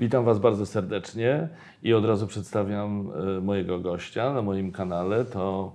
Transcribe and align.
Witam 0.00 0.24
Was 0.24 0.38
bardzo 0.38 0.66
serdecznie 0.66 1.48
i 1.82 1.94
od 1.94 2.04
razu 2.04 2.26
przedstawiam 2.26 3.10
e, 3.36 3.40
mojego 3.40 3.80
gościa 3.80 4.32
na 4.32 4.42
moim 4.42 4.72
kanale. 4.72 5.24
To 5.24 5.72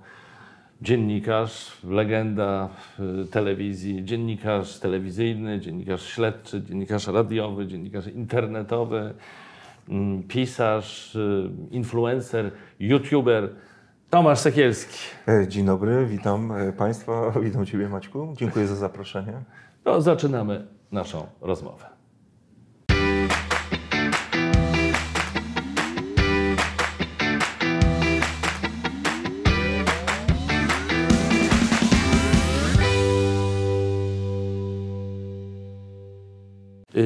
dziennikarz, 0.82 1.78
legenda 1.83 2.70
e, 2.99 3.26
telewizji, 3.26 4.05
dziennikarz 4.05 4.79
telewizyjny, 4.79 5.60
dziennikarz 5.60 6.05
śledczy, 6.05 6.62
dziennikarz 6.63 7.07
radiowy, 7.07 7.68
dziennikarz 7.68 8.07
internetowy, 8.07 9.13
mm, 9.89 10.24
pisarz, 10.24 11.15
e, 11.15 11.19
influencer, 11.76 12.51
youtuber. 12.79 13.49
Tomasz 14.10 14.40
Sekielski. 14.40 14.99
Dzień 15.47 15.65
dobry, 15.65 16.05
witam 16.05 16.53
Państwa, 16.77 17.31
witam 17.41 17.66
Ciebie 17.66 17.90
Maćku, 17.90 18.34
dziękuję 18.38 18.67
za 18.67 18.76
zaproszenie. 18.76 19.34
To 19.84 20.02
zaczynamy 20.02 20.67
naszą 20.91 21.27
rozmowę. 21.41 21.91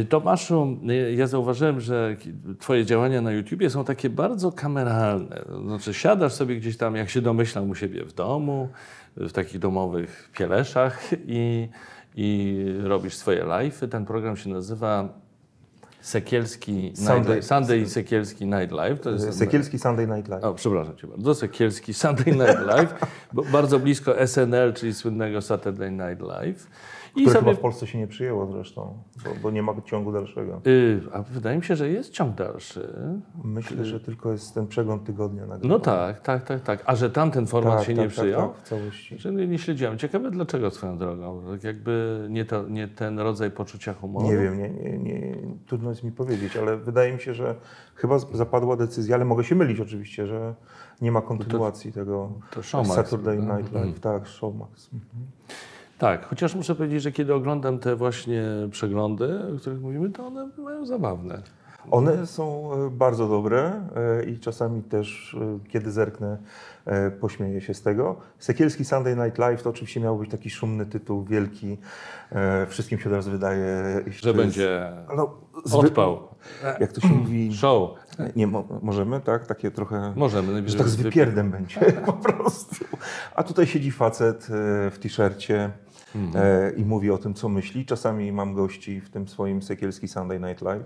Tomaszu, 0.03 0.77
y, 0.89 1.13
ja 1.13 1.27
zauważyłem, 1.27 1.81
że 1.81 2.15
Twoje 2.59 2.85
działania 2.85 3.21
na 3.21 3.31
YouTubie 3.31 3.69
są 3.69 3.83
takie 3.85 4.09
bardzo 4.09 4.51
kameralne. 4.51 5.45
Znaczy, 5.65 5.93
siadasz 5.93 6.33
sobie 6.33 6.55
gdzieś 6.55 6.77
tam, 6.77 6.95
jak 6.95 7.09
się 7.09 7.21
domyślam, 7.21 7.69
u 7.69 7.75
siebie 7.75 8.05
w 8.05 8.13
domu, 8.13 8.69
w 9.17 9.31
takich 9.31 9.59
domowych 9.59 10.29
pieleszach 10.37 10.99
i, 11.27 11.69
i 12.15 12.57
robisz 12.83 13.15
swoje 13.15 13.43
live'y. 13.43 13.87
Ten 13.87 14.05
program 14.05 14.37
się 14.37 14.49
nazywa 14.49 15.09
Sekielski 16.01 16.93
Sunday- 16.95 17.15
Sunday, 17.15 17.41
Sunday 17.43 17.77
i 17.79 17.89
Sekielski 17.89 18.45
Night 18.45 18.71
Live. 18.71 18.99
To 18.99 19.11
jest 19.11 19.37
Sekielski 19.37 19.79
Sunday 19.79 20.07
Night 20.07 20.27
Live. 20.27 20.43
o, 20.43 20.53
przepraszam 20.53 20.95
Cię 20.97 21.07
bardzo. 21.07 21.35
Sekielski 21.35 21.93
Sunday 21.93 22.33
Night 22.35 22.65
Live, 22.67 22.93
bo 23.33 23.43
bardzo 23.43 23.79
blisko 23.79 24.27
SNL, 24.27 24.73
czyli 24.73 24.93
słynnego 24.93 25.41
Saturday 25.41 25.91
Night 25.91 26.21
Live. 27.15 27.21
I 27.21 27.21
które 27.21 27.39
sobie 27.39 27.51
chyba 27.51 27.59
w 27.59 27.61
Polsce 27.61 27.87
się 27.87 27.97
nie 27.97 28.07
przyjęło 28.07 28.47
zresztą, 28.47 28.97
bo, 29.23 29.29
bo 29.41 29.51
nie 29.51 29.63
ma 29.63 29.73
ciągu 29.85 30.11
dalszego. 30.11 30.61
Y, 30.67 31.01
a 31.13 31.21
wydaje 31.21 31.57
mi 31.57 31.63
się, 31.63 31.75
że 31.75 31.89
jest 31.89 32.09
ciąg 32.09 32.35
dalszy. 32.35 32.93
Myślę, 33.43 33.85
że 33.85 33.99
tylko 33.99 34.31
jest 34.31 34.53
ten 34.53 34.67
przegląd 34.67 35.03
tygodnia. 35.03 35.43
No 35.63 35.79
tak, 35.79 36.21
tak, 36.21 36.43
tak, 36.43 36.61
tak. 36.61 36.83
A 36.85 36.95
że 36.95 37.09
tamten 37.09 37.47
format 37.47 37.77
tak, 37.77 37.87
się 37.87 37.93
tak, 37.93 38.03
nie 38.03 38.09
przyjął? 38.09 38.41
Tak, 38.41 38.51
tak, 38.51 38.65
w 38.65 38.69
całości. 38.69 39.17
Że 39.19 39.31
nie, 39.31 39.47
nie 39.47 39.57
śledziłem. 39.57 39.97
Ciekawe 39.97 40.31
dlaczego 40.31 40.71
swoją 40.71 40.97
drogą. 40.97 41.43
Tak 41.51 41.63
jakby 41.63 42.25
nie, 42.29 42.45
to, 42.45 42.67
nie 42.67 42.87
ten 42.87 43.19
rodzaj 43.19 43.51
poczucia 43.51 43.93
humoru. 43.93 44.25
Nie 44.27 44.37
wiem, 44.37 44.57
nie, 44.57 44.69
nie, 44.69 44.97
nie, 44.97 45.37
trudno 45.67 45.89
jest 45.89 46.03
mi 46.03 46.11
powiedzieć, 46.11 46.57
ale 46.57 46.77
wydaje 46.77 47.13
mi 47.13 47.19
się, 47.19 47.33
że 47.33 47.55
chyba 47.95 48.19
zapadła 48.19 48.75
decyzja, 48.75 49.15
ale 49.15 49.25
mogę 49.25 49.43
się 49.43 49.55
mylić 49.55 49.79
oczywiście, 49.79 50.27
że 50.27 50.55
nie 51.01 51.11
ma 51.11 51.21
kontynuacji 51.21 51.91
tego 51.91 52.31
to 52.51 52.63
Showmax, 52.63 52.95
Saturday 52.95 53.37
no. 53.37 53.57
Night 53.57 53.73
Live. 53.73 53.99
Tak, 53.99 54.27
Showmax. 54.27 54.89
Mhm. 54.93 55.25
Tak, 55.97 56.25
chociaż 56.25 56.55
muszę 56.55 56.75
powiedzieć, 56.75 57.01
że 57.01 57.11
kiedy 57.11 57.33
oglądam 57.33 57.79
te 57.79 57.95
właśnie 57.95 58.43
przeglądy, 58.71 59.39
o 59.55 59.59
których 59.59 59.81
mówimy, 59.81 60.09
to 60.09 60.27
one 60.27 60.49
mają 60.57 60.85
zabawne. 60.85 61.41
One 61.91 62.27
są 62.27 62.73
e, 62.73 62.89
bardzo 62.89 63.27
dobre 63.27 63.81
e, 64.21 64.23
i 64.25 64.39
czasami 64.39 64.83
też, 64.83 65.37
e, 65.41 65.69
kiedy 65.69 65.91
zerknę, 65.91 66.37
pośmieję 67.19 67.61
się 67.61 67.73
z 67.73 67.81
tego. 67.81 68.15
Sekielski 68.39 68.85
Sunday 68.85 69.15
Night 69.15 69.37
Live 69.37 69.63
to 69.63 69.69
oczywiście 69.69 69.99
miał 69.99 70.17
być 70.17 70.31
taki 70.31 70.49
szumny 70.49 70.85
tytuł, 70.85 71.23
wielki. 71.23 71.77
Wszystkim 72.67 72.99
się 72.99 73.09
teraz 73.09 73.27
wydaje, 73.27 73.65
Że 74.11 74.21
to 74.21 74.27
jest- 74.27 74.37
będzie 74.37 74.91
no, 75.17 75.33
zwy- 75.65 75.77
odpał. 75.77 76.27
Jak 76.79 76.91
to 76.93 77.01
się 77.01 77.07
mówi? 77.07 77.49
Show. 77.61 77.89
Nie, 78.35 78.47
mo 78.47 78.63
możemy, 78.81 79.19
tak? 79.21 79.47
Takie 79.47 79.71
trochę... 79.71 80.13
Możemy. 80.15 80.69
Że 80.69 80.77
tak 80.77 80.87
z 80.87 80.97
wypi- 80.97 81.03
wypierdem 81.03 81.51
będzie 81.51 81.79
po 82.05 82.13
prostu. 82.13 82.85
A 83.35 83.43
tutaj 83.43 83.67
siedzi 83.67 83.91
facet 83.91 84.47
w 84.91 84.97
t-shircie 85.01 85.69
Mhm. 86.15 86.45
e, 86.45 86.71
i 86.71 86.85
mówi 86.85 87.11
o 87.11 87.17
tym, 87.17 87.33
co 87.33 87.49
myśli. 87.49 87.85
Czasami 87.85 88.31
mam 88.31 88.53
gości 88.53 89.01
w 89.01 89.09
tym 89.09 89.27
swoim 89.27 89.61
Sekielski 89.61 90.07
Sunday 90.07 90.39
Night 90.39 90.61
Live. 90.61 90.83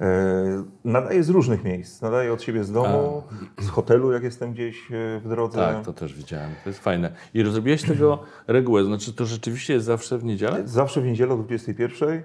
E, 0.00 0.64
Nadaje 0.84 1.24
z 1.24 1.28
różnych 1.28 1.64
miejsc. 1.64 2.02
Nadaje 2.02 2.32
od 2.32 2.42
siebie 2.42 2.64
z 2.64 2.72
domu, 2.72 3.22
z 3.58 3.68
hotelu, 3.68 4.12
jak 4.12 4.22
jestem 4.22 4.52
gdzieś 4.52 4.92
e, 4.92 5.20
w 5.20 5.28
drodze. 5.28 5.58
Tak, 5.58 5.84
to 5.84 5.92
też 5.92 6.14
widziałem. 6.14 6.50
To 6.64 6.70
jest 6.70 6.80
fajne. 6.80 7.12
I 7.34 7.44
zrobiłeś 7.44 7.82
tego 7.82 8.22
regułę. 8.46 8.84
Znaczy, 8.84 9.12
to 9.12 9.26
rzeczywiście 9.26 9.74
jest 9.74 9.86
zawsze 9.86 10.18
w 10.18 10.24
niedzielę? 10.24 10.62
Zawsze 10.64 11.00
w 11.00 11.04
niedzielę 11.04 11.34
o 11.34 11.36
21. 11.36 12.22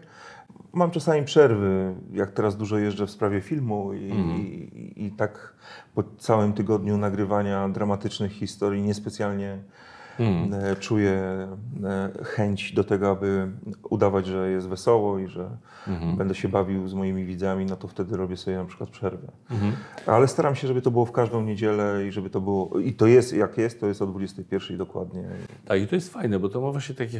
Mam 0.74 0.92
czasami 0.92 1.26
przerwy, 1.26 1.96
jak 2.14 2.32
teraz 2.32 2.58
dużo 2.58 2.78
jeżdżę 2.78 3.08
w 3.08 3.12
sprawie 3.12 3.42
filmu 3.42 3.94
i, 3.94 4.04
i, 4.04 5.06
i 5.06 5.12
tak 5.12 5.54
po 5.96 6.04
całym 6.18 6.54
tygodniu 6.54 6.98
nagrywania 6.98 7.70
dramatycznych 7.70 8.32
historii 8.32 8.82
niespecjalnie 8.82 9.58
czuję 10.80 11.12
e, 11.84 12.10
chęć 12.24 12.74
do 12.74 12.84
tego, 12.84 13.10
aby 13.10 13.52
udawać, 13.90 14.26
że 14.26 14.52
jest 14.52 14.68
wesoło 14.68 15.20
i 15.20 15.28
że 15.28 15.50
będę 16.18 16.36
się 16.36 16.50
bawił 16.50 16.88
z 16.88 16.94
moimi 16.94 17.26
widzami, 17.26 17.66
no 17.66 17.76
to 17.76 17.88
wtedy 17.88 18.18
robię 18.18 18.38
sobie 18.38 18.58
na 18.58 18.66
przykład 18.66 18.90
przerwę. 18.90 19.28
Ale 20.06 20.28
staram 20.28 20.56
się, 20.56 20.68
żeby 20.68 20.82
to 20.82 20.92
było 20.92 21.06
w 21.06 21.12
każdą 21.12 21.42
niedzielę 21.42 22.06
i 22.08 22.12
żeby 22.12 22.30
to 22.30 22.42
było, 22.42 22.80
i 22.80 22.94
to 22.94 23.08
jest 23.08 23.34
jak 23.34 23.58
jest, 23.58 23.80
to 23.80 23.88
jest 23.88 24.02
o 24.02 24.08
21 24.08 24.78
dokładnie. 24.78 25.24
Tak, 25.66 25.82
i 25.82 25.88
to 25.88 25.96
jest 25.96 26.14
fajne, 26.14 26.40
bo 26.40 26.50
to 26.50 26.62
ma 26.62 26.72
właśnie 26.72 26.96
taki 26.96 27.18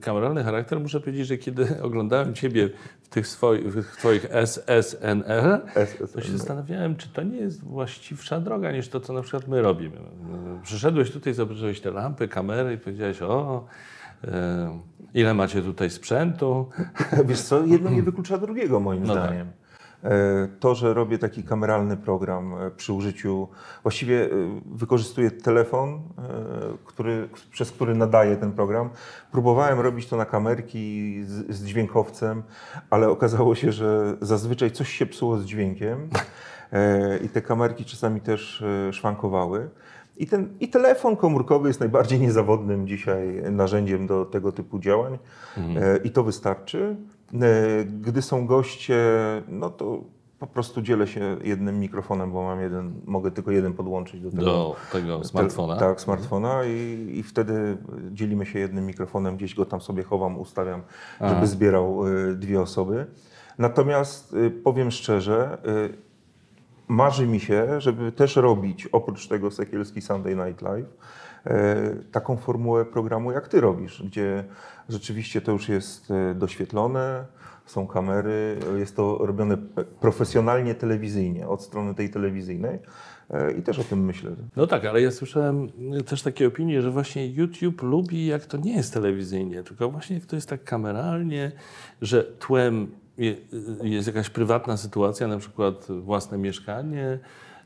kameralny 0.00 0.44
charakter. 0.44 0.80
Muszę 0.80 1.00
powiedzieć, 1.00 1.26
że 1.26 1.38
kiedy 1.38 1.66
oglądałem 1.82 2.34
Ciebie 2.34 2.70
w 3.02 3.08
tych 3.08 3.26
swoich, 3.26 3.72
w 3.72 3.96
Twoich 3.96 4.26
SSNL, 4.30 5.60
to 6.14 6.20
się 6.20 6.32
zastanawiałem, 6.32 6.96
czy 6.96 7.08
to 7.08 7.22
nie 7.22 7.36
jest 7.36 7.64
właściwsza 7.64 8.40
droga 8.40 8.72
niż 8.72 8.88
to, 8.88 9.00
co 9.00 9.12
na 9.12 9.22
przykład 9.22 9.48
my 9.48 9.62
robimy. 9.62 9.96
Przyszedłeś 10.62 11.10
tutaj, 11.10 11.34
zobaczyłeś 11.34 11.80
te 11.80 11.90
lampy, 11.90 12.28
kamery 12.38 12.72
i 12.72 12.78
powiedziałeś, 12.78 13.22
o, 13.22 13.64
e, 14.24 14.78
ile 15.14 15.34
macie 15.34 15.62
tutaj 15.62 15.90
sprzętu. 15.90 16.68
Wiesz 17.28 17.42
co, 17.42 17.66
jedno 17.66 17.90
nie 17.90 18.02
wyklucza 18.02 18.38
drugiego 18.38 18.80
moim 18.80 19.04
No 19.04 19.14
tak. 19.14 19.24
zdaniem. 19.24 19.48
E, 20.04 20.48
To, 20.60 20.74
że 20.74 20.94
robię 20.94 21.18
taki 21.18 21.42
kameralny 21.42 21.96
program 21.96 22.54
e, 22.54 22.70
przy 22.70 22.92
użyciu, 22.92 23.48
właściwie 23.82 24.28
wykorzystuję 24.66 25.30
telefon, 25.30 26.02
który, 26.84 27.28
przez 27.50 27.70
który 27.72 27.94
nadaję 27.94 28.36
ten 28.36 28.52
program. 28.52 28.90
Próbowałem 29.32 29.80
robić 29.80 30.06
to 30.06 30.16
na 30.16 30.24
kamerki 30.24 31.14
z, 31.24 31.56
z 31.56 31.64
dźwiękowcem, 31.64 32.42
ale 32.90 33.08
okazało 33.08 33.54
się, 33.54 33.72
że 33.72 34.16
zazwyczaj 34.20 34.70
coś 34.70 34.88
się 34.92 35.06
psuło 35.06 35.38
z 35.38 35.44
dźwiękiem 35.44 36.08
i 37.24 37.28
te 37.28 37.42
kamerki 37.42 37.84
czasami 37.84 38.20
też 38.20 38.64
szwankowały. 38.92 39.70
I, 40.18 40.26
ten, 40.26 40.48
I 40.60 40.68
telefon 40.68 41.16
komórkowy 41.16 41.68
jest 41.68 41.80
najbardziej 41.80 42.20
niezawodnym 42.20 42.86
dzisiaj 42.86 43.42
narzędziem 43.50 44.06
do 44.06 44.24
tego 44.24 44.52
typu 44.52 44.78
działań 44.78 45.18
e, 45.56 45.96
i 46.04 46.10
to 46.10 46.24
wystarczy. 46.24 46.96
E, 47.34 47.84
Gdy 47.84 48.22
są 48.22 48.46
goście, 48.46 48.98
no 49.48 49.70
to 49.70 50.04
po 50.38 50.46
prostu 50.46 50.82
dzielę 50.82 51.06
się 51.06 51.36
jednym 51.44 51.80
mikrofonem, 51.80 52.32
bo 52.32 52.42
mam 52.42 52.60
jeden, 52.60 53.00
mogę 53.06 53.30
tylko 53.30 53.50
jeden 53.50 53.72
podłączyć 53.72 54.20
do 54.20 54.30
tego. 54.30 54.44
Do 54.44 54.76
tego 54.92 55.24
smartfona. 55.24 55.74
Te, 55.74 55.80
tak, 55.80 56.00
smartfona 56.00 56.64
i, 56.64 57.10
i 57.14 57.22
wtedy 57.22 57.76
dzielimy 58.12 58.46
się 58.46 58.58
jednym 58.58 58.86
mikrofonem, 58.86 59.36
gdzieś 59.36 59.54
go 59.54 59.64
tam 59.64 59.80
sobie 59.80 60.02
chowam, 60.02 60.38
ustawiam, 60.38 60.82
żeby 61.20 61.46
zbierał 61.46 62.06
y, 62.06 62.36
dwie 62.36 62.60
osoby. 62.60 63.06
Natomiast 63.58 64.34
y, 64.34 64.50
powiem 64.50 64.90
szczerze, 64.90 65.58
y, 65.66 66.07
marzy 66.88 67.26
mi 67.26 67.40
się, 67.40 67.80
żeby 67.80 68.12
też 68.12 68.36
robić 68.36 68.86
oprócz 68.86 69.28
tego 69.28 69.50
Sekielski 69.50 70.00
Sunday 70.02 70.36
Night 70.36 70.62
Live 70.62 70.86
y, 70.86 71.50
taką 72.12 72.36
formułę 72.36 72.84
programu 72.84 73.32
jak 73.32 73.48
ty 73.48 73.60
robisz, 73.60 74.02
gdzie 74.02 74.44
rzeczywiście 74.88 75.40
to 75.40 75.52
już 75.52 75.68
jest 75.68 76.10
y, 76.10 76.34
doświetlone, 76.34 77.24
są 77.66 77.86
kamery, 77.86 78.58
jest 78.78 78.96
to 78.96 79.18
robione 79.20 79.56
profesjonalnie 80.00 80.74
telewizyjnie, 80.74 81.48
od 81.48 81.62
strony 81.62 81.94
tej 81.94 82.10
telewizyjnej 82.10 82.78
y, 83.30 83.52
i 83.52 83.62
też 83.62 83.78
o 83.78 83.84
tym 83.84 84.04
myślę. 84.04 84.30
No 84.56 84.66
tak, 84.66 84.84
ale 84.84 85.02
ja 85.02 85.10
słyszałem 85.10 85.68
też 86.06 86.22
takie 86.22 86.46
opinie, 86.46 86.82
że 86.82 86.90
właśnie 86.90 87.26
YouTube 87.26 87.82
lubi, 87.82 88.26
jak 88.26 88.46
to 88.46 88.56
nie 88.56 88.76
jest 88.76 88.94
telewizyjnie, 88.94 89.62
tylko 89.62 89.90
właśnie 89.90 90.16
jak 90.16 90.26
to 90.26 90.36
jest 90.36 90.48
tak 90.48 90.64
kameralnie, 90.64 91.52
że 92.02 92.24
tłem 92.24 92.88
jest 93.82 94.06
jakaś 94.06 94.30
prywatna 94.30 94.76
sytuacja, 94.76 95.28
na 95.28 95.38
przykład 95.38 95.86
własne 96.00 96.38
mieszkanie. 96.38 97.18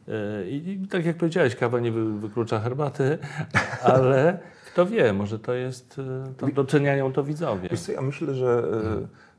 e, 0.09 0.49
I, 0.51 0.71
i 0.83 0.89
tak 0.89 1.07
jak 1.07 1.17
powiedziałeś, 1.17 1.57
kawa 1.57 1.81
nie 1.81 1.93
wy, 1.93 2.13
wyklucza 2.19 2.61
herbaty, 2.61 3.19
ale 3.95 4.39
kto 4.67 4.87
wie, 4.87 5.13
może 5.13 5.39
to 5.39 5.55
jest, 5.55 5.99
e, 6.29 6.35
to 6.37 6.47
doceniają 6.47 7.13
to 7.13 7.25
widzowie. 7.25 7.69
Wiesz 7.69 7.81
co, 7.81 7.93
ja 7.93 8.01
myślę, 8.03 8.35
że 8.35 8.65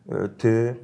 e, 0.10 0.16
e, 0.24 0.30
ty, 0.30 0.76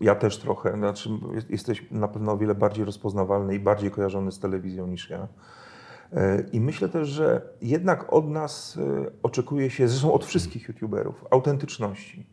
ja 0.00 0.14
też 0.14 0.38
trochę, 0.38 0.72
znaczy 0.72 1.10
jest- 1.34 1.50
jesteś 1.50 1.86
na 1.90 2.08
pewno 2.08 2.32
o 2.32 2.36
wiele 2.38 2.54
bardziej 2.54 2.84
rozpoznawalny 2.84 3.54
i 3.54 3.58
bardziej 3.60 3.90
kojarzony 3.90 4.32
z 4.32 4.38
telewizją 4.38 4.86
niż 4.86 5.10
ja. 5.10 5.28
I 6.52 6.60
myślę 6.60 6.88
też, 6.88 7.08
że 7.08 7.42
jednak 7.62 8.12
od 8.12 8.28
nas 8.28 8.78
oczekuje 9.22 9.70
się, 9.70 9.88
zresztą 9.88 10.12
od 10.12 10.24
wszystkich 10.24 10.68
youtuberów, 10.68 11.24
autentyczności. 11.30 12.26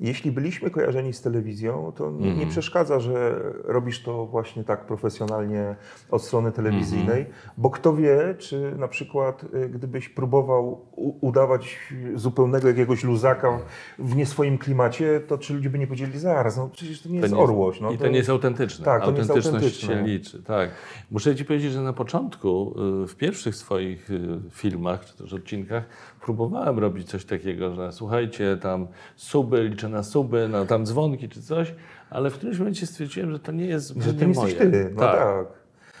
Jeśli 0.00 0.32
byliśmy 0.32 0.70
kojarzeni 0.70 1.12
z 1.12 1.22
telewizją, 1.22 1.92
to 1.96 2.10
nie, 2.10 2.34
nie 2.34 2.46
przeszkadza, 2.46 3.00
że 3.00 3.40
robisz 3.64 4.02
to 4.02 4.26
właśnie 4.26 4.64
tak 4.64 4.86
profesjonalnie 4.86 5.76
od 6.10 6.22
strony 6.22 6.52
telewizyjnej, 6.52 7.26
bo 7.56 7.70
kto 7.70 7.96
wie, 7.96 8.34
czy 8.38 8.74
na 8.78 8.88
przykład 8.88 9.44
y, 9.54 9.68
gdybyś 9.68 10.08
próbował 10.08 10.86
udawać 11.20 11.78
zupełnego 12.14 12.68
jakiegoś 12.68 13.04
luzaka 13.04 13.58
w 13.98 14.16
nie 14.16 14.26
swoim 14.26 14.58
klimacie, 14.58 15.20
to 15.20 15.38
czy 15.38 15.54
ludzie 15.54 15.70
by 15.70 15.78
nie 15.78 15.86
powiedzieli 15.86 16.18
zaraz, 16.18 16.56
no 16.56 16.68
przecież 16.68 17.02
to 17.02 17.08
nie 17.08 17.18
jest 17.18 17.32
nie 17.32 17.38
jest- 17.38 17.50
orłość. 17.50 17.80
No, 17.80 17.90
I 17.90 17.98
to 17.98 18.08
nie 18.08 18.16
jest 18.16 18.30
autentyczne. 18.30 18.84
Tak, 18.84 19.04
to 19.04 19.10
nie 19.10 19.18
jest 19.18 19.30
Autentyczność 19.30 19.80
się 19.80 20.02
liczy. 20.02 20.42
Tak. 20.42 20.70
Muszę 21.10 21.36
Ci 21.36 21.44
powiedzieć, 21.44 21.72
że 21.72 21.82
na 21.82 21.92
początku, 21.92 22.74
y, 23.04 23.06
w 23.06 23.16
pierwszych 23.16 23.56
swoich 23.56 24.10
y, 24.10 24.38
filmach, 24.50 25.04
czy 25.04 25.16
też 25.16 25.32
odcinkach, 25.32 25.84
próbowałem 26.28 26.78
robić 26.78 27.08
coś 27.08 27.24
takiego, 27.24 27.74
że 27.74 27.92
słuchajcie, 27.92 28.58
tam 28.62 28.86
suby, 29.16 29.68
liczę 29.68 29.88
na 29.88 30.02
suby, 30.02 30.48
na 30.48 30.66
tam 30.66 30.86
dzwonki 30.86 31.28
czy 31.28 31.42
coś, 31.42 31.74
ale 32.10 32.30
w 32.30 32.34
którymś 32.34 32.58
momencie 32.58 32.86
stwierdziłem, 32.86 33.32
że 33.32 33.38
to 33.38 33.52
nie 33.52 33.64
jest 33.64 33.94
że 33.96 34.14
to 34.14 34.20
nie 34.20 34.28
jesteś 34.28 34.58
moje. 34.58 34.70
ty. 34.70 34.90
No 34.94 35.00
tak. 35.00 35.46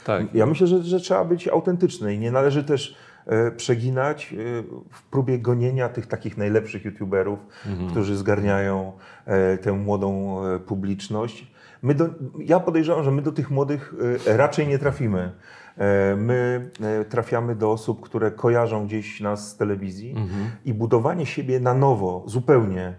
tak. 0.04 0.34
Ja 0.34 0.46
myślę, 0.46 0.66
że, 0.66 0.82
że 0.82 1.00
trzeba 1.00 1.24
być 1.24 1.48
autentyczny 1.48 2.14
i 2.14 2.18
nie 2.18 2.30
należy 2.30 2.64
też 2.64 2.96
e, 3.26 3.50
przeginać 3.50 4.32
e, 4.32 4.36
w 4.90 5.02
próbie 5.02 5.38
gonienia 5.38 5.88
tych 5.88 6.06
takich 6.06 6.36
najlepszych 6.36 6.84
youtuberów, 6.84 7.38
którzy 7.90 8.16
zgarniają 8.16 8.92
e, 9.26 9.58
tę 9.58 9.72
młodą 9.72 10.40
e, 10.46 10.58
publiczność. 10.58 11.46
My 11.82 11.94
do, 11.94 12.08
ja 12.38 12.60
podejrzewam, 12.60 13.04
że 13.04 13.10
my 13.10 13.22
do 13.22 13.32
tych 13.32 13.50
młodych 13.50 13.94
e, 14.26 14.36
raczej 14.36 14.68
nie 14.68 14.78
trafimy. 14.78 15.32
E, 15.78 16.16
My 16.16 16.70
e, 16.80 17.04
trafiamy 17.04 17.54
do 17.54 17.72
osób, 17.72 18.00
które 18.00 18.30
kojarzą 18.30 18.86
gdzieś 18.86 19.20
nas 19.20 19.50
z 19.50 19.56
telewizji 19.56 20.14
i 20.64 20.74
budowanie 20.74 21.26
siebie 21.26 21.60
na 21.60 21.74
nowo, 21.74 22.24
zupełnie. 22.26 22.94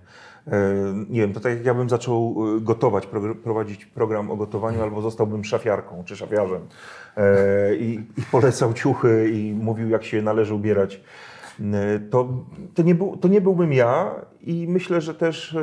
Nie 1.09 1.21
wiem, 1.21 1.33
to 1.33 1.39
tak 1.39 1.53
jak 1.53 1.65
ja 1.65 1.73
bym 1.73 1.89
zaczął 1.89 2.35
gotować, 2.61 3.07
prowadzić 3.43 3.85
program 3.85 4.31
o 4.31 4.35
gotowaniu, 4.35 4.83
albo 4.83 5.01
zostałbym 5.01 5.43
szafiarką 5.43 6.03
czy 6.05 6.15
szafiarzem 6.15 6.61
i, 7.79 7.99
i 8.17 8.21
polecał 8.31 8.73
ciuchy 8.73 9.29
i 9.33 9.53
mówił, 9.53 9.89
jak 9.89 10.03
się 10.03 10.21
należy 10.21 10.53
ubierać. 10.53 11.01
To, 12.09 12.27
to, 12.73 12.83
nie 12.83 12.95
był, 12.95 13.17
to 13.17 13.27
nie 13.27 13.41
byłbym 13.41 13.73
ja 13.73 14.15
i 14.41 14.67
myślę, 14.69 15.01
że 15.01 15.13
też 15.13 15.57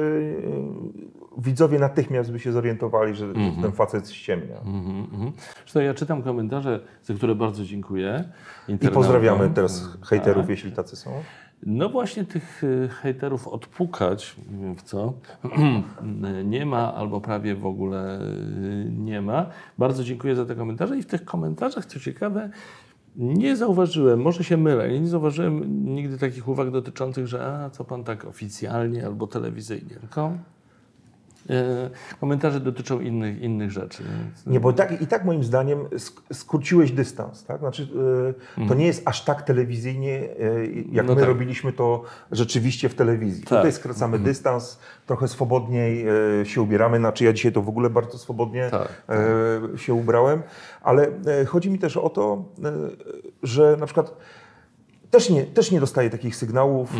widzowie 1.38 1.78
natychmiast 1.78 2.32
by 2.32 2.40
się 2.40 2.52
zorientowali, 2.52 3.14
że, 3.14 3.26
że 3.26 3.62
ten 3.62 3.72
facet 3.72 4.10
ściemnia. 4.10 4.56
Mhm, 4.56 4.98
mhm. 4.98 5.32
Zresztą 5.56 5.80
ja 5.80 5.94
czytam 5.94 6.22
komentarze, 6.22 6.80
za 7.02 7.14
które 7.14 7.34
bardzo 7.34 7.64
dziękuję. 7.64 8.24
I 8.68 8.78
pozdrawiamy 8.78 9.50
teraz 9.50 9.98
hejterów, 10.02 10.42
Tak. 10.42 10.50
jeśli 10.50 10.72
tacy 10.72 10.96
są. 10.96 11.10
No 11.62 11.88
właśnie 11.88 12.24
tych 12.24 12.64
y, 12.64 12.88
hejterów 12.88 13.48
odpukać, 13.48 14.36
nie 14.50 14.64
wiem 14.64 14.76
w 14.76 14.82
co, 14.82 15.12
nie 16.44 16.66
ma 16.66 16.94
albo 16.94 17.20
prawie 17.20 17.54
w 17.54 17.66
ogóle 17.66 18.20
y, 18.20 18.90
nie 18.90 19.22
ma. 19.22 19.46
Bardzo 19.78 20.04
dziękuję 20.04 20.36
za 20.36 20.46
te 20.46 20.54
komentarze 20.54 20.98
i 20.98 21.02
w 21.02 21.06
tych 21.06 21.24
komentarzach, 21.24 21.86
co 21.86 22.00
ciekawe, 22.00 22.50
nie 23.16 23.56
zauważyłem, 23.56 24.20
może 24.20 24.44
się 24.44 24.56
mylę, 24.56 25.00
nie 25.00 25.08
zauważyłem 25.08 25.84
nigdy 25.94 26.18
takich 26.18 26.48
uwag 26.48 26.70
dotyczących, 26.70 27.26
że 27.26 27.46
a, 27.46 27.70
co 27.70 27.84
pan 27.84 28.04
tak 28.04 28.24
oficjalnie 28.24 29.06
albo 29.06 29.26
telewizyjnie, 29.26 29.96
tylko 30.00 30.32
komentarze 32.20 32.60
dotyczą 32.60 33.00
innych, 33.00 33.40
innych 33.42 33.70
rzeczy. 33.70 34.02
Więc, 34.02 34.46
Nie, 34.46 34.60
bo 34.60 34.72
tak, 34.72 35.02
i 35.02 35.06
tak 35.06 35.24
moim 35.24 35.44
zdaniem 35.44 35.78
sk- 35.84 36.20
skróciłeś 36.32 36.92
dystans, 36.92 37.44
tak? 37.44 37.58
Znaczy, 37.58 37.88
e, 38.58 38.68
to 38.68 38.74
nie 38.74 38.86
jest 38.86 39.02
aż 39.08 39.24
tak 39.24 39.42
telewizyjnie, 39.42 40.14
e, 40.18 40.66
jak 40.66 40.86
Mhm. 40.86 41.06
No 41.06 41.14
my 41.14 41.20
tak. 41.20 41.28
robiliśmy 41.28 41.72
to 41.72 42.02
rzeczywiście 42.32 42.88
w 42.88 42.94
telewizji. 42.94 43.40
Tak. 43.42 43.48
Tutaj 43.58 43.72
skracamy 43.72 44.18
dystans, 44.18 44.78
trochę 45.06 45.28
swobodniej 45.28 46.06
e, 46.40 46.46
się 46.46 46.62
ubieramy, 46.62 46.98
znaczy 46.98 47.24
ja 47.24 47.32
dzisiaj 47.32 47.52
to 47.52 47.62
w 47.62 47.68
ogóle 47.68 47.90
bardzo 47.90 48.18
swobodnie 48.18 48.68
Tak, 48.70 49.02
e, 49.74 49.78
się 49.78 49.94
ubrałem, 49.94 50.42
ale 50.82 51.08
e, 51.26 51.44
chodzi 51.44 51.70
mi 51.70 51.78
też 51.78 51.96
o 51.96 52.10
to, 52.10 52.44
e, 52.64 52.72
że 53.42 53.76
na 53.80 53.86
przykład 53.86 54.16
też 55.10 55.30
nie, 55.30 55.44
też 55.44 55.70
nie 55.70 55.80
dostaję 55.80 56.10
takich 56.10 56.36
sygnałów, 56.36 56.92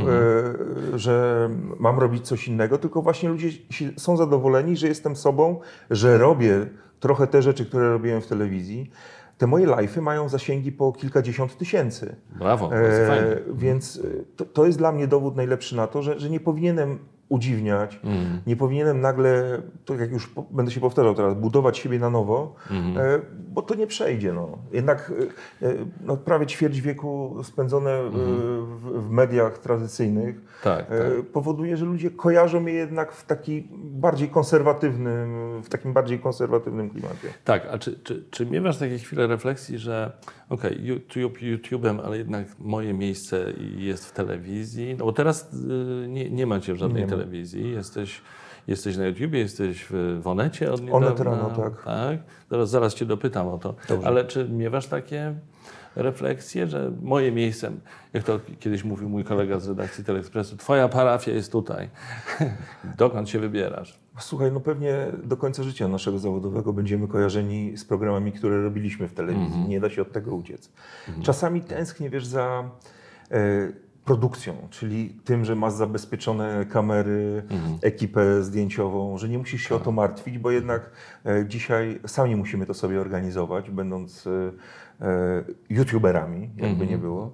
e, 0.94 0.98
że 0.98 1.48
mam 1.78 1.98
robić 1.98 2.26
coś 2.26 2.48
innego, 2.48 2.78
tylko 2.78 3.02
właśnie 3.02 3.28
ludzie 3.28 3.48
są 3.96 4.16
zadowoleni, 4.16 4.76
że 4.76 4.88
jestem 4.88 5.16
sobą, 5.16 5.60
że 5.90 6.18
robię 6.18 6.66
trochę 7.00 7.26
te 7.26 7.42
rzeczy, 7.42 7.66
które 7.66 7.90
robiłem 7.90 8.20
w 8.20 8.26
telewizji. 8.26 8.90
Te 9.38 9.46
moje 9.46 9.66
live'y 9.66 10.00
mają 10.02 10.28
zasięgi 10.28 10.72
po 10.72 10.92
kilkadziesiąt 10.92 11.56
tysięcy. 11.58 12.16
Brawo, 12.38 12.70
E, 12.74 13.06
fajnie. 13.08 13.36
więc 13.54 13.96
e, 14.04 14.24
to, 14.36 14.44
to 14.44 14.66
jest 14.66 14.78
dla 14.78 14.92
mnie 14.92 15.06
dowód 15.06 15.36
najlepszy 15.36 15.76
na 15.76 15.86
to, 15.86 16.02
że, 16.02 16.20
że 16.20 16.30
nie 16.30 16.40
powinienem 16.40 16.98
udziwniać, 17.28 17.94
Mhm. 18.04 18.40
nie 18.46 18.56
powinienem 18.56 19.00
nagle, 19.00 19.62
tak 19.84 20.00
jak 20.00 20.10
już 20.12 20.30
będę 20.50 20.72
się 20.72 20.80
powtarzał 20.80 21.14
teraz, 21.14 21.34
budować 21.34 21.78
siebie 21.78 21.98
na 21.98 22.10
nowo, 22.10 22.54
e, 22.70 23.20
bo 23.48 23.62
to 23.62 23.74
nie 23.74 23.86
przejdzie. 23.86 24.32
No. 24.32 24.58
Jednak 24.72 25.12
e, 25.62 25.66
e, 25.68 25.74
no, 26.06 26.16
prawie 26.16 26.46
ćwierć 26.46 26.80
wieku 26.80 27.36
spędzone 27.42 27.90
e, 27.90 28.10
w, 28.10 29.06
w 29.06 29.10
mediach 29.10 29.58
tradycyjnych 29.58 30.36
Tak, 30.62 30.86
tak. 30.88 30.96
powoduje, 31.32 31.76
że 31.76 31.84
ludzie 31.84 32.10
kojarzą 32.10 32.60
mnie 32.60 32.72
jednak 32.72 33.12
w 33.12 33.26
taki 33.26 33.68
bardziej 33.74 34.28
konserwatywnym, 34.28 35.62
w 35.62 35.68
takim 35.68 35.92
bardziej 35.92 36.18
konserwatywnym 36.18 36.90
klimacie. 36.90 37.28
Tak, 37.44 37.66
a 37.70 37.78
czy, 37.78 37.98
czy, 37.98 38.24
czy 38.30 38.46
miewasz 38.46 38.76
takie 38.78 38.98
chwile 38.98 39.26
refleksji, 39.26 39.78
że 39.78 40.12
okej, 40.48 40.78
YouTube 40.86 41.38
YouTube'em, 41.38 42.00
ale 42.04 42.18
jednak 42.18 42.46
moje 42.58 42.94
miejsce 42.94 43.52
jest 43.76 44.06
w 44.06 44.12
telewizji? 44.12 44.94
No 44.98 45.04
bo 45.04 45.12
teraz 45.12 45.52
y, 46.04 46.08
nie, 46.08 46.30
nie 46.30 46.46
macie 46.46 46.74
w 46.74 46.76
żadnej 46.76 47.02
ma. 47.02 47.15
Telewizji, 47.16 47.70
jesteś, 47.70 48.22
jesteś 48.66 48.96
na 48.96 49.06
YouTubie, 49.06 49.38
jesteś 49.38 49.86
w, 49.90 50.20
Onecie 50.24 50.72
od 50.72 50.80
niedawna. 50.80 51.06
Onet 51.06 51.20
rano, 51.20 51.50
tak. 51.50 51.82
tak? 51.84 52.18
Zaraz, 52.50 52.70
zaraz 52.70 52.94
Cię 52.94 53.06
dopytam 53.06 53.48
o 53.48 53.58
to. 53.58 53.74
Dobrze. 53.88 54.08
Ale 54.08 54.24
czy 54.24 54.48
miewasz 54.48 54.86
takie 54.86 55.34
refleksje, 55.96 56.66
że 56.66 56.92
moje 57.02 57.32
miejsce, 57.32 57.70
jak 58.12 58.24
to 58.24 58.40
kiedyś 58.60 58.84
mówił 58.84 59.08
mój 59.08 59.24
kolega 59.24 59.60
z 59.60 59.68
redakcji 59.68 60.04
Telekspresu, 60.04 60.56
twoja 60.56 60.88
parafia 60.88 61.32
jest 61.32 61.52
tutaj. 61.52 61.90
Dokąd 62.98 63.28
się 63.28 63.38
wybierasz? 63.38 63.98
Słuchaj, 64.18 64.52
no 64.52 64.60
pewnie 64.60 65.06
do 65.24 65.36
końca 65.36 65.62
życia 65.62 65.88
naszego 65.88 66.18
zawodowego 66.18 66.72
będziemy 66.72 67.08
kojarzeni 67.08 67.76
z 67.76 67.84
programami, 67.84 68.32
które 68.32 68.62
robiliśmy 68.62 69.08
w 69.08 69.14
telewizji. 69.14 69.64
Nie 69.68 69.80
da 69.80 69.90
się 69.90 70.02
od 70.02 70.12
tego 70.12 70.34
uciec. 70.34 70.70
Czasami 71.22 71.60
tęsknię, 71.60 72.10
wiesz, 72.10 72.26
za 72.26 72.70
e, 73.30 73.38
produkcją, 74.06 74.54
czyli 74.70 75.16
tym, 75.24 75.44
że 75.44 75.56
masz 75.56 75.72
zabezpieczone 75.72 76.66
kamery, 76.66 77.42
ekipę 77.82 78.42
zdjęciową, 78.42 79.18
że 79.18 79.28
nie 79.28 79.38
musisz 79.38 79.62
się 79.62 79.74
o 79.74 79.78
to 79.78 79.92
martwić, 79.92 80.38
bo 80.38 80.50
jednak 80.50 80.90
e, 81.26 81.46
dzisiaj 81.48 82.00
sami 82.06 82.36
musimy 82.36 82.66
to 82.66 82.74
sobie 82.74 83.00
organizować, 83.00 83.70
będąc 83.70 84.26
e, 84.26 84.30
e, 85.00 85.44
youtuberami, 85.70 86.50
jakby 86.56 86.86
nie 86.86 86.98
było. 86.98 87.32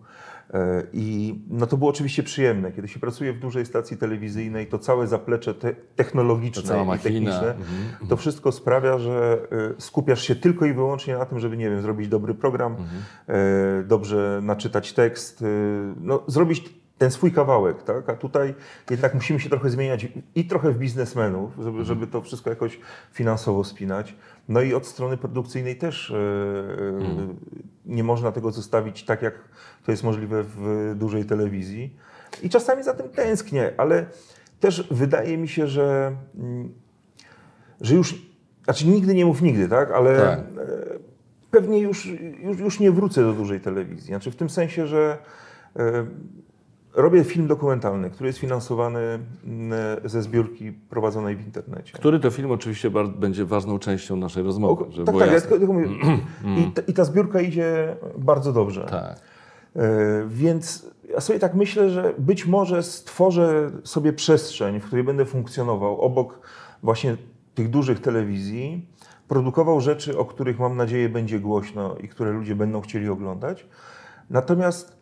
E, 0.52 0.82
I 0.92 1.34
no 1.50 1.66
to 1.66 1.76
było 1.76 1.90
oczywiście 1.90 2.22
przyjemne. 2.22 2.72
Kiedy 2.72 2.88
się 2.88 3.00
pracuje 3.00 3.32
w 3.32 3.38
dużej 3.38 3.66
stacji 3.66 3.96
telewizyjnej, 3.96 4.66
to 4.66 4.78
całe 4.78 5.06
zaplecze 5.06 5.54
te 5.54 5.74
technologiczne 5.96 6.84
i 6.96 6.98
techniczne, 6.98 7.54
Mhm, 7.54 8.08
to 8.08 8.16
wszystko 8.16 8.52
sprawia, 8.52 8.98
że 8.98 9.38
e, 9.78 9.80
skupiasz 9.80 10.22
się 10.22 10.34
tylko 10.36 10.66
i 10.66 10.72
wyłącznie 10.72 11.16
na 11.18 11.26
tym, 11.26 11.38
żeby, 11.38 11.56
nie 11.56 11.70
wiem, 11.70 11.82
zrobić 11.82 12.08
dobry 12.08 12.34
program, 12.34 12.72
Mhm. 12.72 13.02
e, 13.28 13.82
dobrze 13.84 14.40
naczytać 14.42 14.92
tekst, 14.92 15.44
no, 16.00 16.22
zrobić 16.26 16.82
ten 16.98 17.10
swój 17.10 17.32
kawałek, 17.32 17.82
tak? 17.82 18.08
A 18.08 18.14
tutaj 18.16 18.54
jednak 18.90 19.14
musimy 19.14 19.40
się 19.40 19.48
trochę 19.50 19.70
zmieniać 19.70 20.08
i 20.34 20.44
trochę 20.44 20.70
w 20.72 20.78
biznesmenów, 20.78 21.50
Mhm. 21.58 21.64
żeby, 21.64 21.84
żeby 21.84 22.06
to 22.06 22.22
wszystko 22.22 22.50
jakoś 22.50 22.80
finansowo 23.12 23.64
spinać. 23.64 24.14
No 24.48 24.60
i 24.62 24.74
od 24.74 24.86
strony 24.86 25.16
produkcyjnej 25.16 25.76
też 25.76 26.10
e, 26.10 26.14
e, 26.14 26.88
Mhm. 26.88 27.36
nie 27.86 28.04
można 28.04 28.32
tego 28.32 28.50
zostawić 28.52 29.04
tak, 29.04 29.22
jak 29.22 29.34
to 29.84 29.90
jest 29.90 30.04
możliwe 30.04 30.42
w 30.42 30.92
dużej 30.96 31.24
telewizji. 31.24 31.96
I 32.42 32.48
czasami 32.50 32.82
za 32.82 32.94
tym 32.94 33.08
tęsknię, 33.08 33.72
ale 33.76 34.06
też 34.60 34.88
wydaje 34.90 35.38
mi 35.38 35.48
się, 35.48 35.66
że, 35.66 36.16
mm, 36.38 36.72
że 37.80 37.94
już, 37.94 38.26
znaczy 38.64 38.86
nigdy 38.86 39.14
nie 39.14 39.26
mów 39.26 39.42
nigdy, 39.42 39.68
tak? 39.68 39.90
Ale 39.90 40.16
Tak. 40.20 40.38
e, 40.38 40.44
pewnie 41.50 41.78
już, 41.78 42.06
już, 42.42 42.58
już 42.58 42.80
nie 42.80 42.90
wrócę 42.92 43.22
do 43.22 43.32
dużej 43.32 43.60
telewizji. 43.60 44.06
Znaczy 44.06 44.30
w 44.30 44.36
tym 44.36 44.50
sensie, 44.50 44.86
że 44.86 45.18
robię 46.94 47.24
film 47.24 47.46
dokumentalny, 47.46 48.10
który 48.10 48.26
jest 48.26 48.38
finansowany 48.38 49.00
mm, 49.44 49.72
ze 50.04 50.22
zbiórki 50.22 50.72
prowadzonej 50.72 51.36
w 51.36 51.46
internecie. 51.46 51.92
Który 51.92 52.20
to 52.20 52.30
film 52.30 52.50
oczywiście 52.50 52.90
będzie 53.18 53.44
ważną 53.44 53.78
częścią 53.78 54.16
naszej 54.16 54.42
rozmowy, 54.42 54.84
żeby 54.90 55.06
tak, 55.06 55.14
było 55.14 55.24
tak, 55.24 55.34
ja 55.34 55.40
tylko, 55.40 55.58
tylko 55.58 55.72
mówię. 55.72 55.88
I, 56.60 56.72
ta, 56.72 56.82
I 56.82 56.92
ta 56.92 57.04
zbiórka 57.04 57.40
idzie 57.40 57.96
bardzo 58.18 58.52
dobrze. 58.52 58.86
Tak. 58.90 59.20
E, 59.76 59.88
Więc 60.28 60.86
ja 61.10 61.20
sobie 61.20 61.38
tak 61.38 61.54
myślę, 61.54 61.90
że 61.90 62.14
być 62.18 62.46
może 62.46 62.82
stworzę 62.82 63.70
sobie 63.84 64.12
przestrzeń, 64.12 64.80
w 64.80 64.84
której 64.84 65.04
będę 65.04 65.24
funkcjonował 65.24 66.00
obok 66.00 66.40
właśnie 66.82 67.16
tych 67.54 67.70
dużych 67.70 68.00
telewizji, 68.00 68.86
produkował 69.28 69.80
rzeczy, 69.80 70.18
o 70.18 70.24
których 70.24 70.58
mam 70.58 70.76
nadzieję 70.76 71.08
będzie 71.08 71.40
głośno 71.40 71.96
i 71.96 72.08
które 72.08 72.32
ludzie 72.32 72.54
będą 72.54 72.80
chcieli 72.80 73.08
oglądać. 73.08 73.66
Natomiast 74.30 75.01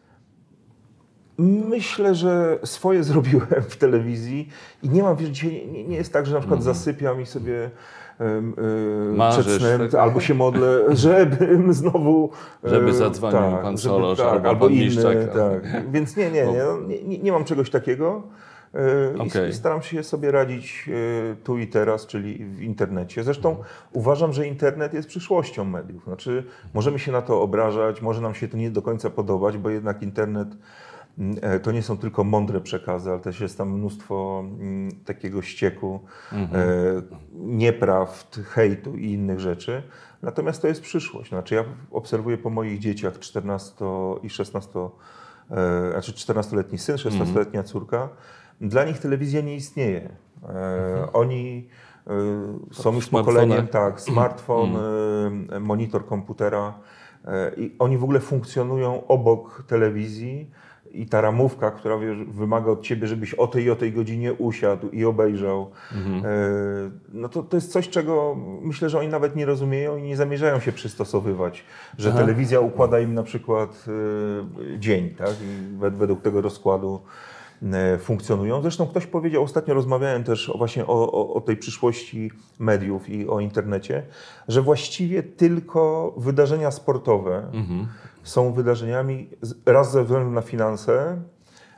Myślę, 1.44 2.14
że 2.14 2.58
swoje 2.64 3.04
zrobiłem 3.10 3.62
w 3.68 3.76
telewizji 3.76 4.48
i 4.82 4.88
nie 4.88 5.02
mam, 5.02 5.16
wiesz, 5.16 5.28
dzisiaj 5.28 5.66
nie, 5.72 5.84
nie 5.84 5.96
jest 5.96 6.12
tak, 6.12 6.26
że 6.26 6.34
na 6.34 6.40
przykład 6.40 6.62
zasypiam 6.62 7.20
i 7.20 7.26
sobie 7.26 7.70
e, 8.20 8.40
Marzysz, 9.16 9.46
przed 9.46 9.60
snem, 9.60 9.80
tak? 9.80 9.94
albo 9.94 10.20
się 10.20 10.34
modlę, 10.34 10.80
żebym 10.96 11.72
znowu... 11.72 12.30
e, 12.64 12.70
Żeby 12.70 12.92
zadzwonił 12.94 13.40
pan 13.62 13.78
Solosz 13.78 14.20
albo 14.20 14.66
pan 14.66 14.72
inny, 14.72 15.28
tak. 15.34 15.90
Więc 15.92 16.16
nie, 16.16 16.30
nie, 16.30 16.46
nie, 16.46 16.58
no, 16.64 16.80
nie, 16.88 17.02
nie, 17.02 17.18
nie 17.18 17.32
mam 17.32 17.44
czegoś 17.44 17.70
takiego. 17.70 18.22
E, 18.74 19.48
i- 19.48 19.52
staram 19.52 19.82
się 19.82 20.02
sobie 20.02 20.30
radzić 20.30 20.90
tu 21.44 21.58
i 21.58 21.66
teraz, 21.66 22.06
czyli 22.06 22.44
w 22.44 22.62
internecie. 22.62 23.24
Zresztą 23.24 23.56
uważam, 23.92 24.32
że 24.32 24.46
internet 24.46 24.94
jest 24.94 25.08
przyszłością 25.08 25.64
mediów. 25.64 26.04
Znaczy, 26.04 26.44
możemy 26.74 26.98
się 26.98 27.12
na 27.12 27.22
to 27.22 27.42
obrażać, 27.42 28.02
może 28.02 28.20
nam 28.20 28.34
się 28.34 28.48
to 28.48 28.56
nie 28.56 28.70
do 28.70 28.82
końca 28.82 29.10
podobać, 29.10 29.58
bo 29.58 29.70
jednak 29.70 30.02
internet 30.02 30.48
to 31.62 31.72
nie 31.72 31.82
są 31.82 31.98
tylko 31.98 32.24
mądre 32.24 32.60
przekazy, 32.60 33.10
ale 33.10 33.20
też 33.20 33.40
jest 33.40 33.58
tam 33.58 33.70
mnóstwo 33.70 34.44
mm, 34.44 34.90
takiego 35.04 35.42
ścieku, 35.42 36.00
e, 36.32 36.46
nieprawd, 37.34 38.36
hejtu 38.36 38.96
i 38.96 39.12
innych 39.12 39.40
rzeczy. 39.40 39.82
Natomiast 40.22 40.62
to 40.62 40.68
jest 40.68 40.82
przyszłość. 40.82 41.28
Znaczy, 41.28 41.54
ja 41.54 41.64
obserwuję 41.90 42.38
po 42.38 42.50
moich 42.50 42.78
dzieciach 42.78 43.18
14 43.18 43.84
i 44.22 44.30
16 44.30 44.70
e, 45.50 45.90
znaczy 45.90 46.12
14-letni 46.12 46.78
syn, 46.78 46.96
16-letnia 46.96 47.62
córka, 47.62 48.08
dla 48.60 48.84
nich 48.84 48.98
telewizja 48.98 49.40
nie 49.40 49.56
istnieje. 49.56 50.08
E, 50.48 51.12
Oni 51.12 51.68
e, 52.06 52.12
są 52.72 52.94
już 52.94 53.08
pokoleniem, 53.08 53.68
tak, 53.68 54.00
smartfon, 54.10 54.76
e, 55.52 55.60
monitor 55.60 56.06
komputera 56.06 56.74
e, 57.24 57.52
i 57.56 57.76
oni 57.78 57.98
w 57.98 58.04
ogóle 58.04 58.20
funkcjonują 58.20 59.06
obok 59.06 59.64
telewizji 59.66 60.50
i 60.92 61.06
ta 61.06 61.20
ramówka, 61.20 61.70
która 61.70 61.98
wiesz, 61.98 62.18
wymaga 62.18 62.70
od 62.70 62.82
ciebie, 62.82 63.06
żebyś 63.06 63.34
o 63.34 63.46
tej 63.46 63.64
i 63.64 63.70
o 63.70 63.76
tej 63.76 63.92
godzinie 63.92 64.32
usiadł 64.32 64.88
i 64.88 65.04
obejrzał, 65.04 65.70
e, 66.24 66.90
no 67.12 67.28
to, 67.28 67.42
to 67.42 67.56
jest 67.56 67.72
coś, 67.72 67.88
czego 67.88 68.36
myślę, 68.62 68.90
że 68.90 68.98
oni 68.98 69.08
nawet 69.08 69.36
nie 69.36 69.46
rozumieją 69.46 69.96
i 69.96 70.02
nie 70.02 70.16
zamierzają 70.16 70.60
się 70.60 70.72
przystosowywać, 70.72 71.64
że 71.98 72.10
telewizja 72.20 72.60
układa 72.60 73.00
im 73.00 73.14
na 73.14 73.22
przykład 73.22 73.84
e, 74.74 74.78
dzień, 74.78 75.10
tak, 75.10 75.30
i 75.30 75.78
wed- 75.78 75.96
według 75.96 76.22
tego 76.22 76.40
rozkładu 76.40 77.00
e, 77.72 77.98
funkcjonują. 77.98 78.62
Zresztą 78.62 78.86
ktoś 78.86 79.06
powiedział, 79.06 79.42
ostatnio 79.42 79.74
rozmawiałem 79.74 80.24
też 80.24 80.50
o 80.50 80.58
właśnie 80.58 80.86
o, 80.86 81.12
o, 81.12 81.34
o 81.34 81.40
tej 81.40 81.56
przyszłości 81.56 82.30
mediów 82.58 83.08
i 83.08 83.28
o 83.28 83.40
internecie, 83.40 84.02
że 84.48 84.62
właściwie 84.62 85.22
tylko 85.22 86.14
wydarzenia 86.16 86.70
sportowe 86.70 87.42
są 88.22 88.52
wydarzeniami 88.52 89.30
raz 89.66 89.92
ze 89.92 90.02
względu 90.02 90.30
na 90.30 90.42
finanse, 90.42 91.16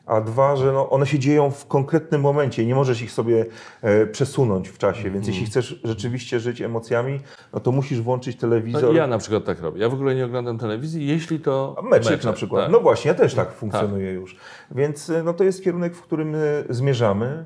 a 0.07 0.21
dwa, 0.21 0.57
że 0.57 0.73
no, 0.73 0.91
one 0.91 1.07
się 1.07 1.19
dzieją 1.19 1.51
w 1.51 1.67
konkretnym 1.67 2.21
momencie 2.21 2.67
nie 2.67 2.75
możesz 2.75 3.03
ich 3.03 3.13
sobie 3.13 3.47
e, 3.83 4.07
przesunąć 4.07 4.69
w 4.69 4.79
czasie, 4.79 5.11
więc 5.11 5.27
jeśli 5.27 5.47
chcesz 5.47 5.81
rzeczywiście 5.85 6.41
żyć 6.41 6.61
emocjami, 6.63 7.21
no 7.53 7.61
to 7.61 7.73
musisz 7.73 8.01
włączyć 8.01 8.37
telewizor. 8.37 8.83
No, 8.83 8.93
ja 8.93 9.07
na 9.07 9.19
przykład 9.19 9.45
tak 9.45 9.61
robię. 9.61 9.81
Ja 9.81 9.89
w 9.89 9.95
ogóle 9.95 10.15
nie 10.15 10.25
oglądam 10.25 10.59
telewizji, 10.59 11.07
jeśli 11.07 11.41
to 11.41 11.77
A 11.79 11.83
Meczek 11.83 12.25
na 12.25 12.33
przykład. 12.33 12.63
tak. 12.65 12.73
No 12.73 12.81
właśnie, 12.81 13.09
ja 13.09 13.15
też 13.15 13.35
tak 13.35 13.53
funkcjonuję 13.53 14.13
już. 14.13 14.37
Więc 14.71 15.09
y, 15.09 15.23
no, 15.23 15.35
to 15.35 15.45
jest 15.45 15.65
kierunek, 15.65 15.97
w 15.97 16.03
którym 16.03 16.35
y, 16.35 16.65
zmierzamy. 16.71 17.45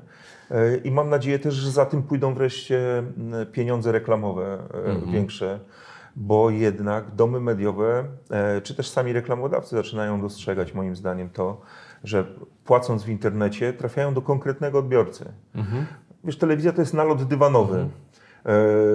Y, 0.51 0.81
I 0.83 0.91
mam 0.91 1.09
nadzieję 1.09 1.39
też, 1.39 1.53
że 1.53 1.71
za 1.71 1.85
tym 1.85 2.03
pójdą 2.03 2.33
wreszcie 2.33 3.03
pieniądze 3.51 3.91
reklamowe 3.91 4.59
y, 5.07 5.11
większe, 5.11 5.59
bo 6.19 6.49
jednak 6.49 7.15
domy 7.15 7.39
mediowe, 7.39 8.05
y, 8.57 8.61
czy 8.61 8.75
też 8.75 8.89
sami 8.89 9.13
reklamodawcy 9.13 9.75
zaczynają 9.75 10.21
dostrzegać 10.21 10.73
moim 10.73 10.95
zdaniem 10.95 11.29
to, 11.29 11.61
że 12.03 12.25
płacąc 12.65 13.03
w 13.03 13.09
internecie 13.09 13.73
trafiają 13.73 14.13
do 14.13 14.21
konkretnego 14.21 14.79
odbiorcy. 14.79 15.33
Wiesz, 16.23 16.37
telewizja 16.37 16.71
to 16.73 16.81
jest 16.81 16.93
nalot 16.93 17.23
dywanowy. 17.23 17.77
E, 17.77 17.89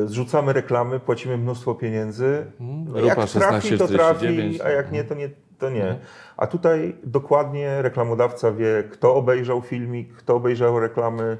Zrzucamy 0.05 0.53
reklamy, 0.53 1.01
płacimy 1.01 1.37
mnóstwo 1.39 1.75
pieniędzy. 1.75 2.47
No, 2.61 3.01
jak 3.01 3.29
trafi, 3.29 3.79
to 3.79 3.89
trafi, 3.89 4.27
16,49. 4.27 4.63
a 4.65 4.69
jak 4.69 4.93
nie, 4.93 5.05
to 5.05 5.15
nie. 5.15 5.31
To 5.59 5.71
nie. 5.71 5.99
A 6.37 6.47
tutaj 6.47 6.97
dokładnie 7.05 7.83
reklamodawca 7.83 8.53
wie, 8.53 8.85
kto 8.91 9.15
obejrzał 9.15 9.61
filmik, 9.61 10.13
kto 10.13 10.37
obejrzał 10.37 10.81
reklamy, 10.81 11.39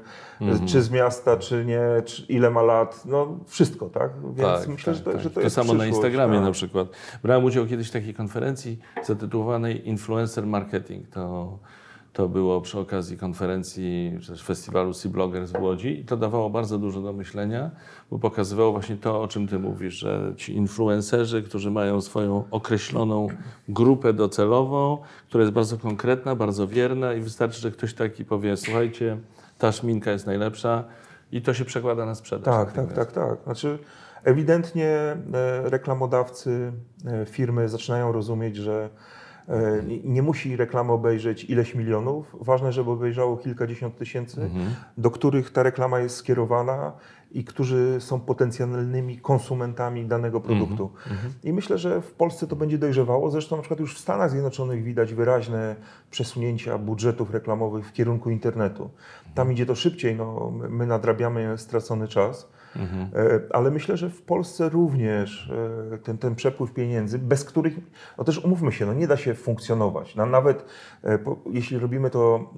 czy 0.65 0.81
z 0.81 0.91
miasta, 0.91 1.37
czy 1.37 1.65
nie, 1.65 1.81
czy 2.05 2.21
ile 2.21 2.49
ma 2.49 2.61
lat, 2.61 3.05
no 3.05 3.39
wszystko, 3.47 3.89
tak? 3.89 4.11
Więc 4.23 4.59
Tak, 4.59 4.67
myślę, 4.67 4.93
tak, 4.93 4.95
że, 4.95 5.03
to, 5.03 5.11
tak. 5.11 5.21
że 5.21 5.29
to, 5.29 5.35
to 5.35 5.41
jest 5.41 5.55
samo 5.55 5.73
na 5.73 5.85
Instagramie 5.85 6.35
tak. 6.35 6.45
na 6.45 6.51
przykład. 6.51 6.87
Brałem 7.23 7.43
udział 7.43 7.65
kiedyś 7.65 7.89
w 7.89 7.91
takiej 7.91 8.13
konferencji 8.13 8.79
zatytułowanej 9.03 9.89
Influencer 9.89 10.47
Marketing. 10.47 11.09
To, 11.09 11.57
to 12.13 12.29
było 12.29 12.61
przy 12.61 12.79
okazji 12.79 13.17
konferencji, 13.17 14.17
czy 14.21 14.27
też 14.27 14.43
festiwalu 14.43 14.93
Sea 14.93 15.11
Bloggers 15.11 15.51
w 15.51 15.61
Łodzi 15.61 15.99
i 15.99 16.05
to 16.05 16.17
dawało 16.17 16.49
bardzo 16.49 16.77
dużo 16.77 17.01
do 17.01 17.13
myślenia, 17.13 17.71
bo 18.13 18.19
pokazywało 18.19 18.71
właśnie 18.71 18.97
to, 18.97 19.21
o 19.21 19.27
czym 19.27 19.47
ty 19.47 19.59
mówisz, 19.59 19.93
że 19.93 20.33
ci 20.37 20.55
influencerzy, 20.55 21.43
którzy 21.43 21.71
mają 21.71 22.01
swoją 22.01 22.43
określoną 22.51 23.27
grupę 23.69 24.13
docelową, 24.13 24.97
która 25.27 25.41
jest 25.41 25.53
bardzo 25.53 25.77
konkretna, 25.77 26.35
bardzo 26.35 26.67
wierna 26.67 27.13
i 27.13 27.21
wystarczy, 27.21 27.61
że 27.61 27.71
ktoś 27.71 27.93
taki 27.93 28.25
powie, 28.25 28.57
słuchajcie, 28.57 29.17
ta 29.57 29.71
szminka 29.71 30.11
jest 30.11 30.25
najlepsza 30.25 30.83
i 31.31 31.41
to 31.41 31.53
się 31.53 31.65
przekłada 31.65 32.05
na 32.05 32.15
sprzedaż. 32.15 32.55
Tak, 32.55 32.71
tak, 32.73 32.93
tak, 32.93 33.11
tak. 33.11 33.37
Znaczy, 33.43 33.79
ewidentnie 34.23 34.87
e, 34.87 35.15
reklamodawcy, 35.69 36.71
e, 37.05 37.25
firmy 37.25 37.69
zaczynają 37.69 38.11
rozumieć, 38.11 38.55
że 38.55 38.89
e, 39.49 39.81
nie- 40.03 40.21
musi 40.21 40.55
reklamy 40.55 40.91
obejrzeć 40.91 41.43
ileś 41.43 41.75
milionów. 41.75 42.35
Ważne, 42.41 42.71
żeby 42.71 42.91
obejrzało 42.91 43.37
kilkadziesiąt 43.37 43.97
tysięcy, 43.97 44.49
do 44.97 45.11
których 45.11 45.51
ta 45.51 45.63
reklama 45.63 45.99
jest 45.99 46.15
skierowana 46.15 46.91
i 47.33 47.43
którzy 47.43 47.95
są 47.99 48.19
potencjalnymi 48.19 49.17
konsumentami 49.17 50.05
danego 50.05 50.41
produktu. 50.41 50.91
I 51.43 51.53
myślę, 51.53 51.77
że 51.77 52.01
w 52.01 52.11
Polsce 52.11 52.47
to 52.47 52.55
będzie 52.55 52.77
dojrzewało. 52.77 53.31
Zresztą 53.31 53.55
na 53.55 53.61
przykład 53.61 53.79
już 53.79 53.95
w 53.95 53.99
Stanach 53.99 54.31
Zjednoczonych 54.31 54.83
widać 54.83 55.13
wyraźne 55.13 55.75
przesunięcia 56.11 56.77
budżetów 56.77 57.31
reklamowych 57.31 57.87
w 57.87 57.93
kierunku 57.93 58.29
internetu. 58.29 58.89
Tam 59.35 59.51
idzie 59.51 59.65
to 59.65 59.75
szybciej, 59.75 60.15
no, 60.15 60.51
my 60.69 60.87
nadrabiamy 60.87 61.57
stracony 61.57 62.07
czas. 62.07 62.49
E, 62.79 63.55
Ale 63.55 63.71
myślę, 63.71 63.97
że 63.97 64.09
w 64.09 64.21
Polsce 64.21 64.69
również 64.69 65.51
e, 65.93 65.97
ten, 65.97 66.17
ten 66.17 66.35
przepływ 66.35 66.73
pieniędzy, 66.73 67.19
bez 67.19 67.45
których, 67.45 67.73
no 68.17 68.23
też 68.23 68.45
umówmy 68.45 68.71
się, 68.71 68.85
no 68.85 68.93
nie 68.93 69.07
da 69.07 69.17
się 69.17 69.33
funkcjonować. 69.33 70.15
No 70.15 70.25
nawet 70.25 70.65
e, 71.03 71.19
jeśli 71.51 71.79
robimy 71.79 72.09
to 72.09 72.53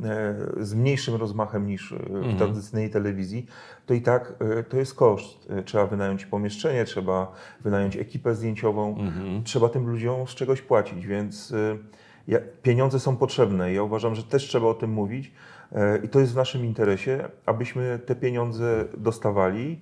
z 0.60 0.74
mniejszym 0.74 1.16
rozmachem 1.16 1.68
niż 1.68 1.94
w 2.10 2.38
tradycyjnej 2.38 2.90
telewizji, 2.90 3.46
to 3.86 3.94
i 3.94 4.02
tak 4.02 4.34
to 4.70 4.78
jest 4.78 4.96
koszt. 4.96 5.48
Trzeba 5.66 5.86
wynająć 5.86 6.26
pomieszczenie, 6.26 6.86
trzeba 6.86 7.32
wynająć 7.62 7.98
ekipę 7.98 8.36
zdjęciową, 8.36 8.98
trzeba 9.44 9.70
tym 9.70 9.88
ludziom 9.88 10.28
z 10.28 10.36
czegoś 10.36 10.62
płacić, 10.62 11.08
więc 11.08 11.54
pieniądze 12.62 13.00
są 13.00 13.18
potrzebne. 13.18 13.74
Ja 13.74 13.84
uważam, 13.84 14.16
że 14.16 14.24
też 14.24 14.44
trzeba 14.44 14.68
o 14.68 14.74
tym 14.74 14.92
mówić 14.92 15.32
i 16.04 16.10
to 16.10 16.20
jest 16.20 16.34
w 16.34 16.36
naszym 16.36 16.66
interesie, 16.66 17.30
abyśmy 17.46 18.00
te 18.06 18.16
pieniądze 18.16 18.86
dostawali. 18.98 19.80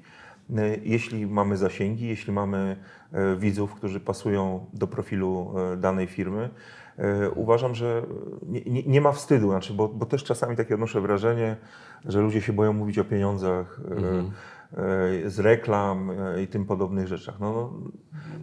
E, 0.58 0.78
Jeśli 0.84 1.28
mamy 1.28 1.58
zasięgi, 1.58 2.08
jeśli 2.08 2.34
mamy 2.34 2.78
e, 3.12 3.36
widzów, 3.36 3.74
którzy 3.74 4.00
pasują 4.00 4.66
do 4.74 4.88
profilu 4.88 5.54
e, 5.74 5.78
danej 5.78 6.08
firmy, 6.08 6.50
uważam, 7.36 7.76
że 7.76 8.04
nie, 8.48 8.62
nie, 8.62 8.84
nie 8.84 9.02
ma 9.02 9.12
wstydu, 9.12 9.50
znaczy, 9.50 9.74
bo, 9.74 9.88
bo 9.88 10.06
też 10.06 10.24
czasami 10.24 10.56
takie 10.56 10.74
odnoszę 10.74 11.02
wrażenie, 11.02 11.58
że 12.06 12.22
ludzie 12.22 12.42
się 12.42 12.54
boją 12.54 12.74
mówić 12.74 13.00
o 13.00 13.04
pieniądzach 13.04 13.80
e, 13.92 14.32
z 15.25 15.39
reklam 15.39 16.12
e, 16.12 16.44
i 16.44 16.48
tym 16.48 16.65
podobnych 16.65 17.08
rzeczach. 17.08 17.39
No, 17.39 17.53
no, 17.53 17.74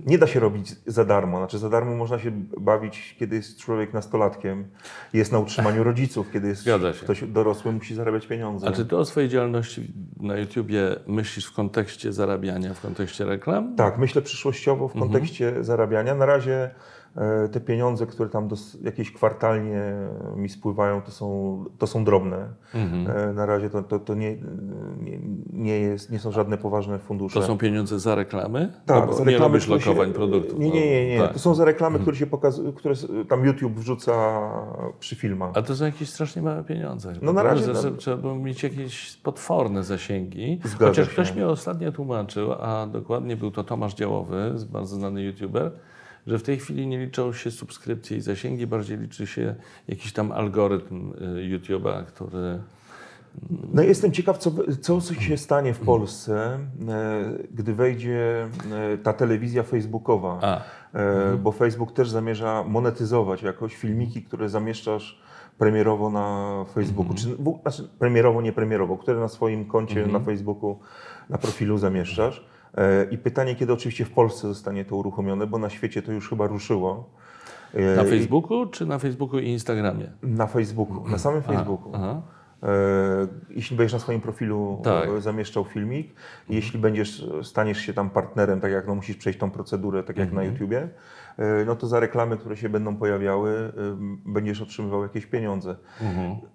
nie 0.07 0.19
da 0.19 0.27
się 0.27 0.41
robić 0.41 0.77
za 0.87 1.05
darmo. 1.05 1.39
Znaczy, 1.39 1.59
za 1.59 1.69
darmo 1.69 1.97
można 1.97 2.19
się 2.19 2.31
bawić, 2.61 3.17
kiedy 3.19 3.37
jest 3.37 3.59
człowiek 3.59 3.93
nastolatkiem, 3.93 4.65
jest 5.13 5.33
na 5.33 5.39
utrzymaniu 5.39 5.85
rodziców, 5.85 6.31
kiedy 6.33 6.49
jest 6.49 6.65
ktoś 7.03 7.25
dorosły, 7.25 7.73
musi 7.73 7.95
zarabiać 7.95 8.27
pieniądze. 8.27 8.69
A 8.69 8.73
czy 8.73 8.87
ty 8.87 8.97
o 8.97 9.05
swojej 9.05 9.29
działalności 9.29 9.93
na 10.21 10.37
YouTubie 10.37 10.97
myślisz 11.07 11.47
w 11.47 11.53
kontekście 11.53 12.13
zarabiania, 12.13 12.75
w 12.75 12.81
kontekście 12.81 13.25
reklam? 13.25 13.77
Tak, 13.77 13.99
myślę 13.99 14.23
przyszłościowo 14.23 14.89
w 14.89 14.93
kontekście 14.93 15.65
zarabiania. 15.65 16.15
Na 16.15 16.27
razie 16.27 16.55
e, 16.55 16.71
te 17.53 17.61
pieniądze, 17.61 18.07
które 18.07 18.29
tam 18.29 18.49
jakieś 18.83 19.13
kwartalnie 19.13 19.93
mi 20.37 20.49
spływają, 20.49 21.03
to 21.03 21.11
są, 21.11 21.65
to 21.79 21.87
są 21.87 22.05
drobne. 22.05 22.49
E, 22.75 23.33
Na 23.33 23.47
razie 23.47 23.71
to, 23.71 23.83
to, 23.83 23.99
to 23.99 24.15
nie, 24.15 24.37
nie, 25.01 25.19
nie, 25.53 25.79
jest, 25.81 26.11
nie 26.13 26.19
są 26.19 26.31
żadne 26.33 26.59
poważne 26.59 26.99
fundusze. 26.99 27.41
To 27.41 27.47
są 27.47 27.59
pieniądze 27.59 27.99
za 27.99 28.15
reklamy? 28.15 28.73
Tak, 28.87 29.07
no, 29.07 29.13
za 29.13 29.25
nie 29.25 29.31
reklamy, 29.31 29.49
robisz 29.53 29.65
które 29.65 29.81
się- 29.81 29.91
lokowań 29.91 30.13
produktów. 30.13 30.59
Nie, 30.59 30.71
nie, 30.71 30.91
nie. 30.91 31.09
nie. 31.09 31.19
No, 31.19 31.25
tak. 31.25 31.33
To 31.33 31.39
są 31.39 31.55
za 31.55 31.65
reklamy, 31.65 31.99
które 31.99 32.17
się 32.17 32.27
pokazują, 32.27 32.73
które 32.73 32.95
tam 33.29 33.45
YouTube 33.45 33.73
wrzuca 33.75 34.13
przy 35.01 35.17
filmach. 35.17 35.51
A 35.55 35.63
to 35.63 35.77
są 35.77 35.85
jakieś 35.85 36.09
strasznie 36.11 36.43
małe 36.43 36.65
pieniądze. 36.65 37.13
No 37.23 37.33
na 37.33 37.43
razie 37.43 37.67
tak. 37.67 37.97
Trzeba 37.99 38.35
mieć 38.35 38.63
jakieś 38.63 39.17
potworne 39.17 39.85
zasięgi. 39.85 40.61
Zgadza 40.65 40.87
Chociaż 40.87 41.07
się. 41.07 41.13
ktoś 41.13 41.35
mi 41.35 41.43
ostatnio 41.43 41.93
tłumaczył, 41.93 42.53
a 42.53 42.87
dokładnie 42.87 43.37
był 43.37 43.51
to 43.51 43.65
Tomasz 43.65 43.95
Działowy, 43.95 44.55
bardzo 44.73 44.97
znany 44.97 45.23
YouTuber, 45.23 45.73
że 46.27 46.39
w 46.39 46.43
tej 46.43 46.59
chwili 46.59 46.87
nie 46.87 46.99
liczą 46.99 47.33
się 47.33 47.51
subskrypcje 47.51 48.17
i 48.17 48.21
zasięgi, 48.21 48.67
bardziej 48.67 48.99
liczy 48.99 49.27
się 49.27 49.55
jakiś 49.89 50.13
tam 50.13 50.33
algorytm 50.33 51.13
y, 51.13 51.59
YouTube'a, 51.59 52.05
który 52.05 52.61
No 53.75 53.83
jestem 53.83 54.13
ciekaw, 54.13 54.39
co, 54.39 54.51
co 54.81 55.15
się 55.15 55.37
stanie 55.37 55.75
w 55.75 55.81
Polsce, 55.81 56.59
e, 56.89 57.25
gdy 57.55 57.75
wejdzie 57.75 58.49
e, 58.73 58.99
ta 58.99 59.13
telewizja 59.13 59.63
facebookowa. 59.63 60.39
A. 60.43 60.61
E, 60.99 61.37
Bo 61.37 61.53
Facebook 61.53 61.93
też 61.93 62.11
zamierza 62.11 62.65
monetyzować 62.65 63.43
jakoś 63.43 63.77
filmiki, 63.77 64.23
które 64.23 64.49
zamieszczasz 64.49 65.23
premierowo 65.59 66.11
na 66.11 66.65
Facebooku, 66.75 67.15
czy 67.15 67.29
w, 67.29 67.59
znaczy 67.63 67.89
premierowo, 67.99 68.43
nie 68.43 68.53
premierowo, 68.53 68.97
które 68.97 69.21
na 69.21 69.29
swoim 69.29 69.65
koncie 69.65 70.07
na 70.07 70.21
Facebooku, 70.21 70.79
na 71.29 71.39
profilu 71.39 71.79
zamieszczasz. 71.79 72.47
E, 72.77 73.05
I 73.11 73.19
pytanie, 73.19 73.55
kiedy 73.55 73.73
oczywiście 73.73 74.05
w 74.05 74.11
Polsce 74.11 74.49
zostanie 74.49 74.85
to 74.85 74.97
uruchomione, 74.97 75.47
bo 75.47 75.59
na 75.59 75.71
świecie 75.71 76.03
to 76.03 76.13
już 76.13 76.29
chyba 76.29 76.47
ruszyło. 76.47 77.11
E, 77.75 77.97
na 77.97 78.05
Facebooku 78.05 78.67
czy 78.67 78.87
na 78.87 78.99
Facebooku 78.99 79.39
i 79.39 79.49
Instagramie? 79.49 80.11
Na 80.23 80.47
Facebooku, 80.47 81.09
na 81.09 81.19
samym 81.19 81.43
Facebooku. 81.43 81.93
Aha. 81.95 82.23
E, 82.63 82.67
Jeśli 83.51 83.77
będziesz 83.77 83.93
na 83.93 83.99
swoim 83.99 84.21
profilu 84.21 84.81
Tak. 84.85 85.09
zamieszczał 85.21 85.65
filmik, 85.65 86.15
jeśli 86.49 86.79
będziesz, 86.79 87.27
staniesz 87.43 87.79
się 87.79 87.93
tam 87.93 88.11
partnerem, 88.11 88.61
tak 88.61 88.73
jak 88.73 88.87
no, 88.87 88.95
musisz 88.95 89.17
przejść 89.17 89.39
tą 89.39 89.51
procedurę, 89.51 90.03
tak 90.03 90.17
jak 90.17 90.33
na 90.33 90.45
YouTubie, 90.45 90.89
no 91.67 91.77
to 91.77 91.87
za 91.87 92.01
reklamy, 92.01 92.37
które 92.37 92.57
się 92.57 92.69
będą 92.69 92.97
pojawiały, 92.97 93.51
e, 93.51 93.73
będziesz 94.27 94.63
otrzymywał 94.63 95.03
jakieś 95.03 95.27
pieniądze. 95.27 95.77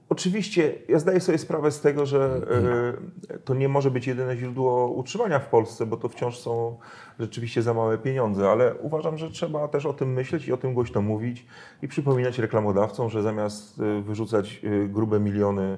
Oczywiście 0.10 0.74
ja 0.90 1.00
zdaję 1.00 1.20
sobie 1.20 1.38
sprawę 1.38 1.72
z 1.72 1.82
tego, 1.82 2.06
że 2.06 2.42
e, 3.30 3.38
to 3.38 3.54
nie 3.54 3.70
może 3.70 3.92
być 3.92 4.08
jedyne 4.08 4.38
źródło 4.38 4.88
utrzymania 4.88 5.40
w 5.40 5.50
Polsce, 5.50 5.86
bo 5.86 5.98
to 5.98 6.10
wciąż 6.10 6.38
są 6.40 6.78
rzeczywiście 7.20 7.62
za 7.62 7.74
małe 7.74 7.98
pieniądze, 7.98 8.50
ale 8.50 8.76
uważam, 8.76 9.18
że 9.18 9.30
trzeba 9.30 9.68
też 9.68 9.86
o 9.86 9.94
tym 9.94 10.14
myśleć 10.14 10.48
i 10.48 10.54
o 10.54 10.58
tym 10.58 10.74
głośno 10.74 11.02
mówić 11.02 11.46
i 11.82 11.88
przypominać 11.88 12.40
reklamodawcom, 12.40 13.10
że 13.10 13.24
zamiast 13.24 13.80
e, 13.80 14.02
wyrzucać 14.02 14.62
e, 14.64 14.88
grube 14.88 15.20
miliony 15.20 15.64
e, 15.64 15.78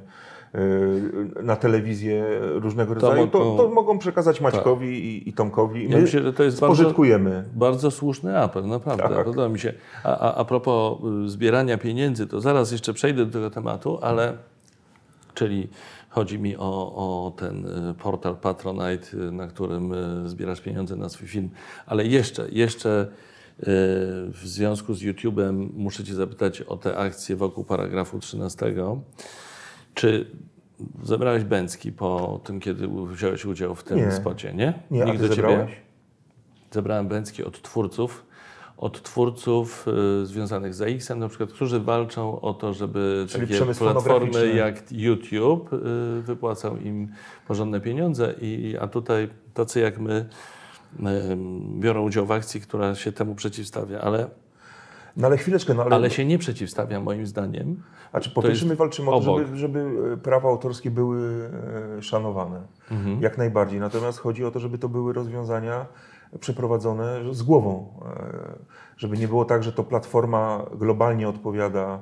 na 1.43 1.55
telewizję 1.55 2.25
różnego 2.41 2.93
rodzaju, 2.93 3.27
to, 3.27 3.39
mogą- 3.39 3.57
to 3.57 3.67
mogą 3.69 3.99
przekazać 3.99 4.41
Maćkowi 4.41 4.87
i, 4.87 5.29
i 5.29 5.33
Tomkowi. 5.33 5.79
I 5.81 5.89
Ja 5.89 5.95
my 5.95 6.01
myślę, 6.01 6.23
że 6.23 6.33
to 6.33 6.43
jest 6.43 6.59
bardzo- 6.59 6.75
spożytkujemy. 6.75 7.43
Bardzo 7.55 7.91
słuszny 7.91 8.39
apel, 8.39 8.65
naprawdę. 8.67 9.03
Tak. 9.15 9.25
Podoba 9.25 9.49
mi 9.49 9.59
się. 9.59 9.73
A, 10.03 10.17
a, 10.19 10.35
a 10.35 10.45
propos 10.45 10.97
y, 11.25 11.29
zbierania 11.29 11.77
pieniędzy, 11.77 12.27
to 12.27 12.41
zaraz 12.41 12.71
jeszcze 12.71 12.93
przejdę 12.93 13.25
do 13.25 13.31
tego 13.31 13.49
tematu, 13.49 13.99
ale 14.01 14.33
czyli 15.33 15.67
chodzi 16.09 16.39
mi 16.39 16.57
o, 16.57 16.93
o 16.95 17.31
ten 17.37 17.65
y, 17.65 17.93
portal 17.93 18.35
Patronite, 18.35 19.07
y, 19.13 19.31
na 19.31 19.47
którym 19.47 19.93
y, 20.25 20.29
zbierasz 20.29 20.61
pieniądze 20.61 20.95
na 20.95 21.09
swój 21.09 21.27
film. 21.27 21.49
Ale 21.85 22.05
jeszcze, 22.05 22.49
jeszcze 22.51 23.07
y, 23.59 23.63
w 24.31 24.41
związku 24.43 24.93
z 24.93 25.01
YouTube'em 25.01 25.67
muszę 25.73 26.03
Cię 26.03 26.13
zapytać 26.13 26.61
o 26.61 26.77
te 26.77 26.97
akcje 26.97 27.35
wokół 27.35 27.63
paragrafu 27.63 28.19
13. 28.19 28.73
Czy 29.97 30.31
zebrałeś 31.03 31.43
bęcki 31.43 31.91
po 31.91 32.39
tym, 32.43 32.59
kiedy 32.59 32.87
wziąłeś 32.87 33.45
udział 33.45 33.75
w 33.75 33.83
tym 33.83 33.97
Nie. 33.97 34.11
spocie, 34.11 34.53
nie? 34.53 34.73
Nie, 34.91 35.03
a 35.03 35.05
Nikt 35.05 35.17
ty 35.17 35.23
ciebie? 35.23 35.35
zebrałeś? 35.35 35.71
zebrałem 36.71 37.07
bęcki 37.07 37.43
od 37.43 37.61
twórców, 37.61 38.25
od 38.77 39.01
twórców 39.03 39.85
y, 40.21 40.25
związanych 40.25 40.73
z 40.73 40.81
AX-em, 40.81 41.19
na 41.19 41.27
przykład, 41.29 41.51
którzy 41.51 41.79
walczą 41.79 42.41
o 42.41 42.53
to, 42.53 42.73
żeby 42.73 43.25
Czyli 43.29 43.47
takie 43.59 43.73
platformy 43.73 44.53
jak 44.53 44.91
YouTube 44.91 45.73
y, 45.73 45.79
wypłacał 46.21 46.77
im 46.77 47.07
porządne 47.47 47.81
pieniądze, 47.81 48.33
i, 48.41 48.77
a 48.79 48.87
tutaj 48.87 49.29
tacy 49.53 49.79
jak 49.79 49.99
my 49.99 50.29
y, 50.99 51.03
biorą 51.79 52.03
udział 52.03 52.25
w 52.25 52.31
akcji, 52.31 52.61
która 52.61 52.95
się 52.95 53.11
temu 53.11 53.35
przeciwstawia, 53.35 54.01
ale, 54.01 54.29
No 55.17 55.27
ale 55.27 55.37
chwileczkę, 55.37 55.73
no 55.73 55.83
ale, 55.83 55.95
ale 55.95 56.09
się 56.09 56.25
nie 56.25 56.37
przeciwstawia 56.37 56.99
moim 56.99 57.25
zdaniem. 57.27 57.83
A 58.11 58.19
czy 58.19 58.29
po 58.29 58.41
pierwsze 58.41 58.65
my 58.65 58.75
walczymy 58.75 59.09
o 59.11 59.21
to, 59.21 59.31
obok. 59.33 59.39
żeby, 59.45 59.57
żeby 59.57 59.85
e, 60.13 60.17
prawa 60.17 60.49
autorskie 60.49 60.91
były 60.91 61.49
e, 61.97 62.01
szanowane. 62.01 62.61
Mhm. 62.91 63.21
Jak 63.21 63.37
najbardziej. 63.37 63.79
Natomiast 63.79 64.19
chodzi 64.19 64.45
o 64.45 64.51
to, 64.51 64.59
żeby 64.59 64.77
to 64.77 64.89
były 64.89 65.13
rozwiązania 65.13 65.85
przeprowadzone 66.39 67.33
z 67.33 67.43
głową. 67.43 67.93
e, 68.05 68.57
Żeby 68.97 69.17
nie 69.17 69.27
było 69.27 69.45
tak, 69.45 69.63
że 69.63 69.71
to 69.73 69.83
platforma 69.83 70.65
globalnie 70.75 71.29
odpowiada 71.29 71.99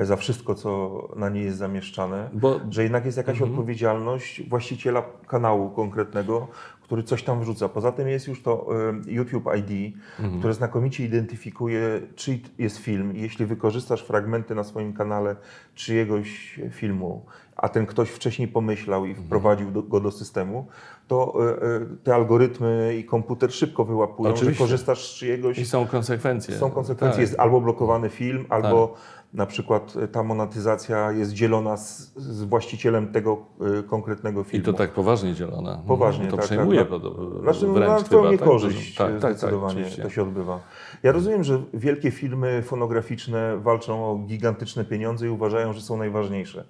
za 0.00 0.16
wszystko, 0.16 0.54
co 0.54 1.02
na 1.16 1.28
niej 1.28 1.44
jest 1.44 1.58
zamieszczane. 1.58 2.28
Bo 2.32 2.60
Że 2.70 2.82
jednak 2.82 3.04
jest 3.04 3.16
jakaś 3.16 3.32
Mhm. 3.36 3.50
odpowiedzialność 3.50 4.48
właściciela 4.48 5.02
kanału 5.26 5.70
konkretnego, 5.70 6.48
który 6.86 7.02
coś 7.02 7.22
tam 7.22 7.40
wrzuca. 7.40 7.68
Poza 7.68 7.92
tym 7.92 8.08
jest 8.08 8.28
już 8.28 8.42
to 8.42 8.66
e, 8.90 9.12
YouTube 9.12 9.44
ID, 9.58 9.94
Mhm. 10.20 10.38
które 10.38 10.54
znakomicie 10.54 11.04
identyfikuje, 11.04 12.00
czy 12.16 12.38
jest 12.58 12.78
film. 12.78 13.12
Jeśli 13.16 13.46
wykorzystasz 13.46 14.02
fragmenty 14.02 14.54
na 14.54 14.64
swoim 14.64 14.92
kanale 14.92 15.36
czyjegoś 15.74 16.60
filmu, 16.70 17.24
a 17.56 17.68
ten 17.68 17.86
ktoś 17.86 18.08
wcześniej 18.10 18.48
pomyślał 18.48 19.06
i 19.06 19.08
Mhm. 19.08 19.26
wprowadził 19.26 19.70
do, 19.70 19.82
go 19.82 20.00
do 20.00 20.10
systemu, 20.10 20.66
to 21.08 21.34
e, 21.46 21.50
e, 21.50 21.80
te 22.04 22.14
algorytmy 22.14 22.96
i 22.98 23.04
komputer 23.04 23.52
szybko 23.52 23.84
wyłapują, 23.84 24.30
Oczywiście. 24.30 24.54
że 24.54 24.58
korzystasz 24.58 25.10
z 25.12 25.14
czyjegoś 25.14 25.58
i 25.58 25.66
są 25.66 25.86
konsekwencje. 25.86 26.56
są 26.56 26.70
konsekwencje. 26.70 27.12
Tak. 27.12 27.20
Jest 27.20 27.40
albo 27.40 27.60
blokowany 27.60 28.08
film, 28.08 28.46
albo 28.48 28.94
na 29.36 29.46
przykład 29.46 29.94
e, 29.96 30.08
ta 30.08 30.22
monetyzacja 30.22 31.12
jest 31.12 31.32
dzielona 31.32 31.76
z, 31.76 32.12
z 32.16 32.44
właścicielem 32.44 33.12
tego 33.12 33.46
e, 33.78 33.82
konkretnego 33.82 34.40
I 34.40 34.44
filmu. 34.44 34.66
to 34.66 34.72
tak 34.72 34.92
poważnie 34.92 35.34
dzielone. 35.34 35.82
Poważnie, 35.86 36.28
To 36.28 36.36
tak, 36.36 36.44
przejmuje 36.44 36.84
tak. 36.84 37.00
Znaczy, 37.42 37.66
no, 37.66 37.72
wręcz 37.72 38.02
na 38.02 38.18
chyba, 38.18 38.30
niekorzyść 38.30 38.94
Tak, 38.94 39.12
tak, 39.12 39.20
tak, 39.20 39.32
zdecydowanie 39.32 39.72
oczywiście. 39.74 40.02
to 40.02 40.10
się 40.10 40.22
odbywa. 40.22 40.60
Ja 41.02 41.12
rozumiem, 41.12 41.44
że 41.44 41.62
wielkie 41.74 42.10
firmy 42.10 42.62
fonograficzne 42.62 43.56
walczą 43.56 44.10
o 44.10 44.16
gigantyczne 44.16 44.84
pieniądze 44.84 45.26
i 45.26 45.30
uważają, 45.30 45.72
że 45.72 45.80
są 45.80 45.96
najważniejsze. 45.96 46.64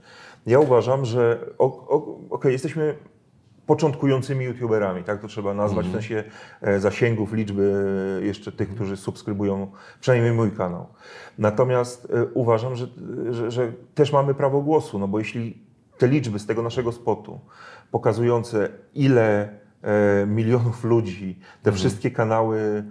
Ja 0.46 0.60
uważam, 0.60 1.04
że 1.04 1.50
okej, 2.30 2.52
jesteśmy 2.52 2.94
początkującymi 3.66 4.44
youtuberami, 4.44 5.04
tak 5.04 5.20
to 5.20 5.28
trzeba 5.28 5.54
nazwać, 5.54 5.86
Mhm. 5.86 6.02
w 6.02 6.06
sensie 6.06 6.24
e, 6.60 6.80
zasięgów, 6.80 7.32
liczby 7.32 7.74
e, 8.22 8.26
jeszcze 8.26 8.52
tych, 8.52 8.74
którzy 8.74 8.96
subskrybują 8.96 9.70
przynajmniej 10.00 10.32
mój 10.32 10.50
kanał. 10.50 10.86
Natomiast 11.38 12.08
e, 12.10 12.24
uważam, 12.34 12.76
że, 12.76 12.86
że, 13.30 13.50
że 13.50 13.72
też 13.94 14.12
mamy 14.12 14.34
prawo 14.34 14.60
głosu, 14.62 14.98
no 14.98 15.08
bo 15.08 15.18
jeśli 15.18 15.58
te 15.98 16.08
liczby 16.08 16.38
z 16.38 16.46
tego 16.46 16.62
naszego 16.62 16.92
spotu 16.92 17.40
pokazujące 17.90 18.68
ile 18.94 19.48
milionów 20.26 20.84
ludzi 20.84 21.38
te 21.62 21.72
wszystkie 21.72 22.10
kanały 22.10 22.84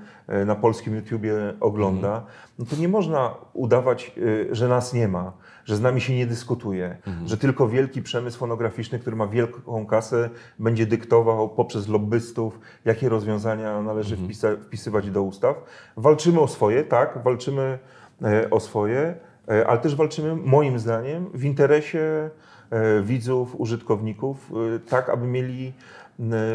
na 0.46 0.56
polskim 0.56 0.96
YouTubie 0.96 1.34
ogląda, 1.60 2.26
no 2.60 2.66
to 2.66 2.76
nie 2.76 2.88
można 2.88 3.36
udawać, 3.54 4.16
że 4.52 4.68
nas 4.68 4.94
nie 4.94 5.08
ma, 5.08 5.34
że 5.66 5.76
z 5.76 5.82
nami 5.82 6.02
się 6.02 6.16
nie 6.16 6.28
dyskutuje, 6.28 6.98
że 7.26 7.38
tylko 7.38 7.68
wielki 7.68 8.02
przemysł 8.02 8.40
fonograficzny, 8.40 9.00
który 9.00 9.16
ma 9.16 9.28
wielką 9.28 9.86
kasę, 9.86 10.30
będzie 10.60 10.86
dyktował 10.86 11.50
poprzez 11.50 11.88
lobbystów, 11.88 12.60
jakie 12.86 13.10
rozwiązania 13.10 13.82
należy 13.82 14.18
wpisa- 14.18 14.58
wpisywać 14.62 15.12
do 15.12 15.24
ustaw. 15.24 15.56
Walczymy 15.98 16.40
o 16.40 16.48
swoje, 16.48 16.84
tak, 16.84 17.20
walczymy 17.24 17.80
e, 18.22 18.50
o 18.50 18.60
swoje, 18.60 19.16
e, 19.50 19.68
ale 19.68 19.80
też 19.80 19.96
walczymy, 19.96 20.36
moim 20.36 20.80
zdaniem, 20.80 21.30
w 21.34 21.44
interesie 21.44 22.30
e, 22.70 23.02
widzów, 23.02 23.56
użytkowników, 23.60 24.52
tak 24.90 25.10
aby 25.10 25.28
mieli 25.28 25.74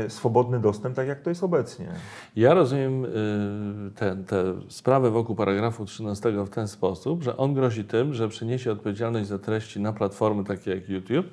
swobodny 0.09 0.61
dostęp, 0.61 0.97
tak 0.97 1.09
jak 1.09 1.21
to 1.21 1.31
jest 1.31 1.45
obecnie. 1.45 1.89
Ja 2.37 2.55
rozumiem 2.55 3.05
y, 3.05 3.09
tę 4.27 4.55
sprawę 4.69 5.11
wokół 5.11 5.37
paragrafu 5.37 5.85
13 5.85 6.33
w 6.33 6.51
ten 6.51 6.69
sposób, 6.69 7.23
że 7.23 7.37
on 7.37 7.55
grozi 7.55 7.85
tym, 7.85 8.15
że 8.15 8.29
przeniesie 8.29 8.73
odpowiedzialność 8.73 9.29
za 9.29 9.39
treści 9.39 9.81
na 9.81 9.93
platformy 9.93 10.45
takie 10.45 10.71
jak 10.75 10.89
YouTube 10.89 11.27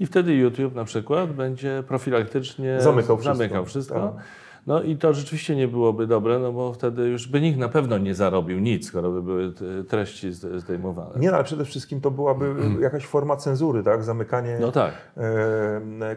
i 0.00 0.06
wtedy 0.06 0.34
YouTube 0.34 0.74
na 0.74 0.84
przykład 0.84 1.32
będzie 1.32 1.82
profilaktycznie 1.88 2.80
Zamykał 2.80 3.16
wszystko. 3.16 3.36
zamykał 3.36 3.64
wszystko. 3.64 4.00
Tak. 4.00 4.24
No 4.66 4.82
i 4.82 4.96
to 4.96 5.14
rzeczywiście 5.14 5.56
nie 5.56 5.68
byłoby 5.68 6.06
dobre, 6.06 6.38
no 6.38 6.52
bo 6.52 6.72
wtedy 6.72 7.02
już 7.08 7.28
by 7.28 7.40
nikt 7.40 7.58
na 7.58 7.68
pewno 7.68 7.98
nie 7.98 8.14
zarobił 8.14 8.58
nic, 8.58 8.86
skoro 8.86 9.10
by 9.10 9.22
były 9.22 9.52
treści 9.88 10.32
zdejmowane. 10.32 11.10
Nie, 11.20 11.28
no, 11.30 11.34
ale 11.34 11.44
przede 11.44 11.64
wszystkim 11.64 12.00
to 12.00 12.10
byłaby 12.10 12.54
jakaś 12.80 13.06
forma 13.06 13.36
cenzury, 13.36 13.82
tak? 13.82 14.04
Zamykanie 14.04 14.58
No 14.60 14.72
tak. 14.72 14.92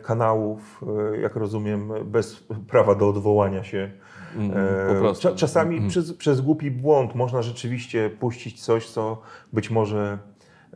kanałów, 0.01 0.82
e, 1.13 1.17
jak 1.17 1.36
rozumiem, 1.36 1.91
bez 2.06 2.43
prawa 2.67 2.95
do 2.95 3.10
odwołania 3.10 3.63
się. 3.63 3.91
Mm, 4.36 4.51
E, 4.58 4.93
po 4.93 4.99
prostu. 4.99 5.27
cza- 5.27 5.36
Czasami 5.36 5.88
przez, 5.89 6.13
przez 6.13 6.41
głupi 6.41 6.71
błąd 6.71 7.15
można 7.15 7.41
rzeczywiście 7.41 8.10
puścić 8.10 8.62
coś, 8.65 8.89
co 8.89 9.21
być 9.53 9.69
może. 9.71 10.17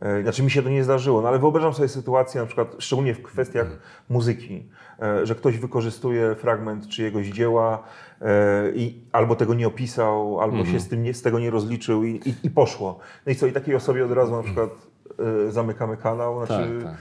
E, 0.00 0.22
Znaczy 0.22 0.42
mi 0.42 0.50
się 0.50 0.62
to 0.62 0.68
nie 0.68 0.84
zdarzyło, 0.84 1.22
no 1.22 1.28
ale 1.28 1.38
wyobrażam 1.38 1.74
sobie 1.74 1.88
sytuację, 1.88 2.40
na 2.40 2.46
przykład 2.46 2.76
szczególnie 2.78 3.14
w 3.14 3.22
kwestiach 3.22 3.66
muzyki, 4.08 4.66
e, 5.02 5.26
że 5.26 5.34
ktoś 5.34 5.58
wykorzystuje 5.58 6.34
fragment 6.34 6.88
czyjegoś 6.88 7.26
dzieła 7.26 7.82
e, 8.20 8.24
i 8.74 9.00
albo 9.12 9.36
tego 9.36 9.54
nie 9.54 9.66
opisał, 9.66 10.40
albo 10.40 10.64
się 10.64 10.80
z 10.80 10.88
tym 10.88 11.02
nie, 11.02 11.14
z 11.14 11.22
tego 11.22 11.38
nie 11.38 11.50
rozliczył 11.50 12.04
i, 12.04 12.20
i, 12.24 12.34
i 12.46 12.50
poszło. 12.50 12.98
No 13.26 13.32
i 13.32 13.34
co, 13.36 13.46
i 13.46 13.52
takiej 13.52 13.74
osobie 13.74 14.04
od 14.04 14.12
razu 14.12 14.36
na 14.36 14.42
przykład 14.42 14.70
e, 15.48 15.52
zamykamy 15.52 15.96
kanał. 15.96 16.38
Tak, 16.38 16.46
Znaczy, 16.46 16.78
tak. 16.84 16.94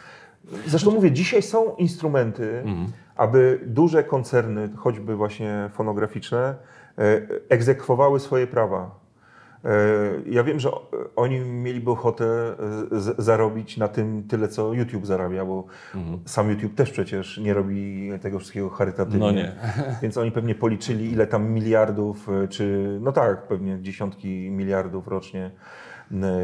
Zresztą 0.66 0.92
mówię, 0.92 1.12
dzisiaj 1.12 1.42
są 1.42 1.76
instrumenty, 1.76 2.64
aby 3.16 3.60
duże 3.66 4.04
koncerny, 4.04 4.70
choćby 4.78 5.16
właśnie 5.16 5.70
fonograficzne, 5.74 6.56
egzekwowały 7.50 8.20
swoje 8.20 8.48
prawa. 8.48 9.07
Ja 10.25 10.43
wiem, 10.43 10.60
że 10.60 10.69
oni 11.15 11.39
mieliby 11.39 11.91
ochotę 11.91 12.25
z- 12.91 13.15
zarobić 13.21 13.77
na 13.77 13.88
tym 13.88 14.23
tyle, 14.27 14.47
co 14.47 14.73
YouTube 14.73 15.06
zarabia, 15.06 15.45
bo 15.45 15.63
Mhm. 15.95 16.19
sam 16.25 16.49
YouTube 16.49 16.75
też 16.75 16.91
przecież 16.91 17.38
nie 17.38 17.53
robi 17.53 18.10
tego 18.21 18.39
wszystkiego 18.39 18.69
charytatywnie. 18.69 19.19
No 19.19 19.32
nie. 19.32 19.56
Więc 20.01 20.17
oni 20.17 20.32
pewnie 20.32 20.56
policzyli, 20.56 21.12
ile 21.12 21.27
tam 21.27 21.49
miliardów, 21.51 22.30
e, 22.30 22.47
czy 22.47 22.97
no 23.01 23.12
tak, 23.12 23.47
pewnie 23.47 23.82
dziesiątki 23.82 24.49
miliardów 24.49 25.08
rocznie 25.08 25.51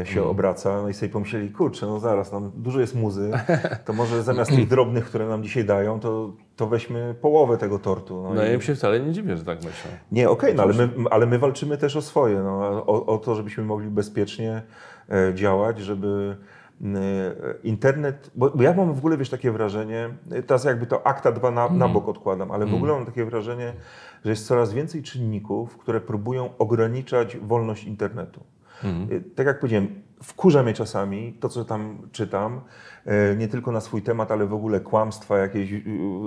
e, 0.00 0.06
się 0.06 0.18
Mm. 0.20 0.30
obraca. 0.30 0.82
No 0.82 0.88
i 0.88 0.94
sobie 0.94 1.12
pomyśleli, 1.12 1.50
kurczę, 1.50 1.86
no 1.86 2.00
zaraz, 2.00 2.32
nam 2.32 2.52
dużo 2.56 2.80
jest 2.80 2.94
muzy, 2.94 3.30
to 3.84 3.92
może 3.92 4.22
zamiast 4.22 4.50
tych 4.50 4.68
drobnych, 4.68 5.04
które 5.04 5.28
nam 5.28 5.42
dzisiaj 5.42 5.64
dają, 5.64 6.00
to, 6.00 6.32
to 6.56 6.66
weźmy 6.66 7.14
połowę 7.20 7.56
tego 7.58 7.78
tortu. 7.78 8.22
No 8.34 8.42
ja 8.42 8.50
i- 8.50 8.54
im 8.54 8.60
się 8.60 8.74
wcale 8.74 9.00
nie 9.00 9.12
dziwię, 9.12 9.36
że 9.36 9.44
tak 9.44 9.56
myślą. 9.64 9.90
nie, 10.12 10.30
okej, 10.30 10.54
no, 10.54 10.62
ale, 10.62 10.74
my, 10.74 10.88
ale 11.10 11.26
my 11.26 11.38
walczymy 11.38 11.78
też 11.78 11.96
o 11.96 12.02
swoje, 12.02 12.38
no, 12.38 12.58
o, 12.86 13.06
o 13.06 13.18
to, 13.18 13.34
żebyśmy 13.34 13.64
mogli 13.64 13.88
bezpiecznie 13.90 14.62
e, 15.10 15.34
działać, 15.34 15.78
żeby 15.78 16.36
e, 16.84 16.86
internet, 17.64 18.30
bo, 18.34 18.50
bo 18.50 18.62
ja 18.62 18.72
mam 18.74 18.94
w 18.94 18.98
ogóle, 18.98 19.16
wiesz, 19.16 19.30
takie 19.30 19.52
wrażenie, 19.52 20.08
e, 20.30 20.42
teraz 20.42 20.64
jakby 20.64 20.86
to 20.86 21.06
akta 21.06 21.32
dwa 21.32 21.50
na, 21.50 21.68
na 21.68 21.88
bok 21.88 22.08
odkładam, 22.08 22.50
ale 22.50 22.66
w 22.66 22.74
ogóle 22.74 22.92
mam 22.92 23.06
takie 23.06 23.24
wrażenie, 23.24 23.72
że 24.24 24.30
jest 24.30 24.46
coraz 24.46 24.72
więcej 24.72 25.02
czynników, 25.02 25.78
które 25.78 26.00
próbują 26.00 26.50
ograniczać 26.58 27.36
wolność 27.36 27.84
internetu. 27.84 28.40
E, 28.84 28.86
Tak 29.36 29.46
jak 29.46 29.60
powiedziałem, 29.60 30.02
wkurza 30.22 30.62
mnie 30.62 30.74
czasami 30.74 31.32
to, 31.40 31.48
co 31.48 31.64
tam 31.64 31.98
czytam, 32.12 32.60
nie 33.36 33.48
tylko 33.48 33.72
na 33.72 33.80
swój 33.80 34.02
temat, 34.02 34.30
ale 34.30 34.46
w 34.46 34.54
ogóle 34.54 34.80
kłamstwa, 34.80 35.38
jakieś 35.38 35.72
y, 35.72 35.82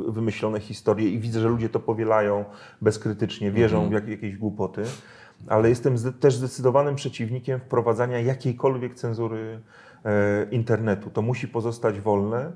wymyślone 0.08 0.60
historie 0.60 1.10
i 1.10 1.20
widzę, 1.20 1.40
że 1.40 1.50
ludzie 1.50 1.70
to 1.70 1.80
powielają 1.80 2.46
bezkrytycznie, 2.82 3.52
wierzą 3.52 3.90
w 3.90 3.92
jak, 3.92 4.08
jakieś 4.08 4.38
głupoty, 4.38 4.84
ale 5.48 5.70
jestem 5.70 5.96
też 6.20 6.36
zdecydowanym 6.36 6.96
przeciwnikiem 6.96 7.60
wprowadzania 7.60 8.20
jakiejkolwiek 8.20 8.96
cenzury 8.96 9.60
e, 10.06 10.48
internetu. 10.52 11.10
To 11.10 11.22
musi 11.22 11.48
pozostać 11.48 12.00
wolne. 12.00 12.52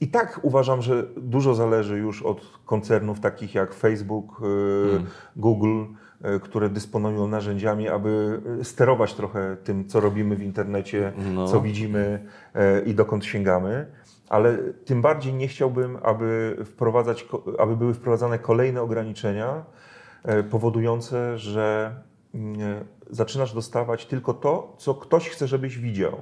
I 0.00 0.08
tak 0.08 0.40
uważam, 0.42 0.82
że 0.82 1.06
dużo 1.16 1.54
zależy 1.54 1.98
już 1.98 2.22
od 2.22 2.58
koncernów 2.64 3.20
takich 3.20 3.54
jak 3.54 3.74
Facebook, 3.74 4.42
e, 4.42 5.04
Google, 5.36 5.82
e, 5.82 6.09
które 6.42 6.68
dysponują 6.68 7.26
narzędziami, 7.28 7.88
aby 7.88 8.40
e, 8.60 8.64
sterować 8.64 9.14
trochę 9.14 9.56
tym, 9.64 9.88
co 9.88 10.00
robimy 10.00 10.36
w 10.36 10.42
internecie, 10.42 11.12
No. 11.34 11.46
co 11.48 11.60
widzimy 11.60 12.26
e, 12.54 12.80
i 12.82 12.94
dokąd 12.94 13.24
sięgamy. 13.24 13.86
Ale 14.28 14.58
tym 14.84 15.02
bardziej 15.02 15.34
nie 15.34 15.48
chciałbym, 15.48 15.98
aby, 16.02 16.56
wprowadzać, 16.64 17.26
aby 17.58 17.76
były 17.76 17.94
wprowadzane 17.94 18.38
kolejne 18.38 18.82
ograniczenia 18.82 19.64
e, 20.24 20.42
powodujące, 20.42 21.38
że 21.38 21.94
mm, 22.34 22.60
e, 22.60 22.84
zaczynasz 23.10 23.54
dostawać 23.54 24.06
tylko 24.06 24.34
to, 24.34 24.74
co 24.78 24.94
ktoś 24.94 25.28
chce, 25.28 25.46
żebyś 25.46 25.78
widział. 25.78 26.20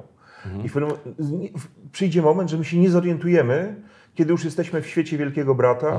I 0.65 0.69
w 0.69 0.73
pewnym, 0.73 0.93
z- 1.19 1.31
w- 1.61 1.91
przyjdzie 1.93 2.23
moment, 2.23 2.51
że 2.51 2.57
my 2.59 2.65
się 2.65 2.79
nie 2.79 2.91
zorientujemy, 2.91 3.77
kiedy 4.19 4.33
już 4.33 4.45
jesteśmy 4.45 4.83
w 4.83 4.87
świecie 4.87 5.19
Wielkiego 5.19 5.55
Brata 5.55 5.99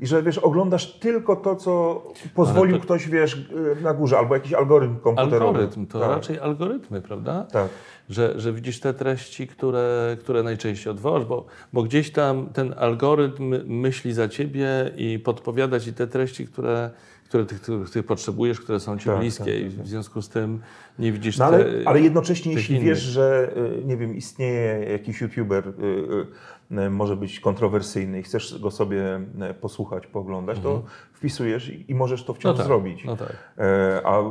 i 0.00 0.06
że 0.06 0.22
wiesz, 0.22 0.38
oglądasz 0.38 0.98
tylko 0.98 1.36
to, 1.36 1.56
co 1.56 2.02
pozwolił 2.34 2.76
to- 2.76 2.82
ktoś, 2.82 3.08
wiesz, 3.08 3.48
na 3.82 3.94
górze, 3.94 4.18
albo 4.18 4.34
jakiś 4.34 4.52
algorytm 4.52 4.96
komputerowy. 4.96 5.46
Algorytm, 5.46 5.86
to 5.86 6.00
tak, 6.00 6.08
raczej 6.10 6.38
algorytmy, 6.38 7.00
prawda? 7.00 7.46
Tak. 7.52 7.68
Że, 8.10 8.40
że 8.40 8.52
widzisz 8.52 8.80
te 8.80 8.94
treści, 8.94 9.46
które, 9.48 10.16
które 10.20 10.42
najczęściej 10.42 10.90
odwołasz, 10.90 11.24
bo, 11.24 11.46
bo 11.72 11.82
gdzieś 11.82 12.10
tam 12.10 12.46
ten 12.52 12.74
algorytm 12.78 13.54
myśli 13.66 14.12
za 14.12 14.28
ciebie 14.28 14.90
i 14.96 15.18
podpowiada 15.18 15.80
ci 15.80 15.92
te 15.92 16.06
treści, 16.06 16.46
które, 16.46 16.90
które 17.28 17.44
ty, 17.46 17.54
których 17.54 17.90
ty 17.90 18.02
potrzebujesz, 18.02 18.60
które 18.60 18.80
są 18.80 18.98
ci 18.98 19.04
Tak, 19.06 19.18
bliskie 19.18 19.44
tak, 19.44 19.62
i 19.62 19.68
w 19.68 19.86
związku 19.88 20.22
z 20.22 20.28
tym 20.28 20.60
nie 20.98 21.12
widzisz 21.12 21.38
No 21.38 21.44
ale, 21.44 21.64
te, 21.64 21.88
ale 21.88 22.00
jednocześnie, 22.00 22.52
jeśli 22.52 22.74
innych. 22.74 22.88
wiesz, 22.88 22.98
że 23.02 23.52
y, 23.80 23.84
nie 23.84 23.96
wiem, 23.96 24.16
istnieje 24.16 24.84
jakiś 24.92 25.20
youtuber, 25.20 25.68
y, 25.68 26.76
y, 26.80 26.90
może 26.90 27.16
być 27.16 27.40
kontrowersyjny 27.40 28.20
i 28.20 28.22
chcesz 28.22 28.58
go 28.58 28.70
sobie 28.70 29.20
posłuchać, 29.60 30.06
pooglądać, 30.06 30.58
to 30.58 30.82
wpisujesz 31.12 31.70
i, 31.88 31.94
możesz 31.94 32.24
to 32.24 32.34
wciąż 32.34 32.50
Mhm. 32.50 32.56
no 32.56 32.58
tak, 32.58 32.66
zrobić. 32.66 33.04
No 33.04 33.16
tak. 33.16 33.32
E, 33.58 34.00
A 34.06 34.22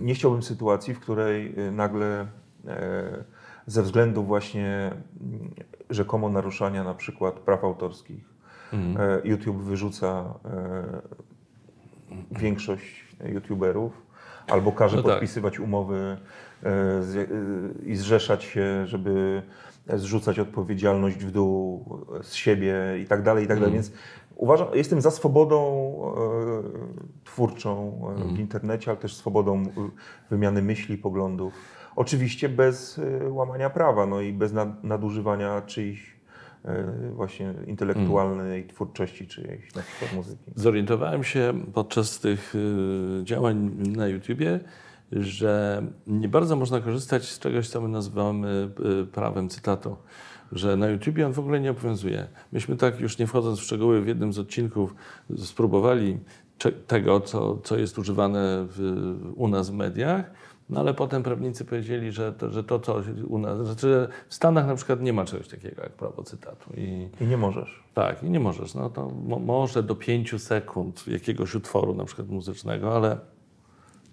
nie 0.00 0.14
chciałbym 0.14 0.42
sytuacji, 0.42 0.94
w 0.94 1.00
której 1.00 1.54
nagle 1.72 2.26
ze 3.66 3.82
względu 3.82 4.22
właśnie 4.24 4.90
mm, 5.20 5.50
rzekomo 5.90 6.28
naruszania 6.28 6.84
na 6.84 6.94
przykład 6.94 7.34
praw 7.40 7.64
autorskich 7.64 8.38
Mhm. 8.72 9.10
e, 9.24 9.28
YouTube 9.28 9.56
wyrzuca 9.62 10.34
e, 10.44 11.00
większość 12.30 13.06
youtuberów 13.24 13.92
albo 14.48 14.72
każe 14.72 14.96
No 14.96 15.02
tak. 15.02 15.12
podpisywać 15.12 15.60
umowy 15.60 16.16
e, 16.64 16.68
e, 16.68 17.02
i 17.86 17.96
zrzeszać 17.96 18.44
się, 18.44 18.86
żeby 18.86 19.42
zrzucać 19.94 20.38
odpowiedzialność 20.38 21.16
w 21.16 21.30
dół 21.30 21.84
z 22.22 22.34
siebie 22.34 22.74
i 23.02 23.06
tak 23.06 23.22
dalej, 23.22 23.44
i 23.44 23.48
tak 23.48 23.58
dalej. 23.58 23.74
Więc 23.74 23.92
uważam, 24.36 24.68
jestem 24.74 25.00
za 25.00 25.10
swobodą 25.10 25.62
e, 26.16 27.24
twórczą 27.24 28.00
e, 28.30 28.34
w 28.34 28.38
internecie, 28.38 28.90
ale 28.90 29.00
też 29.00 29.14
swobodą 29.16 29.62
e, 29.62 29.64
wymiany 30.30 30.62
myśli, 30.62 30.98
poglądów. 30.98 31.77
Oczywiście 31.98 32.48
bez 32.48 32.98
e, 32.98 33.28
łamania 33.28 33.70
prawa, 33.70 34.06
no 34.06 34.20
i 34.20 34.32
bez 34.32 34.52
nad, 34.52 34.84
nadużywania 34.84 35.62
czyichś 35.62 36.16
e, 36.64 36.84
właśnie 37.12 37.54
intelektualnej 37.66 38.66
twórczości 38.66 39.26
czyjejś, 39.26 39.74
na 39.74 39.82
przykład 39.82 40.12
muzyki. 40.12 40.52
Zorientowałem 40.54 41.24
się 41.24 41.54
podczas 41.74 42.20
tych 42.20 42.54
y, 42.54 43.24
działań 43.24 43.70
na 43.96 44.08
YouTubie, 44.08 44.60
że 45.12 45.82
nie 46.06 46.28
bardzo 46.28 46.56
można 46.56 46.80
korzystać 46.80 47.24
z 47.24 47.38
czegoś, 47.38 47.68
co 47.68 47.80
my 47.80 47.88
nazywamy 47.88 48.70
prawem 49.12 49.48
cytatu. 49.48 49.96
Że 50.52 50.76
na 50.76 50.88
YouTubie 50.88 51.26
on 51.26 51.32
w 51.32 51.38
ogóle 51.38 51.60
nie 51.60 51.70
obowiązuje. 51.70 52.26
Myśmy 52.52 52.76
tak, 52.76 53.00
już 53.00 53.18
nie 53.18 53.26
wchodząc 53.26 53.58
w 53.58 53.62
szczegóły, 53.62 54.02
w 54.02 54.06
jednym 54.06 54.32
z 54.32 54.38
odcinków 54.38 54.94
spróbowali 55.36 56.18
tego, 56.86 57.20
co, 57.20 57.56
co 57.64 57.78
jest 57.78 57.98
używane 57.98 58.66
w, 58.70 59.06
u 59.36 59.48
nas 59.48 59.70
w 59.70 59.74
mediach, 59.74 60.30
no 60.70 60.80
ale 60.80 60.94
potem 60.94 61.22
prawnicy 61.22 61.64
powiedzieli, 61.64 62.12
że 62.12 62.32
to, 62.32 62.50
że 62.50 62.64
to, 62.64 62.78
co 62.80 63.02
u 63.28 63.38
nas, 63.38 63.80
że 63.80 64.08
w 64.28 64.34
Stanach 64.34 64.66
na 64.66 64.74
przykład 64.74 65.00
nie 65.00 65.12
ma 65.12 65.24
czegoś 65.24 65.48
takiego 65.48 65.82
jak 65.82 65.92
prawo 65.92 66.22
cytatu. 66.22 66.70
I, 66.76 67.08
I 67.20 67.26
nie 67.26 67.36
możesz. 67.36 67.82
tak, 67.94 68.22
i 68.22 68.30
nie 68.30 68.40
możesz. 68.40 68.74
No 68.74 68.90
to 68.90 69.10
mo 69.10 69.38
może 69.38 69.82
do 69.82 69.94
5 69.94 70.42
sekund 70.42 71.08
jakiegoś 71.08 71.54
utworu, 71.54 71.94
na 71.94 72.04
przykład 72.04 72.28
muzycznego, 72.28 72.96
ale 72.96 73.18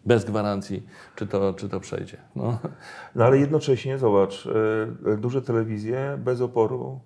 bez 0.06 0.26
gwarancji, 0.26 0.84
czy 1.15 1.28
to, 1.28 1.54
czy 1.54 1.70
to 1.70 1.80
przejdzie. 1.80 2.18
No. 2.36 2.58
No 3.15 3.26
ale 3.26 3.38
jednocześnie, 3.38 3.98
zobacz, 3.98 4.48
e, 5.06 5.18
duże 5.18 5.41
telewizje 5.41 6.20
bez 6.24 6.41
oporu, 6.41 7.00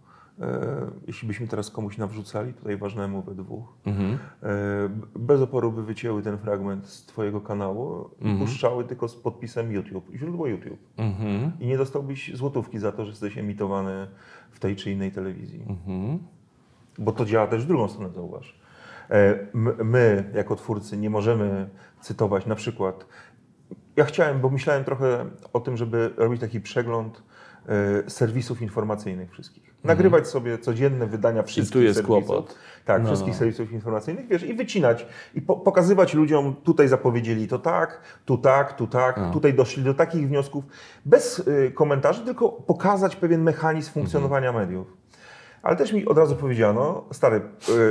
jeśli 1.08 1.28
byśmy 1.28 1.48
teraz 1.48 1.72
komuś 1.72 1.98
nawrzucali, 1.98 2.54
tutaj 2.54 2.78
ważnemu 2.78 3.22
we 3.22 3.36
dwóch, 3.36 3.74
Mhm. 3.86 4.18
e, 4.44 4.50
bez 5.16 5.42
oporu 5.42 5.72
by 5.72 5.84
wycięły 5.84 6.22
ten 6.22 6.38
fragment 6.38 6.88
z 6.88 7.06
Twojego 7.06 7.42
kanału 7.42 8.10
i 8.22 8.38
puszczały 8.40 8.84
tylko 8.84 9.08
z 9.08 9.16
podpisem 9.16 9.72
YouTube, 9.72 10.10
źródło 10.16 10.48
YouTube. 10.48 10.80
Mhm. 10.98 11.52
I 11.60 11.68
nie 11.68 11.78
dostałbyś 11.78 12.36
złotówki 12.38 12.80
za 12.80 12.92
to, 12.92 13.06
że 13.06 13.10
jesteś 13.12 13.38
emitowany 13.38 14.08
w 14.52 14.60
tej 14.60 14.76
czy 14.76 14.92
innej 14.92 15.12
telewizji. 15.12 15.66
Mhm. 15.70 16.20
Bo 16.98 17.12
to 17.12 17.26
działa 17.26 17.48
też 17.48 17.64
w 17.64 17.68
drugą 17.68 17.88
stronę, 17.88 18.14
zauważ. 18.14 18.60
E, 19.10 19.40
My, 19.84 20.32
jako 20.36 20.56
twórcy, 20.56 20.98
nie 20.98 21.10
możemy 21.10 21.70
cytować 22.02 22.46
na 22.46 22.56
przykład. 22.56 23.06
Ja 23.96 24.06
chciałem, 24.06 24.40
bo 24.42 24.50
myślałem 24.50 24.84
trochę 24.84 25.26
o 25.54 25.60
tym, 25.60 25.78
żeby 25.78 26.14
robić 26.18 26.42
taki 26.42 26.62
przegląd 26.62 27.24
e, 28.06 28.10
serwisów 28.10 28.62
informacyjnych 28.62 29.32
wszystkich. 29.32 29.69
Nagrywać 29.84 30.28
sobie 30.28 30.58
codzienne 30.58 31.08
wydania 31.08 31.44
wszystkich 31.44 31.76
Mhm. 31.76 31.86
jest 31.86 31.98
serwisów. 31.98 32.26
kłopot. 32.28 32.56
Tak, 32.86 33.02
No, 33.02 33.08
wszystkich 33.08 33.34
no. 33.34 33.40
serwisów 33.40 33.72
informacyjnych, 33.72 34.28
wiesz, 34.28 34.44
i 34.44 34.54
wycinać. 34.54 35.06
I 35.36 35.42
po, 35.42 35.56
pokazywać 35.58 36.14
ludziom, 36.14 36.56
tutaj 36.64 36.88
zapowiedzieli 36.88 37.48
to 37.48 37.60
tak, 37.60 38.02
tu 38.26 38.38
tak, 38.38 38.74
tu 38.74 38.88
tak, 38.88 39.18
No. 39.18 39.32
tutaj 39.32 39.54
doszli 39.54 39.84
do 39.84 39.94
takich 39.94 40.28
wniosków. 40.28 40.64
Bez 41.06 41.40
y, 41.40 41.72
komentarzy, 41.76 42.26
tylko 42.26 42.50
pokazać 42.50 43.16
pewien 43.16 43.44
mechanizm 43.44 43.92
funkcjonowania 43.92 44.52
mediów. 44.54 44.88
Ale 45.64 45.76
też 45.76 45.94
mi 45.94 46.06
od 46.06 46.18
razu 46.18 46.36
powiedziano, 46.36 47.06
stary, 47.12 47.42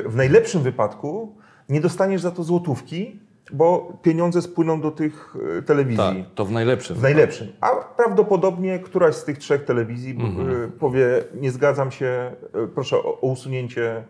y, 0.05 0.09
w 0.09 0.17
najlepszym 0.17 0.63
wypadku 0.63 1.37
nie 1.69 1.81
dostaniesz 1.81 2.21
za 2.21 2.31
to 2.31 2.43
złotówki, 2.43 3.21
bo 3.53 3.93
pieniądze 4.03 4.43
spłyną 4.43 4.81
do 4.81 4.91
tych 4.91 5.37
y, 5.59 5.63
telewizji. 5.63 5.97
Tak, 6.25 6.35
to 6.35 6.45
w 6.45 6.51
najlepszym. 6.51 6.97
W 6.97 7.03
najlepszym. 7.03 7.49
A 7.61 7.69
prawdopodobnie 7.97 8.79
któraś 8.79 9.15
z 9.15 9.25
tych 9.25 9.39
trzech 9.39 9.65
telewizji 9.65 10.11
Mhm. 10.21 10.51
y, 10.63 10.69
powie, 10.69 11.07
nie 11.41 11.51
zgadzam 11.51 11.91
się, 11.91 12.33
y, 12.65 12.69
proszę 12.69 12.97
o, 12.97 13.21
o 13.21 13.27
usunięcie 13.27 14.05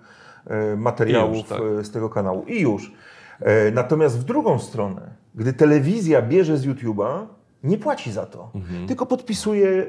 materiałów 0.76 1.36
już, 1.36 1.46
tak. 1.48 1.58
z 1.82 1.90
tego 1.90 2.10
kanału. 2.10 2.44
I 2.46 2.60
już. 2.60 2.92
E, 3.40 3.70
Natomiast 3.70 4.18
w 4.20 4.24
drugą 4.24 4.58
stronę, 4.58 5.10
gdy 5.34 5.52
telewizja 5.52 6.22
bierze 6.22 6.56
z 6.58 6.66
YouTube'a, 6.66 7.26
nie 7.64 7.78
płaci 7.78 8.12
za 8.12 8.26
to, 8.26 8.50
Mhm. 8.54 8.86
tylko 8.86 9.06
podpisuje 9.06 9.86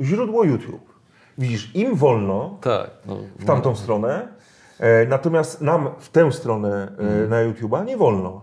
źródło 0.00 0.44
YouTube. 0.44 0.92
Widzisz, 1.38 1.76
im 1.76 1.94
wolno 1.94 2.58
Tak. 2.60 2.90
No, 3.06 3.16
w 3.38 3.44
tamtą 3.44 3.76
stronę, 3.76 4.28
e, 4.80 5.06
natomiast 5.06 5.60
nam 5.60 5.88
w 5.98 6.08
tę 6.08 6.32
stronę 6.32 6.92
e, 6.98 7.02
Mhm. 7.02 7.30
na 7.30 7.36
YouTube'a 7.52 7.84
nie 7.86 7.96
wolno. 7.96 8.40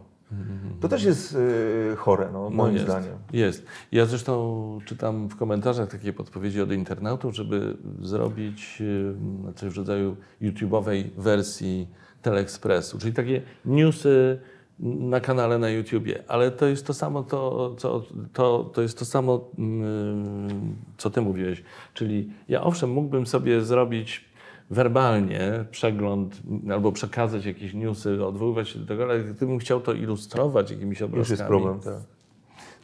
To 0.79 0.87
też 0.87 1.03
jest 1.03 1.35
y, 1.35 1.95
chore, 1.97 2.29
no, 2.33 2.49
moim 2.49 2.73
jest, 2.73 2.85
zdaniem. 2.85 3.13
Jest. 3.33 3.65
Ja 3.91 4.05
zresztą 4.05 4.79
czytam 4.85 5.27
w 5.27 5.35
komentarzach 5.35 5.91
takie 5.91 6.13
podpowiedzi 6.13 6.61
od 6.61 6.71
internautów, 6.71 7.35
żeby 7.35 7.77
zrobić 8.01 8.77
y, 8.81 9.13
znaczy 9.41 9.69
w 9.69 9.77
rodzaju 9.77 10.15
YouTube'owej 10.41 11.03
wersji 11.17 11.87
Teleexpressu, 12.21 12.99
czyli 12.99 13.13
takie 13.13 13.41
newsy 13.65 14.39
na 14.79 15.19
kanale 15.19 15.57
na 15.57 15.69
YouTubie, 15.69 16.23
ale 16.27 16.51
to 16.51 16.65
jest 16.65 16.87
to 16.87 16.93
samo, 16.93 17.23
to, 17.23 17.75
co, 17.77 18.03
to, 18.33 18.71
to 18.73 18.81
jest 18.81 18.99
to 18.99 19.05
samo, 19.05 19.49
mm, 19.57 20.75
co 20.97 21.09
ty 21.09 21.21
mówiłeś. 21.21 21.63
Czyli 21.93 22.29
ja 22.49 22.63
owszem 22.63 22.91
mógłbym 22.91 23.27
sobie 23.27 23.61
zrobić 23.61 24.28
werbalnie 24.69 25.65
przegląd 25.71 26.41
albo 26.71 26.91
przekazać 26.91 27.45
jakieś 27.45 27.73
newsy, 27.73 28.25
odwoływać 28.25 28.69
się 28.69 28.79
do 28.79 28.85
tego, 28.85 29.03
ale 29.03 29.23
gdybym 29.23 29.59
chciał 29.59 29.81
to 29.81 29.93
ilustrować 29.93 30.71
jakimiś 30.71 31.01
obrazkami. 31.01 31.19
Już 31.19 31.29
jest 31.29 31.43
problem, 31.43 31.79
tak. 31.79 31.93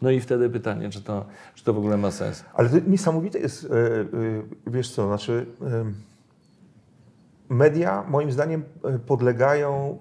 No 0.01 0.11
i 0.11 0.19
wtedy 0.19 0.49
pytanie, 0.49 0.89
czy 0.89 1.01
to, 1.01 1.25
czy 1.55 1.63
to 1.63 1.73
w 1.73 1.77
ogóle 1.77 1.97
ma 1.97 2.11
sens. 2.11 2.45
Ale 2.53 2.69
to 2.69 2.75
niesamowite 2.87 3.39
jest, 3.39 3.65
e, 3.65 3.67
e, 3.69 4.05
wiesz 4.67 4.91
co, 4.91 5.07
znaczy 5.07 5.45
e, 5.61 5.85
media 7.49 8.05
moim 8.07 8.31
zdaniem 8.31 8.63
podlegają 9.07 9.99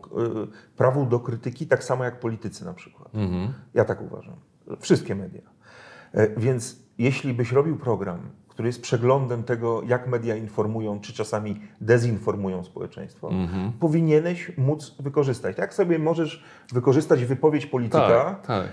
prawu 0.76 1.06
do 1.06 1.20
krytyki 1.20 1.66
tak 1.66 1.84
samo 1.84 2.04
jak 2.04 2.20
politycy 2.20 2.64
na 2.64 2.74
przykład. 2.74 3.14
Mhm. 3.14 3.52
Ja 3.74 3.84
tak 3.84 4.02
uważam. 4.02 4.36
Wszystkie 4.80 5.14
media. 5.14 5.42
Więc 6.36 6.76
jeśli 6.98 7.34
byś 7.34 7.52
robił 7.52 7.76
program, 7.76 8.30
który 8.54 8.68
jest 8.68 8.82
przeglądem 8.82 9.42
tego, 9.42 9.82
jak 9.86 10.06
media 10.06 10.36
informują, 10.36 11.00
czy 11.00 11.12
czasami 11.12 11.60
dezinformują 11.80 12.64
społeczeństwo, 12.64 13.28
Mhm. 13.30 13.72
powinieneś 13.72 14.52
móc 14.58 14.96
wykorzystać. 15.00 15.56
Tak 15.56 15.74
sobie 15.74 15.98
możesz 15.98 16.44
wykorzystać 16.72 17.24
wypowiedź 17.24 17.66
polityka 17.66 18.08
Tak, 18.08 18.46
tak. 18.46 18.64
e, 18.66 18.70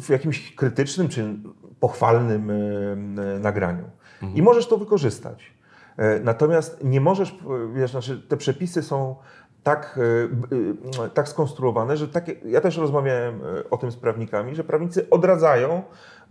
w 0.00 0.08
jakimś 0.08 0.54
krytycznym 0.54 1.08
czy 1.08 1.36
pochwalnym 1.80 2.50
e, 2.50 2.54
e, 2.54 3.38
nagraniu. 3.38 3.84
I 4.34 4.42
możesz 4.42 4.66
to 4.68 4.76
wykorzystać. 4.78 5.56
Natomiast 6.24 6.84
nie 6.84 7.00
możesz, 7.00 7.36
wiesz, 7.74 7.90
znaczy 7.90 8.22
te 8.28 8.36
przepisy 8.36 8.82
są 8.82 9.16
tak, 9.66 9.98
e, 10.98 11.04
e, 11.04 11.08
tak 11.08 11.28
skonstruowane, 11.28 11.96
że 11.96 12.08
takie, 12.08 12.34
ja 12.44 12.60
też 12.60 12.76
rozmawiałem 12.76 13.34
e, 13.34 13.70
o 13.70 13.76
tym 13.76 13.90
z 13.92 13.96
prawnikami, 13.96 14.54
że 14.54 14.64
prawnicy 14.64 15.10
odradzają 15.10 15.82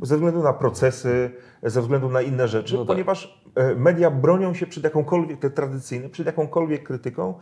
ze 0.02 0.15
względu 0.15 0.43
na 0.43 0.54
procesy, 0.54 1.32
ze 1.63 1.82
względu 1.82 2.10
na 2.10 2.21
inne 2.21 2.48
rzeczy, 2.48 2.74
No 2.74 2.80
tak. 2.80 2.88
ponieważ 2.88 3.45
media 3.78 4.12
bronią 4.12 4.54
się 4.54 4.67
przed 4.67 4.84
jakąkolwiek, 4.84 5.39
te 5.39 5.50
tradycyjne, 5.50 6.10
przed 6.10 6.26
jakąkolwiek 6.26 6.84
krytyką 6.84 7.34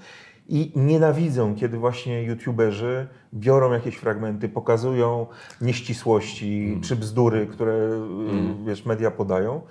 i 0.50 0.72
nienawidzą, 0.76 1.56
kiedy 1.56 1.78
właśnie 1.78 2.24
youtuberzy 2.24 3.08
biorą 3.34 3.72
jakieś 3.72 3.96
fragmenty, 3.96 4.50
pokazują 4.50 5.28
nieścisłości 5.62 6.66
Mm. 6.70 6.82
czy 6.82 6.96
bzdury, 6.96 7.48
które 7.48 7.74
e, 7.74 8.66
wiesz, 8.66 8.86
media 8.86 9.12
podają. 9.12 9.62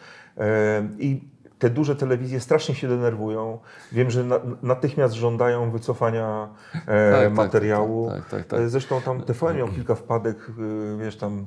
I 0.98 1.20
te 1.62 1.70
duże 1.70 1.96
telewizje 1.96 2.40
strasznie 2.40 2.75
się 2.75 2.88
denerwują. 2.88 3.59
Wiem, 3.92 4.11
że 4.11 4.25
na, 4.25 4.40
natychmiast 4.62 5.14
żądają 5.14 5.70
wycofania 5.70 6.48
e, 6.75 7.12
Tak, 7.12 7.22
tak, 7.25 7.33
materiału. 7.35 8.11
tak, 8.11 8.20
tak, 8.20 8.31
tak, 8.31 8.46
tak. 8.46 8.61
E, 8.61 8.68
Zresztą 8.68 9.01
tam 9.01 9.22
TVN 9.22 9.57
miał 9.57 9.68
kilka 9.68 9.94
wpadek, 9.94 10.37
e, 10.38 10.98
wiesz, 10.98 11.16
tam 11.16 11.46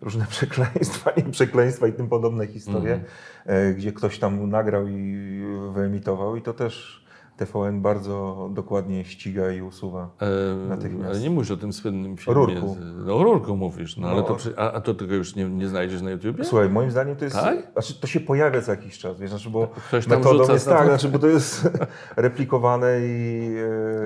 różne 0.00 0.26
przekleństwa, 0.36 1.10
nie 1.16 1.22
przekleństwa 1.22 1.86
i 1.86 1.92
tym 1.92 2.08
podobne 2.08 2.46
historie, 2.46 3.00
e, 3.46 3.72
gdzie 3.74 3.92
ktoś 3.92 4.18
tam 4.18 4.50
nagrał 4.50 4.88
i 4.88 5.40
wyemitował 5.72 6.36
i 6.36 6.42
to 6.42 6.52
też 6.52 6.99
TVN 7.46 7.80
bardzo 7.82 8.48
dokładnie 8.52 9.04
ściga 9.04 9.52
i 9.52 9.62
usuwa. 9.62 10.10
E, 10.20 10.68
Natychmiast. 10.68 11.10
ale 11.10 11.20
nie 11.20 11.30
mówisz 11.30 11.50
o 11.50 11.56
tym 11.56 11.72
słynnym 11.72 12.16
filmie. 12.16 12.34
Rurku. 12.34 12.74
z- 12.80 13.06
No, 13.06 13.16
o 13.16 13.22
Rurku 13.22 13.56
mówisz, 13.56 13.96
no, 13.96 14.08
ale 14.08 14.16
No. 14.16 14.22
to, 14.22 14.34
przy- 14.34 14.54
a, 14.58 14.72
a 14.72 14.80
to 14.80 14.94
tego 14.94 15.14
już 15.14 15.34
nie, 15.36 15.44
nie 15.44 15.68
znajdziesz 15.68 16.02
na 16.02 16.10
YouTubie? 16.10 16.44
Słuchaj, 16.44 16.70
moim 16.70 16.90
zdaniem 16.90 17.16
to 17.16 17.24
jest. 17.24 17.36
Tak? 17.36 17.72
Znaczy, 17.72 18.00
to 18.00 18.06
się 18.06 18.20
pojawia 18.20 18.62
co 18.62 18.70
jakiś 18.70 18.98
czas, 18.98 19.18
wiesz, 19.20 19.30
znaczy, 19.30 19.50
bo 19.50 19.66
Ktoś 19.88 20.06
tam 20.06 20.18
metodą 20.18 20.52
jest 20.52 20.66
tak, 20.68 20.86
znaczy, 20.86 21.08
bo 21.08 21.18
to 21.18 21.26
jest 21.26 21.68
replikowane 22.16 23.00
i, 23.00 23.54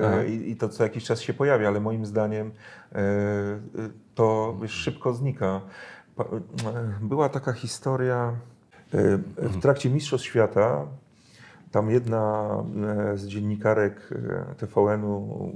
e, 0.03 0.27
i, 0.29 0.51
i 0.51 0.55
to 0.55 0.69
co 0.69 0.83
jakiś 0.83 1.03
czas 1.03 1.21
się 1.21 1.33
pojawia, 1.33 1.67
ale 1.67 1.79
moim 1.79 2.05
zdaniem 2.05 2.51
e, 2.95 3.01
to 4.15 4.57
wiesz, 4.61 4.71
szybko 4.71 5.13
znika. 5.13 5.61
Była 7.01 7.29
taka 7.29 7.53
historia 7.53 8.33
w 9.37 9.59
trakcie 9.61 9.89
Mistrzostw 9.89 10.27
Świata. 10.27 10.85
Tam 11.71 11.89
jedna 11.89 12.47
e, 13.13 13.17
z 13.17 13.27
dziennikarek 13.27 14.09
e, 14.51 14.55
TVN-u 14.55 15.51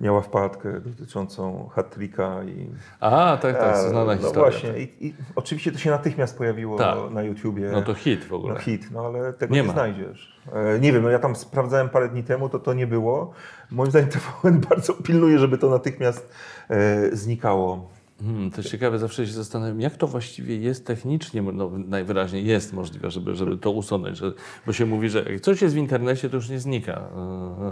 miała 0.00 0.20
wpadkę 0.20 0.80
dotyczącą 0.80 1.68
hat-tricka 1.72 2.44
i 2.44 2.70
A, 3.00 3.38
tak, 3.42 3.58
tak, 3.58 3.76
E, 3.76 3.88
znana 3.88 4.04
no 4.14 4.20
historia. 4.20 4.40
właśnie. 4.50 4.78
I, 4.78 5.06
I 5.06 5.14
oczywiście 5.36 5.72
to 5.72 5.78
się 5.78 5.90
natychmiast 5.90 6.38
pojawiło 6.38 6.78
Tak. 6.78 6.98
na 7.10 7.22
YouTubie. 7.22 7.70
No 7.72 7.82
to 7.82 7.94
hit 7.94 8.24
w 8.24 8.32
ogóle. 8.32 8.54
No 8.54 8.60
hit, 8.60 8.90
no 8.90 9.06
ale 9.06 9.32
tego 9.32 9.54
Nie 9.54 9.62
nie, 9.62 9.68
znajdziesz. 9.70 10.40
Nie 10.80 10.92
wiem, 10.92 11.02
no 11.02 11.10
ja 11.10 11.18
tam 11.18 11.36
sprawdzałem 11.36 11.88
parę 11.88 12.08
dni 12.08 12.22
temu, 12.24 12.48
to 12.48 12.58
to 12.58 12.74
nie 12.74 12.86
było. 12.86 13.32
Moim 13.70 13.90
zdaniem 13.90 14.08
TVN 14.10 14.60
bardzo 14.70 14.94
pilnuje, 14.94 15.38
żeby 15.38 15.58
to 15.58 15.70
natychmiast 15.70 16.30
e, 16.70 17.16
znikało. 17.16 17.88
Hmm, 18.20 18.50
to 18.50 18.56
jest 18.56 18.70
ciekawe, 18.70 18.98
zawsze 18.98 19.26
się 19.26 19.32
zastanawiam, 19.32 19.80
jak 19.80 19.96
to 19.96 20.06
właściwie 20.06 20.56
jest 20.56 20.86
technicznie, 20.86 21.42
no, 21.42 21.70
najwyraźniej 21.86 22.46
jest 22.46 22.72
możliwe, 22.72 23.10
żeby, 23.10 23.34
żeby 23.34 23.56
to 23.56 23.70
usunąć, 23.70 24.18
że, 24.18 24.32
bo 24.66 24.72
się 24.72 24.86
mówi, 24.86 25.08
że 25.08 25.24
jak 25.32 25.40
coś 25.40 25.62
jest 25.62 25.74
w 25.74 25.78
internecie, 25.78 26.30
to 26.30 26.36
już 26.36 26.48
nie 26.48 26.60
znika, 26.60 27.02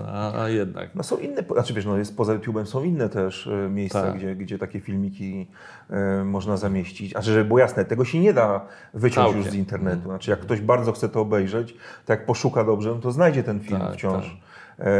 a, 0.06 0.42
a 0.42 0.48
jednak. 0.48 0.94
No 0.94 1.02
są 1.02 1.16
inne, 1.18 1.42
znaczy 1.52 1.74
wiesz, 1.74 1.86
no 1.86 1.98
jest 1.98 2.16
poza 2.16 2.38
YouTube'em 2.38 2.64
są 2.64 2.84
inne 2.84 3.08
też 3.08 3.46
e, 3.46 3.68
miejsca, 3.70 4.02
Tak. 4.02 4.16
gdzie, 4.16 4.36
gdzie 4.36 4.58
takie 4.58 4.80
filmiki 4.80 5.46
e, 5.90 6.24
można 6.24 6.56
zamieścić. 6.56 7.10
Znaczy, 7.10 7.32
żeby 7.32 7.44
było 7.44 7.58
jasne, 7.58 7.84
tego 7.84 8.04
się 8.04 8.20
nie 8.20 8.32
da 8.32 8.66
wyciąć 8.94 9.14
Całkiem. 9.26 9.38
już 9.42 9.50
z 9.50 9.54
internetu. 9.54 10.02
Znaczy, 10.02 10.30
jak 10.30 10.40
ktoś 10.40 10.60
bardzo 10.60 10.92
chce 10.92 11.08
to 11.08 11.20
obejrzeć, 11.20 11.76
to 12.06 12.12
jak 12.12 12.26
poszuka 12.26 12.64
dobrze, 12.64 12.90
no 12.90 12.96
to 13.00 13.12
znajdzie 13.12 13.42
ten 13.42 13.60
film 13.60 13.80
Tak, 13.80 13.94
wciąż. 13.94 14.26
E, 14.26 14.53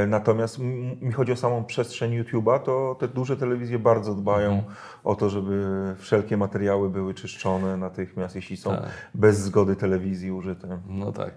Natomiast 0.07 0.59
m- 0.61 0.97
mi 1.01 1.13
chodzi 1.13 1.33
o 1.33 1.37
samą 1.37 1.65
przestrzeń 1.65 2.23
YouTube'a, 2.23 2.59
to 2.61 2.97
te 3.01 3.09
duże 3.09 3.37
telewizje 3.37 3.79
bardzo 3.79 4.15
dbają 4.15 4.51
Mhm. 4.53 4.75
o 5.05 5.15
to, 5.15 5.31
żeby 5.31 5.65
wszelkie 5.99 6.37
materiały 6.37 6.91
były 6.91 7.15
czyszczone 7.15 7.77
natychmiast, 7.77 8.37
jeśli 8.37 8.57
są 8.57 8.71
Tak. 8.71 8.85
bez 9.15 9.39
zgody 9.41 9.77
telewizji 9.77 10.33
użyte. 10.33 10.79
No 10.89 11.13
tak. 11.13 11.35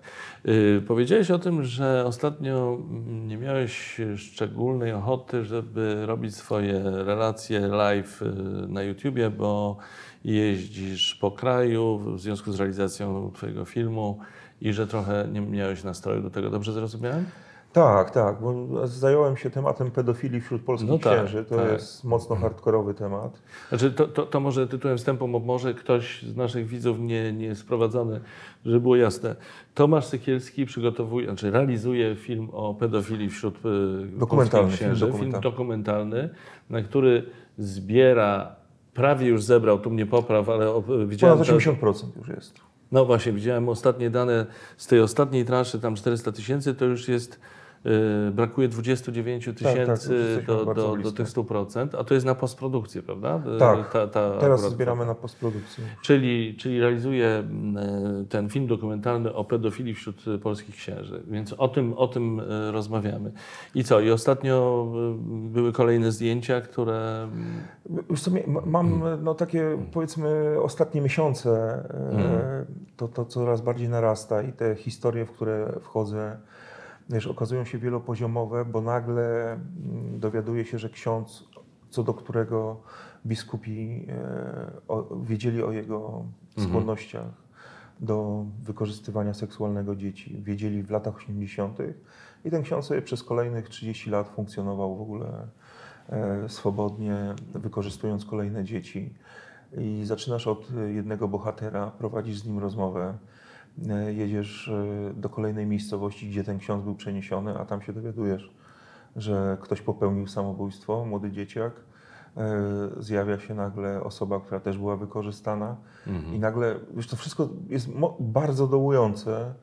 Y, 0.47 0.82
powiedziałeś 0.88 1.32
o 1.32 1.39
tym, 1.39 1.63
że 1.63 2.04
ostatnio 2.08 2.78
mm, 2.89 3.28
nie 3.28 3.38
miałeś 3.38 4.02
szczególnej 4.17 4.93
ochoty, 4.93 5.45
żeby 5.45 6.06
robić 6.06 6.36
swoje 6.36 6.84
relacje 6.84 7.60
live 7.60 8.21
y, 8.21 8.26
na 8.67 8.84
YouTubie, 8.84 9.30
bo 9.30 9.78
jeździsz 10.23 11.15
po 11.15 11.32
kraju 11.32 11.97
w 12.00 12.19
związku 12.19 12.52
z 12.52 12.60
realizacją 12.60 13.32
Twojego 13.36 13.65
filmu 13.65 14.19
i 14.62 14.73
że 14.73 14.88
trochę 14.88 15.28
nie 15.32 15.41
miałeś 15.41 15.84
nastroju 15.84 16.21
do 16.21 16.30
tego. 16.30 16.50
Dobrze 16.50 16.73
zrozumiałem? 16.73 17.26
Tak, 17.77 18.11
tak, 18.11 18.41
bo 18.41 18.67
zająłem 18.87 19.37
się 19.37 19.49
tematem 19.49 19.91
pedofilii 19.91 20.41
wśród 20.41 20.61
polskich 20.61 20.89
No 20.89 20.99
tak, 20.99 21.13
księży. 21.17 21.45
To 21.45 21.55
tak. 21.55 21.71
jest 21.71 22.03
mocno 22.03 22.35
hardkorowy 22.35 22.93
temat. 22.93 23.41
Znaczy, 23.69 23.91
to, 23.91 24.07
to, 24.07 24.25
to 24.25 24.39
może 24.39 24.67
tytułem 24.67 24.97
wstępu, 24.97 25.27
bo 25.27 25.39
może 25.39 25.73
ktoś 25.73 26.23
z 26.23 26.35
naszych 26.35 26.67
widzów 26.67 26.99
nie, 26.99 27.33
nie 27.33 27.45
jest 27.45 27.61
sprowadzony, 27.61 28.19
żeby 28.65 28.79
było 28.79 28.95
jasne. 28.95 29.35
Tomasz 29.75 30.05
Sykielski 30.05 30.65
przygotowuje, 30.65 31.25
znaczy 31.25 31.51
realizuje 31.51 32.15
film 32.15 32.49
o 32.53 32.73
pedofilii 32.73 33.29
wśród 33.29 33.55
y, 33.55 33.59
polskich 34.27 34.51
film 34.59 34.69
księży, 34.71 35.05
film 35.05 35.11
dokumentalny. 35.11 35.41
dokumentalny, 35.41 36.29
na 36.69 36.81
który 36.81 37.23
zbiera, 37.57 38.55
prawie 38.93 39.27
już 39.27 39.43
zebrał, 39.43 39.79
tu 39.79 39.89
mnie 39.89 40.05
popraw, 40.05 40.49
ale 40.49 40.81
widziałem... 41.07 41.37
Ponad 41.37 41.47
to- 41.47 41.57
80% 41.71 42.17
już 42.17 42.27
jest. 42.27 42.59
no 42.91 43.05
właśnie, 43.05 43.31
widziałem 43.31 43.69
ostatnie 43.69 44.09
dane 44.09 44.45
z 44.77 44.87
tej 44.87 44.99
ostatniej 44.99 45.45
transzy, 45.45 45.79
tam 45.79 45.95
400 45.95 46.31
tysięcy, 46.31 46.75
to 46.75 46.85
już 46.85 47.07
jest, 47.07 47.39
brakuje 48.31 48.67
29 48.67 49.45
tak, 49.45 49.55
tysięcy 49.55 50.43
do, 50.47 50.65
bardzo 50.65 50.81
do, 50.81 50.87
do 50.87 50.95
blisko. 50.95 51.11
tych 51.11 51.27
100%, 51.27 51.87
a 51.99 52.03
to 52.03 52.13
jest 52.13 52.25
na 52.25 52.35
postprodukcję, 52.35 53.03
prawda? 53.03 53.41
Y, 53.55 53.59
Tak, 53.59 53.91
ta, 53.91 54.07
ta 54.07 54.37
Teraz 54.39 54.61
zbieramy 54.61 55.05
na 55.05 55.15
postprodukcję. 55.15 55.83
Czyli, 56.01 56.55
czyli 56.57 56.81
realizuje 56.81 57.27
e, 57.27 57.43
ten 58.29 58.49
film 58.49 58.67
dokumentalny 58.67 59.33
o 59.33 59.43
pedofilii 59.43 59.93
wśród 59.93 60.25
polskich 60.43 60.75
księży. 60.75 61.23
Więc 61.27 61.53
o 61.53 61.67
tym, 61.67 61.93
o 61.93 62.07
tym 62.07 62.41
rozmawiamy. 62.71 63.31
I 63.75 63.83
co? 63.83 63.99
I 63.99 64.11
ostatnio 64.11 64.87
były 65.27 65.71
kolejne 65.71 66.11
zdjęcia, 66.11 66.61
które. 66.61 67.27
mam 68.65 69.03
no, 69.23 69.35
takie 69.35 69.77
powiedzmy 69.91 70.55
ostatnie 70.61 71.01
miesiące, 71.01 71.49
e, 72.13 72.65
to, 72.97 73.07
to 73.07 73.25
coraz 73.25 73.61
bardziej 73.61 73.89
narasta 73.89 74.41
i 74.41 74.53
te 74.53 74.75
historie, 74.75 75.25
w 75.25 75.31
które 75.31 75.73
wchodzę, 75.81 76.37
wiesz, 77.10 77.28
okazują 77.28 77.65
się 77.65 77.78
wielopoziomowe, 77.78 78.65
bo 78.65 78.82
nagle 78.82 79.54
mm, 79.54 80.20
dowiaduje 80.20 80.65
się, 80.65 80.80
że 80.80 80.89
ksiądz, 80.89 81.48
co 81.89 82.04
do 82.04 82.13
którego 82.13 82.82
biskupi 83.26 84.06
e, 84.10 84.72
o, 84.88 85.15
wiedzieli 85.15 85.63
o 85.63 85.72
jego 85.72 86.26
skłonnościach 86.60 87.48
do 88.00 88.46
wykorzystywania 88.63 89.34
seksualnego 89.34 89.96
dzieci, 89.96 90.41
wiedzieli 90.43 90.84
w 90.84 90.91
latach 90.91 91.15
80. 91.15 91.78
i 92.46 92.52
ten 92.52 92.63
ksiądz 92.63 92.86
sobie 92.86 93.02
przez 93.02 93.24
kolejnych 93.24 93.70
30 93.70 94.10
lat 94.10 94.28
funkcjonował 94.28 94.98
w 94.98 95.02
ogóle 95.02 95.48
e, 96.10 96.50
swobodnie, 96.50 97.36
wykorzystując 97.54 98.26
kolejne 98.26 98.63
dzieci. 98.63 99.13
I 99.78 100.02
zaczynasz 100.06 100.48
od 100.48 100.67
jednego 100.96 101.28
bohatera, 101.28 101.91
prowadzisz 101.91 102.38
z 102.38 102.46
nim 102.46 102.60
rozmowę, 102.60 103.17
jedziesz 104.09 104.67
e, 104.67 105.13
do 105.13 105.29
kolejnej 105.29 105.65
miejscowości, 105.65 106.29
gdzie 106.29 106.43
ten 106.43 106.59
ksiądz 106.59 106.83
był 106.83 106.95
przeniesiony, 106.95 107.59
a 107.59 107.65
tam 107.65 107.81
się 107.81 107.93
dowiadujesz, 107.93 108.51
że 109.15 109.57
ktoś 109.61 109.81
popełnił 109.81 110.27
samobójstwo, 110.27 111.05
młody 111.05 111.31
dzieciak. 111.31 111.73
E, 112.37 112.53
Zjawia 112.99 113.39
się 113.39 113.53
nagle 113.53 114.03
osoba, 114.03 114.39
która 114.39 114.59
też 114.59 114.77
była 114.77 114.95
wykorzystana, 114.95 115.75
i 116.33 116.39
nagle, 116.39 116.75
wiesz, 116.95 117.07
to 117.07 117.15
wszystko 117.15 117.49
jest 117.69 117.89
bardzo 118.19 118.67
dołujące, 118.67 119.53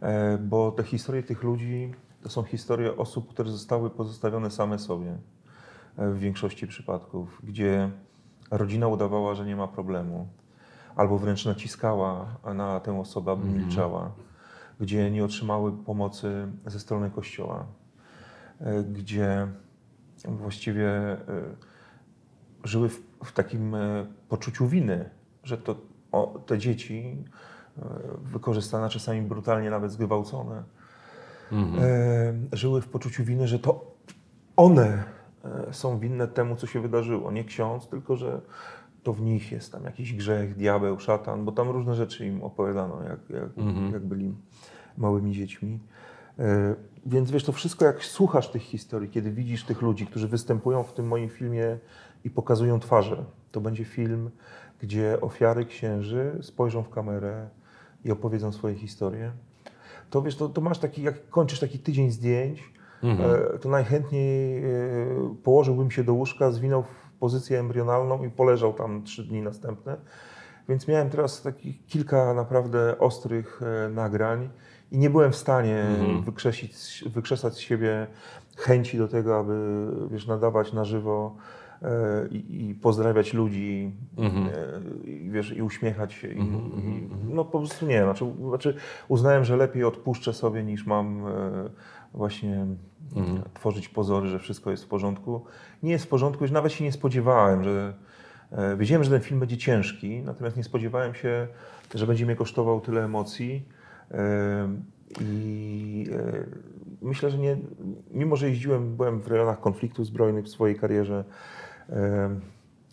e, 0.00 0.38
bo 0.38 0.72
te 0.72 0.82
historie 0.82 1.22
tych 1.22 1.42
ludzi 1.42 1.94
to 2.22 2.28
są 2.28 2.42
historie 2.42 2.96
osób, 2.96 3.30
które 3.30 3.50
zostały 3.50 3.90
pozostawione 3.90 4.50
same 4.50 4.78
sobie 4.78 5.18
e, 5.96 6.10
w 6.10 6.18
większości 6.18 6.66
przypadków, 6.66 7.40
gdzie 7.44 7.90
rodzina 8.50 8.88
udawała, 8.88 9.34
że 9.34 9.46
nie 9.46 9.56
ma 9.56 9.68
problemu, 9.68 10.28
albo 10.96 11.18
wręcz 11.18 11.44
naciskała 11.44 12.26
na 12.54 12.80
tę 12.80 13.00
osobę, 13.00 13.32
aby 13.32 13.48
milczała, 13.48 14.10
gdzie 14.80 15.10
nie 15.10 15.24
otrzymały 15.24 15.72
pomocy 15.72 16.48
ze 16.66 16.80
strony 16.80 17.10
kościoła, 17.10 17.66
e, 18.60 18.82
gdzie 18.82 19.48
właściwie 20.28 20.88
e, 20.88 21.18
żyły 22.64 22.88
w, 22.88 23.00
w 23.24 23.32
takim 23.32 23.74
e, 23.74 24.06
poczuciu 24.28 24.68
winy, 24.68 25.10
że 25.44 25.58
to 25.58 25.76
o, 26.12 26.40
te 26.46 26.58
dzieci 26.58 27.24
wykorzystane, 28.22 28.88
czasami 28.88 29.22
brutalnie 29.22 29.70
nawet 29.70 29.92
zgwałcone, 29.92 30.62
e, 31.52 32.34
żyły 32.52 32.80
w 32.80 32.88
poczuciu 32.88 33.24
winy, 33.24 33.48
że 33.48 33.58
to 33.58 33.92
one 34.56 35.04
są 35.70 35.98
winne 35.98 36.28
temu, 36.28 36.56
co 36.56 36.66
się 36.66 36.80
wydarzyło. 36.80 37.32
Nie 37.32 37.44
ksiądz, 37.44 37.88
tylko 37.88 38.16
że 38.16 38.40
to 39.02 39.12
w 39.12 39.20
nich 39.20 39.52
jest 39.52 39.72
tam 39.72 39.84
jakiś 39.84 40.14
grzech, 40.14 40.56
diabeł, 40.56 40.98
szatan, 40.98 41.44
bo 41.44 41.52
tam 41.52 41.70
różne 41.70 41.94
rzeczy 41.94 42.26
im 42.26 42.42
opowiadano, 42.42 43.02
jak, 43.02 43.30
jak, 43.30 43.48
jak 43.92 44.04
byli 44.06 44.34
małymi 44.98 45.32
dziećmi. 45.32 45.78
E, 46.38 46.74
Więc 47.06 47.30
wiesz, 47.30 47.44
to 47.44 47.52
wszystko 47.52 47.84
jak 47.84 48.04
słuchasz 48.04 48.48
tych 48.50 48.62
historii, 48.62 49.10
kiedy 49.10 49.30
widzisz 49.30 49.64
tych 49.64 49.82
ludzi, 49.82 50.06
którzy 50.06 50.28
występują 50.28 50.82
w 50.82 50.92
tym 50.92 51.06
moim 51.08 51.28
filmie 51.28 51.78
i 52.24 52.30
pokazują 52.30 52.80
twarze, 52.80 53.24
to 53.52 53.60
będzie 53.60 53.84
film, 53.84 54.30
gdzie 54.80 55.20
ofiary 55.20 55.64
księży 55.66 56.38
spojrzą 56.42 56.82
w 56.82 56.90
kamerę 56.90 57.48
i 58.04 58.10
opowiedzą 58.10 58.52
swoje 58.52 58.74
historie. 58.74 59.32
To 60.10 60.22
wiesz, 60.22 60.36
to, 60.36 60.48
to 60.48 60.60
masz 60.60 60.78
taki, 60.78 61.02
jak 61.02 61.28
kończysz 61.30 61.60
taki 61.60 61.78
tydzień 61.78 62.10
zdjęć, 62.10 62.72
e, 63.20 63.58
to 63.58 63.68
najchętniej 63.68 64.64
e, 64.64 64.68
położyłbym 65.42 65.90
się 65.90 66.04
do 66.04 66.14
łóżka, 66.14 66.50
zwinął 66.50 66.84
pozycję 67.22 67.60
embrionalną 67.60 68.24
i 68.24 68.30
poleżał 68.30 68.72
tam 68.72 69.02
trzy 69.02 69.24
dni 69.24 69.42
następne. 69.42 69.96
Więc 70.68 70.88
miałem 70.88 71.10
teraz 71.10 71.42
takich 71.42 71.86
kilka 71.86 72.34
naprawdę 72.34 72.98
ostrych 72.98 73.60
e, 73.62 73.88
nagrań 73.88 74.48
i 74.90 74.98
nie 74.98 75.10
byłem 75.10 75.32
w 75.32 75.36
stanie 75.36 75.84
wykrzesić, 76.24 77.04
wykrzesać 77.06 77.54
z 77.54 77.58
siebie 77.58 78.06
chęci 78.56 78.98
do 78.98 79.08
tego, 79.08 79.38
aby 79.38 79.86
wiesz, 80.10 80.26
nadawać 80.26 80.72
na 80.72 80.84
żywo 80.84 81.36
e, 81.82 82.28
i, 82.30 82.70
i 82.70 82.74
pozdrawiać 82.74 83.34
ludzi 83.34 83.92
e, 84.18 85.10
i, 85.10 85.30
wiesz, 85.30 85.52
i 85.56 85.62
uśmiechać 85.62 86.12
się. 86.12 86.28
I, 86.28 86.40
i, 86.40 87.08
no 87.28 87.44
po 87.44 87.58
prostu 87.58 87.86
nie. 87.86 88.02
Znaczy, 88.02 88.24
znaczy 88.48 88.76
uznałem, 89.08 89.44
że 89.44 89.56
lepiej 89.56 89.84
odpuszczę 89.84 90.32
sobie 90.32 90.62
niż 90.62 90.86
mam 90.86 91.24
właśnie 92.14 92.66
tworzyć 93.54 93.88
pozory, 93.88 94.28
że 94.28 94.38
wszystko 94.38 94.70
jest 94.70 94.84
w 94.84 94.88
porządku. 94.88 95.44
Nie 95.82 95.92
jest 95.92 96.04
w 96.04 96.08
porządku, 96.08 96.44
już 96.44 96.50
nawet 96.50 96.72
się 96.72 96.84
nie 96.84 96.92
spodziewałem, 96.92 97.64
że 97.64 97.94
e, 98.52 98.76
wiedziałem, 98.76 99.04
że 99.04 99.10
ten 99.10 99.20
film 99.20 99.40
będzie 99.40 99.56
ciężki, 99.56 100.22
natomiast 100.22 100.56
nie 100.56 100.64
spodziewałem 100.64 101.14
się, 101.14 101.48
że 101.94 102.06
będzie 102.06 102.26
mnie 102.26 102.36
kosztował 102.36 102.80
tyle 102.80 103.04
emocji. 103.04 103.68
I 105.20 106.06
e, 106.12 106.46
myślę, 107.02 107.30
że 107.30 107.38
nie, 107.38 107.56
mimo 108.10 108.36
że 108.36 108.48
jeździłem, 108.48 108.96
byłem 108.96 109.20
w 109.20 109.26
rejonach 109.26 109.60
konfliktów 109.60 110.06
zbrojnych 110.06 110.44
w 110.44 110.48
swojej 110.48 110.76
karierze, 110.76 111.24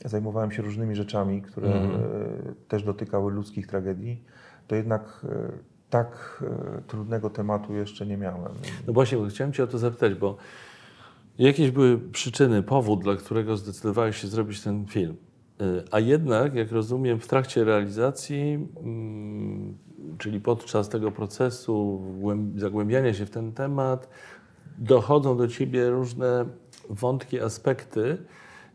zajmowałem 0.06 0.52
się 0.52 0.62
różnymi 0.62 0.96
rzeczami, 0.96 1.42
które 1.42 1.70
e, 1.70 1.90
też 2.68 2.84
dotykały 2.84 3.32
ludzkich 3.32 3.68
tragedii, 3.68 4.24
to 4.68 4.76
jednak 4.76 5.26
tak 5.90 6.44
e, 6.78 6.82
trudnego 6.82 7.30
tematu 7.30 7.74
jeszcze 7.74 8.06
nie 8.06 8.18
miałem. 8.18 8.52
No 8.88 8.94
właśnie, 8.94 9.30
chciałem 9.30 9.54
Cię 9.54 9.64
o 9.64 9.68
to 9.68 9.78
zapytać, 9.78 10.14
bo 10.14 10.38
jakieś 11.40 11.72
były 11.72 12.00
przyczyny, 12.00 12.64
powód, 12.64 13.04
dla 13.04 13.16
którego 13.16 13.58
zdecydowałeś 13.58 14.18
się 14.18 14.28
zrobić 14.28 14.62
ten 14.62 14.86
film. 14.86 15.16
Y, 15.62 15.84
A 15.92 16.00
jednak, 16.00 16.56
jak 16.56 16.72
rozumiem, 16.72 17.20
w 17.20 17.28
trakcie 17.28 17.64
realizacji, 17.64 18.68
mm, 18.84 19.78
czyli 20.18 20.42
podczas 20.42 20.90
tego 20.90 21.12
procesu 21.12 22.02
głęb- 22.22 22.60
zagłębiania 22.60 23.14
się 23.14 23.26
w 23.26 23.30
ten 23.30 23.52
temat, 23.52 24.10
dochodzą 24.78 25.38
do 25.38 25.48
Ciebie 25.48 25.90
różne 25.90 26.46
wątki, 26.90 27.42
aspekty, 27.42 28.18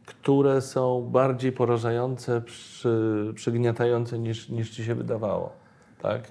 które 0.06 0.60
są 0.60 1.08
bardziej 1.12 1.52
porażające, 1.52 2.40
przy, 2.40 3.32
przygniatające 3.34 4.18
niż, 4.18 4.48
niż 4.48 4.70
Ci 4.70 4.84
się 4.84 4.94
wydawało. 4.94 5.52
Tak? 6.02 6.22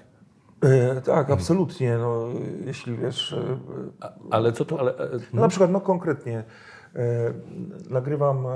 E, 0.64 1.00
tak, 1.00 1.30
absolutnie. 1.30 1.98
No, 1.98 2.24
jeśli 2.64 2.96
wiesz, 2.96 3.32
e, 3.32 3.58
A, 4.00 4.12
ale 4.30 4.52
co 4.52 4.64
to? 4.64 4.80
Ale, 4.80 4.98
e, 4.98 5.10
No 5.32 5.40
na 5.42 5.48
przykład, 5.48 5.70
no 5.70 5.80
konkretnie, 5.80 6.44
nagrywam, 7.90 8.46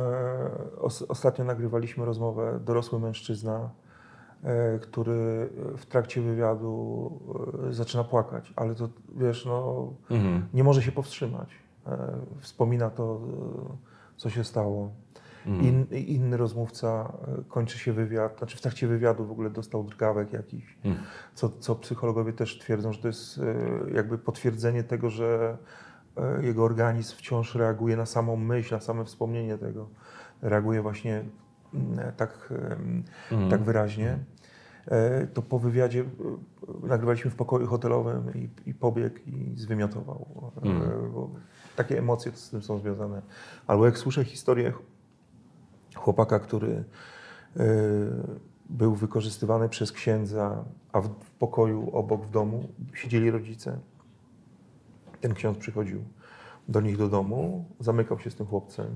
os, 0.81 1.03
ostatnio 1.03 1.45
nagrywaliśmy 1.45 2.05
rozmowę 2.05 2.61
dorosły 2.65 3.01
mężczyzna, 3.01 3.71
który 4.81 5.49
w 5.77 5.87
trakcie 5.87 6.21
wywiadu 6.21 7.13
zaczyna 7.71 8.05
płakać, 8.05 8.53
ale 8.57 8.75
to 8.75 8.89
wiesz, 9.17 9.47
no 9.47 9.87
Mhm. 10.11 10.49
nie 10.55 10.65
może 10.65 10.83
się 10.83 10.93
powstrzymać. 10.93 11.49
Wspomina 12.41 12.91
to, 12.91 13.21
co 14.17 14.31
się 14.31 14.45
stało. 14.45 14.91
In, 15.49 15.87
inny 15.91 16.37
rozmówca 16.37 17.13
e, 17.39 17.45
kończy 17.49 17.79
się 17.79 17.93
wywiad, 17.93 18.39
znaczy 18.39 18.57
w 18.57 18.61
trakcie 18.61 18.87
wywiadu 18.87 19.27
w 19.27 19.31
ogóle 19.31 19.51
dostał 19.51 19.85
drgawek 19.85 20.33
jakiś, 20.33 20.79
co, 21.35 21.49
co 21.49 21.75
psychologowie 21.75 22.33
też 22.33 22.59
twierdzą, 22.59 22.93
że 22.93 22.99
to 22.99 23.09
jest 23.09 23.39
e, 23.39 23.95
jakby 23.95 24.19
potwierdzenie 24.19 24.85
tego, 24.85 25.11
że 25.11 25.59
e, 26.17 26.47
jego 26.47 26.65
organizm 26.65 27.17
wciąż 27.17 27.55
reaguje 27.55 27.97
na 27.97 28.07
samą 28.07 28.37
myśl, 28.37 28.75
na 28.75 28.81
same 28.81 29.05
wspomnienie 29.05 29.59
tego. 29.59 29.89
Reaguje 30.43 30.83
właśnie 30.83 31.25
mm, 31.75 32.13
tak, 32.17 32.53
em, 32.71 33.05
tak 33.51 33.63
wyraźnie. 33.63 34.19
To 35.35 35.43
po 35.43 35.59
wywiadzie 35.59 36.05
nagrywaliśmy 36.83 37.31
w 37.31 37.35
pokoju 37.35 37.67
hotelowym 37.67 38.35
i, 38.35 38.71
i 38.71 38.75
pobiegł 38.75 39.17
i 39.27 39.53
zwymiotował. 39.57 40.27
Bo 41.13 41.31
Takie 41.77 41.99
emocje 41.99 42.33
z 42.33 42.51
tym 42.51 42.63
są 42.63 42.79
związane. 42.79 43.23
Albo 43.67 43.87
jak 43.87 43.99
słyszę 43.99 44.25
historię 44.25 44.73
chłopaka, 45.99 46.39
który 46.39 46.73
e, 47.57 47.65
był 48.71 48.95
wykorzystywany 48.95 49.69
przez 49.69 49.93
księdza, 49.93 50.65
a 50.93 51.01
w 51.01 51.09
pokoju 51.39 51.91
obok 51.93 52.27
w 52.27 52.31
domu 52.31 52.69
siedzieli 52.95 53.31
rodzice. 53.31 53.79
Ten 55.21 55.35
ksiądz 55.35 55.59
przychodził 55.59 56.05
do 56.69 56.81
nich 56.81 56.97
do 56.97 57.09
domu, 57.09 57.65
zamykał 57.81 58.19
się 58.19 58.31
z 58.31 58.35
tym 58.35 58.47
chłopcem 58.47 58.87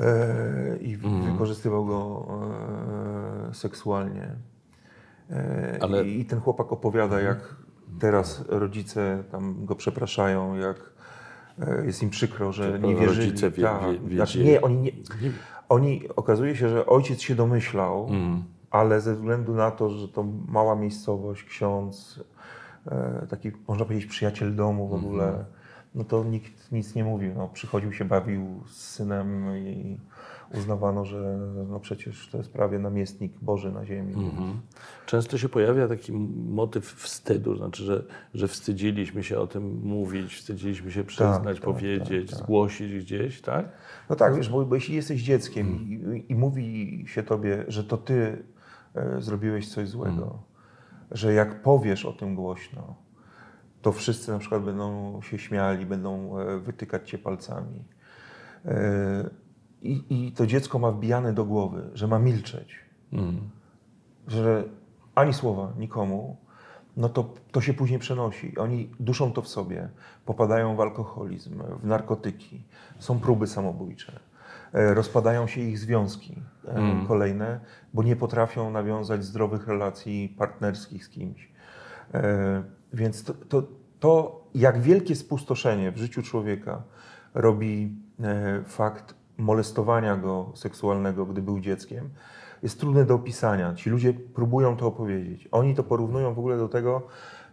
e, 0.00 0.76
i 0.76 0.96
wykorzystywał 0.96 1.86
go 1.86 2.26
e, 3.50 3.54
seksualnie. 3.54 4.34
Ale- 5.80 6.08
I 6.08 6.24
ten 6.24 6.40
chłopak 6.40 6.72
opowiada, 6.72 7.20
jak 7.20 7.56
teraz 7.98 8.44
rodzice 8.48 9.24
tam 9.30 9.64
go 9.64 9.74
przepraszają, 9.74 10.54
jak 10.56 10.76
jest 11.86 12.02
im 12.02 12.10
przykro, 12.10 12.52
że 12.52 12.78
nie 12.78 12.94
wierzyli. 12.96 13.26
rodzice 13.26 13.50
wie- 13.50 13.62
Tak. 13.62 14.04
wie- 14.06 14.16
Znaczy, 14.16 14.44
nie, 14.44 14.60
oni 14.60 14.76
nie, 14.78 14.90
oni, 15.68 16.02
okazuje 16.16 16.56
się, 16.56 16.68
że 16.68 16.86
ojciec 16.86 17.20
się 17.20 17.34
domyślał, 17.34 18.06
Mm. 18.10 18.42
ale 18.70 19.00
ze 19.00 19.14
względu 19.14 19.54
na 19.54 19.70
to, 19.70 19.90
że 19.90 20.08
to 20.08 20.24
mała 20.48 20.76
miejscowość, 20.76 21.44
ksiądz, 21.44 22.20
e, 22.86 23.26
taki 23.30 23.50
można 23.68 23.84
powiedzieć 23.84 24.06
przyjaciel 24.10 24.54
domu 24.56 24.88
w 24.88 24.94
ogóle, 24.94 25.44
no 25.94 26.04
to 26.04 26.24
nikt 26.24 26.72
nic 26.72 26.94
nie 26.94 27.04
mówił. 27.04 27.34
No, 27.36 27.48
przychodził 27.48 27.92
się, 27.92 28.04
bawił 28.04 28.60
z 28.66 28.76
synem 28.76 29.56
i 29.56 29.98
uznawano, 30.54 31.04
że 31.04 31.38
no 31.68 31.80
przecież 31.80 32.28
to 32.28 32.38
jest 32.38 32.52
prawie 32.52 32.78
namiestnik 32.78 33.32
Boży 33.42 33.72
na 33.72 33.84
ziemi. 33.84 34.14
Mhm. 34.14 34.60
Często 35.06 35.38
się 35.38 35.48
pojawia 35.48 35.88
taki 35.88 36.12
motyw 36.48 36.92
wstydu, 36.92 37.56
znaczy, 37.56 37.84
że, 37.84 38.04
że 38.34 38.48
wstydziliśmy 38.48 39.24
się 39.24 39.38
o 39.38 39.46
tym 39.46 39.80
mówić, 39.82 40.34
wstydziliśmy 40.34 40.92
się 40.92 41.04
przyznać, 41.04 41.56
tak, 41.56 41.64
powiedzieć, 41.64 42.30
tak, 42.30 42.38
tak. 42.38 42.46
zgłosić 42.46 43.04
gdzieś, 43.04 43.40
tak? 43.40 43.68
No 44.10 44.16
tak, 44.16 44.36
wiesz, 44.36 44.48
bo, 44.48 44.64
bo 44.64 44.74
jeśli 44.74 44.94
jesteś 44.94 45.22
dzieckiem 45.22 45.66
i, 45.76 46.24
i 46.28 46.34
mówi 46.34 47.04
się 47.08 47.22
tobie, 47.22 47.64
że 47.68 47.84
to 47.84 47.96
ty 47.96 48.42
e, 48.94 49.22
zrobiłeś 49.22 49.68
coś 49.68 49.88
złego, 49.88 50.42
że 51.10 51.32
jak 51.32 51.62
powiesz 51.62 52.04
o 52.04 52.12
tym 52.12 52.34
głośno, 52.34 52.96
to 53.82 53.92
wszyscy 53.92 54.30
na 54.30 54.38
przykład 54.38 54.62
będą 54.62 55.20
się 55.22 55.38
śmiali, 55.38 55.86
będą 55.86 56.38
e, 56.38 56.58
wytykać 56.58 57.10
cię 57.10 57.18
palcami. 57.18 57.84
E, 58.64 59.47
I, 59.82 60.04
I 60.10 60.32
to 60.32 60.46
dziecko 60.46 60.78
ma 60.78 60.90
wbijane 60.92 61.32
do 61.32 61.44
głowy, 61.44 61.90
że 61.94 62.06
ma 62.06 62.18
milczeć, 62.18 62.74
Mm. 63.12 63.50
że 64.26 64.64
ani 65.14 65.34
słowa 65.34 65.72
nikomu, 65.78 66.36
no 66.96 67.08
to, 67.08 67.34
to 67.52 67.60
się 67.60 67.74
później 67.74 67.98
przenosi. 67.98 68.58
Oni 68.58 68.90
duszą 69.00 69.32
to 69.32 69.42
w 69.42 69.48
sobie, 69.48 69.88
popadają 70.24 70.76
w 70.76 70.80
alkoholizm, 70.80 71.62
w 71.82 71.86
narkotyki, 71.86 72.62
są 72.98 73.20
próby 73.20 73.46
samobójcze, 73.46 74.20
e, 74.72 74.94
rozpadają 74.94 75.46
się 75.46 75.60
ich 75.60 75.78
związki 75.78 76.34
e, 76.64 76.70
Mm. 76.76 77.06
kolejne, 77.06 77.60
bo 77.94 78.02
nie 78.02 78.16
potrafią 78.16 78.70
nawiązać 78.70 79.24
zdrowych 79.24 79.68
relacji 79.68 80.34
partnerskich 80.38 81.04
z 81.04 81.08
kimś. 81.08 81.48
E, 82.14 82.62
Więc 82.92 83.24
to, 83.24 83.34
to, 83.34 83.62
to, 84.00 84.44
jak 84.54 84.80
wielkie 84.80 85.14
spustoszenie 85.16 85.92
w 85.92 85.96
życiu 85.96 86.22
człowieka 86.22 86.82
robi 87.34 87.96
fakt 88.66 89.14
molestowania 89.38 90.16
go 90.16 90.52
seksualnego, 90.54 91.26
gdy 91.26 91.42
był 91.42 91.60
dzieckiem, 91.60 92.10
jest 92.62 92.80
trudne 92.80 93.04
do 93.04 93.14
opisania. 93.14 93.74
Ci 93.74 93.90
ludzie 93.90 94.12
próbują 94.14 94.76
to 94.76 94.86
opowiedzieć. 94.86 95.48
Oni 95.52 95.74
to 95.74 95.82
porównują 95.84 96.34
w 96.34 96.38
ogóle 96.38 96.56
do 96.56 96.68
tego, 96.68 97.02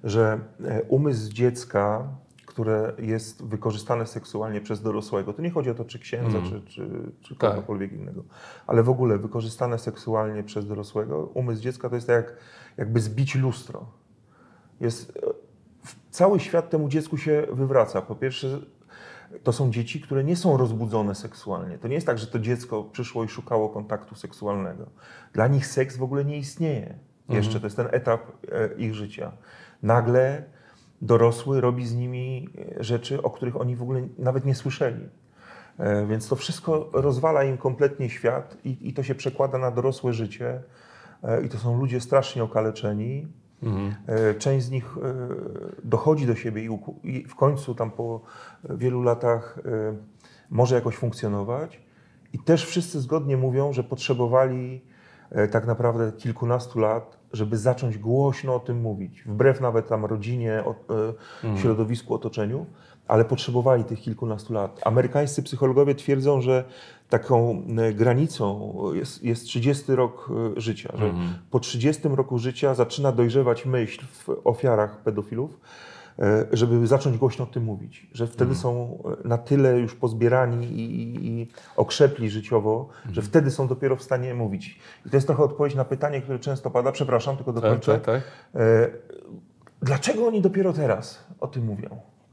że 0.04 0.40
e, 0.66 0.84
umysł 0.84 1.34
dziecka, 1.34 2.08
które 2.46 2.94
jest 3.00 3.46
wykorzystane 3.46 4.06
seksualnie 4.08 4.62
przez 4.62 4.82
dorosłego, 4.82 5.34
to 5.34 5.42
nie 5.42 5.52
chodzi 5.52 5.70
o 5.70 5.74
to, 5.76 5.86
czy 5.86 6.00
księdza, 6.00 6.38
Mm. 6.38 6.50
czy, 6.50 6.62
czy, 6.62 6.90
czy 7.22 7.36
Tak. 7.36 7.50
kogokolwiek 7.52 7.92
innego, 7.92 8.24
ale 8.68 8.84
w 8.84 8.90
ogóle 8.90 9.18
wykorzystane 9.18 9.80
seksualnie 9.80 10.44
przez 10.44 10.68
dorosłego, 10.68 11.24
umysł 11.34 11.62
dziecka 11.62 11.90
to 11.90 11.96
jest 11.96 12.08
tak 12.08 12.16
jak, 12.16 12.34
jakby 12.78 13.00
zbić 13.00 13.36
lustro. 13.36 13.86
Jest, 14.82 15.18
e, 15.18 15.22
cały 16.12 16.40
świat 16.40 16.70
temu 16.70 16.90
dziecku 16.90 17.18
się 17.18 17.48
wywraca. 17.52 18.02
Po 18.02 18.16
pierwsze, 18.16 18.60
to 19.44 19.54
są 19.54 19.72
dzieci, 19.72 20.02
które 20.02 20.24
nie 20.24 20.36
są 20.36 20.58
rozbudzone 20.58 21.16
seksualnie. 21.16 21.78
To 21.78 21.88
nie 21.88 21.96
jest 21.96 22.08
tak, 22.08 22.18
że 22.18 22.28
to 22.28 22.40
dziecko 22.40 22.84
przyszło 22.84 23.24
i 23.24 23.28
szukało 23.28 23.70
kontaktu 23.70 24.16
seksualnego. 24.16 24.86
Dla 25.34 25.48
nich 25.48 25.68
seks 25.68 25.98
w 25.98 26.04
ogóle 26.04 26.26
nie 26.26 26.38
istnieje. 26.38 26.96
Jeszcze 27.30 27.60
to 27.60 27.66
jest 27.66 27.76
ten 27.76 27.88
etap 27.92 28.22
e, 28.52 28.74
ich 28.78 28.94
życia. 28.94 29.32
Nagle 29.84 30.44
dorosły 31.02 31.62
robi 31.62 31.86
z 31.86 31.96
nimi 31.96 32.50
e, 32.80 32.84
rzeczy, 32.84 33.24
o 33.24 33.30
których 33.30 33.62
oni 33.62 33.76
w 33.76 33.82
ogóle 33.82 34.08
nawet 34.18 34.46
nie 34.46 34.56
słyszeli. 34.56 35.10
E, 35.80 36.06
Więc 36.06 36.28
to 36.28 36.36
wszystko 36.36 36.90
rozwala 36.94 37.44
im 37.44 37.58
kompletnie 37.58 38.10
świat 38.10 38.58
i, 38.64 38.78
i 38.90 38.94
to 38.94 39.04
się 39.04 39.16
przekłada 39.16 39.58
na 39.58 39.72
dorosłe 39.72 40.14
życie. 40.14 40.62
I 41.46 41.50
to 41.50 41.58
są 41.58 41.80
ludzie 41.80 42.02
strasznie 42.02 42.44
okaleczeni. 42.44 43.28
Mhm. 43.64 43.96
E, 44.08 44.36
Część 44.36 44.66
z 44.66 44.72
nich 44.72 44.98
e, 44.98 45.14
dochodzi 45.84 46.28
do 46.28 46.36
siebie 46.36 46.70
i 47.04 47.24
w 47.24 47.36
końcu 47.36 47.76
tam 47.76 47.92
po 47.92 48.22
wielu 48.70 49.02
latach 49.04 49.60
e, 49.66 49.96
może 50.50 50.76
jakoś 50.76 50.96
funkcjonować. 50.96 51.82
I 52.34 52.40
też 52.40 52.66
wszyscy 52.66 53.02
zgodnie 53.02 53.38
mówią, 53.38 53.74
że 53.74 53.84
potrzebowali 53.84 54.82
tak 55.52 55.68
naprawdę 55.68 56.12
kilkunastu 56.12 56.80
lat, 56.80 57.18
żeby 57.34 57.58
zacząć 57.58 57.98
głośno 57.98 58.56
o 58.56 58.60
tym 58.60 58.82
mówić. 58.82 59.24
Wbrew 59.24 59.62
nawet 59.62 59.88
tam 59.88 60.06
rodzinie, 60.06 60.64
e, 61.54 61.58
środowisku, 61.58 62.14
otoczeniu, 62.14 62.66
ale 63.08 63.26
potrzebowali 63.26 63.84
tych 63.84 64.02
kilkunastu 64.02 64.54
lat. 64.54 64.82
Amerykańscy 64.86 65.44
psychologowie 65.44 65.96
twierdzą, 65.96 66.42
że 66.42 66.64
taką 67.10 67.62
e, 67.78 67.94
granicą 67.94 68.74
jest, 68.94 69.24
jest 69.24 69.46
30 69.46 69.96
rok 69.96 70.30
e, 70.58 70.62
życia, 70.62 70.94
że 70.98 71.14
po 71.52 71.60
30 71.60 72.08
roku 72.08 72.38
życia 72.40 72.74
zaczyna 72.76 73.12
dojrzewać 73.12 73.66
myśl 73.66 74.06
w 74.06 74.30
ofiarach 74.44 74.98
pedofilów, 75.04 75.60
e, 76.20 76.46
żeby 76.52 76.88
zacząć 76.88 77.18
głośno 77.18 77.44
o 77.44 77.48
tym 77.48 77.64
mówić, 77.64 78.08
że 78.14 78.28
wtedy 78.28 78.56
są 78.56 78.98
e, 79.24 79.28
na 79.28 79.38
tyle 79.38 79.80
już 79.80 79.96
pozbierani 79.96 80.66
i, 80.68 81.02
i, 81.02 81.28
i 81.28 81.48
okrzepli 81.76 82.30
życiowo, 82.30 82.88
że 83.12 83.22
wtedy 83.22 83.52
są 83.52 83.68
dopiero 83.68 83.96
w 83.96 84.04
stanie 84.04 84.34
mówić. 84.34 84.80
I 85.06 85.10
to 85.10 85.18
jest 85.18 85.28
trochę 85.28 85.44
odpowiedź 85.44 85.76
na 85.76 85.86
pytanie, 85.86 86.22
które 86.22 86.40
często 86.40 86.70
pada, 86.72 86.92
przepraszam, 86.92 87.36
tylko 87.38 87.54
Tak, 87.54 87.62
dokończę. 87.64 87.94
tak, 87.94 88.04
tak. 88.04 88.24
E, 88.56 88.88
Dlaczego 89.82 90.28
oni 90.28 90.42
dopiero 90.42 90.74
teraz 90.74 91.24
o 91.40 91.48
tym 91.48 91.66
mówią? 91.66 91.90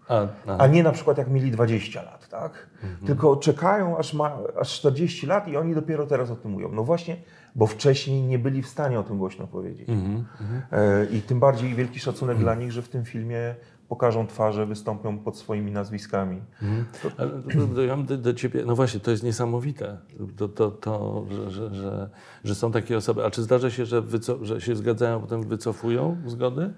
A, 0.09 0.27
a. 0.47 0.59
A 0.59 0.67
nie 0.67 0.83
na 0.83 0.93
przykład 0.93 1.19
jak 1.19 1.31
mieli 1.31 1.51
20 1.51 2.03
lat, 2.03 2.29
tak? 2.29 2.71
Tylko 3.07 3.37
czekają 3.37 3.99
aż 3.99 4.15
ma 4.15 4.39
aż 4.61 4.79
40 4.79 5.27
lat 5.27 5.49
i 5.49 5.57
oni 5.57 5.75
dopiero 5.75 6.07
teraz 6.07 6.31
o 6.31 6.37
tym 6.37 6.51
mówią. 6.51 6.73
No 6.73 6.85
właśnie, 6.85 7.17
bo 7.55 7.67
wcześniej 7.67 8.23
nie 8.23 8.39
byli 8.39 8.63
w 8.63 8.69
stanie 8.69 9.01
o 9.01 9.03
tym 9.03 9.19
głośno 9.19 9.47
powiedzieć. 9.47 9.89
Mhm, 9.89 10.25
mhm. 10.41 10.63
E, 10.73 11.07
I 11.07 11.23
tym 11.23 11.41
bardziej 11.41 11.75
wielki 11.75 12.01
szacunek 12.01 12.39
dla 12.39 12.55
nich, 12.55 12.73
że 12.73 12.83
w 12.83 12.89
tym 12.89 13.05
filmie 13.05 13.55
pokażą 13.89 14.27
twarze, 14.27 14.67
wystąpią 14.67 15.19
pod 15.19 15.37
swoimi 15.37 15.73
nazwiskami. 15.73 16.41
Ale 17.19 17.87
ja 17.87 17.97
mam 17.97 18.07
do, 18.07 18.17
do 18.17 18.35
ciebie, 18.35 18.63
no 18.67 18.77
właśnie, 18.77 19.01
to 19.01 19.11
jest 19.11 19.23
niesamowite, 19.23 19.99
to, 20.37 20.49
to, 20.49 20.71
to 20.71 21.25
że, 21.31 21.51
że, 21.51 21.75
że, 21.75 22.11
że 22.45 22.55
są 22.55 22.73
takie 22.73 22.97
osoby. 22.97 23.25
A 23.25 23.31
czy 23.31 23.43
zdarza 23.43 23.71
się, 23.71 23.87
że, 23.87 24.03
wyco- 24.03 24.45
że 24.45 24.61
się 24.61 24.77
zgadzają, 24.77 25.17
a 25.17 25.21
potem 25.21 25.43
wycofują 25.43 26.17
zgody? 26.27 26.73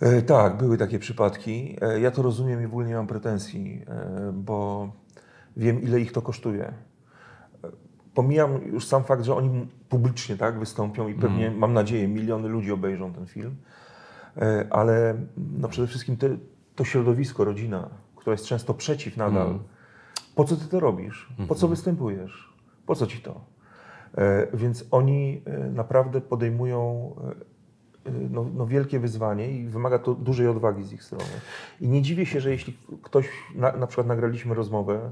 E, 0.00 0.22
tak, 0.22 0.56
były 0.56 0.78
takie 0.78 0.98
przypadki. 0.98 1.76
E, 1.80 2.00
ja 2.00 2.10
to 2.10 2.22
rozumiem 2.22 2.62
i 2.62 2.66
w 2.66 2.70
ogóle 2.70 2.86
nie 2.86 2.94
mam 2.94 3.06
pretensji, 3.06 3.84
e, 3.88 4.32
bo 4.32 4.88
wiem, 5.56 5.82
ile 5.82 6.00
ich 6.00 6.12
to 6.12 6.22
kosztuje. 6.22 6.72
Pomijam 8.14 8.62
już 8.62 8.86
sam 8.86 9.04
fakt, 9.04 9.24
że 9.24 9.34
oni 9.36 9.68
publicznie 9.88 10.36
tak, 10.36 10.58
wystąpią 10.58 11.08
i 11.08 11.14
pewnie, 11.14 11.50
mam 11.50 11.72
nadzieję, 11.72 12.08
miliony 12.08 12.48
ludzi 12.48 12.72
obejrzą 12.72 13.12
ten 13.12 13.26
film, 13.26 13.56
ale 14.70 15.14
no 15.36 15.68
przede 15.68 15.88
wszystkim 15.88 16.16
te, 16.16 16.28
to 16.74 16.84
środowisko, 16.84 17.44
rodzina, 17.44 17.90
która 18.16 18.32
jest 18.32 18.44
często 18.44 18.74
przeciw 18.74 19.16
nadal. 19.16 19.58
Po 20.34 20.44
co 20.44 20.56
ty 20.56 20.64
to 20.64 20.80
robisz? 20.80 21.28
Po 21.48 21.54
co 21.54 21.68
występujesz? 21.68 22.54
Po 22.86 22.94
co 22.94 23.06
ci 23.06 23.20
to? 23.20 23.40
Więc 24.54 24.84
oni 24.90 25.42
naprawdę 25.72 26.20
podejmują 26.20 27.14
no, 28.30 28.46
no 28.54 28.66
wielkie 28.66 28.98
wyzwanie 29.00 29.50
i 29.50 29.68
wymaga 29.68 29.98
to 29.98 30.14
dużej 30.14 30.48
odwagi 30.48 30.84
z 30.84 30.92
ich 30.92 31.02
strony. 31.02 31.24
I 31.80 31.88
nie 31.88 32.02
dziwię 32.02 32.26
się, 32.26 32.40
że 32.40 32.50
jeśli 32.50 32.76
ktoś, 33.02 33.28
na, 33.54 33.72
na 33.72 33.86
przykład 33.86 34.06
nagraliśmy 34.06 34.54
rozmowę 34.54 35.10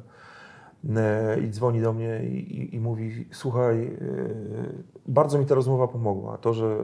e, 0.96 1.40
i 1.40 1.50
dzwoni 1.50 1.80
do 1.80 1.92
mnie 1.92 2.20
i, 2.24 2.60
i, 2.60 2.74
i 2.76 2.80
mówi, 2.80 3.26
słuchaj, 3.30 3.86
e, 3.86 3.90
bardzo 5.06 5.38
mi 5.38 5.46
ta 5.46 5.54
rozmowa 5.54 5.88
pomogła. 5.88 6.38
To, 6.38 6.54
że 6.54 6.76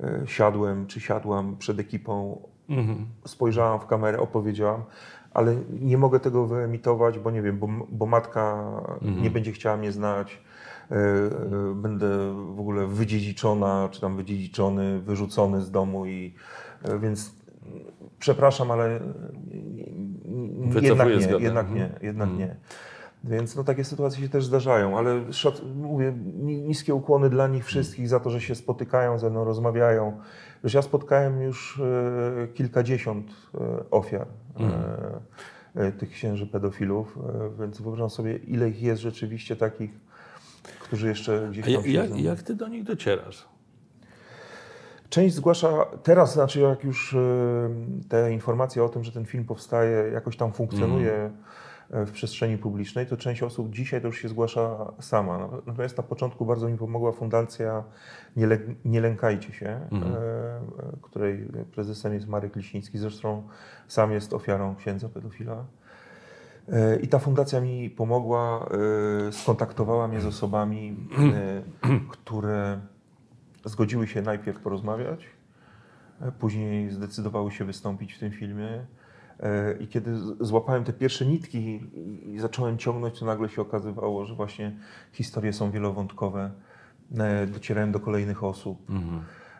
e, 0.00 0.22
siadłem 0.26 0.86
czy 0.86 1.00
siadłam 1.00 1.56
przed 1.56 1.78
ekipą, 1.78 2.42
Mhm. 2.70 3.06
spojrzałam 3.24 3.80
w 3.80 3.86
kamerę, 3.86 4.18
opowiedziałam, 4.18 4.82
ale 5.34 5.56
nie 5.80 5.98
mogę 5.98 6.20
tego 6.20 6.46
wyemitować, 6.46 7.18
bo 7.18 7.30
nie 7.30 7.42
wiem, 7.42 7.58
bo, 7.58 7.68
bo 7.90 8.06
matka 8.06 8.64
nie 9.22 9.30
będzie 9.30 9.52
chciała 9.52 9.76
mnie 9.76 9.92
znać, 9.92 10.42
będę 11.74 12.08
w 12.54 12.60
ogóle 12.60 12.86
wydziedziczona, 12.86 13.88
czy 13.90 14.00
tam 14.00 14.16
wydziedziczony, 14.16 15.00
wyrzucony 15.00 15.60
z 15.62 15.70
domu 15.70 16.06
i 16.06 16.34
e, 16.82 16.98
więc 16.98 17.34
przepraszam, 18.18 18.70
ale 18.70 18.96
e, 18.96 19.00
jednak 20.82 21.08
nie, 21.08 21.20
zgodę. 21.20 21.44
jednak 21.44 21.66
Mhm. 21.66 21.78
nie, 21.78 22.06
jednak 22.06 22.30
nie. 22.38 22.56
Więc 23.24 23.56
no, 23.56 23.64
takie 23.64 23.84
sytuacje 23.84 24.22
się 24.22 24.28
też 24.28 24.44
zdarzają, 24.44 24.98
ale 24.98 25.20
mówię, 25.74 26.12
ni- 26.36 26.62
niskie 26.62 26.94
ukłony 26.94 27.30
dla 27.30 27.48
nich 27.48 27.64
wszystkich 27.64 28.08
za 28.08 28.20
to, 28.20 28.30
że 28.30 28.40
się 28.40 28.54
spotykają 28.54 29.18
ze 29.18 29.30
mną, 29.30 29.44
rozmawiają. 29.44 30.18
Wiesz, 30.64 30.74
ja 30.74 30.82
spotkałem 30.82 31.42
już 31.42 31.80
e, 32.44 32.48
kilkadziesiąt 32.48 33.26
e, 33.54 33.58
ofiar 33.90 34.26
e, 34.60 35.20
e, 35.86 35.92
tych 35.92 36.10
księży 36.10 36.46
pedofilów, 36.46 37.18
e, 37.18 37.50
więc 37.60 37.80
wyobrażam 37.80 38.10
sobie, 38.10 38.36
ile 38.36 38.68
ich 38.68 38.82
jest 38.82 39.02
rzeczywiście 39.02 39.56
takich, 39.56 39.90
którzy 40.90 41.08
jeszcze 41.08 41.48
gdzieś 41.50 41.64
tam 41.64 41.86
jak, 41.86 42.20
jak, 42.20 42.42
ty 42.42 42.54
do 42.54 42.68
nich 42.68 42.84
docierasz? 42.84 43.48
Część 45.08 45.34
zgłasza 45.34 45.84
teraz, 46.02 46.32
znaczy 46.34 46.60
jak 46.60 46.84
już 46.84 47.14
e, 47.14 47.18
te 48.08 48.32
informacje 48.32 48.84
o 48.84 48.88
tym, 48.88 49.04
że 49.04 49.12
ten 49.12 49.24
film 49.24 49.44
powstaje, 49.44 50.10
jakoś 50.12 50.36
tam 50.36 50.52
funkcjonuje 50.52 51.30
e, 51.90 52.06
w 52.06 52.12
przestrzeni 52.12 52.58
publicznej, 52.58 53.06
to 53.06 53.16
część 53.16 53.42
osób 53.42 53.70
dzisiaj 53.70 54.00
to 54.00 54.06
już 54.06 54.18
się 54.18 54.28
zgłasza 54.28 54.92
sama. 55.00 55.48
Natomiast 55.66 55.96
na 55.96 56.02
początku 56.02 56.46
bardzo 56.46 56.68
mi 56.68 56.78
pomogła 56.78 57.12
fundacja 57.12 57.84
Nie, 58.36 58.48
Nie 58.84 59.00
Lękajcie 59.00 59.52
się, 59.52 59.66
e, 59.66 59.90
której 61.02 61.48
prezesem 61.72 62.14
jest 62.14 62.28
Marek 62.28 62.56
Lisiński, 62.56 62.98
zresztą 62.98 63.42
sam 63.88 64.12
jest 64.12 64.32
ofiarą 64.32 64.76
księdza 64.76 65.08
pedofila. 65.08 65.64
E, 66.68 66.96
I 67.00 67.08
ta 67.08 67.18
fundacja 67.18 67.60
mi 67.60 67.90
pomogła, 67.90 68.68
e, 69.28 69.32
skontaktowała 69.32 70.08
mnie 70.08 70.20
z 70.20 70.26
osobami, 70.26 70.96
e, 71.34 71.62
które 72.10 72.80
zgodziły 73.64 74.06
się 74.08 74.22
najpierw 74.22 74.60
porozmawiać, 74.60 75.24
później 76.38 76.90
zdecydowały 76.90 77.50
się 77.50 77.64
wystąpić 77.64 78.12
w 78.14 78.18
tym 78.18 78.30
filmie. 78.32 78.86
I 79.80 79.86
kiedy 79.88 80.16
złapałem 80.40 80.84
te 80.84 80.92
pierwsze 80.92 81.26
nitki 81.26 81.80
i- 82.26 82.38
zacząłem 82.38 82.78
ciągnąć, 82.78 83.18
to 83.20 83.26
nagle 83.26 83.48
się 83.48 83.62
okazywało, 83.62 84.24
że 84.24 84.34
właśnie 84.34 84.76
historie 85.12 85.52
są 85.52 85.70
wielowątkowe. 85.70 86.50
Docierałem 87.52 87.92
do 87.92 88.00
kolejnych 88.00 88.44
osób. 88.44 88.78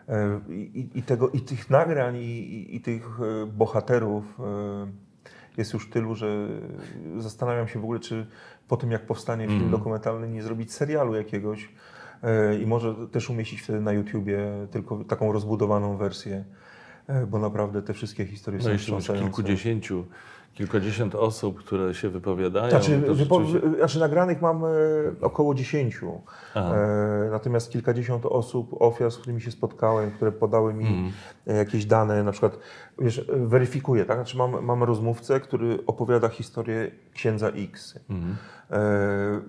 E, 0.09 0.41
I, 0.55 0.91
i- 0.95 1.03
tego, 1.03 1.29
I 1.29 1.41
tych 1.41 1.71
nagrań, 1.71 2.17
i, 2.17 2.77
i, 2.77 2.81
tych 2.81 3.19
bohaterów 3.53 4.39
jest 5.61 5.73
już 5.75 5.91
tylu, 5.91 6.15
że 6.15 6.49
zastanawiam 7.19 7.69
się 7.69 7.81
w 7.81 7.85
ogóle, 7.85 8.01
czy 8.01 8.27
po 8.69 8.77
tym 8.77 8.91
jak 8.91 9.07
powstanie 9.07 9.45
film 9.45 9.55
Mhm. 9.63 9.71
dokumentalny, 9.71 10.29
nie 10.29 10.43
zrobić 10.43 10.73
serialu 10.73 11.15
jakiegoś 11.15 11.69
e, 12.23 12.59
i 12.59 12.67
może 12.67 12.95
też 13.13 13.31
umieścić 13.31 13.61
wtedy 13.63 13.81
na 13.81 13.93
YouTubie 13.93 14.39
tylko 14.71 15.05
taką 15.05 15.33
rozbudowaną 15.33 15.97
wersję, 15.97 16.45
e, 17.07 17.27
bo 17.27 17.39
naprawdę 17.39 17.83
te 17.83 17.95
wszystkie 17.95 18.27
historie 18.27 18.59
No 18.59 18.65
są 18.65 18.71
jeszcze 18.71 18.93
kilkudziesięciu, 19.23 20.07
kilkadziesiąt 20.55 21.15
osób, 21.15 21.59
które 21.59 21.95
się 21.95 22.09
wypowiadają. 22.09 22.71
Znaczy, 22.71 22.99
wypo- 23.01 23.15
rzeczywiście- 23.15 23.77
znaczy 23.79 24.01
nagranych 24.01 24.43
mam 24.43 24.65
e, 24.65 24.69
około 25.21 25.55
10. 25.55 26.01
Aha. 26.55 26.75
E, 26.77 27.29
natomiast 27.31 27.71
kilkadziesiąt 27.71 28.27
osób, 28.27 28.77
ofiar, 28.83 29.11
z 29.11 29.19
którymi 29.19 29.41
się 29.41 29.51
spotkałem, 29.51 30.11
które 30.11 30.33
podały 30.33 30.75
mi 30.75 31.13
e, 31.47 31.57
jakieś 31.57 31.85
dane, 31.85 32.23
na 32.25 32.33
przykład 32.33 32.59
wiesz, 32.99 33.19
e, 33.19 33.23
weryfikuję, 33.47 34.05
tak? 34.05 34.17
Znaczy 34.17 34.37
mam, 34.37 34.65
mam 34.65 34.83
rozmówcę, 34.83 35.41
który 35.41 35.79
opowiada 35.87 36.29
historię 36.29 36.91
księdza 37.15 37.49
X. 37.49 37.99
Mhm. 38.11 38.37
E, 38.71 39.41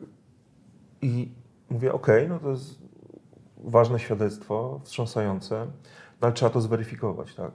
I 1.01 1.31
mówię, 1.69 1.93
okej, 1.93 2.29
no 2.29 2.39
to 2.39 2.49
jest 2.49 2.79
ważne 3.63 3.99
świadectwo, 3.99 4.79
wstrząsające, 4.83 5.65
no 6.21 6.25
ale 6.27 6.31
trzeba 6.33 6.49
to 6.49 6.61
zweryfikować, 6.61 7.35
tak? 7.35 7.51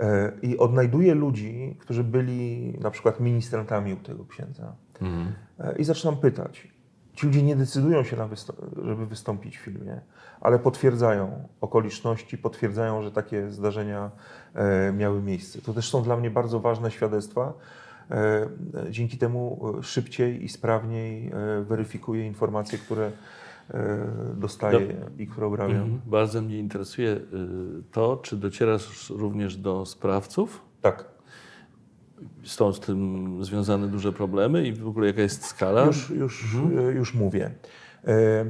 E, 0.00 0.32
I 0.42 0.58
odnajduję 0.58 1.14
ludzi, 1.14 1.76
którzy 1.78 2.04
byli 2.04 2.72
na 2.80 2.90
przykład 2.90 3.20
ministrantami 3.20 3.92
u 3.92 3.96
tego 3.96 4.24
księdza. 4.24 4.76
Mhm. 5.00 5.32
E, 5.58 5.78
I 5.78 5.84
zaczynam 5.84 6.16
pytać. 6.16 6.68
Ci 7.14 7.26
ludzie 7.26 7.42
nie 7.42 7.56
decydują 7.56 8.04
się, 8.04 8.16
na 8.16 8.28
żeby 8.84 9.06
wystąpić 9.06 9.58
w 9.58 9.60
filmie, 9.60 10.00
ale 10.40 10.58
potwierdzają 10.58 11.48
okoliczności, 11.60 12.38
potwierdzają, 12.38 13.02
że 13.02 13.12
takie 13.12 13.50
zdarzenia 13.50 14.10
e, 14.54 14.92
miały 14.92 15.22
miejsce. 15.22 15.60
To 15.62 15.72
też 15.72 15.90
są 15.90 16.02
dla 16.02 16.16
mnie 16.16 16.30
bardzo 16.30 16.60
ważne 16.60 16.90
świadectwa. 16.90 17.52
Dzięki 18.90 19.18
temu 19.18 19.72
szybciej 19.82 20.44
i 20.44 20.48
sprawniej 20.48 21.32
weryfikuję 21.62 22.26
informacje, 22.26 22.78
które 22.78 23.10
e, 23.70 24.06
dostaję 24.36 25.08
i 25.18 25.26
które. 25.26 25.76
Mhm. 25.76 26.00
Bardzo 26.06 26.42
mnie 26.42 26.58
interesuje 26.58 27.10
y, 27.10 27.20
to, 27.92 28.16
czy 28.16 28.36
docierasz 28.36 29.10
również 29.10 29.56
do 29.56 29.86
sprawców. 29.86 30.62
Tak. 30.80 31.04
Są 32.42 32.72
z 32.72 32.80
tym 32.80 33.44
związane 33.44 33.88
duże 33.88 34.12
problemy 34.12 34.66
i 34.66 34.72
w 34.72 34.88
ogóle 34.88 35.06
jaka 35.06 35.20
jest 35.22 35.44
skala? 35.44 35.84
Już, 35.84 36.10
już, 36.10 36.56
e, 36.78 36.82
już 36.82 37.14
mówię. 37.14 37.54
E, 38.04 38.44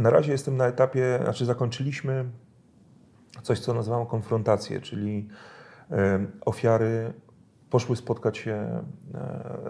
Na 0.00 0.10
razie 0.10 0.32
jestem 0.32 0.56
na 0.56 0.66
etapie, 0.66 1.18
znaczy 1.22 1.44
zakończyliśmy 1.44 2.24
coś, 3.42 3.58
co 3.60 3.74
nazywam 3.74 4.06
konfrontację, 4.06 4.80
czyli 4.80 5.28
ofiary 6.40 7.12
poszły 7.70 7.96
spotkać 7.96 8.38
się 8.38 8.84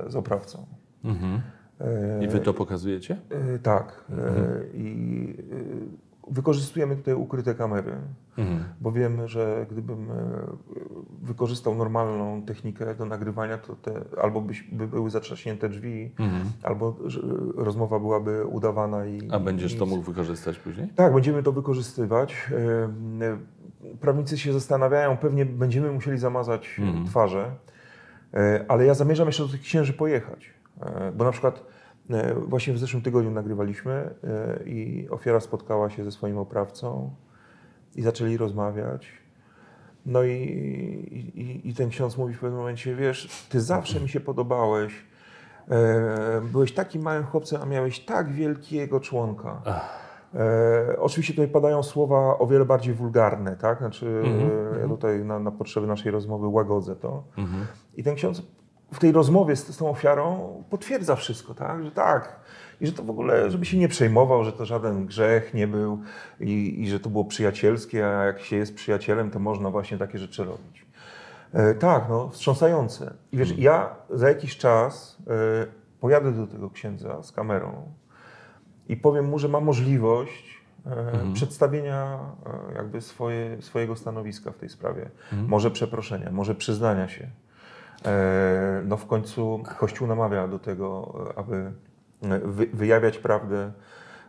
z 0.07 0.17
oprawcą. 0.17 0.67
Mhm. 1.05 1.41
I 2.23 2.29
wy 2.29 2.41
to 2.41 2.55
pokazujecie? 2.55 3.17
e, 3.31 3.59
Tak. 3.59 4.05
E, 4.11 4.15
I 4.75 5.35
e, 6.29 6.33
wykorzystujemy 6.33 6.97
tutaj 6.97 7.15
ukryte 7.15 7.55
kamery, 7.55 7.93
Mhm. 8.39 8.65
bo 8.81 8.93
wiem, 8.93 9.29
że 9.29 9.67
gdybym 9.71 10.07
wykorzystał 11.23 11.75
normalną 11.75 12.43
technikę 12.43 12.95
do 12.95 13.05
nagrywania, 13.05 13.59
to 13.59 13.77
te 13.77 13.93
albo 14.23 14.41
byś, 14.41 14.63
by 14.73 14.87
były 14.89 15.11
zatrzaśnięte 15.11 15.69
drzwi, 15.69 16.11
Mhm. 16.19 16.43
albo 16.63 16.97
rozmowa 17.57 17.99
byłaby 17.99 18.47
udawana 18.47 19.07
i. 19.07 19.29
A 19.31 19.41
będziesz 19.41 19.77
to 19.77 19.85
i- 19.85 19.89
mógł 19.89 20.03
wykorzystać 20.03 20.59
później? 20.59 20.89
Tak, 20.97 21.15
będziemy 21.15 21.43
to 21.43 21.53
wykorzystywać. 21.53 22.51
Prawnicy 24.01 24.39
się 24.39 24.53
zastanawiają, 24.53 25.17
pewnie 25.17 25.47
będziemy 25.47 25.93
musieli 25.93 26.19
zamazać 26.19 26.77
Mhm. 26.79 27.07
twarze, 27.07 27.51
ale 28.69 28.85
ja 28.87 28.95
zamierzam 28.95 29.27
jeszcze 29.27 29.43
do 29.43 29.49
tych 29.49 29.61
księży 29.61 29.93
pojechać. 29.93 30.51
E, 30.81 31.13
Bo 31.13 31.25
na 31.25 31.31
przykład 31.33 31.65
e, 32.11 32.35
właśnie 32.35 32.73
w 32.73 32.79
zeszłym 32.79 33.03
tygodniu 33.03 33.31
nagrywaliśmy 33.31 33.93
e, 34.25 34.65
i 34.65 35.09
ofiara 35.11 35.41
spotkała 35.41 35.91
się 35.91 36.05
ze 36.05 36.11
swoim 36.11 36.39
oprawcą 36.39 37.15
i 37.97 38.03
zaczęli 38.03 38.37
rozmawiać. 38.37 39.07
No 40.07 40.23
i, 40.23 40.33
i, 41.35 41.69
i 41.69 41.75
ten 41.75 41.89
ksiądz 41.89 42.17
mówi 42.17 42.35
w 42.35 42.41
pewnym 42.41 42.59
momencie, 42.59 42.95
wiesz, 42.97 43.47
ty 43.49 43.61
zawsze 43.61 44.01
mi 44.01 44.09
się 44.09 44.21
podobałeś, 44.21 45.07
byłeś 46.53 46.75
takim 46.75 47.03
małym 47.03 47.25
chłopcem, 47.25 47.63
a 47.63 47.67
miałeś 47.67 48.01
tak 48.01 48.33
wielkiego 48.33 49.01
członka. 49.01 49.63
E, 50.35 50.97
oczywiście 50.99 51.33
tutaj 51.33 51.49
padają 51.49 51.83
słowa 51.83 52.39
o 52.39 52.47
wiele 52.47 52.65
bardziej 52.65 52.95
wulgarne, 52.95 53.57
tak? 53.57 53.79
Znaczy, 53.79 54.23
e, 54.77 54.81
ja 54.81 54.89
tutaj 54.89 55.25
na, 55.25 55.39
na 55.39 55.51
potrzeby 55.51 55.87
naszej 55.87 56.13
rozmowy 56.13 56.47
łagodzę 56.47 56.97
to. 56.97 57.25
Mhm. 57.39 57.67
I 57.97 58.03
ten 58.03 58.15
ksiądz 58.15 58.43
w 58.93 58.99
tej 58.99 59.13
rozmowie 59.13 59.57
z, 59.57 59.67
z 59.67 59.77
tą 59.77 59.91
ofiarą 59.91 60.55
potwierdza 60.71 61.17
wszystko, 61.17 61.55
tak? 61.55 61.85
Że 61.85 61.91
tak. 61.91 62.41
I 62.81 62.87
że 62.87 62.93
to 62.93 63.03
w 63.03 63.11
ogóle, 63.11 63.51
żeby 63.51 63.67
się 63.67 63.79
nie 63.79 63.89
przejmował, 63.89 64.45
że 64.45 64.53
to 64.53 64.67
żaden 64.67 65.07
grzech 65.07 65.55
nie 65.55 65.67
był 65.67 66.03
i, 66.41 66.83
i 66.83 66.91
że 66.91 67.01
to 67.01 67.11
było 67.11 67.25
przyjacielskie, 67.25 68.07
a 68.07 68.25
jak 68.25 68.41
się 68.41 68.57
jest 68.57 68.75
przyjacielem, 68.75 69.31
to 69.31 69.39
można 69.39 69.71
właśnie 69.71 69.99
takie 69.99 70.19
rzeczy 70.19 70.45
robić. 70.45 70.87
E, 71.53 71.75
tak, 71.75 72.05
no, 72.09 72.29
wstrząsające. 72.29 73.15
I 73.33 73.37
wiesz, 73.37 73.59
ja 73.59 73.97
za 74.11 74.29
jakiś 74.29 74.57
czas 74.57 75.19
e, 75.27 75.67
pojadę 76.01 76.33
do 76.33 76.47
tego 76.47 76.71
księdza 76.71 77.23
z 77.23 77.33
kamerą 77.33 77.93
i 78.89 78.97
powiem 78.97 79.29
mu, 79.29 79.39
że 79.39 79.49
ma 79.49 79.61
możliwość 79.61 80.61
e, 80.87 81.33
przedstawienia 81.35 82.19
e, 82.47 82.75
jakby 82.75 83.01
swoje, 83.01 83.63
swojego 83.63 83.97
stanowiska 83.97 84.51
w 84.51 84.57
tej 84.57 84.69
sprawie. 84.69 85.11
Może 85.47 85.71
przeproszenia, 85.71 86.31
może 86.33 86.55
przyznania 86.55 87.09
się. 87.09 87.29
E, 88.07 88.83
no 88.87 88.97
w 88.97 89.07
końcu 89.07 89.63
Kościół 89.79 90.09
namawia 90.09 90.49
do 90.49 90.59
tego, 90.59 91.15
aby 91.37 91.73
e, 92.23 92.39
wy, 92.39 92.67
wyjawiać 92.67 93.19
prawdę 93.19 93.73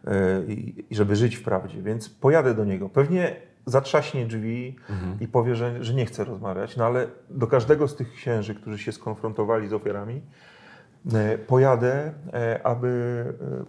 e, 0.07 0.11
i, 0.47 0.85
żeby 0.91 1.15
żyć 1.15 1.35
w 1.35 1.43
prawdzie. 1.43 1.81
Więc 1.81 2.09
pojadę 2.09 2.53
do 2.53 2.65
niego. 2.65 2.89
Pewnie 2.89 3.35
zatrzaśnie 3.65 4.25
drzwi 4.25 4.75
i 5.19 5.27
powie, 5.27 5.55
że, 5.55 5.83
że 5.83 5.93
nie 5.93 6.05
chce 6.05 6.23
rozmawiać, 6.23 6.77
no 6.77 6.85
ale 6.85 7.07
do 7.29 7.47
każdego 7.47 7.87
z 7.87 7.95
tych 7.95 8.13
księży, 8.13 8.55
którzy 8.55 8.77
się 8.77 8.91
skonfrontowali 8.91 9.67
z 9.67 9.73
ofiarami, 9.73 10.21
pojadę, 11.47 12.13
aby 12.63 13.25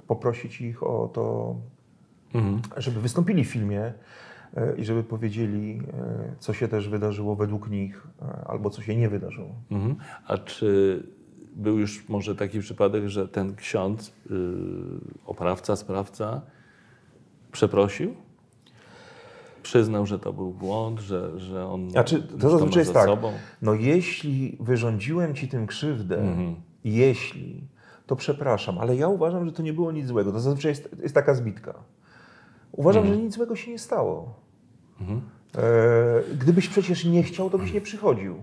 poprosić 0.06 0.60
ich 0.60 0.82
o 0.82 1.10
to, 1.14 1.56
Mhm. 2.34 2.60
żeby 2.76 3.00
wystąpili 3.00 3.44
w 3.44 3.48
filmie 3.50 3.92
i 4.76 4.84
żeby 4.84 5.04
powiedzieli, 5.04 5.82
e, 5.92 6.34
co 6.38 6.52
się 6.52 6.68
też 6.68 6.88
wydarzyło 6.88 7.36
według 7.36 7.70
nich, 7.70 8.06
e, 8.22 8.44
albo 8.46 8.70
co 8.70 8.82
się 8.82 8.96
nie 8.96 9.08
wydarzyło. 9.08 9.54
Mhm. 9.70 9.96
A 10.26 10.38
czy 10.38 11.02
był 11.56 11.78
już 11.78 12.08
może 12.08 12.36
taki 12.36 12.60
przypadek, 12.60 13.08
że 13.08 13.28
ten 13.28 13.54
ksiądz, 13.54 14.12
yy, 14.30 14.36
oprawca, 15.26 15.76
sprawca 15.76 16.40
przeprosił? 17.52 18.14
Przyznał, 19.62 20.06
że 20.06 20.18
to 20.18 20.32
był 20.32 20.50
błąd, 20.50 21.00
że, 21.00 21.40
że 21.40 21.66
on 21.66 21.90
Znaczy, 21.90 22.22
to 22.22 22.50
zazwyczaj 22.50 22.80
jest 22.80 22.94
tak. 22.94 23.06
sobą? 23.06 23.32
No 23.62 23.74
jeśli 23.74 24.56
wyrządziłem 24.60 25.34
ci 25.34 25.48
tym 25.48 25.66
krzywdę, 25.66 26.18
Mhm. 26.18 26.54
jeśli, 26.84 27.68
to 28.06 28.16
przepraszam, 28.16 28.78
ale 28.78 28.96
ja 28.96 29.08
uważam, 29.08 29.46
że 29.46 29.52
to 29.52 29.62
nie 29.62 29.72
było 29.72 29.92
nic 29.92 30.06
złego. 30.06 30.32
To 30.32 30.40
zazwyczaj 30.40 30.70
jest, 30.70 30.96
jest 31.02 31.14
taka 31.14 31.34
zbitka. 31.34 31.74
Uważam, 32.72 33.06
że 33.06 33.16
nic 33.16 33.34
złego 33.34 33.56
się 33.56 33.70
nie 33.70 33.78
stało. 33.78 34.34
Mhm. 35.00 35.20
E, 35.56 36.34
gdybyś 36.38 36.68
przecież 36.68 37.04
nie 37.04 37.22
chciał, 37.22 37.50
to 37.50 37.58
byś 37.58 37.72
nie 37.72 37.80
przychodził. 37.80 38.36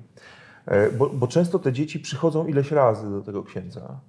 E, 0.66 0.92
bo, 0.92 1.10
bo 1.10 1.28
często 1.28 1.60
te 1.60 1.74
dzieci 1.74 2.00
przychodzą 2.00 2.48
ileś 2.48 2.72
razy 2.72 3.10
do 3.10 3.22
tego 3.22 3.44
księdza. 3.44 4.00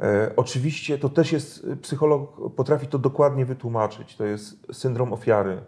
E, 0.00 0.32
oczywiście 0.36 0.98
to 0.98 1.08
też 1.08 1.32
jest, 1.32 1.66
psycholog 1.82 2.54
potrafi 2.56 2.86
to 2.86 2.98
dokładnie 2.98 3.46
wytłumaczyć. 3.46 4.16
To 4.16 4.24
jest 4.24 4.66
syndrom 4.72 5.12
ofiary, 5.12 5.60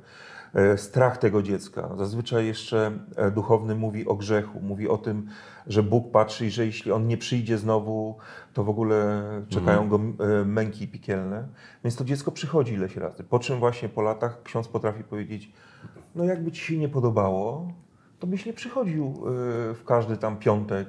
strach 0.76 1.18
tego 1.18 1.42
dziecka. 1.42 1.90
Zazwyczaj 1.98 2.46
jeszcze 2.46 2.92
e, 3.16 3.30
duchowny 3.30 3.74
mówi 3.74 4.06
o 4.06 4.14
grzechu, 4.14 4.60
mówi 4.60 4.88
o 4.88 4.98
tym, 4.98 5.26
że 5.66 5.82
Bóg 5.82 6.10
patrzy 6.10 6.46
i 6.46 6.50
że 6.50 6.66
jeśli 6.66 6.92
on 6.92 7.06
nie 7.06 7.16
przyjdzie 7.16 7.58
znowu, 7.58 8.16
to 8.52 8.64
w 8.64 8.68
ogóle 8.68 9.22
czekają 9.48 9.88
go 9.88 9.96
e, 9.96 10.44
męki 10.44 10.88
piekielne. 10.88 11.48
Więc 11.84 11.96
to 11.96 12.04
dziecko 12.04 12.32
przychodzi 12.32 12.72
ileś 12.72 12.96
razy. 12.96 13.24
Po 13.24 13.38
czym 13.38 13.58
właśnie 13.58 13.88
po 13.88 14.02
latach 14.02 14.42
ksiądz 14.42 14.68
potrafi 14.68 15.04
powiedzieć, 15.04 15.52
no 16.14 16.24
jakby 16.24 16.52
ci 16.52 16.64
się 16.64 16.78
nie 16.78 16.88
podobało, 16.88 17.72
to 18.22 18.26
byś 18.26 18.46
nie 18.46 18.52
przychodził 18.52 19.04
e, 19.06 19.20
w 19.74 19.82
każdy 19.86 20.16
tam 20.16 20.36
piątek 20.36 20.88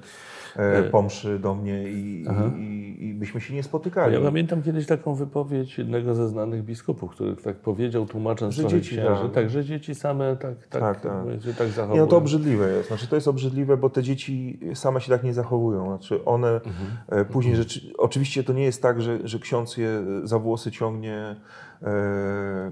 e, 0.56 0.84
po 0.84 1.02
mszy 1.02 1.40
do 1.40 1.56
mnie 1.56 1.84
i, 1.92 2.26
i, 2.58 3.06
i, 3.06 3.14
byśmy 3.14 3.42
się 3.42 3.54
nie 3.54 3.64
spotykali. 3.64 4.14
Ja 4.14 4.22
pamiętam 4.22 4.62
kiedyś 4.64 4.86
taką 4.86 5.16
wypowiedź 5.16 5.78
jednego 5.78 6.16
ze 6.16 6.28
znanych 6.28 6.64
biskupów, 6.64 7.12
który 7.12 7.36
tak 7.36 7.56
powiedział, 7.56 8.06
tłumacząc 8.06 8.56
Że 8.56 8.66
dzieci, 8.68 8.92
księży, 8.98 9.30
tak. 9.34 9.50
że 9.50 9.66
dzieci 9.66 9.96
same 9.96 10.36
tak, 10.38 10.68
tak, 10.68 10.82
Tak, 10.82 11.02
tak. 11.02 11.44
się 11.44 11.54
tak 11.54 11.68
Nie, 11.68 11.74
zachowują. 11.74 12.04
no 12.04 12.10
to 12.10 12.18
obrzydliwe 12.18 12.74
jest. 12.74 12.88
Znaczy, 12.88 13.08
to 13.08 13.16
jest 13.16 13.28
obrzydliwe, 13.28 13.78
bo 13.78 13.90
te 13.90 14.04
dzieci 14.04 14.60
same 14.74 15.02
się 15.02 15.10
tak 15.12 15.24
nie 15.24 15.34
zachowują. 15.34 15.86
Znaczy, 15.86 16.26
one 16.26 16.48
Mhm. 16.50 16.74
e, 17.10 17.26
później 17.26 17.56
rzeczy. 17.56 17.94
Oczywiście 17.98 18.44
to 18.44 18.54
nie 18.54 18.64
jest 18.64 18.82
tak, 18.82 19.02
że, 19.02 19.20
że 19.28 19.40
ksiądz 19.40 19.78
je 19.78 20.04
za 20.24 20.40
włosy 20.40 20.72
ciągnie 20.72 21.36
e, 21.82 22.72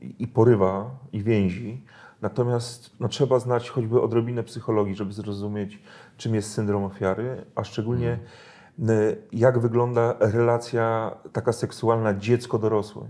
i, 0.00 0.14
i 0.18 0.26
porywa 0.28 0.90
i 1.12 1.22
więzi. 1.22 1.84
Natomiast 2.24 2.90
no, 3.00 3.08
trzeba 3.08 3.38
znać 3.38 3.70
choćby 3.70 4.00
odrobinę 4.00 4.42
psychologii, 4.42 4.94
żeby 4.94 5.12
zrozumieć, 5.12 5.82
czym 6.16 6.34
jest 6.34 6.52
syndrom 6.52 6.84
ofiary, 6.84 7.44
a 7.54 7.64
szczególnie 7.64 8.18
y, 8.78 9.16
jak 9.32 9.58
wygląda 9.58 10.14
relacja 10.20 11.16
taka 11.32 11.52
seksualna 11.52 12.14
dziecko-dorosły. 12.14 13.02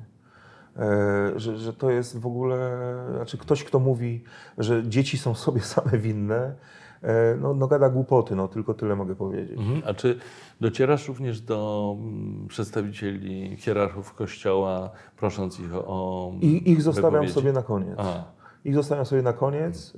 E, 0.77 1.33
Że, 1.37 1.59
że 1.59 1.73
to 1.73 1.91
jest 1.91 2.19
w 2.19 2.27
ogóle, 2.27 2.71
znaczy 3.17 3.39
ktoś, 3.39 3.65
kto 3.65 3.79
mówi, 3.79 4.25
że 4.59 4.89
dzieci 4.89 5.19
są 5.19 5.35
sobie 5.35 5.61
same 5.75 5.99
winne, 5.99 6.55
e, 7.03 7.37
no, 7.41 7.55
no 7.55 7.67
gada 7.67 7.91
głupoty, 7.91 8.37
no 8.37 8.49
tylko 8.49 8.75
tyle 8.75 8.97
mogę 8.97 9.15
powiedzieć. 9.15 9.59
Mhm. 9.59 9.83
A 9.87 9.95
czy 9.95 10.19
docierasz 10.61 11.09
również 11.09 11.41
do 11.41 11.97
mm, 11.99 12.47
przedstawicieli 12.49 13.57
hierarchów 13.57 14.15
Kościoła, 14.15 14.91
prosząc 15.17 15.61
ich 15.61 15.75
o. 15.75 16.33
I 16.41 16.71
ich 16.71 16.83
zostawiam 16.83 17.29
sobie 17.29 17.53
na 17.53 17.63
koniec. 17.63 17.99
A, 17.99 18.34
Ich 18.65 18.75
zostawiam 18.75 19.07
sobie 19.07 19.23
na 19.23 19.33
koniec, 19.33 19.93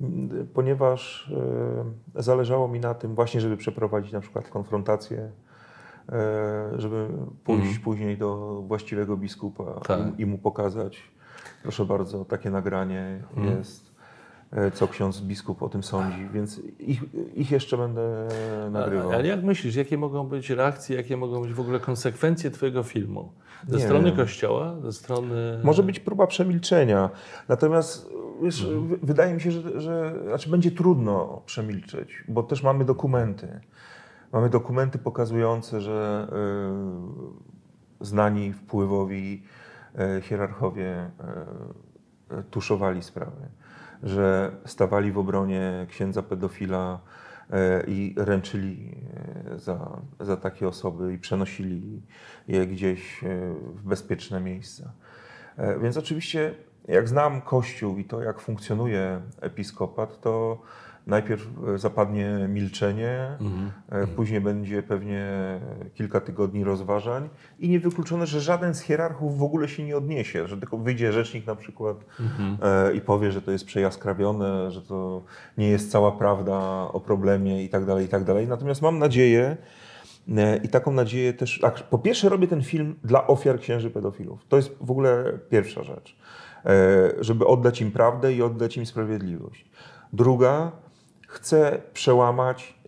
m, 0.00 0.46
ponieważ 0.54 1.32
e, 2.16 2.22
zależało 2.22 2.68
mi 2.68 2.80
na 2.80 2.94
tym 2.94 3.14
właśnie, 3.14 3.40
żeby 3.40 3.56
przeprowadzić 3.56 4.12
na 4.12 4.20
przykład 4.20 4.48
konfrontację, 4.48 5.30
e, 6.12 6.70
żeby 6.76 7.08
pójść 7.44 7.62
Mhm. 7.66 7.82
później 7.84 8.18
do 8.18 8.62
właściwego 8.66 9.16
biskupa 9.16 9.80
Tak. 9.80 9.98
i, 10.18 10.26
mu 10.26 10.38
pokazać, 10.38 10.98
proszę 11.62 11.84
bardzo, 11.84 12.24
takie 12.24 12.50
nagranie 12.50 13.22
Mhm. 13.36 13.58
jest, 13.58 13.87
co 14.74 14.88
ksiądz 14.88 15.20
biskup 15.20 15.62
o 15.62 15.68
tym 15.68 15.82
sądzi, 15.82 16.28
więc 16.32 16.60
ich, 16.78 17.02
ich 17.34 17.50
jeszcze 17.50 17.76
będę 17.76 18.28
nagrywał. 18.70 19.10
ale, 19.12 19.26
jak 19.28 19.42
myślisz, 19.44 19.74
jakie 19.76 19.98
mogą 19.98 20.28
być 20.28 20.50
reakcje, 20.50 20.96
jakie 20.96 21.16
mogą 21.16 21.42
być 21.42 21.52
w 21.52 21.60
ogóle 21.60 21.80
konsekwencje 21.80 22.50
Twojego 22.50 22.82
filmu? 22.82 23.32
Ze 23.68 23.76
Nie 23.76 23.84
strony. 23.84 24.12
Kościoła, 24.12 24.76
ze 24.82 24.92
strony. 24.92 25.60
Może 25.64 25.82
być 25.82 26.00
próba 26.00 26.26
przemilczenia. 26.26 27.10
Natomiast 27.48 28.10
wiesz, 28.42 28.64
Mhm. 28.64 28.98
wydaje 29.02 29.34
mi 29.34 29.40
się, 29.40 29.50
że, 29.50 29.80
że 29.80 30.14
znaczy 30.28 30.50
będzie 30.50 30.70
trudno 30.70 31.42
przemilczeć, 31.46 32.24
bo 32.28 32.42
też 32.42 32.62
mamy 32.62 32.84
dokumenty. 32.84 33.60
Mamy 34.32 34.48
dokumenty 34.50 34.98
pokazujące, 34.98 35.80
że 35.80 36.28
y, 38.00 38.04
znani, 38.04 38.52
wpływowi 38.52 39.42
y, 40.18 40.22
hierarchowie 40.22 41.10
y, 42.30 42.38
y, 42.38 42.42
tuszowali 42.50 43.02
sprawy, 43.02 43.48
że 44.02 44.56
stawali 44.64 45.12
w 45.12 45.18
obronie 45.18 45.86
księdza 45.88 46.22
pedofila 46.22 47.00
y, 47.00 47.54
i 47.86 48.14
ręczyli 48.16 48.94
y, 49.54 49.58
za, 49.58 50.00
za 50.20 50.36
takie 50.36 50.68
osoby 50.68 51.14
i 51.14 51.18
przenosili 51.18 52.02
je 52.48 52.66
gdzieś 52.66 53.24
y, 53.24 53.54
w 53.74 53.82
bezpieczne 53.82 54.40
miejsca. 54.40 54.92
E, 55.56 55.78
Więc 55.78 55.96
oczywiście, 55.96 56.54
jak 56.88 57.08
znam 57.08 57.40
Kościół 57.40 57.98
i 57.98 58.04
to, 58.04 58.22
jak 58.22 58.40
funkcjonuje 58.40 59.20
episkopat, 59.40 60.20
to 60.20 60.62
najpierw 61.08 61.46
e, 61.74 61.78
zapadnie 61.78 62.46
milczenie, 62.48 63.36
Mhm. 63.40 63.70
e, 63.88 64.06
później 64.06 64.40
będzie 64.40 64.82
pewnie 64.82 65.26
kilka 65.94 66.20
tygodni 66.20 66.64
rozważań 66.64 67.28
i 67.58 67.68
niewykluczone, 67.68 68.26
że 68.26 68.40
żaden 68.40 68.74
z 68.74 68.80
hierarchów 68.80 69.38
w 69.38 69.42
ogóle 69.42 69.68
się 69.68 69.84
nie 69.84 69.96
odniesie, 69.96 70.48
że 70.48 70.56
tylko 70.58 70.78
wyjdzie 70.78 71.12
rzecznik 71.12 71.46
na 71.46 71.56
przykład 71.56 71.96
Mhm. 72.20 72.56
e, 72.62 72.94
i 72.94 73.00
powie, 73.00 73.32
że 73.32 73.42
to 73.42 73.50
jest 73.50 73.64
przejaskrawione, 73.64 74.70
że 74.70 74.82
to 74.82 75.22
nie 75.58 75.68
jest 75.68 75.90
cała 75.90 76.12
prawda 76.12 76.58
o 76.92 77.00
problemie 77.00 77.64
i 77.64 77.68
tak 77.68 77.84
dalej, 77.84 78.06
i 78.06 78.08
tak 78.08 78.24
dalej. 78.24 78.48
Natomiast 78.48 78.82
mam 78.82 78.98
nadzieję, 78.98 79.56
i 80.62 80.68
taką 80.68 80.92
nadzieję 80.92 81.32
też. 81.32 81.58
Tak, 81.62 81.82
po 81.82 81.98
pierwsze, 81.98 82.28
robię 82.28 82.46
ten 82.48 82.62
film 82.62 82.94
dla 83.04 83.26
ofiar 83.26 83.60
księży 83.60 83.90
pedofilów. 83.90 84.44
To 84.48 84.56
jest 84.56 84.76
w 84.80 84.90
ogóle 84.90 85.24
pierwsza 85.50 85.82
rzecz. 85.82 86.16
Żeby 87.20 87.46
oddać 87.46 87.80
im 87.80 87.90
prawdę 87.92 88.32
i 88.34 88.42
oddać 88.42 88.76
im 88.76 88.86
sprawiedliwość. 88.86 89.64
Druga, 90.12 90.72
chcę 91.28 91.80
przełamać 91.92 92.78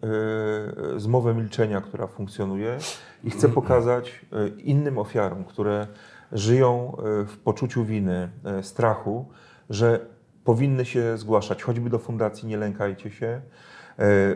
e, 0.97 1.01
zmowę 1.01 1.35
milczenia, 1.35 1.81
która 1.81 2.07
funkcjonuje 2.07 2.79
i 3.25 3.31
chcę 3.31 3.49
pokazać 3.49 4.21
e, 4.33 4.49
innym 4.49 4.99
ofiarom, 4.99 5.45
które 5.45 5.87
żyją 6.33 6.97
e, 6.97 7.25
w 7.25 7.39
poczuciu 7.39 7.85
winy, 7.85 8.31
strachu, 8.63 9.29
że 9.71 10.01
powinny 10.45 10.85
się 10.85 11.19
zgłaszać 11.19 11.63
choćby 11.63 11.91
do 11.91 11.99
fundacji 11.99 12.49
Nie 12.49 12.57
lękajcie 12.57 13.11
się, 13.11 13.41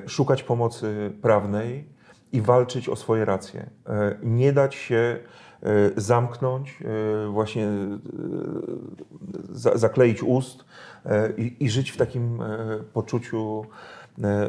szukać 0.06 0.42
pomocy 0.42 1.12
prawnej 1.22 1.88
i 2.32 2.40
walczyć 2.40 2.88
o 2.88 2.96
swoje 2.96 3.24
racje. 3.24 3.70
Nie 4.22 4.52
dać 4.52 4.74
się 4.74 5.18
zamknąć, 5.96 6.78
właśnie 7.30 7.68
za- 9.50 9.76
zakleić 9.76 10.22
ust 10.22 10.64
i, 11.36 11.56
i 11.60 11.70
żyć 11.70 11.90
w 11.90 11.96
takim 11.96 12.42
poczuciu, 12.92 13.66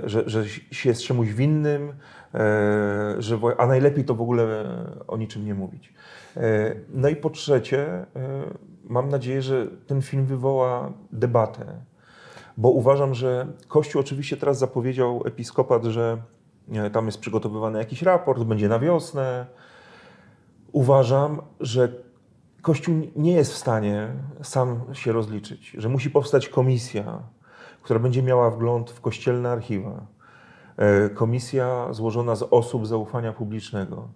że, 0.03 0.29
że 0.29 0.49
się 0.49 0.89
jest 0.89 1.01
czemuś 1.01 1.29
winnym, 1.29 1.93
e, 2.33 3.15
że, 3.19 3.39
a 3.57 3.67
najlepiej 3.67 4.05
to 4.05 4.15
w 4.15 4.21
ogóle 4.21 4.65
o 5.07 5.17
niczym 5.17 5.45
nie 5.45 5.53
mówić. 5.53 5.93
E, 6.37 6.75
No 6.89 7.09
i 7.09 7.15
po 7.15 7.29
trzecie, 7.29 7.87
e, 7.87 8.05
mam 8.83 9.09
nadzieję, 9.09 9.41
że 9.41 9.67
ten 9.87 10.01
film 10.01 10.25
wywoła 10.25 10.93
debatę, 11.11 11.65
bo 12.57 12.69
uważam, 12.69 13.13
że 13.13 13.47
Kościół 13.67 14.01
oczywiście 14.01 14.37
teraz 14.37 14.59
zapowiedział 14.59 15.23
episkopat, 15.25 15.83
że 15.83 16.17
e, 16.71 16.89
tam 16.89 17.05
jest 17.05 17.19
przygotowywany 17.19 17.79
jakiś 17.79 18.01
raport, 18.01 18.43
będzie 18.43 18.69
na 18.69 18.79
wiosnę. 18.79 19.45
Uważam, 20.71 21.41
że 21.59 21.89
Kościół 22.61 22.95
nie 23.15 23.33
jest 23.33 23.53
w 23.53 23.57
stanie 23.57 24.07
sam 24.43 24.81
się 24.93 25.11
rozliczyć, 25.11 25.75
że 25.77 25.89
musi 25.89 26.09
powstać 26.09 26.49
komisja, 26.49 27.19
która 27.85 27.99
będzie 27.99 28.23
miała 28.23 28.51
wgląd 28.51 28.91
w 28.91 29.01
kościelne 29.01 29.49
archiwa. 29.49 30.05
E, 30.77 31.09
Komisja 31.09 31.93
złożona 31.93 32.35
z 32.35 32.43
osób 32.43 32.87
zaufania 32.87 33.33
publicznego, 33.33 34.07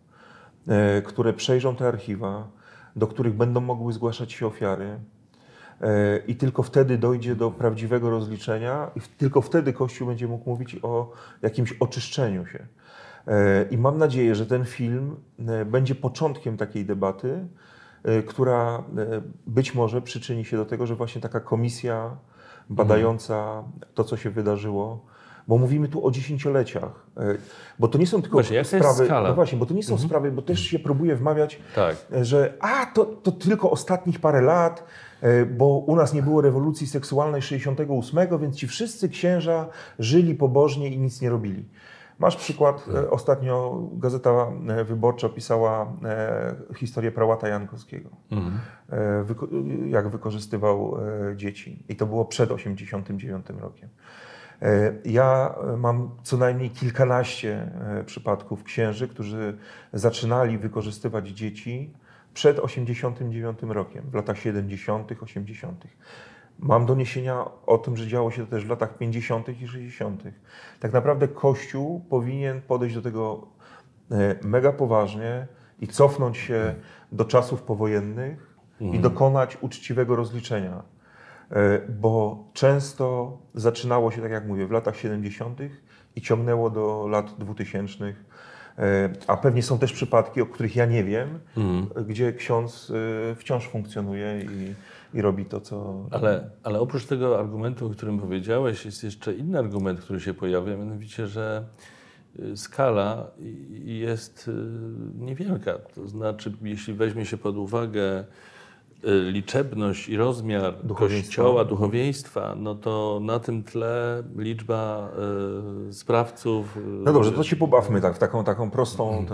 e, 0.67 1.01
które 1.01 1.33
przejrzą 1.33 1.75
te 1.75 1.87
archiwa, 1.87 2.47
do 2.95 3.07
których 3.07 3.33
będą 3.33 3.61
mogły 3.61 3.93
zgłaszać 3.93 4.33
się 4.33 4.47
ofiary. 4.47 4.99
E, 5.81 6.17
I 6.27 6.35
tylko 6.35 6.63
wtedy 6.63 6.97
dojdzie 6.97 7.35
do 7.35 7.51
prawdziwego 7.51 8.09
rozliczenia, 8.09 8.91
i 8.95 8.99
tylko 9.17 9.41
wtedy 9.41 9.73
Kościół 9.73 10.07
będzie 10.07 10.27
mógł 10.27 10.49
mówić 10.49 10.79
o 10.81 11.11
jakimś 11.41 11.73
oczyszczeniu 11.79 12.45
się. 12.45 12.67
I 13.71 13.77
mam 13.77 13.97
nadzieję, 13.97 14.35
że 14.35 14.45
ten 14.45 14.65
film 14.65 15.15
będzie 15.65 15.95
początkiem 15.95 16.57
takiej 16.57 16.85
debaty, 16.85 17.47
która 18.27 18.83
być 19.47 19.75
może 19.75 20.01
przyczyni 20.01 20.45
się 20.45 20.57
do 20.57 20.65
tego, 20.65 20.87
że 20.87 20.95
właśnie 20.95 21.21
taka 21.21 21.39
komisja 21.39 22.17
badająca 22.69 23.63
to, 23.93 24.03
co 24.03 24.17
się 24.17 24.29
wydarzyło, 24.29 25.05
bo 25.47 25.57
mówimy 25.57 25.87
tu 25.87 26.05
o 26.05 26.11
dziesięcioleciach, 26.11 27.07
e, 27.17 27.35
bo 27.79 27.87
to 27.87 27.97
nie 27.97 28.07
są 28.07 28.21
tylko 28.21 28.35
Właśnie, 28.35 28.63
sprawy, 28.63 29.07
no 29.23 29.33
właśnie, 29.35 29.57
bo 29.57 29.65
to 29.65 29.73
nie 29.73 29.83
są 29.83 29.97
sprawy, 29.97 30.31
bo 30.31 30.41
też 30.41 30.59
się 30.59 30.79
próbuje 30.79 31.15
wmawiać, 31.15 31.59
Tak. 31.75 31.95
że 32.21 32.53
a, 32.59 32.85
to, 32.85 33.05
to 33.05 33.31
tylko 33.31 33.71
ostatnich 33.71 34.19
parę 34.19 34.41
lat, 34.41 34.83
e, 35.21 35.45
bo 35.45 35.65
u 35.65 35.95
nas 35.95 36.13
nie 36.13 36.23
było 36.23 36.41
rewolucji 36.41 36.87
seksualnej 36.87 37.41
68, 37.41 38.39
więc 38.39 38.55
ci 38.55 38.67
wszyscy 38.67 39.09
księża 39.09 39.67
żyli 39.99 40.35
pobożnie 40.35 40.89
i 40.89 40.99
nic 40.99 41.21
nie 41.21 41.29
robili. 41.29 41.65
Masz 42.19 42.35
przykład, 42.35 42.85
e, 42.95 43.09
ostatnio 43.09 43.81
Gazeta 43.93 44.47
e, 44.69 44.83
Wyborcza 44.83 45.29
pisała 45.29 45.93
e, 46.05 46.55
historię 46.75 47.11
prałata 47.11 47.47
Jankowskiego, 47.47 48.09
Mhm. 48.31 48.59
wyko- 49.25 49.47
jak 49.87 50.09
wykorzystywał 50.09 50.97
dzieci. 51.35 51.83
I 51.89 51.95
to 51.95 52.05
było 52.05 52.25
przed 52.25 52.51
89 52.51 53.45
rokiem. 53.59 53.89
Ja 55.05 55.55
mam 55.77 56.09
co 56.23 56.37
najmniej 56.37 56.69
kilkanaście 56.69 57.71
przypadków 58.05 58.63
księży, 58.63 59.07
którzy 59.07 59.57
zaczynali 59.93 60.57
wykorzystywać 60.57 61.27
dzieci 61.27 61.93
przed 62.33 62.59
89 62.59 63.59
rokiem, 63.63 64.03
w 64.11 64.13
latach 64.13 64.37
70., 64.37 65.11
80. 65.21 65.83
Mam 66.59 66.85
doniesienia 66.85 67.45
o 67.65 67.77
tym, 67.77 67.97
że 67.97 68.07
działo 68.07 68.31
się 68.31 68.45
to 68.45 68.51
też 68.51 68.65
w 68.65 68.69
latach 68.69 68.97
50. 68.97 69.49
i 69.49 69.67
60. 69.67 70.23
Tak 70.79 70.93
naprawdę 70.93 71.27
Kościół 71.27 72.05
powinien 72.09 72.61
podejść 72.61 72.95
do 72.95 73.01
tego 73.01 73.47
e, 74.11 74.35
mega 74.43 74.71
poważnie 74.71 75.47
i 75.79 75.87
cofnąć 75.87 76.37
się 76.37 76.75
do 77.11 77.25
czasów 77.25 77.61
powojennych 77.61 78.55
i 78.81 78.99
dokonać 78.99 79.57
uczciwego 79.61 80.15
rozliczenia. 80.15 80.83
E, 81.51 81.79
Bo 81.89 82.43
często 82.53 83.37
zaczynało 83.53 84.11
się, 84.11 84.21
tak 84.21 84.31
jak 84.31 84.47
mówię, 84.47 84.67
w 84.67 84.71
latach 84.71 84.97
70. 84.97 85.59
i 86.15 86.21
ciągnęło 86.21 86.69
do 86.69 87.07
lat 87.07 87.35
2000. 87.39 88.05
E, 88.05 88.13
A 89.27 89.37
pewnie 89.37 89.63
są 89.63 89.79
też 89.79 89.93
przypadki, 89.93 90.41
o 90.41 90.45
których 90.45 90.75
ja 90.75 90.85
nie 90.85 91.03
wiem, 91.03 91.39
Mhm. 91.57 92.05
gdzie 92.07 92.33
ksiądz 92.33 92.91
wciąż 93.35 93.67
funkcjonuje 93.67 94.41
i, 94.41 94.73
i 95.13 95.21
robi 95.21 95.45
to, 95.45 95.61
co. 95.61 96.05
Ale, 96.11 96.49
ale 96.63 96.79
oprócz 96.79 97.05
tego 97.05 97.39
argumentu, 97.39 97.87
o 97.87 97.89
którym 97.89 98.19
powiedziałeś, 98.19 98.85
jest 98.85 99.03
jeszcze 99.03 99.33
inny 99.33 99.59
argument, 99.59 99.99
który 100.01 100.19
się 100.19 100.33
pojawia, 100.33 100.77
mianowicie, 100.77 101.27
że 101.27 101.65
y, 102.39 102.57
skala 102.57 103.27
jest 103.83 104.47
y, 104.47 104.51
niewielka. 105.25 105.73
To 105.95 106.07
znaczy, 106.07 106.53
jeśli 106.61 106.93
weźmie 106.93 107.25
się 107.25 107.37
pod 107.37 107.57
uwagę 107.57 108.19
y, 109.03 109.31
liczebność 109.31 110.09
i 110.09 110.17
rozmiar 110.17 110.73
Duchowieństwa. 110.83 111.27
kościoła, 111.27 111.65
duchowieństwa, 111.65 112.55
no 112.57 112.75
to 112.75 113.19
na 113.23 113.39
tym 113.39 113.63
tle 113.63 114.23
liczba 114.37 115.11
y, 115.89 115.93
sprawców. 115.93 116.77
y, 116.77 116.79
No 116.81 117.13
dobrze, 117.13 117.31
to 117.31 117.43
się 117.43 117.55
pobawmy 117.55 118.01
tak, 118.01 118.15
w 118.15 118.19
taką, 118.19 118.43
taką 118.43 118.71
prostą, 118.71 119.25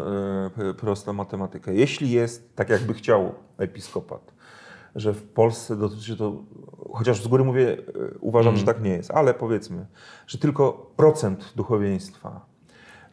e, 0.69 0.73
prostą 0.73 1.13
matematykę. 1.13 1.73
Jeśli 1.73 2.11
jest, 2.11 2.55
tak 2.55 2.69
jakby 2.69 2.93
chciał 2.93 3.31
episkopat, 3.57 4.34
że 4.95 5.13
w 5.13 5.23
Polsce 5.23 5.75
dotyczy 5.75 6.17
to, 6.17 6.43
chociaż 6.93 7.23
z 7.23 7.27
góry 7.27 7.43
mówię, 7.43 7.77
e, 7.77 8.17
uważam, 8.19 8.53
że 8.57 8.65
tak 8.65 8.83
nie 8.83 8.89
jest, 8.89 9.11
ale 9.11 9.33
powiedzmy, 9.33 9.85
że 10.27 10.37
tylko 10.37 10.91
procent 10.95 11.53
duchowieństwa 11.55 12.45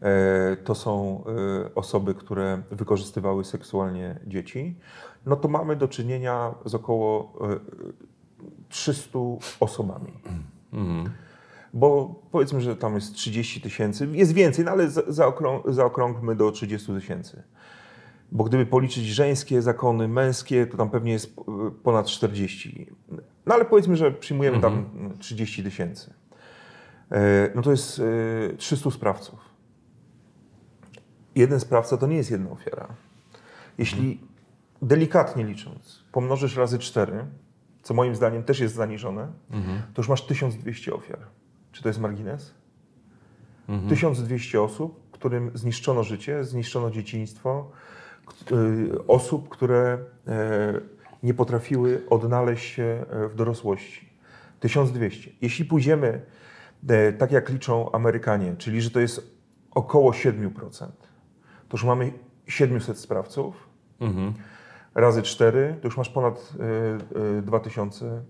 e, 0.02 0.56
to 0.64 0.74
są 0.74 1.24
e, 1.64 1.74
osoby, 1.74 2.14
które 2.14 2.62
wykorzystywały 2.70 3.44
seksualnie 3.44 4.18
dzieci, 4.26 4.78
no 5.26 5.36
to 5.36 5.48
mamy 5.48 5.76
do 5.76 5.88
czynienia 5.88 6.54
z 6.64 6.74
około 6.74 7.32
e, 7.50 7.60
300 8.68 9.18
osobami. 9.60 10.12
Mhm. 10.72 11.10
Bo 11.74 12.14
powiedzmy, 12.30 12.60
że 12.60 12.76
tam 12.76 12.94
jest 12.94 13.14
30 13.14 13.60
tysięcy, 13.60 14.08
jest 14.12 14.32
więcej, 14.32 14.64
no 14.64 14.70
ale 14.70 14.90
za- 14.90 15.02
zaokrą, 15.08 15.62
zaokrągmy 15.66 16.36
do 16.36 16.50
30 16.52 16.92
tysięcy. 16.92 17.42
Bo 18.34 18.44
gdyby 18.44 18.66
policzyć 18.66 19.04
żeńskie 19.06 19.62
zakony, 19.62 20.08
męskie, 20.08 20.66
to 20.66 20.76
tam 20.76 20.90
pewnie 20.90 21.12
jest 21.12 21.38
e, 21.38 21.42
ponad 21.82 22.06
40. 22.06 22.86
No 23.46 23.54
ale 23.54 23.64
powiedzmy, 23.64 23.96
że 23.96 24.12
przyjmujemy 24.12 24.60
tam 24.60 24.86
30 25.18 25.62
tysięcy. 25.64 26.14
E, 27.10 27.50
No 27.54 27.62
to 27.62 27.70
jest 27.70 27.98
e, 28.52 28.56
300 28.56 28.90
sprawców. 28.90 29.38
Jeden 31.34 31.60
sprawca 31.60 31.96
to 31.96 32.06
nie 32.06 32.16
jest 32.16 32.30
jedna 32.30 32.50
ofiara. 32.50 32.88
Jeśli 33.78 34.20
delikatnie 34.82 35.44
licząc, 35.44 36.04
pomnożysz 36.12 36.56
razy 36.56 36.78
4, 36.78 37.26
co 37.82 37.94
moim 37.94 38.14
zdaniem 38.14 38.42
też 38.42 38.60
jest 38.60 38.74
zaniżone, 38.74 39.32
to 39.94 40.00
już 40.02 40.08
masz 40.08 40.26
1200 40.26 40.94
ofiar. 40.94 41.18
Czy 41.72 41.82
to 41.82 41.88
jest 41.88 42.00
margines? 42.00 42.54
1200 43.88 44.62
osób, 44.62 45.10
którym 45.10 45.50
zniszczono 45.54 46.02
życie, 46.02 46.44
zniszczono 46.44 46.90
dzieciństwo, 46.90 47.70
y, 47.70 48.01
osób, 49.08 49.48
które 49.48 49.98
e, 50.26 50.80
nie 51.22 51.34
potrafiły 51.34 52.02
odnaleźć 52.10 52.74
się 52.74 53.04
e, 53.10 53.28
w 53.28 53.34
dorosłości. 53.34 54.12
1200. 54.60 55.30
Jeśli 55.40 55.64
pójdziemy 55.64 56.22
e, 56.88 57.12
tak 57.12 57.32
jak 57.32 57.48
liczą 57.48 57.92
Amerykanie, 57.92 58.56
czyli 58.58 58.82
że 58.82 58.90
to 58.90 59.00
jest 59.00 59.36
około 59.70 60.10
7%, 60.10 60.50
to 61.68 61.72
już 61.72 61.84
mamy 61.84 62.12
700 62.46 62.98
sprawców, 62.98 63.72
Mhm. 64.00 64.32
razy 64.94 65.22
4, 65.22 65.76
to 65.80 65.88
już 65.88 65.96
masz 65.96 66.08
ponad 66.08 66.52
y, 67.14 67.38
y, 67.38 67.42
2000, 67.42 68.22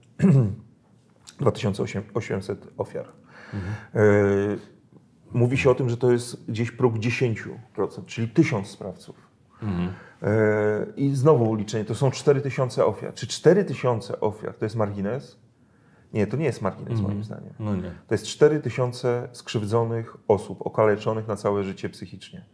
2800 1.40 2.68
ofiar. 2.78 3.06
Y, 3.94 4.58
mówi 5.32 5.58
się 5.58 5.70
o 5.70 5.74
tym, 5.74 5.88
że 5.88 5.96
to 5.96 6.12
jest 6.12 6.50
gdzieś 6.50 6.70
próg 6.70 6.94
10%, 6.98 8.04
czyli 8.06 8.28
1000 8.28 8.68
sprawców. 8.70 9.16
Mhm. 9.62 9.88
Y, 9.88 10.92
I 10.96 11.14
znowu 11.14 11.54
liczenie, 11.54 11.84
to 11.84 11.94
są 11.94 12.10
4000 12.10 12.86
ofiar. 12.86 13.14
Czy 13.14 13.26
4000 13.26 14.20
ofiar 14.20 14.54
to 14.54 14.64
jest 14.64 14.76
margines? 14.76 15.38
Nie, 16.12 16.26
to 16.26 16.36
nie 16.36 16.44
jest 16.44 16.62
margines 16.62 17.00
moim 17.00 17.24
zdaniem. 17.24 17.54
No 17.58 17.76
nie. 17.76 17.92
To 18.06 18.14
jest 18.14 18.26
4000 18.26 19.28
skrzywdzonych 19.32 20.16
osób, 20.28 20.66
okaleczonych 20.66 21.28
na 21.28 21.36
całe 21.36 21.64
życie 21.64 21.88
psychicznie. 21.88 22.44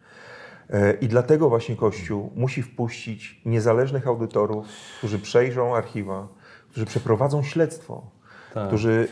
E, 0.71 0.93
I 0.93 1.09
dlatego 1.09 1.49
właśnie 1.49 1.77
Kościół 1.77 2.33
musi 2.37 2.63
wpuścić 2.63 3.41
niezależnych 3.45 4.07
audytorów, 4.07 4.67
którzy 4.99 5.19
przejrzą 5.19 5.77
archiwa, 5.77 6.29
którzy 6.71 6.87
przeprowadzą 6.87 7.43
śledztwo, 7.43 8.11
Tak. 8.55 8.69
którzy 8.69 9.09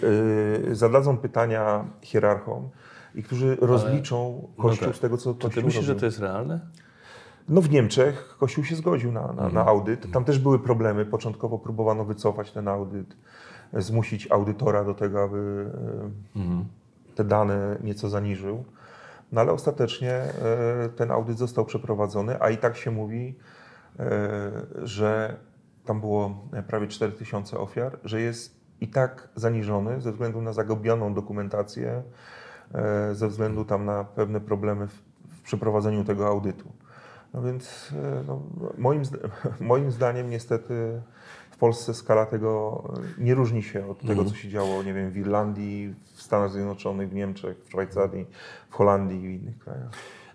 y, 0.70 0.74
zadadzą 0.74 1.16
pytania 1.16 1.84
hierarchom 2.02 2.68
i 3.14 3.22
którzy 3.22 3.56
rozliczą 3.60 4.48
Kościół 4.58 4.86
tak. 4.88 4.96
z 4.96 5.00
tego, 5.00 5.16
co 5.16 5.34
Czy 5.34 5.40
Kościół 5.40 5.62
ty 5.62 5.66
myślisz, 5.66 5.84
że 5.84 5.96
to 5.96 6.06
jest 6.06 6.18
realne? 6.18 6.60
No 7.48 7.60
w 7.60 7.70
Niemczech 7.70 8.36
Kościół 8.38 8.64
się 8.64 8.76
zgodził 8.76 9.12
na, 9.12 9.32
na, 9.32 9.48
na 9.48 9.66
audyt. 9.66 10.12
Tam 10.12 10.24
też 10.24 10.38
były 10.38 10.58
problemy. 10.58 11.06
Początkowo 11.06 11.58
próbowano 11.58 12.04
wycofać 12.04 12.52
ten 12.52 12.68
audyt, 12.68 13.16
e, 13.72 13.82
zmusić 13.82 14.30
audytora 14.30 14.84
do 14.84 14.94
tego, 14.94 15.22
aby 15.22 15.70
e, 16.36 17.14
te 17.14 17.24
dane 17.24 17.78
nieco 17.84 18.08
zaniżył. 18.08 18.64
No 19.32 19.40
ale 19.40 19.52
ostatecznie 19.52 20.12
e, 20.12 20.32
ten 20.96 21.10
audyt 21.10 21.38
został 21.38 21.64
przeprowadzony, 21.64 22.40
a 22.40 22.50
i 22.50 22.58
tak 22.58 22.76
się 22.76 22.90
mówi, 22.90 23.34
że 24.82 25.36
tam 25.84 26.00
było 26.00 26.48
prawie 26.68 26.86
4000 26.86 27.58
ofiar, 27.58 27.98
że 28.04 28.20
jest 28.20 28.56
i 28.80 28.88
tak 28.88 29.28
zaniżony 29.34 30.00
ze 30.00 30.12
względu 30.12 30.42
na 30.42 30.52
zagubioną 30.52 31.14
dokumentację, 31.14 32.02
ze 33.12 33.28
względu 33.28 33.64
tam 33.64 33.84
na 33.84 34.04
pewne 34.04 34.40
problemy 34.40 34.86
w 34.86 35.42
przeprowadzeniu 35.42 36.04
tego 36.04 36.26
audytu. 36.26 36.72
No 37.36 37.42
więc 37.42 37.92
e, 37.92 38.24
no, 38.26 38.42
moim, 38.78 39.02
moim 39.60 39.90
zdaniem 39.90 40.30
niestety 40.30 41.02
w 41.50 41.56
Polsce 41.56 41.94
skala 41.94 42.26
tego 42.26 42.82
e, 43.18 43.22
nie 43.24 43.34
różni 43.34 43.62
się 43.62 43.90
od 43.90 44.00
tego, 44.00 44.24
co 44.24 44.34
się 44.34 44.48
działo, 44.48 44.82
nie 44.82 44.94
wiem, 44.94 45.10
w 45.10 45.16
Irlandii, 45.16 45.94
w 46.14 46.22
Stanach 46.22 46.50
Zjednoczonych, 46.50 47.10
w 47.10 47.14
Niemczech, 47.14 47.56
w 47.64 47.70
Szwajcarii, 47.70 48.26
w 48.70 48.74
Holandii 48.74 49.18
i 49.24 49.38
w 49.38 49.42
innych 49.42 49.58
krajach. 49.58 49.90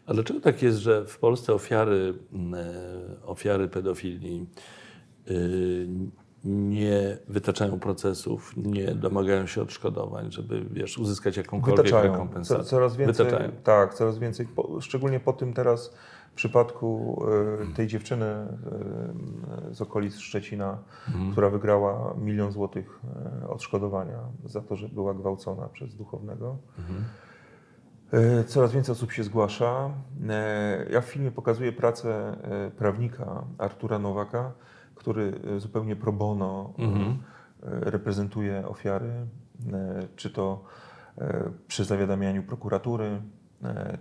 A 0.05 0.13
dlaczego 0.13 0.39
tak 0.39 0.61
jest, 0.61 0.77
że 0.77 1.05
w 1.05 1.19
Polsce 1.19 1.53
ofiary, 1.53 2.13
e, 2.53 3.25
ofiary 3.25 3.67
pedofilii 3.67 4.47
nie 6.43 7.17
wytaczają 7.27 7.79
procesów, 7.79 8.53
nie 8.57 8.95
domagają 8.95 9.45
się 9.45 9.61
odszkodowań, 9.61 10.31
żeby 10.31 10.65
wiesz, 10.71 10.97
uzyskać 10.97 11.37
jakąkolwiek 11.37 11.85
Wytaczają. 11.85 12.11
rekompensatę? 12.11 12.63
Co, 12.63 12.69
coraz 12.69 12.95
więcej, 12.95 13.25
Wytaczają. 13.25 13.51
Tak, 13.63 13.93
coraz 13.93 14.19
więcej. 14.19 14.47
Szczególnie 14.79 15.19
po 15.19 15.33
tym 15.33 15.53
teraz 15.53 15.93
w 16.31 16.33
przypadku 16.33 17.21
e, 17.71 17.73
tej 17.75 17.87
dziewczyny 17.87 18.25
e, 18.25 18.47
z 19.71 19.81
okolic 19.81 20.17
Szczecina, 20.17 20.77
która 21.31 21.49
wygrała 21.49 22.13
milion 22.17 22.51
złotych 22.51 22.99
e, 23.43 23.47
odszkodowania 23.49 24.19
za 24.45 24.61
to, 24.61 24.75
że 24.75 24.89
była 24.89 25.13
gwałcona 25.13 25.67
przez 25.69 25.95
duchownego. 25.95 26.57
E, 28.13 28.43
Coraz 28.43 28.71
więcej 28.71 28.93
osób 28.93 29.11
się 29.11 29.23
zgłasza. 29.23 29.89
Ja 30.89 31.01
w 31.01 31.05
filmie 31.05 31.31
pokazuję 31.31 31.71
pracę 31.71 32.37
prawnika 32.77 33.43
Artura 33.57 33.99
Nowaka, 33.99 34.51
który 34.95 35.33
zupełnie 35.57 35.95
pro 35.95 36.11
bono 36.13 36.73
Mhm. 36.77 37.17
reprezentuje 37.63 38.67
ofiary, 38.67 39.11
czy 40.15 40.29
to 40.29 40.63
przy 41.67 41.85
zawiadamianiu 41.85 42.43
prokuratury, 42.43 43.21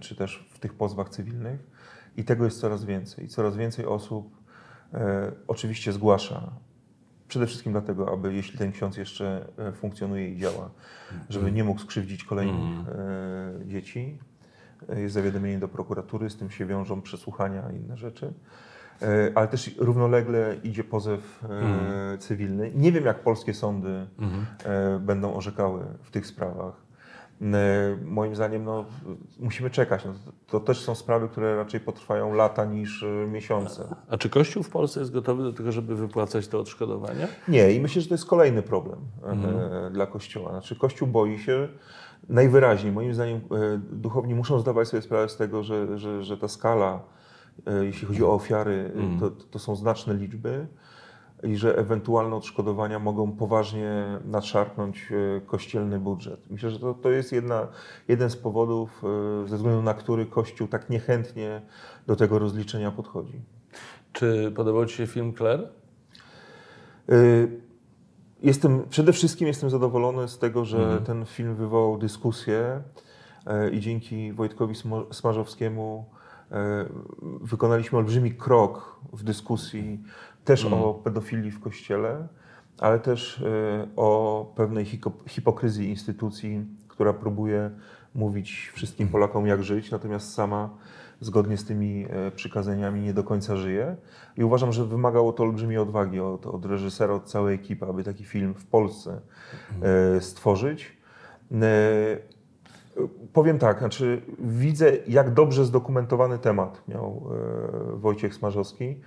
czy 0.01 0.17
też 0.17 0.49
w 0.55 0.59
tych 0.59 0.75
pozwach 0.75 1.09
cywilnych. 1.09 1.61
I 2.17 2.25
tego 2.25 2.45
jest 2.45 2.61
coraz 2.61 2.85
więcej. 2.85 3.29
Coraz 3.29 3.57
więcej 3.57 3.87
osób 3.87 4.37
e, 4.95 5.33
oczywiście 5.49 5.93
zgłasza. 5.93 6.51
Przede 7.29 7.47
wszystkim 7.47 7.73
dlatego, 7.73 8.13
aby 8.13 8.35
jeśli 8.35 8.59
ten 8.59 8.73
ksiądz 8.73 8.97
jeszcze 8.97 9.49
e, 9.59 9.73
funkcjonuje 9.73 10.29
i 10.29 10.37
działa, 10.39 10.71
żeby 11.29 11.53
nie 11.53 11.65
mógł 11.65 11.81
skrzywdzić 11.81 12.25
kolejnych 12.25 12.89
e, 12.89 13.67
dzieci. 13.67 14.19
E, 14.89 15.01
Jest 15.01 15.15
zawiadomienie 15.15 15.59
do 15.59 15.69
prokuratury, 15.69 16.31
z 16.31 16.37
tym 16.37 16.51
się 16.51 16.67
wiążą 16.67 17.03
przesłuchania 17.03 17.71
i 17.73 17.77
inne 17.77 17.97
rzeczy. 17.97 18.33
E, 19.03 19.33
Ale 19.35 19.49
też 19.49 19.71
równolegle 19.79 20.57
idzie 20.65 20.85
pozew 20.85 21.45
e, 22.15 22.19
cywilny. 22.19 22.71
Nie 22.75 22.93
wiem, 22.93 23.05
jak 23.05 23.21
polskie 23.23 23.55
sądy 23.55 24.07
e, 24.65 24.99
będą 24.99 25.35
orzekały 25.35 25.85
w 26.03 26.11
tych 26.11 26.27
sprawach. 26.27 26.75
Moim 28.05 28.37
zdaniem 28.37 28.65
no, 28.65 28.85
musimy 29.39 29.71
czekać. 29.71 30.05
No, 30.05 30.13
to, 30.47 30.61
też 30.61 30.81
są 30.81 30.95
sprawy, 30.95 31.29
które 31.29 31.57
raczej 31.57 31.81
potrwają 31.81 32.35
lata 32.35 32.65
niż 32.65 33.03
e, 33.03 33.07
miesiące. 33.07 33.95
A 34.09 34.19
czy 34.19 34.31
Kościół 34.31 34.63
w 34.63 34.71
Polsce 34.71 35.01
jest 35.01 35.13
gotowy 35.13 35.43
do 35.43 35.53
tego, 35.53 35.73
żeby 35.73 35.97
wypłacać 35.97 36.49
te 36.49 36.59
odszkodowania? 36.59 37.29
Nie, 37.49 37.73
i 37.73 37.81
myślę, 37.81 38.03
że 38.03 38.09
to 38.09 38.15
jest 38.15 38.27
kolejny 38.27 38.63
problem 38.63 38.99
e, 39.25 39.91
dla 39.91 40.07
Kościoła. 40.07 40.51
Znaczy, 40.51 40.77
Kościół 40.77 41.09
boi 41.09 41.39
się 41.39 41.69
najwyraźniej, 42.29 42.93
moim 42.93 43.15
zdaniem, 43.15 43.37
e, 43.37 43.79
duchowni 43.93 44.35
muszą 44.35 44.61
zdawać 44.61 44.89
sobie 44.89 45.03
sprawę 45.03 45.29
z 45.29 45.37
tego, 45.37 45.63
że, 45.63 45.99
że, 45.99 46.23
że 46.23 46.37
ta 46.37 46.49
skala, 46.49 47.03
jeśli 47.83 48.07
chodzi 48.07 48.25
o 48.25 48.33
ofiary, 48.33 48.93
e, 49.17 49.21
to, 49.21 49.31
to 49.31 49.59
są 49.59 49.77
znaczne 49.77 50.15
liczby 50.15 50.67
i 51.43 51.57
że 51.57 51.79
ewentualne 51.79 52.37
odszkodowania 52.37 52.99
mogą 52.99 53.33
poważnie 53.33 54.19
nadszarpnąć 54.25 55.13
e, 55.13 55.41
kościelny 55.41 55.99
budżet. 55.99 56.51
Myślę, 56.51 56.71
że 56.71 56.79
to, 56.79 56.95
to 56.95 57.11
jest 57.11 57.33
jedna, 57.33 57.69
jeden 58.09 58.31
z 58.31 58.37
powodów, 58.37 59.03
e, 59.45 59.49
ze 59.49 59.57
względu 59.57 59.83
na 59.83 59.95
który 59.95 60.27
Kościół 60.27 60.69
tak 60.69 60.91
niechętnie 60.91 61.63
do 62.07 62.17
tego 62.17 62.39
rozliczenia 62.39 62.91
podchodzi. 62.91 63.41
Czy 64.13 64.53
podobał 64.57 64.87
Ci 64.87 64.97
się 64.97 65.07
film 65.07 65.35
Claire? 65.35 65.69
Y, 67.13 67.61
Jestem, 68.43 68.83
przede 68.91 69.13
wszystkim 69.13 69.49
jestem 69.49 69.71
zadowolony 69.71 70.29
z 70.29 70.39
tego, 70.39 70.65
że 70.65 70.79
Mhm. 70.79 71.05
ten 71.05 71.27
film 71.27 71.55
wywołał 71.55 71.99
dyskusję 71.99 72.83
e, 73.47 73.71
i 73.71 73.81
dzięki 73.81 74.33
Wojtkowi 74.33 74.75
Smarzowskiemu 75.13 76.05
e, 76.51 76.87
wykonaliśmy 77.41 77.99
olbrzymi 77.99 78.35
krok 78.35 79.01
w 79.13 79.23
dyskusji 79.23 80.03
też 80.45 80.65
o 80.65 80.95
pedofilii 80.95 81.51
w 81.51 81.61
kościele, 81.61 82.29
ale 82.79 82.99
też 82.99 83.39
y, 83.39 83.89
o 83.97 84.53
pewnej 84.57 84.85
hipokryzji 85.27 85.89
instytucji, 85.89 86.67
która 86.89 87.13
próbuje 87.13 87.71
mówić 88.15 88.71
wszystkim 88.75 89.09
Polakom, 89.09 89.47
jak 89.47 89.65
żyć, 89.65 89.91
natomiast 89.91 90.35
sama 90.35 90.71
zgodnie 91.21 91.57
z 91.57 91.65
tymi 91.65 92.07
e, 92.11 92.31
przykazaniami 92.31 93.01
nie 93.01 93.15
do 93.15 93.25
końca 93.25 93.57
żyje. 93.57 93.97
I 94.37 94.45
uważam, 94.45 94.73
że 94.73 94.85
wymagało 94.85 95.33
to 95.33 95.43
olbrzymiej 95.43 95.79
odwagi 95.79 96.21
od, 96.21 96.47
od 96.47 96.67
reżysera, 96.67 97.15
od 97.15 97.25
całej 97.25 97.55
ekipy, 97.55 97.87
aby 97.87 98.05
taki 98.05 98.25
film 98.25 98.55
w 98.55 98.67
Polsce 98.67 99.21
e, 99.83 100.21
stworzyć. 100.21 100.97
E, 101.53 101.67
powiem 103.33 103.59
tak, 103.59 103.79
znaczy 103.79 104.23
widzę, 104.39 104.93
jak 105.09 105.35
dobrze 105.35 105.65
zdokumentowany 105.65 106.39
temat 106.39 106.83
miał 106.89 107.31
Wojciech 107.95 108.35
Smarzowski 108.35 109.01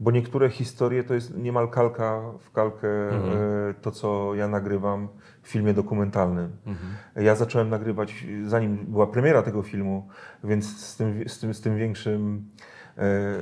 bo 0.00 0.10
niektóre 0.10 0.50
historie 0.50 1.04
to 1.04 1.14
jest 1.14 1.36
niemal 1.36 1.68
kalka 1.68 2.22
w 2.38 2.50
kalkę 2.50 3.08
mhm. 3.08 3.32
E, 3.70 3.74
to, 3.74 3.90
co 3.90 4.34
ja 4.34 4.48
nagrywam 4.48 5.08
w 5.42 5.48
filmie 5.48 5.74
dokumentalnym. 5.74 6.56
Mhm. 6.66 6.92
Ja 7.24 7.34
zacząłem 7.34 7.68
nagrywać, 7.68 8.26
zanim 8.46 8.76
była 8.76 9.06
premiera 9.06 9.42
tego 9.42 9.62
filmu, 9.62 10.08
więc 10.44 10.76
z 10.86 10.96
tym, 10.96 11.28
z 11.28 11.40
tym, 11.40 11.54
z 11.54 11.60
tym 11.60 11.76
większym 11.76 12.50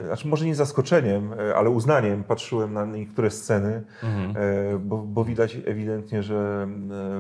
znaczy 0.06 0.28
może 0.28 0.46
nie 0.46 0.54
zaskoczeniem, 0.54 1.32
e, 1.32 1.54
ale 1.56 1.70
uznaniem 1.70 2.24
patrzyłem 2.24 2.72
na 2.72 2.84
niektóre 2.84 3.30
sceny, 3.30 3.82
mhm. 4.02 4.30
E, 4.36 4.78
bo, 4.78 4.98
bo, 4.98 5.24
widać 5.24 5.56
ewidentnie, 5.66 6.22
że 6.22 6.68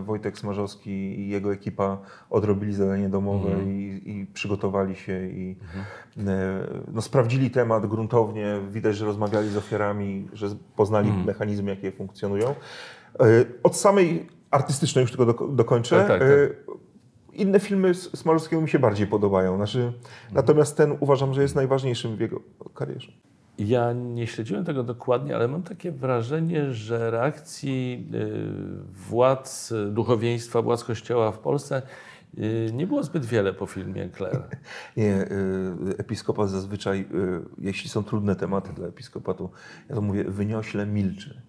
Wojtek 0.02 0.38
Smarzowski 0.38 0.90
i 1.20 1.28
jego 1.28 1.52
ekipa 1.52 1.98
odrobili 2.30 2.74
zadanie 2.74 3.08
domowe 3.08 3.48
mhm. 3.48 3.68
i, 3.68 4.02
i, 4.06 4.26
przygotowali 4.26 4.96
się 4.96 5.28
i 5.28 5.56
mhm. 5.62 5.84
no, 6.92 7.02
sprawdzili 7.02 7.50
temat 7.50 7.86
gruntownie. 7.86 8.60
Widać, 8.70 8.96
że 8.96 9.04
rozmawiali 9.04 9.48
z 9.48 9.56
ofiarami, 9.56 10.28
że 10.32 10.48
poznali 10.76 11.08
mhm. 11.08 11.26
mechanizmy, 11.26 11.70
jakie 11.70 11.92
funkcjonują. 11.92 12.54
Od 13.62 13.76
samej 13.76 14.26
artystycznej 14.50 15.02
już 15.02 15.10
tylko 15.10 15.26
do, 15.26 15.48
dokończę. 15.48 15.96
Tak, 15.96 16.08
tak, 16.08 16.18
tak. 16.18 16.28
Inne 17.38 17.60
filmy 17.60 17.94
Smarzowskiego 17.94 18.62
mi 18.62 18.68
się 18.68 18.78
bardziej 18.78 19.06
podobają. 19.06 19.56
Znaczy, 19.56 19.78
mhm. 19.78 20.02
Natomiast 20.32 20.76
ten 20.76 20.96
uważam, 21.00 21.34
że 21.34 21.42
jest 21.42 21.54
najważniejszym 21.54 22.16
w 22.16 22.20
jego 22.20 22.40
karierze. 22.74 23.12
Ja 23.58 23.92
nie 23.92 24.26
śledziłem 24.26 24.64
tego 24.64 24.82
dokładnie, 24.82 25.36
ale 25.36 25.48
mam 25.48 25.62
takie 25.62 25.92
wrażenie, 25.92 26.72
że 26.72 27.10
reakcji 27.10 28.08
y, 28.14 28.30
władz 29.08 29.72
duchowieństwa, 29.90 30.62
władz 30.62 30.84
kościoła 30.84 31.32
w 31.32 31.38
Polsce 31.38 31.82
y, 32.38 32.70
nie 32.72 32.86
było 32.86 33.02
zbyt 33.02 33.26
wiele 33.26 33.52
po 33.52 33.66
filmie 33.66 34.08
Claire. 34.16 34.42
Nie, 34.96 35.22
y, 35.22 35.96
episkopat 35.98 36.50
zazwyczaj, 36.50 37.08
jeśli 37.58 37.90
są 37.90 38.04
trudne 38.04 38.36
tematy 38.36 38.72
dla 38.72 38.86
episkopatu, 38.86 39.50
ja 39.88 39.94
to 39.94 40.00
mówię, 40.00 40.24
wyniośle 40.24 40.86
milczy. 40.86 41.42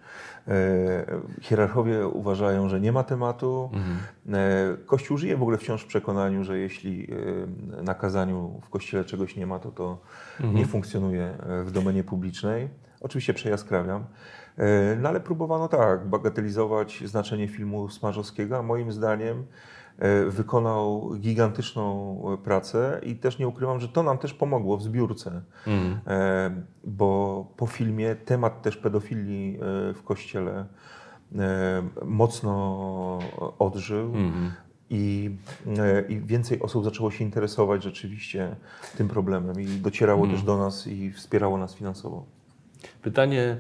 E, 0.49 1.05
hierarchowie 1.41 2.07
uważają, 2.07 2.69
że 2.69 2.79
nie 2.79 2.91
ma 2.91 3.03
tematu. 3.03 3.69
Mhm. 3.73 3.97
E, 4.33 4.77
Kościół 4.85 5.17
żyje 5.17 5.37
w 5.37 5.41
ogóle 5.41 5.57
wciąż 5.57 5.83
w 5.83 5.87
przekonaniu, 5.87 6.43
że 6.43 6.57
jeśli 6.57 7.07
e, 7.79 7.83
na 7.83 7.93
kazaniu 7.93 8.59
w 8.63 8.69
kościele 8.69 9.05
czegoś 9.05 9.35
nie 9.35 9.47
ma, 9.47 9.59
to 9.59 9.71
to 9.71 9.97
mhm. 10.39 10.55
nie 10.55 10.65
funkcjonuje 10.65 11.33
w 11.65 11.71
domenie 11.71 12.03
publicznej. 12.03 12.69
Oczywiście 13.01 13.33
przejaskrawiam. 13.33 14.05
No 15.01 15.09
ale 15.09 15.19
próbowano 15.19 15.67
tak, 15.67 16.07
bagatelizować 16.07 17.03
znaczenie 17.05 17.47
filmu 17.47 17.89
Smarzowskiego, 17.89 18.57
a 18.57 18.61
moim 18.61 18.91
zdaniem 18.91 19.45
wykonał 20.29 21.11
gigantyczną 21.19 22.21
pracę 22.43 23.01
i 23.03 23.15
też 23.15 23.39
nie 23.39 23.47
ukrywam, 23.47 23.79
że 23.79 23.87
to 23.87 24.03
nam 24.03 24.17
też 24.17 24.33
pomogło 24.33 24.77
w 24.77 24.83
zbiórce, 24.83 25.41
mm. 25.67 25.99
bo 26.83 27.45
po 27.57 27.67
filmie 27.67 28.15
temat 28.15 28.61
też 28.61 28.77
pedofilii 28.77 29.55
e, 29.55 29.93
w 29.93 30.03
kościele 30.03 30.65
mocno 32.05 33.19
odżył. 33.59 34.15
Mm. 34.15 34.51
I, 34.91 35.35
I, 36.09 36.19
więcej 36.19 36.59
osób 36.61 36.83
zaczęło 36.83 37.11
się 37.11 37.23
interesować 37.23 37.83
rzeczywiście 37.83 38.55
tym 38.97 39.07
problemem 39.07 39.61
i 39.61 39.65
docierało 39.65 40.23
mm. 40.23 40.35
też 40.35 40.45
do 40.45 40.57
nas 40.57 40.87
i 40.87 41.11
wspierało 41.11 41.57
nas 41.57 41.75
finansowo. 41.75 42.25
Pytanie 43.01 43.57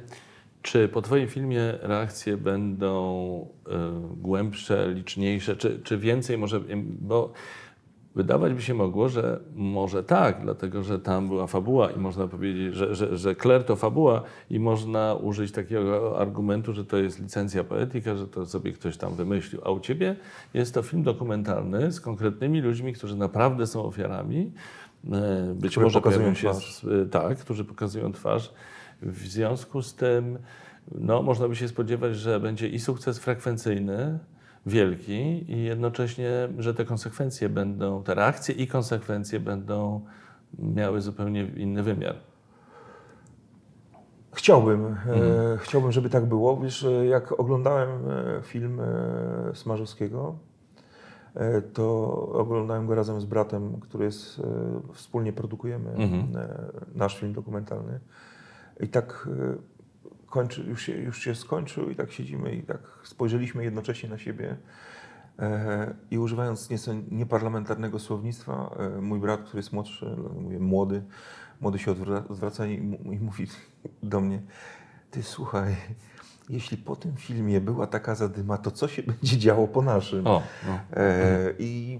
czy 0.61 0.87
po 0.87 1.01
Twoim 1.01 1.27
filmie 1.27 1.73
reakcje 1.81 2.37
będą 2.37 3.47
y, 3.67 3.71
głębsze, 4.17 4.91
liczniejsze, 4.93 5.55
czy, 5.55 5.79
czy 5.83 5.97
więcej 5.97 6.37
może, 6.37 6.61
bo 6.99 7.33
wydawać 8.15 8.53
by 8.53 8.61
się 8.61 8.73
mogło, 8.73 9.09
że 9.09 9.39
może 9.55 10.03
tak, 10.03 10.41
dlatego 10.41 10.83
że 10.83 10.99
tam 10.99 11.27
była 11.27 11.47
fabuła 11.47 11.91
i 11.91 11.99
można 11.99 12.27
powiedzieć, 12.27 12.75
że, 12.75 12.95
że, 12.95 13.17
że 13.17 13.35
Claire 13.35 13.63
to 13.63 13.75
fabuła 13.75 14.23
i 14.49 14.59
można 14.59 15.15
użyć 15.15 15.51
takiego 15.51 16.19
argumentu, 16.19 16.73
że 16.73 16.85
to 16.85 16.97
jest 16.97 17.19
licencja 17.19 17.63
poetyka, 17.63 18.15
że 18.15 18.27
to 18.27 18.45
sobie 18.45 18.71
ktoś 18.71 18.97
tam 18.97 19.15
wymyślił. 19.15 19.61
A 19.65 19.71
u 19.71 19.79
Ciebie 19.79 20.15
jest 20.53 20.73
to 20.73 20.81
film 20.81 21.03
dokumentalny 21.03 21.91
z 21.91 22.01
konkretnymi 22.01 22.61
ludźmi, 22.61 22.93
którzy 22.93 23.15
naprawdę 23.15 23.67
są 23.67 23.83
ofiarami. 23.83 24.51
E, 25.11 25.53
być 25.55 25.71
które 25.71 25.83
może 25.85 26.01
pokazują 26.01 26.33
się, 26.33 26.49
twarz. 26.49 26.85
tak, 27.11 27.37
którzy 27.37 27.65
pokazują 27.65 28.11
twarz. 28.11 28.53
W 29.01 29.27
związku 29.27 29.81
z 29.81 29.95
tym 29.95 30.39
no, 30.91 31.21
można 31.21 31.47
by 31.47 31.55
się 31.55 31.67
spodziewać, 31.67 32.15
że 32.15 32.39
będzie 32.39 32.67
i 32.67 32.79
sukces 32.79 33.19
frekwencyjny, 33.19 34.19
wielki, 34.65 35.51
i 35.51 35.63
jednocześnie, 35.63 36.31
że 36.57 36.73
te 36.73 36.85
konsekwencje 36.85 37.49
będą, 37.49 38.03
te 38.03 38.13
reakcje 38.13 38.55
i 38.55 38.67
konsekwencje 38.67 39.39
będą 39.39 40.05
miały 40.59 41.01
zupełnie 41.01 41.43
inny 41.43 41.83
wymiar. 41.83 42.15
Chciałbym, 44.33 44.85
e, 44.85 44.89
mhm. 44.89 45.57
chciałbym, 45.57 45.91
żeby 45.91 46.09
tak 46.09 46.25
było. 46.25 46.57
Wiesz, 46.57 46.85
jak 47.09 47.39
oglądałem 47.39 47.89
e, 47.89 48.41
film 48.43 48.79
e, 48.79 49.55
Smarzowskiego, 49.55 50.35
to 51.73 52.13
oglądałem 52.33 52.87
go 52.87 52.95
razem 52.95 53.21
z 53.21 53.25
bratem, 53.25 53.79
który 53.79 54.05
jest, 54.05 54.41
wspólnie 54.93 55.33
produkujemy 55.33 55.89
mhm. 55.91 56.27
nasz 56.95 57.19
film 57.19 57.33
dokumentalny. 57.33 57.99
I 58.79 58.87
tak 58.87 59.27
e, 59.31 59.55
kończy, 60.25 60.63
już, 60.63 60.81
się, 60.81 60.93
już 60.93 61.19
się 61.19 61.35
skończył 61.35 61.89
i 61.89 61.95
tak 61.95 62.11
siedzimy 62.11 62.55
i 62.55 62.63
tak 62.63 62.79
spojrzeliśmy 63.03 63.63
jednocześnie 63.63 64.09
na 64.09 64.17
siebie 64.17 64.57
e, 65.39 65.95
i 66.11 66.17
używając 66.17 66.69
nieco 66.69 66.91
nieparlamentarnego 67.11 67.99
słownictwa, 67.99 68.75
e, 68.79 69.01
mój 69.01 69.19
brat, 69.19 69.41
który 69.41 69.59
jest 69.59 69.73
młodszy, 69.73 70.15
no, 70.23 70.29
mówię 70.29 70.59
młody, 70.59 71.03
młody 71.61 71.79
się 71.79 71.91
odwraca 72.29 72.67
i, 72.67 72.73
i 73.03 73.19
mówi 73.19 73.47
do 74.03 74.21
mnie, 74.21 74.41
ty 75.11 75.23
słuchaj, 75.23 75.75
jeśli 76.49 76.77
po 76.77 76.95
tym 76.95 77.15
filmie 77.15 77.61
była 77.61 77.87
taka 77.87 78.15
zadyma, 78.15 78.57
to 78.57 78.71
co 78.71 78.87
się 78.87 79.03
będzie 79.11 79.37
działo 79.37 79.67
po 79.67 79.81
naszym? 79.81 80.27
O, 80.27 80.41
no. 80.67 80.79
e, 80.93 81.53
I 81.59 81.99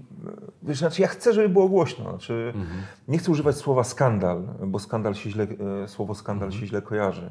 wiesz, 0.62 0.78
znaczy 0.78 1.02
ja 1.02 1.08
chcę, 1.08 1.32
żeby 1.32 1.48
było 1.48 1.68
głośno. 1.68 2.10
Znaczy, 2.10 2.52
mhm. 2.54 2.80
Nie 3.08 3.18
chcę 3.18 3.30
używać 3.30 3.56
słowa 3.56 3.84
skandal, 3.84 4.42
bo 4.66 4.78
skandal 4.78 5.14
się 5.14 5.30
źle, 5.30 5.46
e, 5.84 5.88
słowo 5.88 6.14
skandal 6.14 6.46
mhm. 6.46 6.60
się 6.60 6.66
źle 6.66 6.82
kojarzy. 6.82 7.30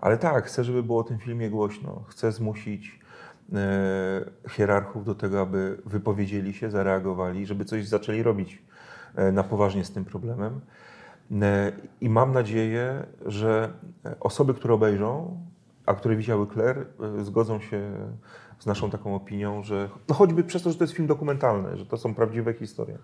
Ale 0.00 0.18
tak, 0.18 0.44
chcę, 0.46 0.64
żeby 0.64 0.82
było 0.82 1.00
o 1.00 1.04
tym 1.04 1.18
filmie 1.18 1.50
głośno. 1.50 2.04
Chcę 2.08 2.32
zmusić 2.32 3.00
e, 3.52 4.30
hierarchów 4.50 5.04
do 5.04 5.14
tego, 5.14 5.40
aby 5.40 5.82
wypowiedzieli 5.86 6.54
się, 6.54 6.70
zareagowali, 6.70 7.46
żeby 7.46 7.64
coś 7.64 7.88
zaczęli 7.88 8.22
robić 8.22 8.62
e, 9.14 9.32
na 9.32 9.44
poważnie 9.44 9.84
z 9.84 9.92
tym 9.92 10.04
problemem. 10.04 10.60
E, 11.42 11.72
I 12.00 12.08
mam 12.08 12.32
nadzieję, 12.32 13.06
że 13.26 13.72
osoby, 14.20 14.54
które 14.54 14.74
obejrzą, 14.74 15.40
a 15.90 15.94
które 15.94 16.16
widziały 16.16 16.46
Claire, 16.46 16.86
e, 17.18 17.24
zgodzą 17.24 17.60
się 17.60 17.90
z 18.58 18.66
naszą 18.66 18.90
taką 18.90 19.14
opinią, 19.14 19.62
że 19.62 19.88
no 20.08 20.14
choćby 20.14 20.44
przez 20.44 20.62
to, 20.62 20.70
że 20.70 20.78
to 20.78 20.84
jest 20.84 20.94
film 20.94 21.08
dokumentalny, 21.08 21.76
że 21.76 21.86
to 21.86 21.96
są 21.96 22.14
prawdziwe 22.14 22.54
historie. 22.54 22.98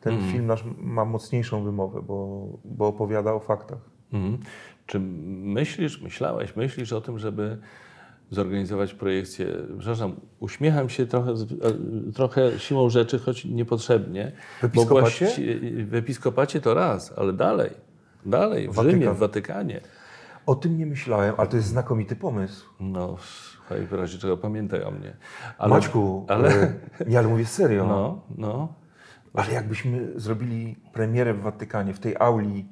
Ten 0.00 0.14
mm. 0.14 0.32
film 0.32 0.46
nasz 0.46 0.64
ma 0.78 1.04
mocniejszą 1.04 1.64
wymowę, 1.64 2.02
bo, 2.02 2.46
bo 2.64 2.86
opowiada 2.86 3.32
o 3.32 3.40
faktach. 3.40 3.78
Mm. 4.12 4.38
Czy 4.86 5.00
myślisz, 5.00 6.02
myślałeś, 6.02 6.56
myślisz 6.56 6.92
o 6.92 7.00
tym, 7.00 7.18
żeby 7.18 7.58
zorganizować 8.30 8.94
projekcję. 8.94 9.46
Przepraszam, 9.78 10.16
uśmiecham 10.40 10.88
się 10.88 11.06
trochę, 11.06 11.32
e, 11.32 12.12
trochę 12.12 12.58
siłą 12.58 12.90
rzeczy, 12.90 13.18
choć 13.18 13.44
niepotrzebnie. 13.44 14.32
W 14.60 14.64
episkopacie? 14.64 15.28
w 15.84 15.94
episkopacie 15.94 16.60
to 16.60 16.74
raz, 16.74 17.12
ale 17.16 17.32
dalej, 17.32 17.70
dalej, 18.26 18.68
w 18.68 18.82
Rzymie, 18.82 19.10
w 19.10 19.18
Watykanie. 19.18 19.80
O 20.46 20.54
tym 20.54 20.78
nie 20.78 20.86
myślałem, 20.86 21.34
ale 21.38 21.48
to 21.48 21.56
jest 21.56 21.68
znakomity 21.68 22.16
pomysł. 22.16 22.66
No, 22.80 23.16
w 23.88 23.92
razie 23.92 24.18
czego 24.18 24.36
pamiętaj 24.36 24.82
o 24.82 24.90
mnie. 24.90 25.16
Ale, 25.58 25.70
Maćku, 25.70 26.26
ale... 26.28 26.72
nie, 27.06 27.18
ale 27.18 27.28
mówię 27.28 27.46
serio. 27.46 27.86
No, 27.86 28.20
no. 28.38 28.83
Ale 29.34 29.52
jakbyśmy 29.52 30.12
zrobili 30.16 30.76
premierę 30.92 31.34
w 31.34 31.40
Watykanie, 31.40 31.94
w 31.94 31.98
tej 31.98 32.16
auli, 32.18 32.66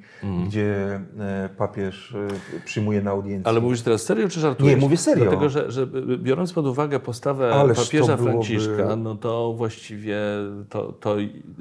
gdzie 0.47 1.01
e, 1.19 1.49
papież 1.57 2.15
e, 2.15 2.65
przyjmuje 2.65 3.03
na 3.03 3.11
audiencji. 3.11 3.47
Ale 3.47 3.61
mówisz 3.61 3.83
teraz 3.83 4.03
serio 4.03 4.29
czy 4.29 4.41
żartujesz? 4.41 4.75
Nie, 4.75 4.81
mówię 4.81 4.97
serio. 4.97 5.25
Dlatego, 5.25 5.49
że, 5.49 5.71
że 5.71 5.87
biorąc 6.19 6.53
pod 6.53 6.67
uwagę 6.67 7.01
postawę 7.01 7.55
Ależ 7.55 7.85
papieża 7.85 8.17
Franciszka, 8.17 8.97
no 8.97 9.15
to 9.15 9.53
właściwie 9.53 10.17
to, 10.69 10.93
to, 10.93 11.17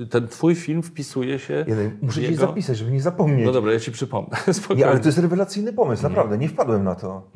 ten 0.09 0.27
twój 0.27 0.55
film 0.55 0.83
wpisuje 0.83 1.39
się 1.39 1.65
Jeden, 1.67 1.97
muszę 2.01 2.21
jego... 2.21 2.35
zapisać, 2.35 2.77
żeby 2.77 2.91
nie 2.91 3.01
zapomnieć. 3.01 3.45
No 3.45 3.51
dobra, 3.51 3.73
ja 3.73 3.79
ci 3.79 3.91
przypomnę. 3.91 4.37
Spokojnie. 4.53 4.83
Nie, 4.83 4.89
ale 4.89 4.99
to 4.99 5.07
jest 5.07 5.17
rewelacyjny 5.17 5.73
pomysł, 5.73 6.03
naprawdę, 6.03 6.37
nie 6.37 6.49
wpadłem 6.49 6.83
na 6.83 6.95
to. 6.95 7.31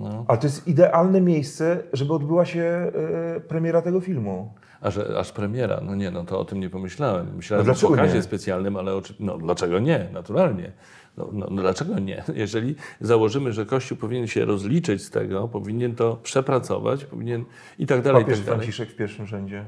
no. 0.00 0.24
Ale 0.28 0.38
to 0.38 0.46
jest 0.46 0.68
idealne 0.68 1.20
miejsce, 1.20 1.82
żeby 1.92 2.12
odbyła 2.12 2.44
się 2.44 2.62
e, 2.62 3.40
premiera 3.40 3.82
tego 3.82 4.00
filmu. 4.00 4.54
A 4.84 4.90
że 4.90 5.18
aż 5.18 5.32
premiera, 5.32 5.80
no 5.82 5.94
nie, 5.94 6.10
no 6.10 6.24
to 6.24 6.40
o 6.40 6.44
tym 6.44 6.60
nie 6.60 6.70
pomyślałem. 6.70 7.36
Myślałem 7.36 7.66
No 7.66 7.72
o 7.72 7.76
pokazie 7.76 8.14
nie? 8.14 8.22
specjalnym, 8.22 8.76
ale 8.76 8.94
oczy... 8.94 9.14
no 9.20 9.38
dlaczego 9.38 9.78
nie? 9.78 10.08
Naturalnie. 10.12 10.72
No, 11.16 11.28
no, 11.32 11.46
no 11.50 11.62
dlaczego 11.62 11.98
nie? 11.98 12.24
Jeżeli 12.34 12.74
założymy, 13.00 13.52
że 13.52 13.66
Kościół 13.66 13.98
powinien 13.98 14.26
się 14.26 14.44
rozliczyć 14.44 15.02
z 15.02 15.10
tego, 15.10 15.48
powinien 15.48 15.94
to 15.94 16.16
przepracować, 16.22 17.04
powinien 17.04 17.44
i 17.78 17.86
tak 17.86 18.02
dalej, 18.02 18.22
i 18.22 18.24
Papież 18.24 18.38
tak 18.38 18.46
dalej. 18.46 18.58
Franciszek 18.58 18.90
w 18.90 18.96
pierwszym 18.96 19.26
rzędzie. 19.26 19.64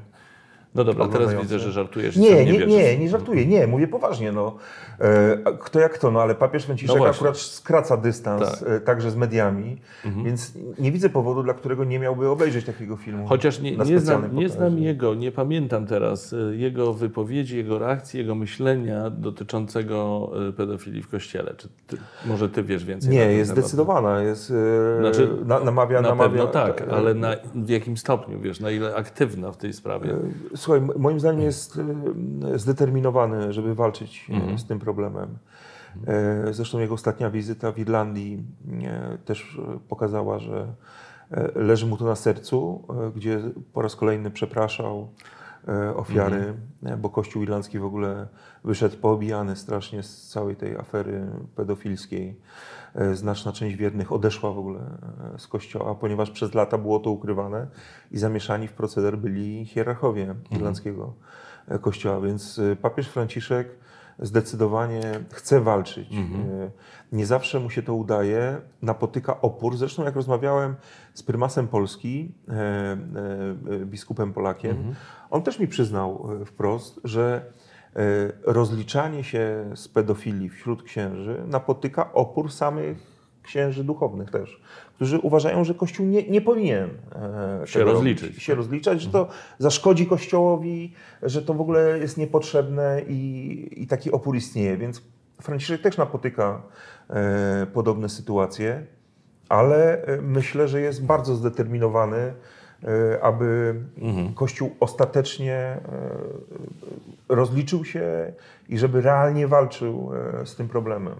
No 0.75 0.83
dobra, 0.83 1.07
teraz 1.07 1.33
widzę, 1.33 1.59
że 1.59 1.71
żartujesz 1.71 2.17
Nie, 2.17 2.45
nie, 2.45 2.57
nie, 2.57 2.65
nie, 2.65 2.97
nie 2.97 3.09
żartuję, 3.09 3.45
nie, 3.45 3.67
mówię 3.67 3.87
poważnie. 3.87 4.31
No. 4.31 4.55
E, 4.99 5.37
kto 5.59 5.79
jak 5.79 5.97
to, 5.97 6.11
no 6.11 6.21
ale 6.21 6.35
papież 6.35 6.63
Franciszek 6.63 6.97
No 6.99 7.05
akurat 7.07 7.37
skraca 7.37 7.97
dystans 7.97 8.41
Tak. 8.41 8.53
Mhm. 8.53 8.77
e, 8.77 8.79
także 8.79 9.11
z 9.11 9.15
mediami, 9.15 9.77
więc 10.25 10.53
nie 10.79 10.91
widzę 10.91 11.09
powodu, 11.09 11.43
dla 11.43 11.53
którego 11.53 11.83
nie 11.83 11.99
miałby 11.99 12.29
obejrzeć 12.29 12.65
takiego 12.65 12.95
filmu. 12.95 13.27
Chociaż 13.27 13.59
nie, 13.59 13.77
nie, 13.77 13.99
znam, 13.99 14.35
nie 14.35 14.49
znam 14.49 14.79
jego, 14.79 15.15
nie 15.15 15.31
pamiętam 15.31 15.85
teraz 15.85 16.33
y, 16.33 16.55
jego 16.57 16.93
wypowiedzi, 16.93 17.57
jego 17.57 17.79
reakcji, 17.79 18.19
jego 18.19 18.35
myślenia 18.35 19.09
dotyczącego 19.09 20.31
pedofilii 20.57 21.03
w 21.03 21.07
kościele. 21.07 21.53
Czy 21.57 21.67
ty, 21.87 21.97
może 22.25 22.49
ty 22.49 22.63
wiesz 22.63 22.85
więcej? 22.85 23.09
Nie, 23.11 23.33
jest 23.33 23.51
temat? 23.51 23.65
zdecydowana, 23.65 24.21
jest, 24.21 24.51
e, 24.51 24.99
Znaczy, 24.99 25.29
na, 25.45 25.59
namawia, 25.59 26.01
Na 26.01 26.09
namawia. 26.09 26.29
pewno 26.29 26.47
tak, 26.47 26.81
e, 26.81 26.91
ale 26.91 27.13
na, 27.13 27.35
w 27.55 27.69
jakim 27.69 27.97
stopniu, 27.97 28.39
wiesz, 28.39 28.59
na 28.59 28.71
ile 28.71 28.95
aktywna 28.95 29.51
w 29.51 29.57
tej 29.57 29.73
sprawie? 29.73 30.15
Słuchaj, 30.57 30.81
moim 30.97 31.19
zdaniem 31.19 31.41
jest 31.41 31.79
e, 32.53 32.59
zdeterminowany, 32.59 33.53
żeby 33.53 33.75
walczyć 33.75 34.27
e, 34.29 34.33
Mhm. 34.33 34.57
z 34.59 34.65
tym 34.65 34.79
problemem. 34.79 35.37
E, 36.07 36.53
Zresztą 36.53 36.79
jego 36.79 36.93
ostatnia 36.93 37.29
wizyta 37.29 37.71
w 37.71 37.79
Irlandii 37.79 38.43
też 39.25 39.61
pokazała, 39.89 40.39
że 40.39 40.67
leży 41.55 41.85
mu 41.85 41.97
to 41.97 42.05
na 42.05 42.15
sercu, 42.15 42.83
gdzie 43.15 43.39
po 43.73 43.81
raz 43.81 43.95
kolejny 43.95 44.31
przepraszał 44.31 45.07
ofiary, 45.95 46.53
Mhm. 46.83 47.01
bo 47.01 47.09
Kościół 47.09 47.43
irlandzki 47.43 47.79
w 47.79 47.85
ogóle 47.85 48.27
wyszedł 48.63 48.97
poobijany 48.97 49.55
strasznie 49.55 50.03
z 50.03 50.27
całej 50.29 50.55
tej 50.55 50.77
afery 50.77 51.27
pedofilskiej. 51.55 52.35
E, 52.97 53.15
Znaczna 53.15 53.51
część 53.51 53.75
wiernych 53.75 54.11
odeszła 54.11 54.51
w 54.53 54.57
ogóle 54.57 54.79
e, 55.35 55.39
z 55.39 55.47
kościoła, 55.47 55.95
ponieważ 55.95 56.31
przez 56.31 56.53
lata 56.53 56.77
było 56.77 56.99
to 56.99 57.11
ukrywane 57.11 57.67
i 58.11 58.17
zamieszani 58.17 58.67
w 58.67 58.73
proceder 58.73 59.17
byli 59.17 59.65
hierarchowie 59.65 60.35
irlandzkiego 60.51 61.13
e, 61.67 61.79
kościoła. 61.79 62.21
Więc 62.21 62.61
papież 62.81 63.07
Franciszek 63.07 63.67
zdecydowanie 64.19 65.01
chce 65.33 65.61
walczyć. 65.61 66.09
E, 66.13 66.71
Nie 67.11 67.25
zawsze 67.25 67.59
mu 67.59 67.69
się 67.69 67.83
to 67.83 67.93
udaje, 67.93 68.57
napotyka 68.81 69.41
opór. 69.41 69.77
Zresztą 69.77 70.03
jak 70.03 70.15
rozmawiałem 70.15 70.75
z 71.13 71.23
prymasem 71.23 71.67
Polski, 71.67 72.31
biskupem 73.85 74.33
Polakiem, 74.33 74.95
on 75.29 75.41
też 75.43 75.59
mi 75.59 75.67
przyznał 75.67 76.27
wprost, 76.45 76.99
że 77.03 77.45
rozliczanie 78.43 79.23
się 79.23 79.71
z 79.75 79.87
pedofilii 79.87 80.49
wśród 80.49 80.83
księży 80.83 81.43
napotyka 81.47 82.13
opór 82.13 82.51
samych 82.51 83.17
księży 83.43 83.83
duchownych 83.83 84.31
też, 84.31 84.61
którzy 84.95 85.19
uważają, 85.19 85.63
że 85.63 85.73
Kościół 85.73 86.05
nie, 86.05 86.23
nie 86.29 86.41
powinien 86.41 86.89
e, 87.63 87.67
Się 87.67 87.83
rozliczyć. 87.83 88.23
robić, 88.29 88.43
się 88.43 88.55
rozliczać, 88.55 89.01
że 89.01 89.09
to 89.09 89.27
zaszkodzi 89.59 90.05
Kościołowi, 90.07 90.93
że 91.23 91.41
to 91.41 91.53
w 91.53 91.61
ogóle 91.61 91.99
jest 91.99 92.17
niepotrzebne 92.17 93.01
i, 93.07 93.83
i 93.83 93.87
taki 93.87 94.11
opór 94.11 94.35
istnieje. 94.35 94.77
Więc 94.77 95.01
Franciszek 95.41 95.81
też 95.81 95.97
napotyka 95.97 96.61
e, 97.09 97.67
podobne 97.73 98.09
sytuacje, 98.09 98.85
ale 99.49 100.03
e, 100.03 100.21
myślę, 100.21 100.67
że 100.67 100.81
jest 100.81 101.05
bardzo 101.05 101.35
zdeterminowany, 101.35 102.33
e, 102.83 103.23
aby 103.23 103.75
Kościół 104.35 104.75
ostatecznie 104.79 105.53
e, 105.53 105.79
rozliczył 107.29 107.85
się 107.85 108.33
i 108.69 108.77
żeby 108.77 109.01
realnie 109.01 109.47
walczył 109.47 110.11
e, 110.41 110.45
z 110.45 110.55
tym 110.55 110.67
problemem. 110.67 111.15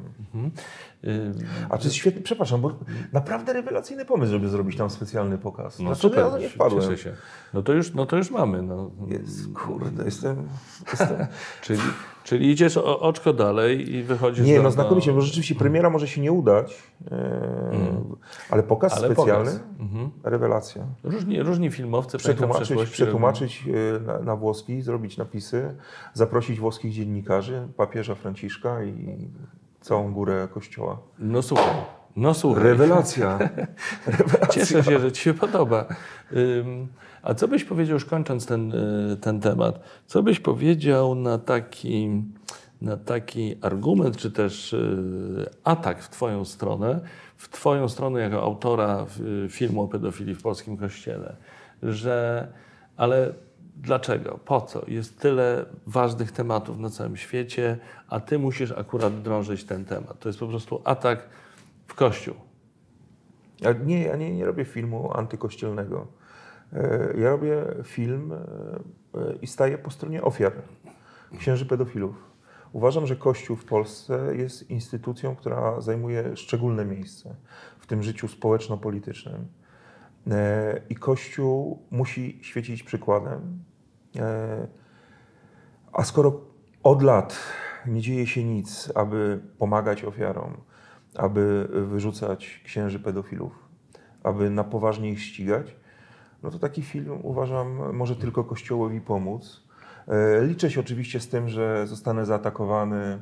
Y, 1.03 1.33
A 1.69 1.77
to 1.77 1.83
jest 1.83 1.95
świetny, 1.95 2.21
przepraszam, 2.21 2.61
bo 2.61 2.79
naprawdę 3.13 3.53
rewelacyjny 3.53 4.05
pomysł, 4.05 4.31
żeby 4.31 4.49
zrobić 4.49 4.77
tam 4.77 4.89
specjalny 4.89 5.37
pokaz. 5.37 5.79
No 5.79 5.85
Dlaczego 5.85 6.09
super, 6.09 6.19
ja 6.19 6.25
na 6.25 6.31
to 6.31 6.39
nie 6.39 6.49
wpadłem? 6.49 6.81
cieszę 6.81 6.97
się. 6.97 7.13
No 7.53 7.63
to 7.63 7.73
już, 7.73 7.93
no 7.93 8.05
to 8.05 8.17
już 8.17 8.31
mamy. 8.31 8.61
No. 8.61 8.91
Jest, 9.07 9.53
kurde, 9.53 10.05
jestem... 10.05 10.47
jestem... 10.91 11.17
Czyli, 11.61 11.79
czyli 12.27 12.51
idziesz 12.51 12.77
o, 12.77 12.99
oczko 12.99 13.33
dalej 13.33 13.95
i 13.95 14.03
wychodzisz 14.03 14.45
Nie, 14.45 14.57
do, 14.57 14.63
no 14.63 14.71
znakomicie, 14.71 15.13
bo 15.13 15.21
rzeczywiście 15.21 15.55
premiera 15.55 15.89
może 15.89 16.07
się 16.07 16.21
nie 16.21 16.31
udać, 16.31 16.83
e, 17.11 17.71
ale 18.49 18.63
pokaz 18.63 18.93
Ale 18.93 19.07
specjalny, 19.07 19.51
pokaz. 19.51 19.63
Mhm. 19.79 20.09
rewelacja. 20.23 20.83
Różni, 21.03 21.43
różni 21.43 21.71
filmowcy 21.71 22.17
Przetłumaczyć, 22.17 22.63
przeszłości 22.63 22.93
przetłumaczyć 22.93 23.63
e, 23.67 23.99
na, 23.99 24.19
na 24.19 24.35
włoski, 24.35 24.81
zrobić 24.81 25.17
napisy, 25.17 25.75
zaprosić 26.13 26.59
włoskich 26.59 26.93
dziennikarzy, 26.93 27.67
papieża 27.77 28.15
Franciszka 28.15 28.83
i 28.83 29.27
całą 29.81 30.13
górę 30.13 30.47
kościoła. 30.53 30.99
No 31.19 31.41
słuchaj, 31.41 31.75
no 32.15 32.33
słuchaj. 32.33 32.63
Rewelacja. 32.63 33.39
Cieszę 34.53 34.83
się, 34.83 34.99
że 34.99 35.11
Ci 35.11 35.21
się 35.21 35.33
podoba. 35.33 35.85
Ym, 36.33 36.87
A 37.27 37.33
co 37.33 37.47
byś 37.47 37.63
powiedział, 37.63 37.93
już 37.93 38.05
kończąc 38.05 38.45
ten, 38.45 38.71
y, 38.71 39.17
ten 39.21 39.39
temat, 39.39 39.79
co 40.05 40.23
byś 40.23 40.39
powiedział 40.39 41.15
na 41.15 41.37
taki, 41.37 42.23
na 42.81 42.97
taki 42.97 43.55
argument, 43.61 44.17
czy 44.17 44.31
też 44.31 44.73
y, 44.73 45.49
atak 45.63 46.03
w 46.03 46.09
Twoją 46.09 46.45
stronę, 46.45 46.99
w 47.37 47.49
Twoją 47.49 47.89
stronę 47.89 48.19
jako 48.19 48.43
autora 48.43 49.05
y, 49.45 49.49
filmu 49.49 49.81
o 49.81 49.87
pedofilii 49.87 50.35
w 50.35 50.41
polskim 50.41 50.77
kościele, 50.77 51.35
że 51.83 52.47
ale 52.97 53.33
dlaczego, 53.75 54.39
po 54.45 54.61
co? 54.61 54.81
Jest 54.87 55.19
tyle 55.19 55.65
ważnych 55.87 56.31
tematów 56.31 56.79
na 56.79 56.89
całym 56.89 57.17
świecie, 57.17 57.77
a 58.09 58.19
Ty 58.19 58.39
musisz 58.39 58.71
akurat 58.71 59.21
drążyć 59.21 59.63
ten 59.63 59.85
temat. 59.85 60.19
To 60.19 60.29
jest 60.29 60.39
po 60.39 60.47
prostu 60.47 60.81
atak 60.83 61.29
w 61.87 61.93
Kościół. 61.93 62.35
Nie, 63.85 64.03
ja 64.03 64.15
nie, 64.15 64.35
nie 64.35 64.45
robię 64.45 64.65
filmu 64.65 65.11
antykościelnego. 65.17 66.16
E, 66.73 67.13
Ja 67.17 67.29
robię 67.29 67.65
film 67.83 68.33
e, 68.33 68.35
e, 68.35 69.35
i 69.41 69.47
staję 69.47 69.77
po 69.77 69.91
stronie 69.91 70.21
ofiar, 70.21 70.53
księży 71.39 71.65
pedofilów. 71.65 72.15
Uważam, 72.73 73.07
że 73.07 73.15
Kościół 73.15 73.55
w 73.55 73.65
Polsce 73.65 74.35
jest 74.35 74.69
instytucją, 74.69 75.35
która 75.35 75.81
zajmuje 75.81 76.35
szczególne 76.37 76.85
miejsce 76.85 77.35
w 77.79 77.87
tym 77.87 78.03
życiu 78.03 78.27
społeczno-politycznym. 78.27 79.47
I 80.89 80.95
Kościół 80.95 81.81
musi 81.91 82.39
świecić 82.41 82.83
przykładem. 82.83 83.63
A 85.93 86.03
skoro 86.03 86.41
od 86.83 87.01
lat 87.01 87.39
nie 87.85 88.01
dzieje 88.01 88.27
się 88.27 88.43
nic, 88.43 88.91
aby 88.95 89.39
pomagać 89.57 90.03
ofiarom, 90.03 90.57
aby 91.15 91.67
wyrzucać 91.71 92.61
księży 92.65 92.99
pedofilów, 92.99 93.69
aby 94.23 94.49
na 94.49 94.63
poważnie 94.63 95.09
ich 95.11 95.21
ścigać, 95.21 95.75
no 96.47 96.51
to 96.51 96.59
taki 96.59 96.81
film 96.81 97.19
uważam 97.23 97.95
może 97.95 98.15
tylko 98.15 98.43
Kościołowi 98.43 99.01
pomóc. 99.01 99.63
E, 100.07 100.45
Liczę 100.45 100.71
się 100.71 100.79
oczywiście 100.79 101.19
z 101.19 101.27
tym, 101.27 101.49
że 101.49 101.87
zostanę 101.87 102.25
zaatakowany, 102.25 103.19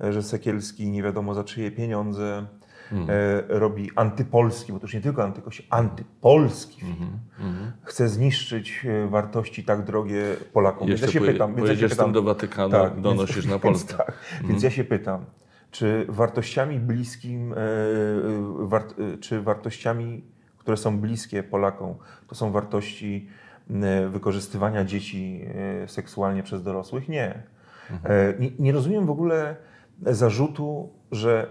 e, 0.00 0.12
że 0.12 0.22
Sekielski 0.22 0.90
nie 0.90 1.02
wiadomo 1.02 1.34
za 1.34 1.44
czyje 1.44 1.70
pieniądze 1.70 2.46
e, 2.92 3.42
robi 3.48 3.90
antypolski, 3.96 4.72
bo 4.72 4.78
to 4.78 4.84
już 4.84 4.94
nie 4.94 5.00
tylko 5.00 5.24
antykości, 5.24 5.66
antypolski 5.70 6.80
film. 6.80 7.18
Chce 7.82 8.08
zniszczyć 8.08 8.86
wartości 9.08 9.64
tak 9.64 9.84
drogie 9.84 10.36
Polakom. 10.52 10.88
Jeszcze 10.88 11.06
więc 11.06 11.14
ja 11.14 11.20
się 11.20 11.26
pytam, 11.32 11.54
więc 11.54 11.68
ja 11.68 11.76
się 11.76 11.88
pytam, 11.88 12.12
do 12.12 12.22
Watykanu, 12.22 12.70
tak, 12.70 13.00
donosisz 13.00 13.36
więc, 13.46 13.48
na 13.48 13.58
Polskę. 13.58 13.88
Więc, 13.88 14.06
tak, 14.06 14.48
więc 14.48 14.62
ja 14.62 14.70
się 14.70 14.84
pytam, 14.84 15.24
czy 15.70 16.06
wartościami 16.08 16.78
bliskim, 16.78 17.54
czy 19.20 19.42
wartościami, 19.42 20.24
które 20.62 20.76
są 20.76 20.98
bliskie 20.98 21.42
Polakom, 21.42 21.94
to 22.26 22.34
są 22.34 22.52
wartości 22.52 23.28
e, 23.70 24.08
wykorzystywania 24.08 24.84
dzieci 24.84 25.44
e, 25.84 25.88
seksualnie 25.88 26.42
przez 26.42 26.62
dorosłych? 26.62 27.08
Nie. 27.08 27.42
E, 28.04 28.34
Nie, 28.38 28.50
nie 28.58 28.72
rozumiem 28.72 29.06
w 29.06 29.10
ogóle 29.10 29.56
zarzutu, 30.02 30.92
że 31.12 31.50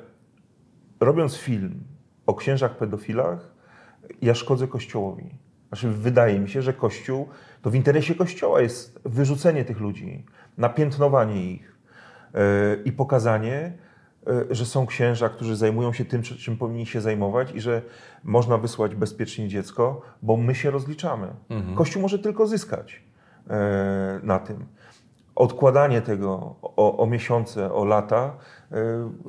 robiąc 0.99 1.37
film 1.37 1.83
o 2.25 2.33
księżach 2.33 2.77
pedofilach, 2.77 3.51
ja 4.21 4.35
szkodzę 4.35 4.67
Kościołowi. 4.67 5.35
Znaczy, 5.67 5.89
wydaje 5.89 6.39
mi 6.39 6.49
się, 6.49 6.61
że 6.61 6.73
Kościół, 6.73 7.27
to 7.61 7.69
w 7.69 7.75
interesie 7.75 8.15
Kościoła 8.15 8.61
jest 8.61 8.99
wyrzucenie 9.05 9.65
tych 9.65 9.79
ludzi, 9.79 10.25
napiętnowanie 10.57 11.51
ich 11.51 11.77
yy, 12.33 12.39
i 12.85 12.91
pokazanie, 12.91 13.73
że 14.49 14.65
są 14.65 14.85
księża, 14.85 15.29
którzy 15.29 15.55
zajmują 15.55 15.93
się 15.93 16.05
tym, 16.05 16.21
czym 16.21 16.57
powinni 16.57 16.85
się 16.85 17.01
zajmować 17.01 17.51
i 17.51 17.61
że 17.61 17.81
można 18.23 18.57
wysłać 18.57 18.95
bezpiecznie 18.95 19.47
dziecko, 19.47 20.01
bo 20.21 20.37
my 20.37 20.55
się 20.55 20.71
rozliczamy. 20.71 21.27
Mhm. 21.49 21.75
Kościół 21.75 22.01
może 22.01 22.19
tylko 22.19 22.47
zyskać 22.47 23.01
yy, 23.47 23.53
na 24.23 24.39
tym 24.39 24.65
odkładanie 25.35 26.01
tego 26.01 26.55
o, 26.61 26.97
o, 26.97 27.05
miesiące, 27.05 27.73
o 27.73 27.85
lata 27.85 28.35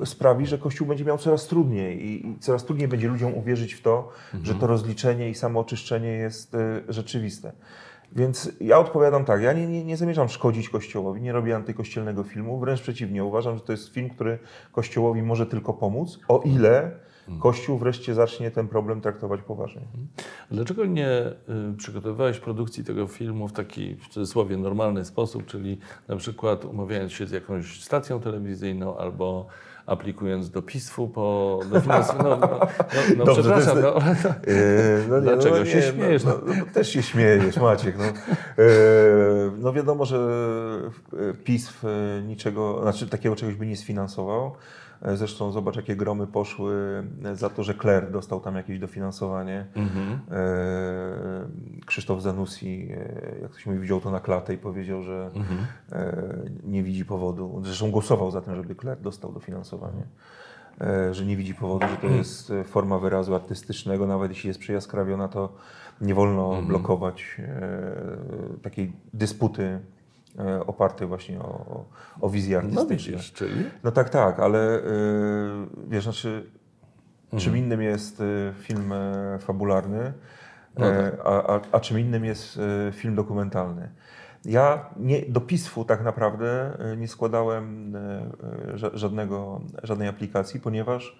y, 0.01 0.05
sprawi, 0.05 0.45
że 0.45 0.57
Kościół 0.57 0.87
będzie 0.87 1.05
miał 1.05 1.17
coraz 1.17 1.47
trudniej 1.47 2.05
i, 2.05 2.37
coraz 2.39 2.65
trudniej 2.65 2.87
będzie 2.87 3.07
ludziom 3.07 3.33
uwierzyć 3.33 3.73
w 3.73 3.81
to, 3.81 4.09
mhm. 4.25 4.45
że 4.45 4.55
to 4.55 4.67
rozliczenie 4.67 5.29
i 5.29 5.35
samooczyszczenie 5.35 6.11
jest 6.11 6.55
y, 6.55 6.83
rzeczywiste. 6.89 7.51
Więc 8.15 8.51
ja 8.61 8.79
odpowiadam 8.79 9.25
tak, 9.25 9.41
ja 9.41 9.53
nie, 9.53 9.67
nie, 9.67 9.83
nie, 9.83 9.97
zamierzam 9.97 10.29
szkodzić 10.29 10.69
Kościołowi, 10.69 11.21
nie 11.21 11.31
robię 11.31 11.55
antykościelnego 11.55 12.23
filmu, 12.23 12.59
wręcz 12.59 12.81
przeciwnie, 12.81 13.23
uważam, 13.23 13.57
że 13.57 13.63
to 13.63 13.71
jest 13.71 13.93
film, 13.93 14.09
który 14.09 14.39
Kościołowi 14.71 15.21
może 15.21 15.45
tylko 15.45 15.73
pomóc, 15.73 16.19
o 16.27 16.41
ile 16.45 16.91
Mhm. 17.27 17.41
Kościół 17.41 17.77
wreszcie 17.77 18.13
zacznie 18.13 18.51
ten 18.51 18.67
problem 18.67 19.01
traktować 19.01 19.41
poważnie. 19.41 19.81
Mhm. 19.81 20.07
Dlaczego 20.51 20.85
nie 20.85 21.09
y, 21.09 21.77
przygotowywałeś 21.77 22.39
produkcji 22.39 22.83
tego 22.83 23.07
filmu 23.07 23.47
w 23.47 23.53
taki, 23.53 23.95
w 23.95 24.07
cudzysłowie, 24.07 24.57
normalny 24.57 25.05
sposób, 25.05 25.45
czyli 25.45 25.77
na 26.07 26.15
przykład 26.15 26.65
umawiając 26.65 27.11
się 27.11 27.27
z 27.27 27.31
jakąś 27.31 27.83
stacją 27.83 28.19
telewizyjną 28.19 28.97
albo 28.97 29.47
aplikując 29.85 30.49
do 30.49 30.61
PISF-u 30.61 31.07
po 31.07 31.59
dofinansowanie. 31.71 32.29
No, 32.29 32.37
no, 32.37 32.47
no, 32.47 32.67
no 33.17 33.25
Dobrze, 33.25 33.41
przepraszam, 33.41 33.77
jest, 33.77 33.89
no, 34.29 34.53
yy, 34.53 35.05
no, 35.09 35.21
dlaczego 35.21 35.59
no, 35.59 35.65
się 35.65 35.75
nie, 35.75 35.83
śmiejesz? 35.83 36.23
No, 36.23 36.39
no, 36.45 36.53
też 36.73 36.89
się 36.89 37.03
śmiejesz, 37.03 37.57
Maciek. 37.57 37.97
No, 37.97 38.03
yy, 38.03 39.51
no 39.57 39.73
wiadomo, 39.73 40.05
że 40.05 40.17
PISF 41.43 41.83
niczego, 42.27 42.81
znaczy 42.81 43.07
takiego 43.07 43.35
czegoś 43.35 43.55
by 43.55 43.65
nie 43.65 43.77
sfinansował. 43.77 44.55
Zresztą 45.13 45.51
zobacz, 45.51 45.75
jakie 45.75 45.95
gromy 45.95 46.27
poszły 46.27 47.03
za 47.33 47.49
to, 47.49 47.63
że 47.63 47.73
Kler 47.73 48.11
dostał 48.11 48.39
tam 48.39 48.55
jakieś 48.55 48.79
dofinansowanie. 48.79 49.65
Mhm. 49.75 50.19
E, 50.31 51.85
Krzysztof 51.85 52.21
Zanussi, 52.21 52.89
e, 52.91 53.41
jak 53.41 53.51
ktoś 53.51 53.65
mi 53.65 53.79
wziął 53.79 54.01
to 54.01 54.11
na 54.11 54.19
klatę 54.19 54.53
i 54.53 54.57
powiedział, 54.57 55.03
że 55.03 55.31
mhm. 55.35 55.65
E, 55.91 56.25
nie 56.63 56.83
widzi 56.83 57.05
powodu. 57.05 57.61
Zresztą 57.63 57.91
głosował 57.91 58.31
za 58.31 58.41
tym, 58.41 58.55
żeby 58.55 58.75
Kler 58.75 59.01
dostał 59.01 59.33
dofinansowanie. 59.33 60.03
Że 61.11 61.25
nie 61.25 61.37
widzi 61.37 61.55
powodu, 61.55 61.87
że 61.87 61.95
to 61.95 62.01
mhm. 62.01 62.17
jest 62.17 62.53
forma 62.65 62.99
wyrazu 62.99 63.35
artystycznego, 63.35 64.07
nawet 64.07 64.31
jeśli 64.31 64.47
jest 64.47 64.59
przejaskrawiona, 64.59 65.27
to 65.27 65.53
nie 66.01 66.15
wolno 66.15 66.47
mhm. 66.47 66.67
blokować 66.67 67.41
takiej 68.61 68.93
dysputy 69.13 69.79
E, 70.02 70.02
oparty 70.67 71.05
właśnie 71.05 71.39
o, 71.39 71.85
o 72.21 72.29
wizję 72.29 72.57
no 72.57 72.59
artystyczną. 72.59 73.11
No, 73.11 73.17
widzisz, 73.17 73.33
czyli? 73.33 73.65
no 73.83 73.91
tak, 73.91 74.09
tak, 74.09 74.39
ale 74.39 74.59
yy, 74.59 75.87
wiesz, 75.87 76.03
znaczy, 76.03 76.49
mhm. 77.25 77.43
czym 77.43 77.57
innym 77.57 77.81
jest 77.81 78.21
y, 78.21 78.53
film 78.59 78.93
e, 78.93 79.39
fabularny, 79.39 80.13
no 80.77 80.85
tak. 80.85 81.19
a, 81.23 81.47
a, 81.47 81.61
a, 81.71 81.79
czym 81.79 81.99
innym 81.99 82.25
jest 82.25 82.59
film 82.91 83.15
dokumentalny. 83.15 83.89
Ja 84.45 84.89
nie, 84.97 85.21
do 85.21 85.41
PISF-u 85.41 85.85
tak 85.85 86.03
naprawdę 86.03 86.77
nie 86.97 87.07
składałem 87.07 87.97
żadnego, 88.93 89.61
żadnej 89.83 90.07
aplikacji, 90.07 90.59
ponieważ 90.59 91.19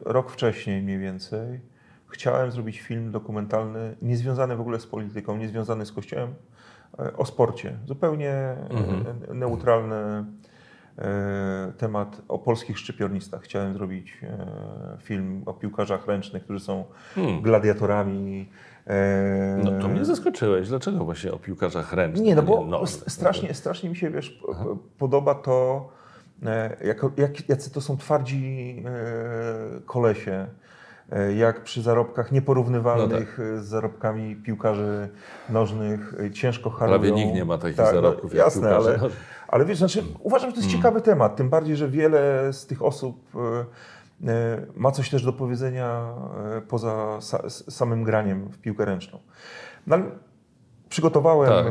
rok 0.00 0.30
wcześniej 0.30 0.82
mniej 0.82 0.98
więcej 0.98 1.60
chciałem 2.08 2.50
zrobić 2.50 2.80
film 2.80 3.12
dokumentalny 3.12 3.96
niezwiązany 4.02 4.56
w 4.56 4.60
ogóle 4.60 4.80
z 4.80 4.86
polityką, 4.86 5.36
niezwiązany 5.36 5.86
z 5.86 5.92
Kościołem, 5.92 6.34
o 7.16 7.24
sporcie. 7.24 7.76
Zupełnie 7.86 8.56
mhm. 8.70 9.38
neutralny 9.38 10.24
e, 10.98 11.72
temat 11.78 12.22
o 12.28 12.38
polskich 12.38 12.78
szczypiornistach. 12.78 13.42
Chciałem 13.42 13.74
zrobić 13.74 14.18
e, 14.22 14.98
film 15.02 15.42
o 15.46 15.54
piłkarzach 15.54 16.06
ręcznych, 16.06 16.44
którzy 16.44 16.60
są 16.60 16.84
hmm. 17.14 17.42
gladiatorami. 17.42 18.48
E, 18.86 19.60
no 19.64 19.70
to 19.80 19.88
mnie 19.88 20.04
zaskoczyłeś. 20.04 20.68
Dlaczego 20.68 21.04
właśnie 21.04 21.32
o 21.32 21.38
piłkarzach 21.38 21.92
ręcznych? 21.92 22.26
Nie, 22.26 22.34
no 22.34 22.42
bo 22.42 22.64
no, 22.64 22.86
strasznie, 22.86 23.54
strasznie 23.54 23.90
mi 23.90 23.96
się 23.96 24.10
wiesz, 24.10 24.40
podoba 24.98 25.34
to, 25.34 25.88
jak, 26.84 27.02
jak, 27.16 27.48
jacy 27.48 27.70
to 27.70 27.80
są 27.80 27.96
twardzi 27.96 28.82
kolesie 29.86 30.46
E, 30.56 30.65
jak 31.36 31.62
przy 31.62 31.82
zarobkach 31.82 32.32
nieporównywalnych 32.32 33.38
no 33.38 33.44
tak. 33.44 33.56
E, 33.58 33.60
z 33.60 33.66
zarobkami 33.66 34.36
piłkarzy 34.36 35.08
nożnych 35.48 36.14
e, 36.20 36.30
ciężko 36.30 36.70
harują. 36.70 36.98
Prawie 36.98 37.14
nikt 37.14 37.34
nie 37.34 37.44
ma 37.44 37.58
takich 37.58 37.76
tak, 37.76 37.86
no, 37.86 37.92
zarobków 37.92 38.32
no, 38.32 38.38
jasne, 38.38 38.68
jak 38.68 38.78
ale, 38.78 38.98
ale 39.48 39.64
wiesz, 39.64 39.78
znaczy, 39.78 40.04
uważam, 40.20 40.50
że 40.50 40.54
to 40.54 40.60
jest 40.60 40.70
mm. 40.70 40.82
ciekawy 40.82 41.00
temat, 41.00 41.36
tym 41.36 41.50
bardziej, 41.50 41.76
że 41.76 41.88
wiele 41.88 42.52
z 42.52 42.66
tych 42.66 42.82
osób 42.82 43.32
ma 44.76 44.90
coś 44.90 45.10
też 45.10 45.24
do 45.24 45.32
powiedzenia 45.32 46.14
poza 46.68 47.18
samym 47.50 48.04
graniem 48.04 48.48
w 48.48 48.58
piłkę 48.58 48.84
ręczną. 48.84 49.18
No, 49.86 49.96
przygotowałem 50.88 51.48
tak. 51.48 51.66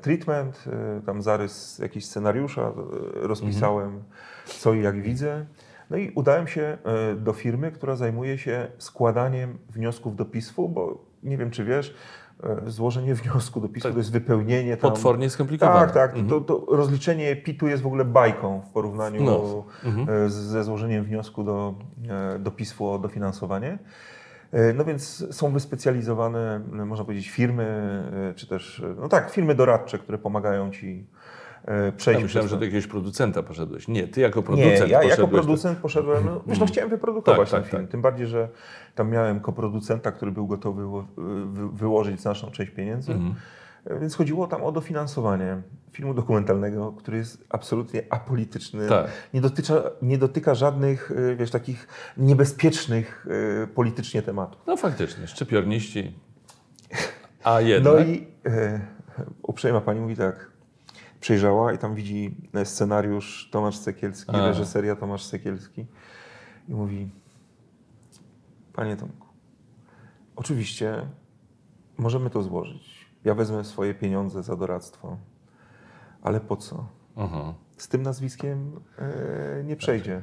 treatment, 0.00 0.64
tam 1.06 1.22
zarys 1.22 1.78
jakiś 1.78 2.06
scenariusza, 2.06 2.72
rozpisałem 3.14 3.88
mm. 3.88 4.02
co 4.46 4.74
i 4.74 4.82
jak 4.82 5.02
widzę. 5.02 5.46
No 5.90 5.96
i 5.96 6.12
udałem 6.14 6.46
się 6.46 6.78
e, 6.84 7.14
do 7.14 7.32
firmy, 7.32 7.72
która 7.72 7.96
zajmuje 7.96 8.38
się 8.38 8.68
składaniem 8.78 9.58
wniosków 9.70 10.16
do 10.16 10.24
PISF-u, 10.24 10.68
bo 10.68 11.04
nie 11.22 11.38
wiem, 11.38 11.50
czy 11.50 11.64
wiesz, 11.64 11.94
e, 12.42 12.70
złożenie 12.70 13.14
wniosku 13.24 13.60
do 13.60 13.68
PISF-u 13.68 13.88
tak. 13.88 13.92
to 13.92 13.98
jest 13.98 14.12
wypełnienie. 14.12 14.76
Tam... 14.76 14.90
Potwornie 14.90 15.30
skomplikowane. 15.30 15.86
Tak, 15.86 15.94
tak. 15.94 16.10
Mhm. 16.10 16.28
To, 16.28 16.40
to, 16.40 16.76
rozliczenie 16.76 17.36
PIT-u 17.36 17.68
jest 17.68 17.82
w 17.82 17.86
ogóle 17.86 18.04
bajką 18.04 18.60
w 18.60 18.72
porównaniu 18.72 19.24
no. 19.24 19.64
mhm. 19.84 20.24
E, 20.26 20.30
ze 20.30 20.64
złożeniem 20.64 21.04
wniosku 21.04 21.44
do, 21.44 21.74
do 22.38 22.50
PISF-u 22.50 22.88
o 22.88 22.98
dofinansowanie. 22.98 23.78
No 24.74 24.84
więc 24.84 25.26
są 25.36 25.52
wyspecjalizowane, 25.52 26.60
można 26.86 27.04
powiedzieć, 27.04 27.30
firmy, 27.30 28.02
czy 28.36 28.46
też, 28.46 28.84
no 28.96 29.08
tak, 29.08 29.30
firmy 29.30 29.54
doradcze, 29.54 29.98
które 29.98 30.18
pomagają 30.18 30.70
ci 30.70 31.06
przejść. 31.96 32.20
Ja 32.20 32.24
myślałem, 32.24 32.50
że 32.50 32.58
do 32.58 32.64
jakiegoś 32.64 32.86
producenta 32.86 33.42
poszedłeś. 33.42 33.88
Nie, 33.88 34.08
ty 34.08 34.20
jako 34.20 34.42
producent 34.42 34.80
Nie, 34.80 34.92
ja 34.92 35.04
jako 35.04 35.28
producent 35.28 35.78
poszedłem, 35.78 36.24
no, 36.24 36.40
wiesz, 36.46 36.58
no 36.58 36.66
chciałem 36.66 36.90
wyprodukować 36.90 37.50
tak, 37.50 37.60
ten 37.60 37.62
tak, 37.62 37.70
film. 37.70 37.82
Tak. 37.82 37.90
Tym 37.90 38.02
bardziej, 38.02 38.26
że 38.26 38.48
tam 38.94 39.10
miałem 39.10 39.40
koproducenta, 39.40 40.12
który 40.12 40.32
był 40.32 40.46
gotowy 40.46 40.82
wyłożyć 41.72 42.20
znaczną 42.20 42.50
część 42.50 42.70
pieniędzy. 42.70 43.12
Mhm. 43.12 43.34
E, 43.84 43.98
więc 43.98 44.14
chodziło 44.14 44.46
tam 44.46 44.62
o 44.62 44.72
dofinansowanie 44.72 45.62
filmu 45.92 46.14
dokumentalnego, 46.14 46.92
który 46.92 47.16
jest 47.16 47.44
absolutnie 47.48 48.02
apolityczny. 48.10 48.88
Tak. 48.88 49.10
Nie, 49.34 49.40
dotyka, 49.40 49.74
nie 50.02 50.18
dotyka 50.18 50.54
żadnych, 50.54 51.12
e, 51.32 51.36
wiesz, 51.36 51.50
takich 51.50 51.88
niebezpiecznych 52.16 53.26
politycznie 53.74 54.22
tematów. 54.22 54.62
No 54.66 54.76
faktycznie, 54.76 55.26
szczypiorniści. 55.26 56.18
A 57.44 57.60
jednak... 57.60 57.94
No 57.94 58.00
i 58.00 58.26
e, 58.46 58.80
uprzejma 59.42 59.80
pani 59.80 60.00
mówi 60.00 60.16
tak, 60.16 60.50
przejrzała 61.24 61.72
i 61.72 61.78
tam 61.78 61.94
widzi 61.94 62.36
scenariusz 62.64 63.48
Tomasz 63.52 63.76
Sekielski, 63.76 64.36
A. 64.36 64.46
reżyseria 64.46 64.96
Tomasz 64.96 65.24
Sekielski 65.24 65.86
i 66.68 66.74
mówi 66.74 67.10
Panie 68.72 68.96
Tomku, 68.96 69.26
oczywiście 70.36 71.06
możemy 71.98 72.30
to 72.30 72.42
złożyć. 72.42 73.08
Ja 73.24 73.34
wezmę 73.34 73.64
swoje 73.64 73.94
pieniądze 73.94 74.42
za 74.42 74.56
doradztwo, 74.56 75.16
ale 76.22 76.40
po 76.40 76.56
co? 76.56 76.86
Aha. 77.16 77.54
Z 77.76 77.88
tym 77.88 78.02
nazwiskiem 78.02 78.80
e, 78.98 79.64
nie 79.64 79.76
przejdzie. 79.76 80.22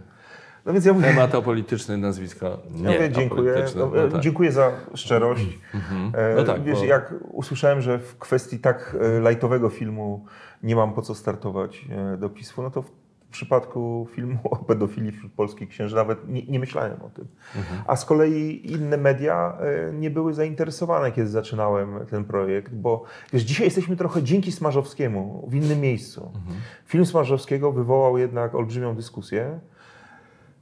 No 0.66 0.74
więc 0.74 0.86
ja 0.86 0.94
mówię, 0.94 1.08
Temat 1.08 1.36
apolityczny, 1.36 1.98
nazwisko 1.98 2.58
nie 2.72 2.84
ja 2.84 2.92
mówię, 2.92 3.12
dziękuję, 3.12 3.66
no, 3.76 3.92
no, 3.96 4.08
tak. 4.08 4.22
dziękuję 4.22 4.52
za 4.52 4.72
szczerość. 4.94 5.60
Mhm. 5.74 6.12
E, 6.16 6.36
no 6.36 6.44
tak, 6.44 6.64
Wiesz, 6.64 6.80
bo... 6.80 6.86
jak 6.86 7.14
usłyszałem, 7.32 7.82
że 7.82 8.00
w 8.00 8.18
kwestii 8.18 8.60
tak 8.60 8.98
e, 9.02 9.20
lajtowego 9.20 9.70
filmu 9.70 10.26
nie 10.64 10.76
mam 10.76 10.94
po 10.94 11.02
co 11.02 11.16
startować 11.16 11.86
e, 12.14 12.18
do 12.18 12.30
PISF-u, 12.30 12.62
no 12.62 12.72
to 12.72 12.82
w 12.82 12.92
przypadku 13.32 14.08
filmu 14.12 14.40
o 14.52 14.56
pedofilii 14.56 15.12
wśród 15.12 15.32
polskich 15.34 15.70
księży 15.70 15.96
nawet 15.96 16.30
nie, 16.30 16.44
nie 16.44 16.60
myślałem 16.60 17.02
o 17.02 17.10
tym. 17.10 17.28
Mhm. 17.56 17.82
A 17.88 17.96
z 17.96 18.06
kolei 18.06 18.72
inne 18.72 18.98
media 18.98 19.58
nie 19.94 20.10
były 20.10 20.34
zainteresowane, 20.34 21.12
kiedy 21.12 21.30
zaczynałem 21.30 22.06
ten 22.10 22.24
projekt, 22.24 22.74
bo 22.74 23.04
wiesz, 23.34 23.44
dzisiaj 23.44 23.66
jesteśmy 23.66 23.96
trochę 23.96 24.24
dzięki 24.24 24.52
Smarzowskiemu 24.52 25.48
w 25.50 25.56
innym 25.56 25.80
miejscu. 25.80 26.32
Mhm. 26.36 26.56
Film 26.86 27.06
Smarzowskiego 27.06 27.72
wywołał 27.72 28.18
jednak 28.18 28.56
olbrzymią 28.56 28.96
dyskusję. 28.96 29.60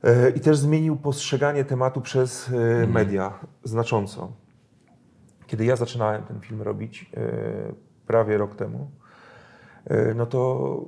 E, 0.04 0.30
I 0.30 0.40
też 0.40 0.58
zmienił 0.58 0.96
postrzeganie 0.96 1.66
tematu 1.66 2.02
przez 2.02 2.50
e, 2.50 2.56
mhm. 2.56 2.92
media 2.92 3.40
znacząco. 3.64 4.32
Kiedy 5.48 5.66
ja 5.66 5.76
zaczynałem 5.76 6.24
ten 6.24 6.40
film 6.40 6.62
robić 6.62 7.12
e, 7.18 7.32
prawie 8.08 8.38
rok 8.38 8.56
temu, 8.56 8.92
no 10.16 10.26
to 10.26 10.82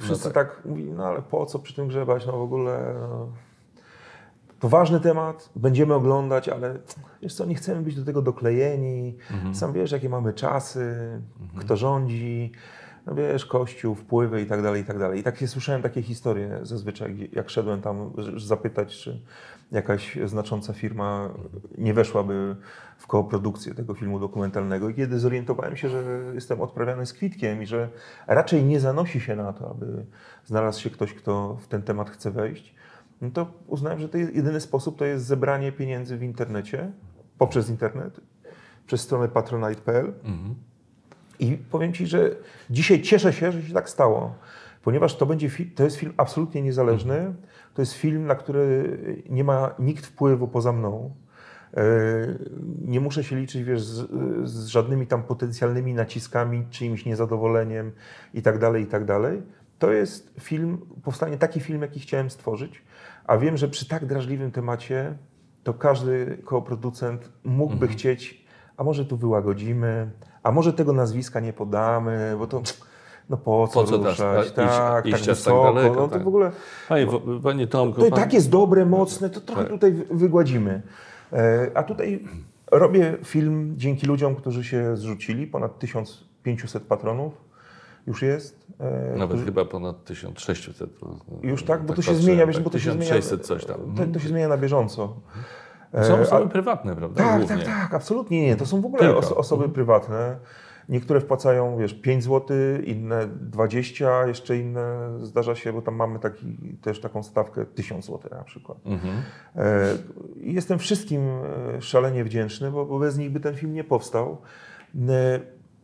wszyscy 0.00 0.28
no 0.28 0.34
tak. 0.34 0.56
tak 0.56 0.64
mówili, 0.64 0.92
no 0.92 1.04
ale 1.04 1.22
po 1.22 1.46
co 1.46 1.58
przy 1.58 1.74
tym 1.74 1.88
grzebać, 1.88 2.26
no 2.26 2.32
w 2.32 2.42
ogóle... 2.42 2.94
No. 3.00 3.28
to 4.60 4.68
ważny 4.68 5.00
temat, 5.00 5.50
będziemy 5.56 5.94
oglądać, 5.94 6.48
ale 6.48 6.78
wiesz 7.22 7.34
co, 7.34 7.44
nie 7.44 7.54
chcemy 7.54 7.82
być 7.82 7.96
do 7.96 8.04
tego 8.04 8.22
doklejeni. 8.22 9.16
Sam 9.52 9.72
wiesz, 9.72 9.92
jakie 9.92 10.08
mamy 10.08 10.32
czasy, 10.32 10.94
kto 11.56 11.76
rządzi, 11.76 12.52
no 13.08 13.14
wiesz, 13.14 13.46
kościół, 13.46 13.94
wpływy 13.94 14.42
i 14.42 14.46
tak 14.46 14.62
dalej, 14.62 14.82
i 14.82 14.84
tak 14.84 14.98
dalej. 14.98 15.20
I 15.20 15.22
takie 15.22 15.48
słyszałem 15.48 15.82
takie 15.82 16.02
historie 16.02 16.60
zazwyczaj, 16.62 17.30
jak 17.32 17.50
szedłem 17.50 17.80
tam 17.80 18.12
zapytać, 18.36 18.96
czy 18.96 19.20
jakaś 19.72 20.18
znacząca 20.24 20.72
firma 20.72 21.30
nie 21.78 21.94
weszłaby 21.94 22.56
w 22.98 23.06
koprodukcję 23.06 23.74
tego 23.74 23.94
filmu 23.94 24.20
dokumentalnego. 24.20 24.88
I 24.88 24.94
kiedy 24.94 25.18
zorientowałem 25.18 25.76
się, 25.76 25.88
że 25.88 26.20
jestem 26.34 26.60
odprawiany 26.60 27.06
z 27.06 27.12
kwitkiem 27.12 27.62
i 27.62 27.66
że 27.66 27.88
raczej 28.26 28.64
nie 28.64 28.80
zanosi 28.80 29.20
się 29.20 29.36
na 29.36 29.52
to, 29.52 29.70
aby 29.70 30.04
znalazł 30.44 30.80
się 30.80 30.90
ktoś, 30.90 31.14
kto 31.14 31.56
w 31.60 31.68
ten 31.68 31.82
temat 31.82 32.10
chce 32.10 32.30
wejść, 32.30 32.74
no 33.20 33.30
to 33.30 33.46
uznałem, 33.66 33.98
że 33.98 34.08
to 34.08 34.18
jest 34.18 34.34
jedyny 34.34 34.60
sposób 34.60 34.98
to 34.98 35.04
jest 35.04 35.24
zebranie 35.24 35.72
pieniędzy 35.72 36.16
w 36.16 36.22
internecie, 36.22 36.92
poprzez 37.38 37.70
internet, 37.70 38.20
przez 38.86 39.00
stronę 39.00 39.28
patronite.pl. 39.28 40.12
I 41.40 41.56
powiem 41.70 41.92
Ci, 41.92 42.06
że 42.06 42.30
dzisiaj 42.70 43.02
cieszę 43.02 43.32
się, 43.32 43.52
że 43.52 43.62
się 43.62 43.74
tak 43.74 43.90
stało, 43.90 44.34
ponieważ 44.82 45.16
to, 45.16 45.26
będzie 45.26 45.50
to 45.74 45.84
jest 45.84 45.96
film 45.96 46.12
absolutnie 46.16 46.62
niezależny. 46.62 47.34
To 47.74 47.82
jest 47.82 47.92
film, 47.92 48.26
na 48.26 48.34
który 48.34 48.98
nie 49.28 49.44
ma 49.44 49.74
nikt 49.78 50.06
wpływu 50.06 50.48
poza 50.48 50.72
mną. 50.72 51.14
E, 51.76 51.82
Nie 52.84 53.00
muszę 53.00 53.24
się 53.24 53.36
liczyć 53.36 53.64
wiesz, 53.64 53.82
z, 53.82 54.10
z 54.50 54.66
żadnymi 54.66 55.06
tam 55.06 55.22
potencjalnymi 55.22 55.94
naciskami, 55.94 56.66
czyimś 56.70 57.04
niezadowoleniem 57.06 57.92
i 58.34 58.42
tak 58.42 58.58
dalej, 58.58 58.82
i 58.82 58.86
tak 58.86 59.04
dalej. 59.04 59.42
To 59.78 59.92
jest 59.92 60.34
film, 60.40 60.78
powstanie 61.02 61.38
taki 61.38 61.60
film, 61.60 61.82
jaki 61.82 62.00
chciałem 62.00 62.30
stworzyć, 62.30 62.82
a 63.24 63.38
wiem, 63.38 63.56
że 63.56 63.68
przy 63.68 63.88
tak 63.88 64.06
drażliwym 64.06 64.50
temacie 64.50 65.14
to 65.64 65.74
każdy 65.74 66.38
koproducent 66.44 67.32
mógłby 67.44 67.88
chcieć, 67.88 68.44
a 68.78 68.84
może 68.84 69.04
tu 69.04 69.16
wyłagodzimy, 69.16 70.10
a 70.42 70.52
może 70.52 70.72
tego 70.72 70.92
nazwiska 70.92 71.40
nie 71.40 71.52
podamy, 71.52 72.34
bo 72.38 72.46
to 72.46 72.62
no 73.30 73.36
po 73.36 73.68
co, 73.68 73.80
Po 73.80 73.86
co 73.86 73.96
ruszać, 73.96 74.16
tak, 74.18 74.46
iść- 74.46 74.54
tak, 74.54 75.06
iść 75.06 75.12
tak 75.12 75.20
aż 75.20 75.26
tak 75.26 75.36
wysoko, 75.36 75.74
daleko, 75.74 75.94
no 75.96 76.08
to 76.08 76.14
tak. 76.14 76.24
w 76.24 76.28
ogóle 76.28 76.50
Panie, 76.88 77.06
wo- 77.06 77.20
panie 77.42 77.66
Tomku, 77.66 78.00
to 78.00 78.06
i 78.06 78.10
pan- 78.10 78.18
tak 78.20 78.32
jest 78.32 78.50
dobre, 78.50 78.86
mocne, 78.86 79.30
to 79.30 79.40
trochę 79.40 79.62
Tak. 79.62 79.70
tutaj 79.70 79.92
wy- 79.92 80.06
wygładzimy. 80.10 80.82
E, 81.32 81.70
A 81.74 81.82
tutaj 81.82 82.24
robię 82.70 83.16
film 83.24 83.74
dzięki 83.76 84.06
ludziom, 84.06 84.34
którzy 84.34 84.64
się 84.64 84.96
zrzucili, 84.96 85.46
ponad 85.46 85.78
1500 85.78 86.82
patronów 86.82 87.32
już 88.06 88.22
jest. 88.22 88.66
e, 88.80 89.12
Nawet 89.16 89.28
którzy- 89.28 89.44
chyba 89.44 89.64
ponad 89.64 90.04
1600. 90.04 90.90
no, 91.02 91.08
Już 91.42 91.62
tak, 91.64 91.82
bo 91.86 91.94
to 91.94 92.02
się 92.02 92.06
patrzę, 92.10 92.22
zmienia, 92.22 92.38
tak, 92.46 92.54
wiesz, 92.54 92.60
bo 92.62 92.70
to 92.70 92.78
się 92.78 92.90
zmienia. 92.92 93.00
1600 93.06 93.46
coś 93.46 93.64
tam. 93.64 93.80
Mhm. 93.80 94.08
To, 94.08 94.14
to 94.14 94.20
się 94.20 94.28
zmienia 94.28 94.48
na 94.48 94.56
bieżąco. 94.56 95.16
E, 95.94 96.04
Są 96.04 96.16
a- 96.16 96.20
osoby 96.20 96.48
prywatne, 96.50 96.96
prawda? 96.96 97.24
tak, 97.24 97.38
Głównie. 97.38 97.56
tak, 97.56 97.66
tak, 97.66 97.94
absolutnie 97.94 98.42
nie. 98.46 98.56
To 98.56 98.66
są 98.66 98.80
w 98.80 98.86
ogóle 98.86 99.16
os- 99.16 99.32
osoby 99.32 99.68
prywatne. 99.68 100.36
Niektóre 100.88 101.20
wpłacają, 101.20 101.76
wiesz, 101.78 101.94
5 101.94 102.24
zł, 102.24 102.56
inne 102.84 103.26
20, 103.40 104.26
jeszcze 104.26 104.56
inne 104.56 105.08
zdarza 105.22 105.54
się, 105.54 105.72
bo 105.72 105.82
tam 105.82 105.94
mamy 105.94 106.18
taki, 106.18 106.58
też 106.82 107.00
taką 107.00 107.22
stawkę 107.22 107.64
1000 107.66 108.06
zł 108.06 108.30
na 108.30 108.44
przykład. 108.44 108.78
Mhm. 108.86 109.14
E, 109.56 109.86
Jestem 110.36 110.78
wszystkim 110.78 111.20
e, 111.76 111.82
szalenie 111.82 112.24
wdzięczny, 112.24 112.70
bo, 112.70 112.86
bo 112.86 112.98
bez 112.98 113.18
nich 113.18 113.30
by 113.30 113.40
ten 113.40 113.54
film 113.54 113.72
nie 113.74 113.84
powstał. 113.84 114.38
E, 115.08 115.40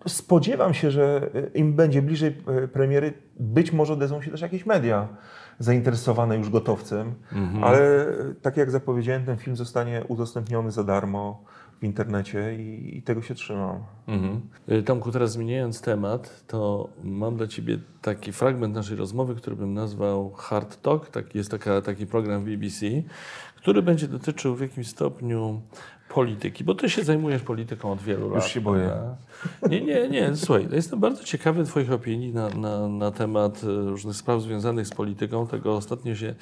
Spodziewam 0.08 0.74
się, 0.74 0.90
że 0.90 1.30
e, 1.34 1.58
im 1.58 1.72
będzie 1.74 2.02
bliżej 2.02 2.36
premiery, 2.72 3.12
być 3.40 3.72
może 3.72 3.92
odezwą 3.92 4.22
się 4.22 4.30
też 4.30 4.40
jakieś 4.40 4.66
media 4.66 5.08
zainteresowane 5.58 6.36
już 6.36 6.50
gotowcem, 6.50 7.14
ale 7.62 8.08
e, 8.08 8.34
tak 8.42 8.56
jak 8.56 8.70
zapowiedziałem, 8.70 9.24
ten 9.24 9.36
film 9.36 9.56
zostanie 9.56 10.04
udostępniony 10.08 10.70
za 10.70 10.84
darmo 10.84 11.44
w 11.80 11.84
internecie 11.84 12.54
i, 12.54 12.98
i 12.98 13.02
tego 13.02 13.22
się 13.22 13.34
trzymam. 13.34 13.78
Mhm. 14.06 14.40
Y, 14.72 14.82
Tomku, 14.82 15.12
teraz 15.12 15.32
zmieniając 15.32 15.80
temat, 15.80 16.44
to 16.46 16.88
mam 17.04 17.36
dla 17.36 17.46
Ciebie 17.46 17.78
taki 18.02 18.32
fragment 18.32 18.74
naszej 18.74 18.96
rozmowy, 18.96 19.34
który 19.34 19.56
bym 19.56 19.74
nazwał 19.74 20.32
Hard 20.32 20.82
Talk. 20.82 21.08
Tak, 21.08 21.34
jest 21.34 21.50
taka, 21.50 21.80
taki 21.82 22.06
program 22.06 22.44
w 22.44 22.44
BBC, 22.44 22.86
który 23.56 23.82
będzie 23.82 24.08
dotyczył 24.08 24.56
w 24.56 24.60
jakimś 24.60 24.88
stopniu 24.88 25.60
polityki, 26.08 26.64
bo 26.64 26.74
Ty 26.74 26.90
się 26.90 27.04
zajmujesz 27.04 27.42
polityką 27.42 27.92
od 27.92 28.02
wielu 28.02 28.30
lat. 28.30 28.46
się 28.46 28.60
boję. 28.60 28.92
Nie, 29.70 29.80
nie, 29.80 30.08
nie. 30.08 30.36
Słuchaj, 30.36 30.68
jestem 30.72 31.00
bardzo 31.00 31.24
ciekawy 31.24 31.64
Twoich 31.64 31.92
opinii 31.92 32.32
na, 32.32 32.48
na, 32.48 32.88
na 32.88 33.10
temat 33.10 33.64
e, 33.64 33.66
różnych 33.66 34.16
spraw 34.16 34.42
związanych 34.42 34.86
z 34.86 34.90
polityką. 34.90 35.46
Tego 35.46 35.76
ostatnio 35.76 36.14
się, 36.14 36.34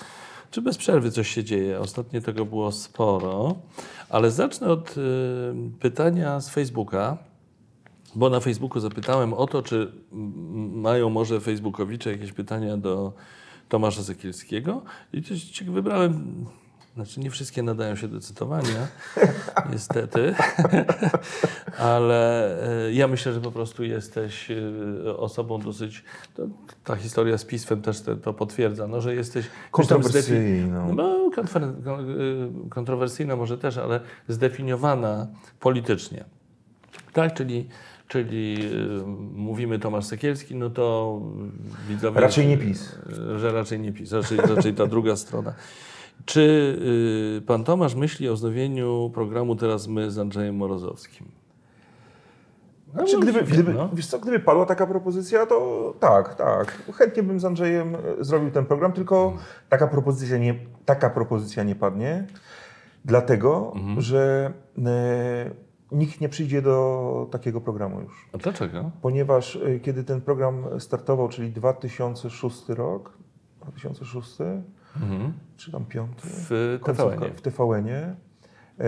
czy 0.51 0.63
bez 0.63 0.79
przerwy 0.79 1.11
coś 1.11 1.29
się 1.29 1.45
dzieje. 1.45 1.81
Ostatnio 1.81 2.21
tego 2.21 2.45
było 2.45 2.73
sporo, 2.73 3.55
ale 4.09 4.31
zacznę 4.31 4.67
od 4.69 4.91
e, 4.91 5.01
pytania 5.81 6.41
z 6.41 6.51
Facebooka. 6.51 7.19
Bo 8.15 8.31
na 8.31 8.41
Facebooku 8.41 8.81
zapytałem 8.81 9.35
o 9.35 9.47
to, 9.47 9.63
czy 9.63 9.93
mają 10.73 11.11
może 11.11 11.41
Facebookowicze 11.41 12.13
jakieś 12.13 12.33
pytania 12.33 12.77
do 12.77 13.13
Tomasza 13.69 14.03
Sekielskiego. 14.03 14.83
I 15.13 15.23
też 15.23 15.63
wybrałem, 15.63 16.47
znaczy 16.95 17.21
nie 17.21 17.31
wszystkie 17.31 17.63
nadają 17.63 17.97
się 17.97 18.09
do 18.09 18.21
cytowania, 18.21 18.87
niestety, 19.73 20.35
ale 21.79 22.53
e, 22.87 22.93
ja 22.93 23.09
myślę, 23.09 23.33
że 23.33 23.41
po 23.41 23.53
prostu 23.53 23.85
jesteś 23.85 24.51
e, 24.51 25.17
osobą 25.17 25.61
dosyć, 25.61 26.05
to, 26.35 26.43
ta 26.85 26.97
historia 26.97 27.39
z 27.39 27.45
pismem 27.45 27.83
też 27.83 28.01
te, 28.01 28.17
to 28.17 28.35
potwierdza, 28.35 28.87
no, 28.87 29.01
że 29.01 29.15
jesteś 29.15 29.47
Kontrowersyjną. 29.71 30.95
no, 30.95 32.01
y, 32.67 32.69
kontrowersyjna 32.71 33.37
może 33.37 33.59
też, 33.59 33.79
ale 33.79 34.01
zdefiniowana 34.29 35.27
politycznie. 35.61 36.25
Tak, 37.13 37.35
czyli, 37.35 37.69
czyli 38.09 38.57
y, 38.73 39.07
mówimy 39.35 39.79
Tomasz 39.79 40.05
Sekielski, 40.05 40.55
no 40.55 40.71
to 40.71 41.21
widzowie... 41.89 42.21
Raczej 42.21 42.47
nie 42.47 42.59
PiS. 42.59 42.99
Że 43.37 43.53
raczej 43.53 43.81
nie 43.81 43.93
PiS, 43.93 44.13
raczej, 44.13 44.39
raczej 44.39 44.75
ta 44.75 44.87
druga 44.87 45.17
strona. 45.17 45.55
Czy 46.25 46.41
y, 47.39 47.43
pan 47.47 47.65
Tomasz 47.65 47.95
myśli 47.95 48.29
o 48.29 48.35
wznowieniu 48.35 49.11
programu 49.15 49.57
Teraz 49.57 49.89
My 49.89 50.11
z 50.11 50.19
Andrzejem 50.19 50.57
Morozowskim? 50.57 51.27
No, 52.95 53.05
gdyby, 53.23 53.33
wiem, 53.33 53.45
gdyby, 53.47 53.75
no. 53.75 53.89
wiesz 53.93 54.07
co, 54.07 54.19
gdyby 54.19 54.41
padła 54.41 54.67
taka 54.67 54.87
propozycja, 54.87 55.47
to 55.47 55.95
tak, 56.01 56.35
tak. 56.35 56.83
Chętnie 56.95 57.23
bym 57.23 57.41
z 57.41 57.45
Andrzejem 57.45 57.95
e, 57.95 57.99
zrobił 58.25 58.51
ten 58.51 58.67
program, 58.67 58.93
tylko 58.93 59.37
taka 59.69 59.87
propozycja 59.87 60.39
nie, 60.39 60.55
taka 60.85 61.11
propozycja 61.11 61.63
nie 61.63 61.75
padnie, 61.75 62.27
dlatego, 63.05 63.73
Mhm. 63.77 64.01
że 64.01 64.53
e, 64.87 65.51
nikt 65.93 66.21
nie 66.21 66.29
przyjdzie 66.29 66.63
do 66.63 67.29
takiego 67.31 67.61
programu 67.61 68.01
już. 68.01 68.29
A 68.35 68.39
dlaczego? 68.39 68.91
Ponieważ 69.03 69.57
e, 69.57 69.81
kiedy 69.81 70.05
ten 70.05 70.21
program 70.21 70.65
startował, 70.81 71.29
czyli 71.29 71.51
2006 71.53 72.69
rok, 72.69 73.13
2006 73.63 74.39
Mhm. 74.97 75.33
czy 75.57 75.73
tam 75.73 75.85
piąty, 75.85 76.29
W 76.29 76.81
TVN-ie. 76.85 77.31
w 77.31 77.43
TVN-ie, 77.43 78.15
e, 78.81 78.85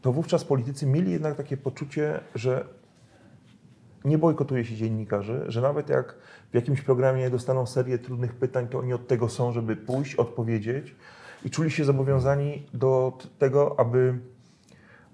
to 0.00 0.12
wówczas 0.12 0.44
politycy 0.44 0.86
mieli 0.86 1.12
jednak 1.12 1.36
takie 1.36 1.56
poczucie, 1.56 2.20
że 2.34 2.64
nie 4.04 4.18
bojkotuje 4.18 4.64
się 4.64 4.76
dziennikarzy, 4.76 5.44
że 5.48 5.60
nawet 5.60 5.88
jak 5.88 6.16
w 6.50 6.54
jakimś 6.54 6.82
programie 6.82 7.30
dostaną 7.30 7.66
serię 7.66 7.98
trudnych 7.98 8.34
pytań, 8.34 8.68
to 8.68 8.78
oni 8.78 8.92
od 8.92 9.06
tego 9.06 9.28
są, 9.28 9.52
żeby 9.52 9.76
pójść, 9.76 10.14
odpowiedzieć 10.14 10.96
i 11.44 11.50
czuli 11.50 11.70
się 11.70 11.84
zobowiązani 11.84 12.66
do 12.74 13.18
tego, 13.38 13.80
aby 13.80 14.18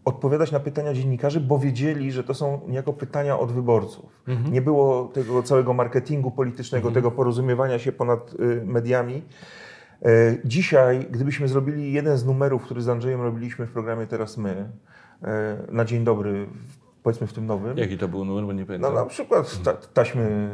odpowiadać 0.05 0.52
na 0.52 0.61
pytania 0.61 0.94
dziennikarzy, 0.94 1.40
bo 1.40 1.59
wiedzieli, 1.59 2.12
że 2.12 2.24
to 2.24 2.35
są 2.35 2.61
niejako 2.69 2.93
pytania 2.93 3.39
od 3.39 3.52
wyborców. 3.52 4.23
Nie 4.51 4.62
było 4.62 5.05
tego 5.15 5.43
całego 5.43 5.73
marketingu 5.74 6.31
politycznego, 6.31 6.90
tego 6.90 7.11
porozumiewania 7.11 7.78
się 7.78 7.93
ponad 7.93 8.35
y, 8.35 8.62
mediami. 8.66 9.23
E, 10.05 10.09
Dzisiaj, 10.45 11.07
gdybyśmy 11.11 11.49
zrobili 11.49 11.93
jeden 11.93 12.19
z 12.19 12.25
numerów, 12.27 12.63
który 12.63 12.83
z 12.83 12.89
Andrzejem 12.89 13.23
robiliśmy 13.23 13.67
w 13.67 13.71
programie 13.73 14.07
Teraz 14.07 14.37
My, 14.39 14.69
e, 15.23 15.57
na 15.73 15.85
dzień 15.85 16.05
dobry, 16.05 16.47
powiedzmy 17.03 17.27
w 17.27 17.33
tym 17.33 17.47
nowym, 17.47 17.79
Jaki 17.79 17.99
to 17.99 18.09
był 18.09 18.25
numer, 18.25 18.45
bo 18.45 18.53
nie 18.53 18.61
no 18.61 18.67
pamiętam. 18.67 18.95
na 18.95 19.05
przykład 19.07 19.63
ta, 19.65 19.73
taśmy 19.73 20.49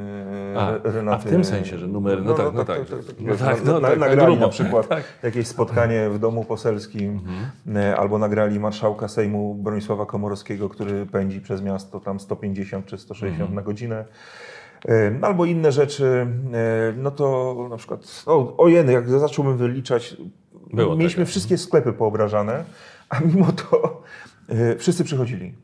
A, 0.57 0.69
a, 0.69 0.79
Renaty. 0.85 1.17
a 1.17 1.29
w 1.29 1.31
tym 1.31 1.45
sensie, 1.45 1.79
że 1.79 1.87
numery, 1.87 2.23
no 2.23 2.35
tak, 2.35 2.55
no 2.55 2.65
tak. 2.65 2.81
No 3.21 3.37
tak, 3.37 3.65
no 3.65 3.81
na, 3.81 3.97
nagrali 3.97 4.33
tak 4.33 4.41
na 4.41 4.49
przykład 4.49 4.89
Tak. 4.89 5.05
jakieś 5.23 5.47
spotkanie 5.47 6.11
w 6.11 6.19
domu 6.19 6.45
poselskim, 6.45 7.21
e, 7.77 7.97
albo 7.97 8.19
nagrali 8.19 8.61
marszałka 8.61 9.09
Sejmu 9.09 9.55
Bronisława 9.55 10.07
Komorowskiego, 10.07 10.69
który 10.69 11.07
pędzi 11.07 11.41
przez 11.41 11.63
miasto 11.63 12.01
tam 12.01 12.21
150 12.21 12.87
czy 12.87 12.99
160 12.99 13.55
na 13.55 13.63
godzinę. 13.63 14.05
Albo 15.23 15.44
inne 15.44 15.73
rzeczy, 15.73 16.27
e, 16.52 16.93
no 16.97 17.11
to 17.11 17.57
na 17.70 17.77
przykład, 17.77 18.23
o, 18.27 18.57
o 18.57 18.69
jeny, 18.69 18.93
jak 18.93 19.09
zacząłbym 19.09 19.57
wyliczać, 19.57 20.16
Było 20.73 20.97
mieliśmy 20.97 21.20
tego. 21.24 21.31
wszystkie 21.31 21.59
sklepy 21.59 21.93
poobrażane, 21.93 22.65
a 23.09 23.20
mimo 23.20 23.47
to 23.52 24.02
e, 24.48 24.77
wszyscy 24.77 25.05
przychodzili. 25.05 25.55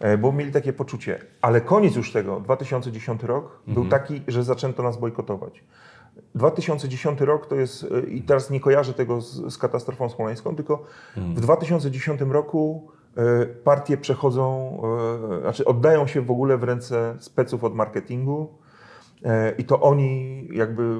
E, 0.00 0.18
Bo 0.18 0.32
mieli 0.32 0.52
takie 0.52 0.72
poczucie. 0.72 1.18
Ale 1.42 1.60
koniec 1.60 1.96
już 1.96 2.12
tego, 2.12 2.40
2010 2.40 3.22
rok, 3.22 3.62
był 3.66 3.82
Mhm. 3.82 3.88
taki, 4.02 4.22
że 4.28 4.44
zaczęto 4.44 4.82
nas 4.82 4.96
bojkotować. 5.00 5.64
2010 6.34 7.20
rok 7.20 7.46
to 7.46 7.54
jest, 7.56 7.86
i 8.08 8.22
teraz 8.22 8.50
nie 8.50 8.60
kojarzę 8.60 8.92
tego 8.94 9.20
z, 9.20 9.54
z 9.54 9.58
katastrofą 9.58 10.08
smoleńską, 10.08 10.56
tylko 10.56 10.84
w 11.16 11.40
2010 11.40 12.20
roku 12.20 12.90
partie 13.64 13.96
przechodzą, 13.96 14.76
e, 15.38 15.40
znaczy 15.40 15.64
oddają 15.64 16.06
się 16.06 16.20
w 16.20 16.30
ogóle 16.30 16.58
w 16.58 16.64
ręce 16.64 17.14
speców 17.18 17.64
od 17.64 17.74
marketingu 17.74 18.48
e, 19.24 19.52
i 19.58 19.64
to 19.64 19.80
oni 19.80 20.48
jakby 20.52 20.82
e, 20.82 20.96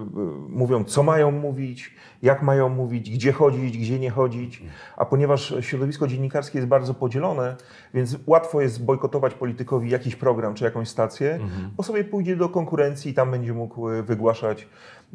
mówią, 0.48 0.84
co 0.84 1.02
mają 1.02 1.30
mówić, 1.30 1.94
jak 2.22 2.42
mają 2.42 2.68
mówić, 2.68 3.10
gdzie 3.10 3.32
chodzić, 3.32 3.78
gdzie 3.78 3.98
nie 3.98 4.10
chodzić, 4.10 4.62
a 4.96 5.04
ponieważ 5.04 5.54
środowisko 5.60 6.06
dziennikarskie 6.06 6.58
jest 6.58 6.68
bardzo 6.68 6.94
podzielone, 6.94 7.56
więc 7.94 8.16
łatwo 8.26 8.60
jest 8.60 8.84
bojkotować 8.84 9.34
politykowi 9.34 9.90
jakiś 9.90 10.16
program 10.16 10.54
czy 10.54 10.64
jakąś 10.64 10.88
stację, 10.88 11.38
bo 11.76 11.82
sobie 11.82 12.04
pójdzie 12.04 12.36
do 12.36 12.48
konkurencji 12.48 13.10
i 13.10 13.14
tam 13.14 13.30
będzie 13.30 13.52
mógł 13.52 13.88
e, 13.88 14.02
wygłaszać 14.02 14.68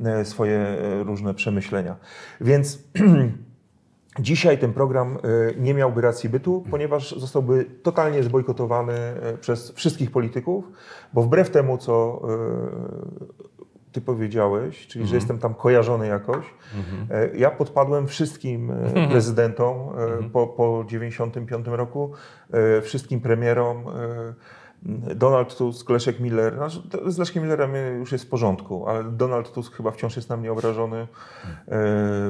e, 0.05 0.25
swoje 0.25 0.57
e, 0.57 1.03
różne 1.03 1.33
przemyślenia. 1.33 1.95
Więc 2.41 2.79
Dzisiaj 4.19 4.57
ten 4.57 4.73
program 4.73 5.17
e, 5.17 5.17
nie 5.59 5.73
miałby 5.73 6.01
racji 6.01 6.29
bytu, 6.29 6.63
ponieważ 6.71 7.15
zostałby 7.19 7.65
totalnie 7.83 8.23
zbojkotowany 8.23 8.93
e, 8.93 9.37
przez 9.37 9.71
wszystkich 9.71 10.11
polityków, 10.11 10.71
bo 11.13 11.21
wbrew 11.21 11.49
temu, 11.49 11.77
co 11.77 12.21
e, 12.23 13.35
ty 13.95 14.01
powiedziałeś, 14.01 14.87
czyli 14.87 15.07
że 15.07 15.15
jestem 15.15 15.39
tam 15.39 15.53
kojarzony 15.53 16.07
jakoś, 16.07 16.45
e, 17.11 17.37
ja 17.37 17.51
podpadłem 17.51 18.07
wszystkim 18.07 18.71
e, 18.71 19.07
prezydentom 19.09 19.77
e, 19.77 20.29
po, 20.29 20.47
po 20.47 20.85
95 20.87 21.67
roku, 21.67 22.11
wszystkim 22.81 23.21
premierom, 23.21 23.83
Donald 25.15 25.57
Tusk, 25.57 25.89
Leszek 25.89 26.19
Miller, 26.19 26.59
to 26.89 27.11
z 27.11 27.17
Leszkiem 27.17 27.43
Millerem 27.43 27.71
już 27.99 28.11
jest 28.11 28.25
w 28.25 28.29
porządku, 28.29 28.87
ale 28.87 29.03
Donald 29.03 29.51
Tusk 29.51 29.75
chyba 29.75 29.91
wciąż 29.91 30.15
jest 30.15 30.29
na 30.29 30.37
mnie 30.37 30.51
obrażony, 30.51 31.07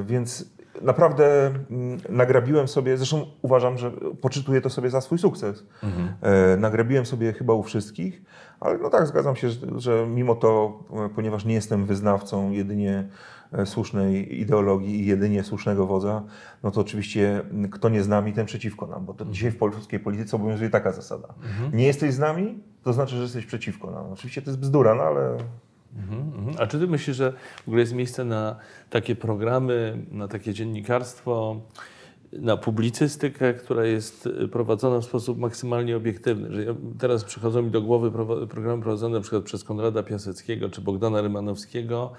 więc 0.06 0.55
naprawdę 0.82 1.46
mm, 1.48 2.00
nagrabiłem 2.10 2.68
sobie, 2.68 2.98
zresztą 2.98 3.26
uważam, 3.42 3.78
że 3.78 3.92
poczytuję 4.22 4.62
to 4.62 4.70
sobie 4.70 4.90
za 4.90 5.02
swój 5.02 5.18
sukces. 5.18 5.66
E, 6.22 6.58
nagrabiłem 6.58 7.06
sobie 7.06 7.34
chyba 7.34 7.54
u 7.54 7.64
wszystkich, 7.64 8.22
ale 8.60 8.78
no 8.78 8.90
tak, 8.90 9.08
zgadzam 9.08 9.36
się, 9.36 9.50
że, 9.50 9.60
że 9.78 10.08
mimo 10.08 10.36
to, 10.36 10.80
e, 11.06 11.10
ponieważ 11.10 11.46
nie 11.46 11.54
jestem 11.54 11.86
wyznawcą 11.86 12.52
jedynie 12.52 13.08
e, 13.52 13.66
słusznej 13.66 14.42
ideologii 14.42 15.02
i 15.02 15.06
jedynie 15.06 15.44
słusznego 15.44 15.86
wodza, 15.86 16.24
no 16.64 16.72
to 16.72 16.82
oczywiście 16.82 17.42
kto 17.72 17.90
nie 17.90 18.04
z 18.04 18.08
nami, 18.08 18.34
ten 18.34 18.46
przeciwko 18.46 18.88
nam, 18.88 19.06
bo 19.06 19.14
to 19.14 19.26
dzisiaj 19.26 19.52
w 19.52 19.58
polskiej 19.58 20.00
polityce 20.00 20.36
obowiązuje 20.36 20.70
taka 20.70 20.92
zasada. 20.92 21.28
Nie 21.74 21.88
jesteś 21.88 22.14
z 22.14 22.20
nami, 22.20 22.64
to 22.84 22.94
znaczy, 22.94 23.16
że 23.16 23.22
jesteś 23.22 23.46
przeciwko 23.46 23.92
nam. 23.92 24.06
Oczywiście 24.14 24.42
to 24.42 24.50
jest 24.50 24.60
bzdura, 24.60 24.96
no 24.96 25.04
ale 25.04 25.38
Mhm, 25.38 25.40
mhm. 25.40 25.50
A 26.60 26.68
czy 26.68 26.80
ty 26.80 26.88
myślisz, 26.88 27.18
że 27.18 27.34
w 27.66 27.68
ogóle 27.68 27.82
jest 27.82 27.94
miejsce 27.94 28.26
na 28.26 28.56
takie 28.90 29.16
programy, 29.16 30.06
na 30.12 30.28
takie 30.28 30.54
dziennikarstwo, 30.54 31.62
na 32.34 32.58
publicystykę, 32.58 33.54
która 33.54 33.86
jest 33.86 34.28
y, 34.28 34.48
prowadzona 34.48 35.00
w 35.00 35.06
sposób 35.06 35.38
maksymalnie 35.38 35.98
obiektywny? 35.98 36.52
Że 36.52 36.76
teraz 37.00 37.24
przychodzą 37.24 37.62
mi 37.62 37.72
do 37.72 37.82
głowy 37.82 38.12
programy 38.48 38.82
prowadzone 38.82 39.22
przykład 39.22 39.44
przez 39.44 39.64
Konrada 39.64 40.04
Piaseckiego 40.04 40.70
czy 40.70 40.82
Bogdana 40.82 41.22
Rymanowskiego, 41.22 42.12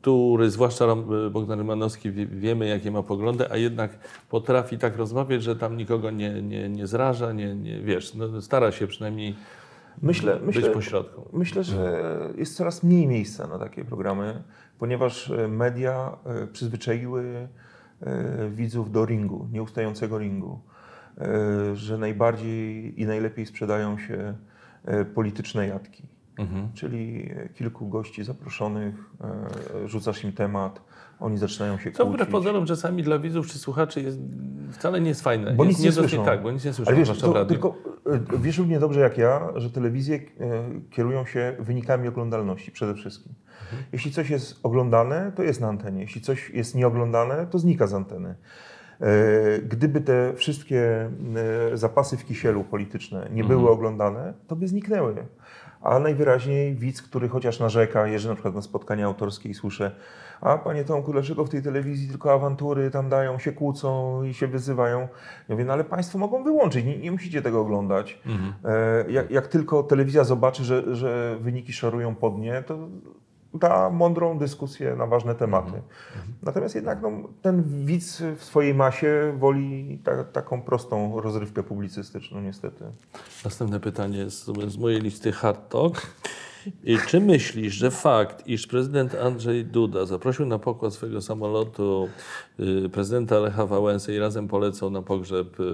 który, 0.00 0.50
zwłaszcza 0.50 0.86
Rom- 0.86 1.30
Bogdan 1.30 1.58
Rymanowski, 1.58 2.10
wie, 2.12 2.26
wiemy 2.26 2.66
jakie 2.66 2.90
ma 2.90 3.02
poglądy, 3.02 3.50
a 3.50 3.56
jednak 3.56 3.98
potrafi 4.30 4.78
tak 4.78 4.96
rozmawiać, 4.96 5.42
że 5.42 5.56
tam 5.56 5.76
nikogo 5.76 6.10
nie, 6.10 6.42
nie, 6.42 6.68
nie 6.68 6.86
zraża, 6.86 7.32
nie, 7.32 7.54
nie, 7.54 7.80
wiesz, 7.80 8.14
no, 8.14 8.40
stara 8.40 8.72
się 8.72 8.86
przynajmniej 8.86 9.34
myślę, 10.02 10.36
być 10.36 10.56
myślę, 10.56 10.70
pośrodku. 10.70 11.28
Myślę, 11.32 11.64
że 11.64 12.02
jest 12.36 12.56
coraz 12.56 12.82
mniej 12.82 13.06
miejsca 13.06 13.46
na 13.46 13.58
takie 13.58 13.84
programy, 13.84 14.42
ponieważ 14.78 15.30
e, 15.30 15.48
media 15.48 16.16
e, 16.24 16.46
przyzwyczaiły 16.46 17.48
e, 18.00 18.50
widzów 18.50 18.92
do 18.92 19.06
ringu, 19.06 19.48
nieustającego 19.52 20.18
ringu, 20.18 20.60
E, 21.18 21.76
że 21.76 21.98
najbardziej 21.98 23.00
i 23.00 23.06
najlepiej 23.06 23.46
sprzedają 23.46 23.98
się 23.98 24.34
e, 24.84 25.04
polityczne 25.04 25.66
jatki. 25.68 26.02
Mhm. 26.38 26.68
Czyli 26.74 27.30
e, 27.36 27.48
kilku 27.48 27.88
gości 27.88 28.24
zaproszonych, 28.24 28.94
e, 29.84 29.88
rzucasz 29.88 30.24
im 30.24 30.32
temat, 30.32 30.82
oni 31.20 31.38
zaczynają 31.38 31.78
się 31.78 31.92
Co 31.92 32.06
wbrew 32.06 32.28
pozorom 32.28 32.66
czasami 32.66 33.02
dla 33.02 33.18
widzów 33.18 33.46
czy 33.46 33.58
słuchaczy 33.58 34.02
jest, 34.02 34.18
wcale 34.72 35.00
nie 35.00 35.08
jest 35.08 35.22
fajne. 35.22 35.52
Bo 35.52 35.64
jest 35.64 35.78
nic 35.78 35.84
nie 35.84 35.90
dosyć- 35.90 36.10
słyszą. 36.10 36.24
Tak, 36.24 36.42
bo 36.42 36.50
nic 36.50 36.64
nie 36.64 36.72
słyszą. 36.72 36.90
Ale 36.90 36.98
wiesz, 36.98 37.18
to, 37.18 37.44
tylko 37.44 37.68
e, 37.68 37.91
wiesz 38.38 38.58
równie 38.58 38.78
dobrze 38.80 39.00
jak 39.00 39.18
ja, 39.18 39.48
że 39.56 39.70
telewizje 39.70 40.16
e, 40.16 40.20
kierują 40.90 41.26
się 41.26 41.56
wynikami 41.58 42.08
oglądalności 42.08 42.72
przede 42.72 42.94
wszystkim. 42.94 43.34
Mhm. 43.62 43.82
Jeśli 43.92 44.12
coś 44.12 44.30
jest 44.30 44.60
oglądane, 44.62 45.32
to 45.36 45.42
jest 45.42 45.60
na 45.60 45.68
antenie. 45.68 46.00
Jeśli 46.00 46.20
coś 46.20 46.50
jest 46.50 46.74
nieoglądane, 46.74 47.46
to 47.46 47.58
znika 47.58 47.86
z 47.86 47.94
anteny. 47.94 48.34
E, 49.00 49.58
Gdyby 49.58 50.00
te 50.00 50.34
wszystkie 50.34 51.10
e, 51.72 51.76
zapasy 51.76 52.16
w 52.16 52.24
kisielu 52.24 52.64
polityczne 52.64 53.28
nie 53.32 53.44
były 53.44 53.60
Mhm. 53.60 53.74
oglądane, 53.74 54.34
to 54.46 54.56
by 54.56 54.68
zniknęły. 54.68 55.14
A 55.82 55.98
najwyraźniej 55.98 56.74
widz, 56.74 57.02
który 57.02 57.28
chociaż 57.28 57.60
narzeka, 57.60 58.06
jeżdżę 58.06 58.28
na 58.28 58.34
przykład 58.34 58.54
na 58.54 58.62
spotkania 58.62 59.06
autorskie 59.06 59.48
i 59.48 59.54
słyszę, 59.54 59.90
a 60.42 60.58
panie 60.58 60.84
Tomku, 60.84 61.12
dlaczego 61.12 61.44
w 61.44 61.48
tej 61.48 61.62
telewizji 61.62 62.08
tylko 62.08 62.32
awantury 62.32 62.90
tam 62.90 63.08
dają, 63.08 63.38
się 63.38 63.52
kłócą 63.52 64.22
i 64.24 64.34
się 64.34 64.46
wyzywają? 64.46 65.00
Ja 65.48 65.54
mówię, 65.54 65.64
no 65.64 65.72
ale 65.72 65.84
państwo 65.84 66.18
mogą 66.18 66.44
wyłączyć, 66.44 66.84
nie, 66.84 66.98
nie 66.98 67.12
musicie 67.12 67.42
tego 67.42 67.60
oglądać. 67.60 68.20
Mhm. 68.26 68.52
E, 68.64 69.10
jak, 69.10 69.30
jak 69.30 69.48
tylko 69.48 69.82
telewizja 69.82 70.24
zobaczy, 70.24 70.64
że, 70.64 70.96
że 70.96 71.36
wyniki 71.40 71.72
szorują 71.72 72.14
pod 72.14 72.38
nie, 72.38 72.62
to 72.62 72.78
da 73.54 73.90
mądrą 73.90 74.38
dyskusję 74.38 74.96
na 74.96 75.06
ważne 75.06 75.34
tematy. 75.34 75.82
Natomiast 76.42 76.74
jednak 76.74 77.02
no, 77.02 77.10
ten 77.42 77.62
widz 77.86 78.22
w 78.36 78.44
swojej 78.44 78.74
masie 78.74 79.34
woli 79.38 80.00
ta, 80.04 80.24
taką 80.24 80.62
prostą 80.62 81.20
rozrywkę 81.20 81.62
publicystyczną 81.62 82.40
niestety. 82.40 82.84
Następne 83.44 83.80
pytanie 83.80 84.30
z, 84.30 84.44
z 84.68 84.78
mojej 84.78 85.00
listy 85.00 85.32
Hard 85.32 85.68
Talk. 85.68 86.02
I 86.84 86.98
czy 87.06 87.20
myślisz, 87.20 87.74
że 87.74 87.90
fakt, 87.90 88.46
iż 88.46 88.66
prezydent 88.66 89.14
Andrzej 89.14 89.64
Duda 89.64 90.06
zaprosił 90.06 90.46
na 90.46 90.58
pokład 90.58 90.94
swojego 90.94 91.22
samolotu 91.22 92.08
y, 92.60 92.88
prezydenta 92.88 93.38
Lecha 93.38 93.66
Wałęsy 93.66 94.14
i 94.14 94.18
razem 94.18 94.48
polecał 94.48 94.90
na 94.90 95.02
pogrzeb 95.02 95.60
y, 95.60 95.64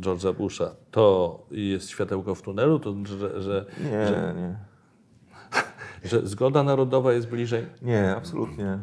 George'a 0.00 0.34
Busha, 0.34 0.70
to 0.90 1.38
jest 1.50 1.90
światełko 1.90 2.34
w 2.34 2.42
tunelu? 2.42 2.78
To, 2.78 2.94
że, 3.04 3.42
że, 3.42 3.66
Nie, 3.84 4.32
nie. 4.40 4.56
że 6.10 6.26
zgoda 6.26 6.62
narodowa 6.62 7.12
jest 7.12 7.28
bliżej? 7.28 7.66
Nie, 7.82 8.16
absolutnie. 8.16 8.78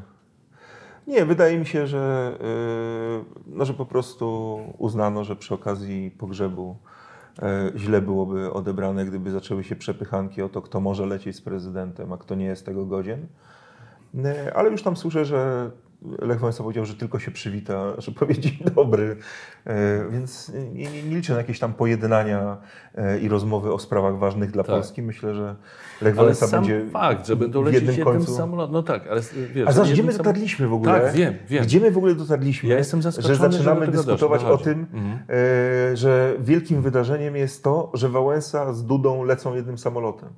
Nie, 1.07 1.25
wydaje 1.25 1.57
mi 1.57 1.65
się, 1.65 1.87
że, 1.87 2.31
yy, 2.39 3.25
no, 3.47 3.65
że 3.65 3.73
po 3.73 3.85
prostu 3.85 4.59
uznano, 4.77 5.23
że 5.23 5.35
przy 5.35 5.53
okazji 5.53 6.11
pogrzebu 6.11 6.77
źle 7.75 8.01
byłoby 8.01 8.53
odebrane, 8.53 9.05
gdyby 9.05 9.31
zaczęły 9.31 9.63
się 9.63 9.75
przepychanki 9.75 10.41
o 10.41 10.49
to, 10.49 10.61
kto 10.61 10.79
może 10.79 11.05
lecieć 11.05 11.35
z 11.35 11.41
prezydentem, 11.41 12.13
a 12.13 12.17
kto 12.17 12.35
nie 12.35 12.45
jest 12.45 12.65
tego 12.65 12.85
godzien. 12.85 13.27
Yy, 14.13 14.53
ale 14.53 14.69
już 14.69 14.83
tam 14.83 14.95
słyszę, 14.95 15.25
że 15.25 15.71
Lech 16.19 16.39
Wałęsa 16.39 16.63
powiedział, 16.63 16.85
że 16.85 16.93
tylko 16.95 17.19
się 17.19 17.31
przywita, 17.31 17.93
że 17.97 18.11
powie 18.11 18.37
dzień 18.39 18.57
dobry, 18.75 19.17
Yy, 19.65 19.71
więc 20.11 20.51
nie, 20.73 20.83
nie, 20.91 21.03
nie 21.03 21.15
liczę 21.15 21.33
na 21.33 21.39
jakieś 21.39 21.59
tam 21.59 21.73
pojednania 21.73 22.57
yy, 22.97 23.19
i 23.19 23.27
rozmowy 23.27 23.73
o 23.73 23.79
sprawach 23.79 24.17
ważnych 24.17 24.51
dla 24.51 24.63
Tak. 24.63 24.75
Polski. 24.75 25.01
Myślę, 25.01 25.35
że 25.35 25.55
Lech 26.01 26.15
Wałęsa 26.15 26.47
będzie 26.47 26.85
fakt, 26.91 27.27
że 27.27 27.35
będą 27.35 27.61
lecieć 27.61 27.83
jednym 27.83 27.97
jednym 27.97 28.25
samolotem. 28.27 28.73
No 28.73 28.83
tak, 28.83 29.07
ale 29.07 29.21
wiesz, 29.53 29.67
A 29.67 29.71
zobacz, 29.71 29.91
gdzie 29.91 30.03
my 30.03 30.13
dotarliśmy 30.13 30.67
w 30.67 30.73
ogóle? 30.73 31.01
Tak, 31.01 31.13
wiem, 31.13 31.33
wiem. 31.49 31.63
Gdzie 31.63 31.79
my 31.79 31.91
w 31.91 31.97
ogóle 31.97 32.15
dotarliśmy? 32.15 32.69
Ja 32.69 32.77
jestem 32.77 33.01
zaskoczony, 33.01 33.35
że 33.35 33.41
zaczynamy 33.51 33.87
dyskutować 33.87 34.43
o 34.43 34.57
tym, 34.57 34.85
Mhm. 34.93 35.19
e, 35.93 35.97
że 35.97 36.33
wielkim 36.39 36.81
wydarzeniem 36.81 37.35
jest 37.35 37.63
to, 37.63 37.91
że 37.93 38.09
Wałęsa 38.09 38.73
z 38.73 38.85
Dudą 38.85 39.23
lecą 39.23 39.55
jednym 39.55 39.77
samolotem. 39.77 40.29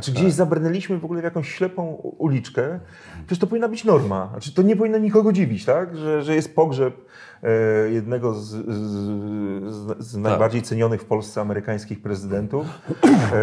A 0.00 0.02
czy 0.02 0.12
gdzieś 0.12 0.24
Tak. 0.24 0.32
zabrnęliśmy 0.32 0.98
w 0.98 1.04
ogóle 1.04 1.20
w 1.20 1.24
jakąś 1.24 1.48
ślepą 1.54 1.84
uliczkę? 2.18 2.80
Przecież 3.26 3.38
to 3.38 3.46
powinna 3.46 3.68
być 3.68 3.84
norma. 3.84 4.28
Znaczy, 4.30 4.54
to 4.54 4.62
nie 4.62 4.76
powinno 4.76 4.98
nikogo 4.98 5.32
dziwić, 5.32 5.64
tak? 5.64 5.96
Że, 5.96 6.22
że 6.22 6.34
jest 6.34 6.54
pogrzeb 6.54 6.94
jednego 7.92 8.34
z, 8.34 8.48
z, 8.48 8.60
z, 9.74 9.96
z 9.98 10.16
najbardziej 10.16 10.62
cenionych 10.62 11.00
w 11.00 11.04
Polsce 11.04 11.40
amerykańskich 11.40 12.02
prezydentów. 12.02 12.66
E, 13.32 13.40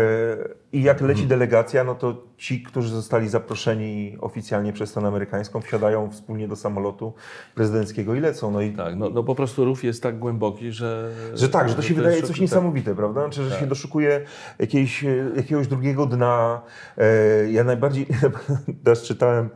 I 0.73 0.83
jak 0.83 1.01
leci 1.01 1.27
delegacja, 1.27 1.83
no 1.83 1.95
to 1.95 2.23
ci, 2.37 2.63
którzy 2.63 2.89
zostali 2.89 3.29
zaproszeni 3.29 4.17
oficjalnie 4.21 4.73
przez 4.73 4.89
stronę 4.89 5.07
amerykańską, 5.07 5.61
wsiadają 5.61 6.11
wspólnie 6.11 6.47
do 6.47 6.55
samolotu 6.55 7.13
prezydenckiego 7.55 8.15
i 8.15 8.19
lecą. 8.19 8.51
No 8.51 8.61
i 8.61 8.71
Tak, 8.71 8.95
no, 8.95 9.09
no 9.09 9.23
po 9.23 9.35
prostu 9.35 9.65
rów 9.65 9.83
jest 9.83 10.03
tak 10.03 10.19
głęboki, 10.19 10.71
że... 10.71 11.11
że 11.33 11.49
tak, 11.49 11.69
że 11.69 11.75
to 11.75 11.81
się 11.81 11.87
jest 11.93 11.97
wydaje 12.03 12.21
coś 12.21 12.31
tak. 12.31 12.39
niesamowite, 12.39 12.95
prawda? 12.95 13.29
Czy 13.29 13.43
że 13.43 13.49
Tak. 13.49 13.59
się 13.59 13.67
doszukuje 13.67 14.21
jakiejś, 14.59 15.03
e, 15.03 15.31
jakiegoś 15.35 15.67
drugiego 15.67 16.05
dna. 16.05 16.61
E, 16.97 17.51
Ja 17.51 17.63
najbardziej 17.63 18.07
teraz 18.83 19.01
czytałem 19.01 19.49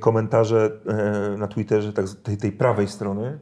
komentarze 0.00 0.70
e, 1.34 1.36
na 1.38 1.46
Twitterze 1.48 1.92
tak, 1.92 2.04
tej, 2.22 2.36
tej 2.36 2.52
prawej 2.52 2.88
strony, 2.88 3.38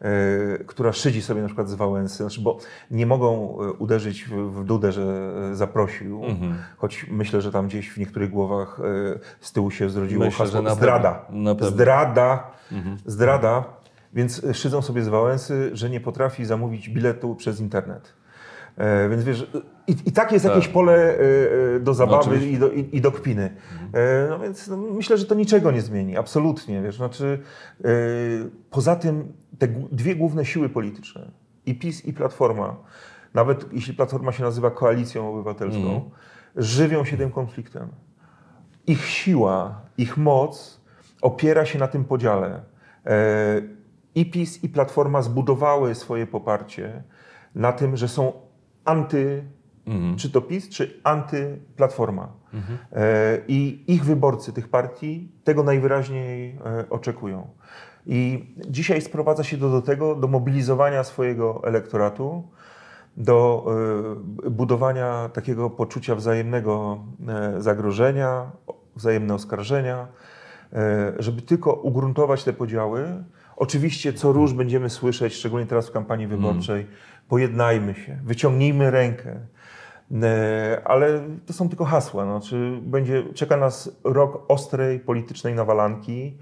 e, 0.00 0.64
która 0.64 0.92
szydzi 0.92 1.22
sobie 1.22 1.40
na 1.40 1.46
przykład 1.46 1.68
z 1.68 1.74
Wałęsy, 1.74 2.16
znaczy, 2.16 2.40
bo 2.40 2.58
nie 2.90 3.06
mogą 3.06 3.36
uderzyć 3.78 4.24
w, 4.24 4.64
Dudę, 4.64 4.92
że 4.92 5.30
zaprosił, 5.56 6.24
Mhm. 6.24 6.54
choć 6.76 7.06
myślę, 7.10 7.40
że 7.40 7.52
tam 7.52 7.66
gdzieś 7.68 7.90
w 7.90 7.98
niektórych 7.98 8.30
głowach 8.30 8.80
z 9.40 9.52
tyłu 9.52 9.70
się 9.70 9.90
zrodziło 9.90 10.24
Myślę, 10.24 10.46
że 10.46 10.52
hasło 10.52 10.62
na 10.62 10.74
zdrada. 10.74 11.10
na 11.30 11.54
pewno. 11.54 11.68
Mhm. 11.68 11.72
Zdrada, 11.74 12.50
zdrada, 13.06 13.64
więc 14.12 14.42
szydzą 14.52 14.82
sobie 14.82 15.02
z 15.02 15.08
Wałęsy, 15.08 15.70
że 15.72 15.90
nie 15.90 16.00
potrafi 16.00 16.44
zamówić 16.44 16.88
biletu 16.88 17.34
przez 17.34 17.60
internet. 17.60 18.12
E, 18.80 19.08
więc 19.08 19.24
wiesz, 19.24 19.50
i, 19.86 19.96
i 20.06 20.12
tak 20.12 20.32
jest 20.32 20.44
Tak. 20.44 20.54
jakieś 20.54 20.68
pole 20.68 20.92
e, 20.94 21.18
e, 21.76 21.80
do 21.80 21.94
zabawy 21.94 22.20
oczywiście. 22.20 22.50
i, 22.50 22.58
do, 22.58 22.70
i, 22.70 22.96
i 22.96 23.00
do 23.00 23.12
kpiny. 23.12 23.56
E, 23.92 24.26
no 24.30 24.38
więc 24.38 24.68
no, 24.68 24.76
myślę, 24.76 25.18
że 25.18 25.24
to 25.24 25.34
niczego 25.34 25.70
nie 25.70 25.80
zmieni, 25.80 26.16
absolutnie. 26.16 26.82
Wiesz, 26.82 26.96
znaczy, 26.96 27.38
poza 28.70 28.96
tym 28.96 29.32
te 29.58 29.68
dwie 29.92 30.16
główne 30.16 30.44
siły 30.44 30.68
polityczne, 30.68 31.30
i 31.66 31.74
PiS 31.74 32.04
i 32.04 32.12
Platforma, 32.12 32.76
nawet 33.34 33.72
jeśli 33.72 33.94
Platforma 33.94 34.32
się 34.32 34.42
nazywa 34.42 34.70
Koalicją 34.70 35.34
Obywatelską, 35.34 36.10
żywią 36.56 37.04
się 37.04 37.16
tym 37.16 37.30
konfliktem. 37.30 37.88
Ich 38.86 39.06
siła, 39.06 39.80
ich 39.98 40.16
moc 40.16 40.80
opiera 41.22 41.66
się 41.66 41.78
na 41.78 41.88
tym 41.88 42.04
podziale. 42.04 42.60
I 44.14 44.30
PiS, 44.30 44.64
i 44.64 44.68
Platforma 44.68 45.22
zbudowały 45.22 45.94
swoje 45.94 46.26
poparcie 46.26 47.02
na 47.54 47.72
tym, 47.72 47.96
że 47.96 48.08
są 48.08 48.32
anty, 48.84 49.44
czy 50.16 50.30
to 50.30 50.40
PiS, 50.40 50.68
czy 50.68 51.00
antyplatforma. 51.04 52.40
E, 52.92 53.38
I 53.48 53.84
ich 53.86 54.04
wyborcy 54.04 54.52
tych 54.52 54.68
partii 54.68 55.32
tego 55.44 55.62
najwyraźniej 55.62 56.58
e, 56.64 56.84
oczekują. 56.90 57.48
I 58.06 58.46
dzisiaj 58.68 59.00
sprowadza 59.00 59.44
się 59.44 59.58
to 59.58 59.70
do 59.70 59.82
tego, 59.82 60.14
do 60.14 60.28
mobilizowania 60.28 61.04
swojego 61.04 61.60
elektoratu, 61.64 62.48
do 63.16 63.66
e, 64.46 64.50
budowania 64.50 65.28
takiego 65.32 65.70
poczucia 65.70 66.14
wzajemnego 66.14 66.98
zagrożenia, 67.58 68.50
wzajemne 68.96 69.34
oskarżenia, 69.34 70.08
żeby 71.18 71.42
tylko 71.42 71.72
ugruntować 71.72 72.44
te 72.44 72.52
podziały. 72.52 73.24
Oczywiście 73.56 74.12
co 74.12 74.32
róż 74.32 74.52
będziemy 74.52 74.90
słyszeć, 74.90 75.34
szczególnie 75.34 75.66
teraz 75.66 75.88
w 75.88 75.92
kampanii 75.92 76.26
wyborczej, 76.26 76.86
pojednajmy 77.30 77.94
się, 77.94 78.18
wyciągnijmy 78.24 78.90
rękę. 78.90 79.36
E, 80.22 80.82
Ale 80.84 81.20
to 81.46 81.52
są 81.52 81.68
tylko 81.68 81.84
hasła. 81.84 82.24
No, 82.24 82.40
czy 82.40 82.78
będzie, 82.82 83.22
czeka 83.34 83.56
nas 83.56 84.00
rok 84.04 84.44
ostrej 84.48 85.00
politycznej 85.00 85.54
nawalanki 85.54 86.34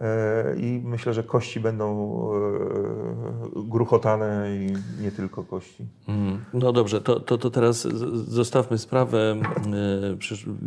e, 0.00 0.56
i 0.56 0.80
myślę, 0.84 1.14
że 1.14 1.22
kości 1.22 1.60
będą 1.60 1.86
e, 1.86 3.68
gruchotane 3.68 4.48
i 4.56 4.72
nie 5.02 5.10
tylko 5.10 5.44
kości. 5.44 5.86
Mm, 6.08 6.44
No 6.54 6.72
dobrze, 6.72 7.00
to, 7.00 7.20
to, 7.20 7.38
to 7.38 7.50
teraz 7.50 7.82
zostawmy 8.12 8.78
sprawę 8.78 9.36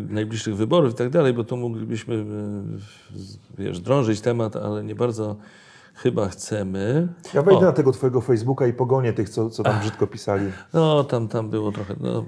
najbliższych 0.09 0.55
wyborów 0.55 0.91
i 0.91 0.95
tak 0.95 1.09
dalej, 1.09 1.33
bo 1.33 1.43
tu 1.43 1.57
moglibyśmy 1.57 2.25
wiesz, 3.57 3.79
drążyć 3.79 4.21
temat, 4.21 4.55
ale 4.55 4.83
nie 4.83 4.95
bardzo 4.95 5.35
chyba 5.93 6.29
chcemy. 6.29 7.07
Ja 7.33 7.41
wejdę 7.41 7.59
O. 7.59 7.65
na 7.65 7.71
tego 7.71 7.91
twojego 7.91 8.21
Facebooka 8.21 8.67
i 8.67 8.73
pogonię 8.73 9.13
tych, 9.13 9.29
co, 9.29 9.49
co 9.49 9.63
tam 9.63 9.79
brzydko 9.79 10.07
pisali. 10.07 10.45
No, 10.73 11.03
tam, 11.03 11.27
tam 11.27 11.49
było 11.49 11.71
trochę. 11.71 11.95
No. 11.99 12.25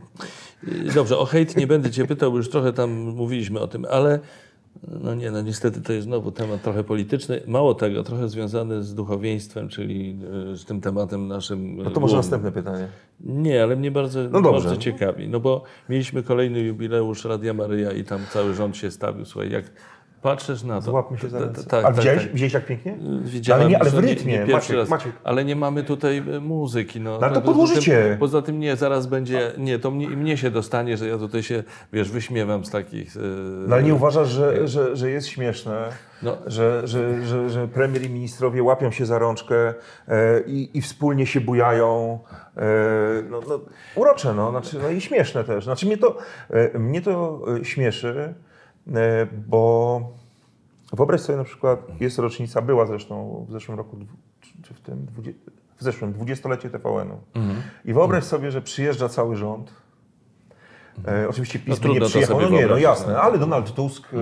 Dobrze, 0.95 1.17
o 1.17 1.25
hejt 1.25 1.57
nie 1.57 1.67
będę 1.67 1.91
Cię 1.91 2.05
pytał, 2.07 2.31
bo 2.31 2.37
już 2.37 2.49
trochę 2.49 2.73
tam 2.73 2.91
mówiliśmy 2.91 3.59
o 3.59 3.67
tym, 3.67 3.85
ale 3.91 4.19
no 4.87 5.15
nie, 5.15 5.31
no 5.31 5.41
niestety 5.41 5.81
to 5.81 5.93
jest 5.93 6.05
znowu 6.07 6.31
temat 6.31 6.61
trochę 6.61 6.83
polityczny. 6.83 7.41
Mało 7.47 7.73
tego, 7.73 8.03
trochę 8.03 8.29
związany 8.29 8.83
z 8.83 8.95
duchowieństwem, 8.95 9.69
czyli 9.69 10.19
e, 10.53 10.57
z 10.57 10.65
tym 10.65 10.81
tematem 10.81 11.27
naszym. 11.27 11.77
No 11.77 11.91
to 11.91 11.99
może 11.99 12.15
następne 12.15 12.51
pytanie. 12.51 12.87
Nie, 13.19 13.63
ale 13.63 13.75
mnie 13.75 13.91
bardzo, 13.91 14.19
No 14.23 14.41
dobrze. 14.41 14.51
bardzo 14.51 14.77
ciekawi. 14.77 15.27
No 15.29 15.39
bo 15.39 15.63
mieliśmy 15.89 16.23
kolejny 16.23 16.59
jubileusz 16.59 17.25
Radia 17.25 17.53
Maryja 17.53 17.91
i 17.91 18.03
tam 18.03 18.19
cały 18.33 18.53
rząd 18.53 18.77
się 18.77 18.91
stawił. 18.91 19.25
Słuchaj, 19.25 19.51
jak 19.51 19.65
patrzysz 20.25 20.63
na 20.63 20.75
to. 20.75 20.81
Złapmy 20.81 21.17
się 21.17 21.29
za 21.29 21.39
ręce. 21.39 21.63
tak, 21.63 21.85
A 21.85 21.87
tak, 21.87 21.95
widziałeś, 21.95 22.21
tak. 22.23 22.31
widziałeś 22.31 22.53
jak 22.53 22.65
pięknie? 22.65 22.97
Widziałem, 23.23 23.61
ale 23.61 23.69
nie, 23.71 23.79
ale 23.81 23.89
w 23.89 23.99
rytmie. 23.99 24.33
Nie, 24.39 24.45
pierwszy 24.45 24.73
Maciek. 24.73 24.89
Maciek. 24.89 25.11
Ale 25.23 25.45
nie 25.45 25.55
mamy 25.55 25.83
tutaj 25.83 26.17
e, 26.17 26.39
muzyki. 26.39 26.99
No, 27.01 27.11
No 27.11 27.19
to 27.19 27.27
poza 27.29 27.41
podłożycie. 27.41 28.03
Tym, 28.09 28.17
poza 28.17 28.41
tym 28.41 28.59
nie, 28.59 28.75
zaraz 28.75 29.07
będzie, 29.07 29.51
nie, 29.57 29.79
to 29.79 29.91
mnie, 29.91 30.07
mnie 30.07 30.37
się 30.37 30.51
dostanie, 30.51 30.97
że 30.97 31.07
ja 31.07 31.17
tutaj 31.17 31.43
się, 31.43 31.63
wiesz, 31.93 32.11
wyśmiewam 32.11 32.65
z 32.65 32.69
takich... 32.71 33.17
e, 33.17 33.19
No 33.67 33.75
ale 33.75 33.83
nie 33.83 33.93
uważasz, 33.93 34.27
że, 34.29 34.67
że, 34.67 34.95
że 34.95 35.09
jest 35.09 35.27
śmieszne, 35.27 35.89
No. 36.23 36.37
że, 36.45 36.81
że, 36.87 37.25
że, 37.25 37.49
że 37.49 37.67
premier 37.67 38.03
i 38.03 38.09
ministrowie 38.09 38.63
łapią 38.63 38.91
się 38.91 39.05
za 39.05 39.19
rączkę 39.19 39.73
e, 40.07 40.41
i, 40.47 40.77
i 40.77 40.81
wspólnie 40.81 41.25
się 41.25 41.41
bujają. 41.41 42.19
E, 42.57 42.61
no, 43.29 43.39
no, 43.49 43.59
urocze, 43.95 44.33
no, 44.33 44.49
znaczy, 44.51 44.77
no 44.83 44.89
i 44.89 45.01
śmieszne 45.01 45.43
też. 45.43 45.63
Znaczy 45.63 45.85
mnie 45.85 45.97
to, 45.97 46.17
e, 46.49 46.79
mnie 46.79 47.01
to 47.01 47.41
e, 47.61 47.65
śmieszy, 47.65 48.07
e, 48.19 48.44
bo 49.47 50.01
wyobraź 50.93 51.21
sobie 51.21 51.37
na 51.37 51.43
przykład, 51.43 51.79
jest 52.01 52.19
rocznica, 52.19 52.61
była 52.61 52.85
zresztą 52.85 53.45
w 53.49 53.51
zeszłym 53.51 53.77
roku, 53.77 53.97
czy- 54.63 54.73
w 54.73 54.81
tym, 54.81 55.07
w 55.77 55.83
zeszłym, 55.83 56.13
dwudziestolecie 56.13 56.69
TVN-u. 56.69 57.17
Mhm. 57.33 57.61
I 57.85 57.93
wyobraź 57.93 58.23
sobie, 58.23 58.51
że 58.51 58.61
przyjeżdża 58.61 59.09
cały 59.09 59.35
rząd, 59.35 59.85
E, 61.07 61.29
oczywiście 61.29 61.59
PiS 61.59 61.81
No 61.83 61.93
nie 61.93 62.01
przyjechał, 62.01 62.41
no 62.41 62.49
nie, 62.49 62.67
no 62.67 62.77
jasne, 62.77 63.05
no. 63.05 63.13
Mhm. 63.13 63.27
ale 63.31 63.39
Donald 63.39 63.73
Tusk, 63.73 64.13
e, 64.13 64.17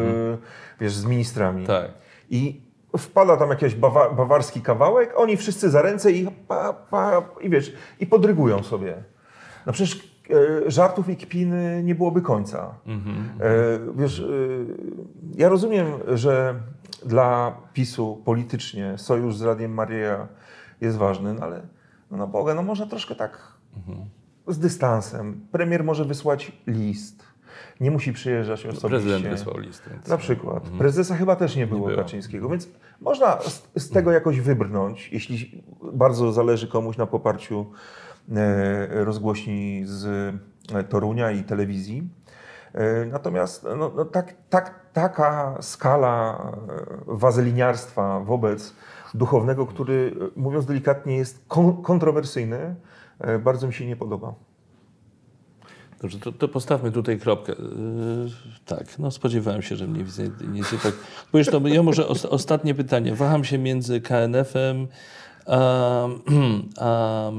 wiesz, 0.81 0.94
z 0.94 1.06
ministrami. 1.06 1.68
Tak. 1.68 1.91
I 2.30 2.61
wpada 2.98 3.38
tam 3.38 3.49
jakiś 3.49 3.76
bawa, 3.76 4.10
bawarski 4.10 4.61
kawałek, 4.61 5.14
oni 5.15 5.38
wszyscy 5.38 5.69
za 5.69 5.81
ręce 5.81 6.11
i 6.11 6.27
pa, 6.48 6.73
pa, 6.73 7.22
i 7.41 7.49
wiesz, 7.49 7.73
i 7.99 8.07
podrygują 8.07 8.64
sobie. 8.64 9.03
No 9.65 9.73
przecież 9.73 9.95
e, 9.95 9.99
żartów 10.67 11.09
i 11.09 11.17
kpiny 11.17 11.81
nie 11.83 11.95
byłoby 11.95 12.21
końca. 12.21 12.75
E, 12.87 13.79
wiesz, 13.95 14.19
e, 14.19 14.23
ja 15.35 15.49
rozumiem, 15.49 15.85
że 16.13 16.55
dla 17.05 17.57
PiSu 17.73 18.21
politycznie 18.25 18.97
sojusz 18.97 19.37
z 19.37 19.41
Radiem 19.41 19.73
Maria 19.73 20.27
jest 20.81 20.97
ważny, 20.97 21.33
no 21.33 21.41
ale 21.41 21.61
no 22.11 22.17
na 22.17 22.27
Boga, 22.27 22.53
no 22.53 22.63
można 22.63 22.85
troszkę 22.85 23.15
tak 23.15 23.53
z 24.47 24.59
dystansem. 24.59 25.47
Premier 25.51 25.83
może 25.83 26.05
wysłać 26.05 26.51
list. 26.67 27.23
Nie 27.79 27.91
musi 27.91 28.13
przyjeżdżać 28.13 28.59
osobiście. 28.59 28.87
Prezydent 28.87 29.27
wysłał 29.27 29.57
list. 29.57 29.83
Więc... 29.91 30.07
Na 30.07 30.17
przykład. 30.17 30.63
Prezesa 30.63 31.15
chyba 31.15 31.35
też 31.35 31.55
nie 31.55 31.67
było, 31.67 31.87
było. 31.87 31.97
Kaczyńskiego, 31.97 32.49
więc 32.49 32.69
można 33.01 33.41
z, 33.41 33.69
z 33.75 33.89
tego 33.89 34.11
jakoś 34.11 34.39
wybrnąć, 34.39 35.09
jeśli 35.11 35.63
bardzo 35.93 36.31
zależy 36.31 36.67
komuś 36.67 36.97
na 36.97 37.05
poparciu 37.05 37.65
e, 37.65 37.65
rozgłośni 38.89 39.81
z 39.85 40.05
e, 40.73 40.83
Torunia 40.83 41.31
i 41.31 41.43
telewizji. 41.43 42.09
E, 42.73 43.05
Natomiast 43.05 43.63
no, 43.63 43.91
no, 43.95 44.05
tak, 44.05 44.33
tak, 44.49 44.79
taka 44.93 45.57
skala 45.61 46.37
e, 46.37 47.17
wazeliniarstwa 47.17 48.19
wobec 48.19 48.73
duchownego, 49.13 49.65
który 49.65 50.15
e, 50.35 50.39
mówiąc 50.39 50.65
delikatnie 50.65 51.17
jest 51.17 51.45
kon, 51.47 51.81
kontrowersyjny, 51.83 52.75
e, 53.19 53.39
bardzo 53.39 53.67
mi 53.67 53.73
się 53.73 53.85
nie 53.85 53.95
podoba. 53.95 54.33
Dobrze, 56.01 56.19
to, 56.19 56.31
to 56.31 56.47
postawmy 56.47 56.91
tutaj 56.91 57.19
kropkę. 57.19 57.51
Yy, 57.51 58.29
tak, 58.65 58.99
no 58.99 59.11
spodziewałem 59.11 59.61
się, 59.61 59.75
że 59.75 59.87
więcej, 59.87 60.31
mniej 60.39 60.53
więcej 60.53 60.79
tak. 60.79 60.93
Bo 61.33 61.51
to, 61.51 61.67
ja 61.67 61.83
może 61.83 62.07
os, 62.07 62.25
ostatnie 62.25 62.75
pytanie. 62.75 63.15
Waham 63.15 63.43
się 63.43 63.57
między 63.57 64.01
KNF-em 64.01 64.87
a, 65.45 66.07
a 66.79 67.31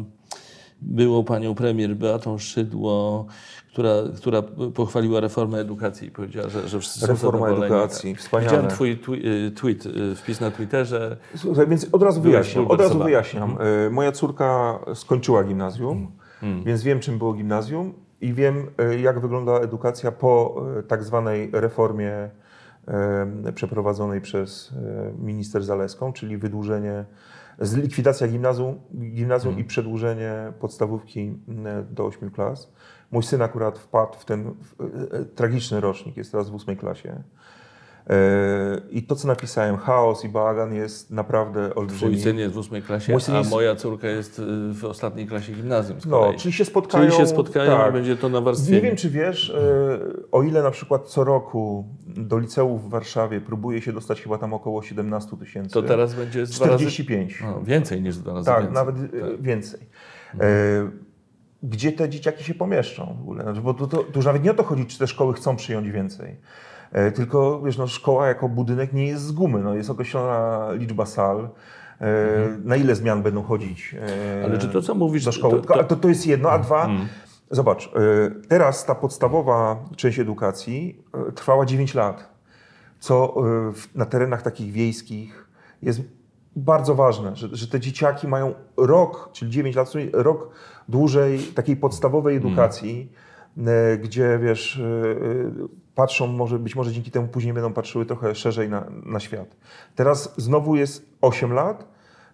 byłą 0.85 1.25
panią 1.25 1.55
premier 1.55 1.97
Beatą 1.97 2.39
Szydło, 2.39 3.27
która, 3.73 3.95
która 4.17 4.43
pochwaliła 4.75 5.21
reformę 5.21 5.59
edukacji 5.59 6.09
i 6.09 6.11
powiedziała, 6.11 6.49
że, 6.49 6.69
że 6.69 6.81
wszyscy 6.81 7.07
Reforma 7.07 7.49
są 7.49 7.57
edukacji, 7.57 8.15
wspaniale. 8.15 8.51
Widziałem 8.51 8.71
twój 8.71 8.91
y, 9.47 9.51
tweet, 9.51 9.87
y, 9.87 10.15
wpis 10.15 10.41
na 10.41 10.51
Twitterze. 10.51 11.17
Słuchaj, 11.37 11.67
więc 11.67 11.87
od 11.93 12.03
razu 12.03 12.21
wyjaśniam. 12.21 12.67
Od 12.67 12.81
razu 12.81 12.99
wyjaśniam. 12.99 13.57
E, 13.87 13.91
Moja 13.91 14.13
córka 14.13 14.79
skończyła 14.95 15.45
gimnazjum, 15.45 16.11
więc 16.65 16.83
wiem, 16.83 17.01
czym 17.01 17.19
było 17.19 17.33
gimnazjum 17.33 17.95
i 18.21 18.33
wiem, 18.33 18.67
jak 19.03 19.21
wygląda 19.21 19.53
edukacja 19.53 20.13
po 20.13 20.63
tak 20.89 21.05
zwanej 21.05 21.51
reformie 21.53 22.31
przeprowadzonej 23.55 24.21
przez 24.21 24.75
minister 25.19 25.65
Zaleską, 25.65 26.13
czyli 26.13 26.39
wydłużenie, 26.39 27.05
likwidacja 27.59 28.29
gimnazjum, 28.29 28.81
gimnazjum 28.95 29.59
i 29.59 29.65
przedłużenie 29.65 30.53
podstawówki 30.61 31.39
do 31.91 32.05
8 32.05 32.31
klas. 32.31 32.73
Mój 33.11 33.23
syn 33.23 33.43
akurat 33.43 33.79
wpadł 33.79 34.15
w 34.19 34.25
ten 34.25 34.55
w, 34.55 34.81
e, 34.81 35.19
e, 35.19 35.25
tragiczny 35.25 35.81
rocznik, 35.81 36.17
jest 36.17 36.33
teraz 36.33 36.51
w 36.51 36.55
8 36.55 36.77
klasie. 36.77 37.23
I 38.91 39.03
to, 39.03 39.17
co 39.17 39.29
napisałem, 39.29 39.77
chaos 39.77 40.25
i 40.25 40.29
bałagan 40.29 40.75
jest 40.75 41.11
naprawdę 41.11 41.75
olbrzymi. 41.75 42.21
syn 42.21 42.39
jest 42.39 42.55
w 42.55 42.59
ósmej 42.59 42.83
klasie, 42.83 43.13
Mój 43.13 43.21
syn 43.21 43.35
a 43.35 43.39
jest- 43.39 43.51
moja 43.51 43.77
córka 43.77 44.09
jest 44.09 44.39
y, 44.39 44.43
w 44.73 44.85
ostatniej 44.85 45.27
klasie 45.27 45.53
gimnazjum 45.53 46.01
z 46.01 46.07
No, 46.07 46.35
czyli 46.39 46.53
się 46.53 46.65
spotkają. 46.65 47.05
Czyli 47.05 47.17
się 47.17 47.27
spotkają 47.27 47.71
tak. 47.77 47.91
i 47.91 47.93
będzie 47.93 48.17
to 48.17 48.29
nawarstwienie. 48.29 48.77
Nie 48.77 48.83
wiem, 48.89 48.97
czy 48.97 49.11
wiesz, 49.11 49.51
e, 49.51 49.99
o 50.33 50.43
ile 50.43 50.63
na 50.63 50.71
przykład 50.71 51.07
co 51.09 51.25
roku 51.25 51.85
do 52.07 52.39
liceów 52.39 52.85
w 52.85 52.89
Warszawie 52.91 53.41
próbuje 53.41 53.83
się 53.83 53.93
dostać 53.93 54.23
chyba 54.23 54.39
tam 54.39 54.55
około 54.55 54.83
17 54.83 55.37
tysięcy. 55.37 55.71
To 55.71 55.83
teraz 55.83 56.15
będzie 56.15 56.47
z 56.47 56.51
dwa 56.51 56.67
razy... 56.67 56.85
45. 56.87 57.41
No, 57.43 57.61
więcej 57.63 58.03
niż 58.03 58.17
dwa 58.17 58.33
razy 58.35 58.47
Tak, 58.47 58.59
więcej. 58.65 58.75
nawet 58.75 58.97
e, 58.97 59.39
więcej. 59.41 59.81
E, 60.41 60.45
Gdzie 61.63 61.93
te 61.93 62.09
dzieciaki 62.09 62.45
się 62.45 62.55
pomieszczą 62.55 63.17
w 63.19 63.21
ogóle? 63.23 63.43
Znaczy, 63.43 63.61
bo 63.61 63.75
to 63.75 64.05
już 64.17 64.25
nawet 64.27 64.45
nie 64.45 64.51
o 64.51 64.55
to 64.55 64.63
chodzi, 64.63 64.87
czy 64.87 64.99
te 64.99 65.07
szkoły 65.07 65.35
chcą 65.35 65.57
przyjąć 65.57 65.91
więcej. 65.91 66.37
E, 66.95 67.13
Tylko 67.13 67.63
wiesz, 67.63 67.79
no, 67.79 67.87
szkoła 67.87 68.27
jako 68.29 68.49
budynek 68.49 68.93
nie 68.93 69.07
jest 69.07 69.23
z 69.25 69.33
gumy. 69.33 69.59
No, 69.63 69.75
jest 69.75 69.91
określona 69.91 70.69
liczba 70.73 71.07
sal. 71.07 71.49
E, 72.01 72.07
Na 72.65 72.77
ile 72.77 72.95
zmian 72.95 73.23
będą 73.23 73.43
chodzić? 73.43 73.95
e, 73.95 74.03
Mhm. 74.03 74.45
Ale 74.45 74.59
czy 74.59 74.69
to, 74.69 74.83
co 74.83 74.95
mówisz, 74.95 75.25
do 75.25 75.33
szkoły? 75.33 75.61
to- 75.63 75.75
to- 75.75 75.85
To, 75.85 75.97
to, 75.97 76.09
jest 76.09 76.27
jedno, 76.27 76.51
a 76.51 76.59
dwa. 76.59 76.85
Mm. 76.85 77.07
Zobacz, 77.51 77.91
teraz 78.49 78.85
ta 78.85 78.95
podstawowa 78.95 79.77
część 79.97 80.19
edukacji 80.19 81.03
trwała 81.35 81.65
9 81.67 81.95
lat, 81.95 82.29
co 83.01 83.35
na 83.95 84.07
terenach 84.07 84.43
takich 84.43 84.73
wiejskich 84.73 85.49
jest 85.83 86.01
bardzo 86.57 86.95
ważne, 86.95 87.37
że, 87.37 87.49
że 87.53 87.67
te 87.69 87.81
dzieciaki 87.81 88.29
mają 88.29 88.55
rok, 88.77 89.31
czyli 89.33 89.51
9 89.51 89.77
lat, 89.77 89.93
rok 90.13 90.49
dłużej 90.89 91.39
takiej 91.39 91.77
podstawowej 91.77 92.37
edukacji, 92.37 93.13
e, 93.67 93.99
gdzie 93.99 94.39
wiesz, 94.43 94.83
patrzą, 95.95 96.27
może 96.27 96.59
być 96.59 96.77
może 96.77 96.93
dzięki 96.93 97.11
temu 97.11 97.29
później 97.29 97.53
będą 97.55 97.73
patrzyły 97.73 98.07
trochę 98.07 98.35
szerzej 98.35 98.69
na, 98.69 98.85
na 99.07 99.21
świat. 99.21 99.57
Teraz 99.95 100.35
znowu 100.37 100.77
jest 100.77 101.07
8 101.21 101.53
lat, 101.53 101.85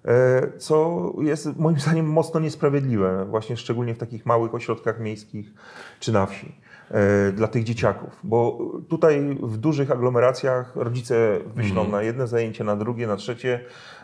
e, 0.04 0.58
co 0.58 1.12
jest 1.20 1.56
moim 1.56 1.80
zdaniem 1.80 2.06
mocno 2.06 2.40
niesprawiedliwe, 2.40 3.24
właśnie 3.24 3.56
szczególnie 3.56 3.94
w 3.94 3.98
takich 3.98 4.26
małych 4.26 4.54
ośrodkach 4.54 5.00
miejskich 5.00 5.54
czy 6.00 6.12
na 6.12 6.26
wsi. 6.26 6.54
e, 6.90 7.32
Dla 7.32 7.48
tych 7.48 7.64
dzieciaków, 7.64 8.20
bo 8.24 8.58
tutaj 8.88 9.38
w 9.42 9.56
dużych 9.56 9.90
aglomeracjach 9.90 10.76
rodzice 10.76 11.38
wyślą 11.54 11.88
na 11.88 12.02
jedne 12.02 12.26
zajęcie, 12.26 12.64
na 12.64 12.76
drugie, 12.76 13.06
na 13.06 13.16
trzecie 13.16 13.60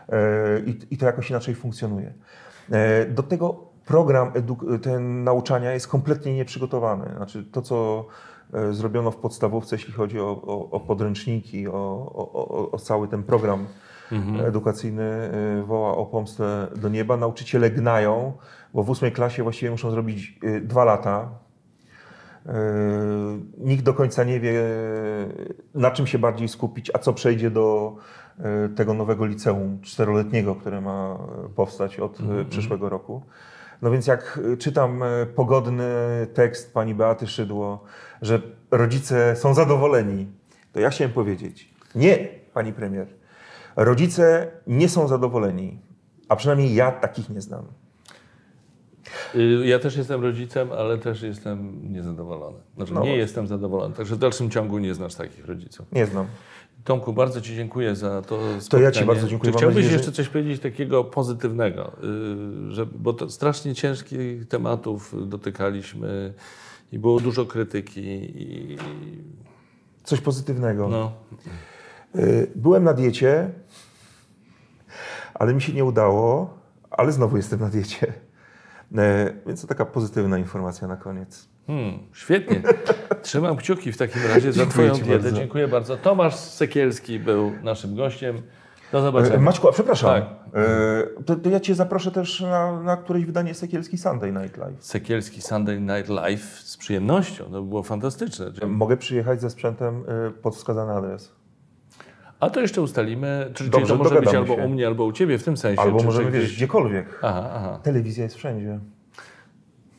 e, 0.08 0.60
i, 0.66 0.78
i 0.90 0.96
to 0.98 1.06
jakoś 1.06 1.30
inaczej 1.30 1.54
funkcjonuje. 1.54 2.12
Do 3.08 3.22
tego 3.22 3.60
program 3.84 4.32
ten 4.82 5.24
nauczania 5.24 5.72
jest 5.72 5.88
kompletnie 5.88 6.34
nieprzygotowany. 6.34 7.04
Znaczy 7.16 7.44
to, 7.52 7.62
co 7.62 8.06
zrobiono 8.70 9.10
w 9.10 9.16
podstawówce, 9.16 9.76
jeśli 9.76 9.92
chodzi 9.92 10.20
o, 10.20 10.42
o, 10.46 10.70
o 10.70 10.80
podręczniki, 10.80 11.68
o, 11.68 12.72
o, 12.72 12.78
cały 12.78 13.08
ten 13.08 13.22
program 13.22 13.66
edukacyjny 14.46 15.02
e, 15.02 15.62
woła 15.62 15.96
o 15.96 16.06
pomstę 16.06 16.66
do 16.76 16.88
nieba. 16.88 17.16
Nauczyciele 17.16 17.70
gnają, 17.70 18.32
bo 18.74 18.82
w 18.82 18.90
ósmej 18.90 19.12
klasie 19.12 19.42
właściwie 19.42 19.70
muszą 19.70 19.90
zrobić 19.90 20.38
e, 20.42 20.60
dwa 20.60 20.84
lata. 20.84 21.28
E, 22.46 22.52
Nikt 23.58 23.84
do 23.84 23.94
końca 23.94 24.24
nie 24.24 24.40
wie, 24.40 24.62
na 25.74 25.90
czym 25.90 26.06
się 26.06 26.18
bardziej 26.18 26.48
skupić, 26.48 26.90
a 26.94 26.98
co 26.98 27.12
przejdzie 27.12 27.50
do 27.50 27.96
e, 28.38 28.68
tego 28.68 28.94
nowego 28.94 29.26
liceum 29.26 29.80
czteroletniego, 29.82 30.54
które 30.54 30.80
ma 30.80 31.18
e, 31.44 31.48
powstać 31.48 32.00
od 32.00 32.18
e, 32.20 32.44
przyszłego 32.44 32.88
roku. 32.88 33.22
No 33.82 33.90
więc 33.90 34.06
jak 34.06 34.40
e, 34.52 34.56
czytam 34.56 35.02
e, 35.02 35.26
pogodny 35.26 35.84
tekst 36.34 36.74
pani 36.74 36.94
Beaty 36.94 37.26
Szydło, 37.26 37.84
że 38.22 38.42
rodzice 38.70 39.36
są 39.36 39.54
zadowoleni, 39.54 40.26
to 40.72 40.80
ja 40.80 40.90
chciałem 40.90 41.12
powiedzieć, 41.12 41.74
nie, 41.94 42.28
pani 42.54 42.72
premier, 42.72 43.06
rodzice 43.76 44.50
nie 44.66 44.88
są 44.88 45.08
zadowoleni, 45.08 45.78
a 46.28 46.36
przynajmniej 46.36 46.74
ja 46.74 46.92
takich 46.92 47.30
nie 47.30 47.40
znam. 47.40 47.64
Y, 49.34 49.66
Ja 49.66 49.78
też 49.78 49.96
jestem 49.96 50.22
rodzicem, 50.22 50.72
ale 50.72 50.98
też 50.98 51.22
jestem 51.22 51.80
niezadowolony. 51.92 52.58
Znaczy 52.76 52.92
No 52.94 53.00
nie 53.00 53.06
właśnie. 53.06 53.18
jestem 53.18 53.46
zadowolony, 53.46 53.94
także 53.94 54.14
w 54.14 54.18
dalszym 54.18 54.50
ciągu 54.50 54.78
nie 54.78 54.94
znasz 54.94 55.14
takich 55.14 55.46
rodziców. 55.46 55.86
Nie 55.92 56.06
znam. 56.06 56.26
Tomku, 56.86 57.12
bardzo 57.12 57.40
Ci 57.40 57.54
dziękuję 57.56 57.96
za 57.96 58.22
to 58.22 58.38
spotkanie. 58.60 58.82
ja 58.84 58.90
Ci 58.90 59.04
bardzo 59.04 59.28
dziękuję. 59.28 59.52
Czy 59.52 59.58
chciałbyś 59.58 59.92
jeszcze 59.92 60.12
coś 60.12 60.28
powiedzieć 60.28 60.62
takiego 60.62 61.04
pozytywnego? 61.04 61.92
Y, 62.68 62.72
Że, 62.72 62.86
bo 62.86 63.12
to 63.12 63.30
strasznie 63.30 63.74
ciężkich 63.74 64.48
tematów 64.48 65.28
dotykaliśmy 65.28 66.34
i 66.92 66.98
było 66.98 67.20
dużo 67.20 67.46
krytyki. 67.46 68.00
I, 68.42 68.76
Coś 70.04 70.20
pozytywnego. 70.20 70.88
no, 70.88 71.12
Y, 72.16 72.50
Byłem 72.54 72.84
na 72.84 72.92
diecie, 72.94 73.50
ale 75.34 75.54
mi 75.54 75.62
się 75.62 75.72
nie 75.72 75.84
udało, 75.84 76.54
ale 76.90 77.12
znowu 77.12 77.36
jestem 77.36 77.60
na 77.60 77.68
diecie. 77.68 78.12
E, 78.96 79.32
Więc 79.46 79.60
to 79.62 79.66
taka 79.66 79.84
pozytywna 79.84 80.38
informacja 80.38 80.88
na 80.88 80.96
koniec. 80.96 81.48
Hmm, 81.66 81.98
świetnie. 82.12 82.62
Trzymam 83.22 83.56
kciuki 83.56 83.92
w 83.92 83.96
takim 83.96 84.22
razie 84.34 84.52
za 84.52 84.66
Twoją 84.66 84.92
dietę. 84.94 85.08
bardzo. 85.10 85.32
Dziękuję 85.32 85.68
bardzo. 85.68 85.96
Tomasz 85.96 86.34
Sekielski 86.34 87.18
był 87.18 87.52
naszym 87.62 87.96
gościem. 87.96 88.36
Do 88.92 88.98
E, 88.98 89.02
zobaczenia. 89.02 89.38
Maćku, 89.38 89.68
a 89.68 89.72
przepraszam, 89.72 90.10
Tak. 90.10 90.24
e, 90.54 91.22
to, 91.24 91.36
to 91.36 91.50
ja 91.50 91.60
Cię 91.60 91.74
zaproszę 91.74 92.10
też 92.10 92.40
na, 92.40 92.82
na 92.82 92.96
któreś 92.96 93.24
wydanie 93.24 93.54
Sekielski 93.54 93.98
Sunday 93.98 94.32
Night 94.32 94.56
Live. 94.56 94.84
Sekielski 94.84 95.42
Sunday 95.42 95.80
Night 95.80 96.08
Live 96.08 96.42
z 96.44 96.76
przyjemnością. 96.76 97.44
To 97.44 97.62
było 97.62 97.82
fantastyczne. 97.82 98.46
Mogę 98.66 98.96
przyjechać 98.96 99.40
ze 99.40 99.50
sprzętem 99.50 100.04
e, 100.08 100.30
pod 100.30 100.56
wskazany 100.56 100.92
adres. 100.92 101.32
A 102.40 102.50
to 102.50 102.60
jeszcze 102.60 102.82
ustalimy, 102.82 103.50
czyli, 103.54 103.70
Dobrze, 103.70 103.86
to 103.86 103.96
może 103.96 104.20
być 104.20 104.34
albo 104.34 104.56
się. 104.56 104.62
u 104.64 104.68
mnie, 104.68 104.86
albo 104.86 105.04
u 105.04 105.12
Ciebie 105.12 105.38
w 105.38 105.44
tym 105.44 105.56
sensie. 105.56 105.82
Albo 105.82 105.98
czy, 105.98 106.04
możemy, 106.06 106.30
wiesz, 106.30 106.44
gdzieś- 106.44 106.56
gdziekolwiek. 106.56 107.18
Aha, 107.22 107.50
aha, 107.54 107.80
Telewizja 107.82 108.24
jest 108.24 108.36
wszędzie. 108.36 108.80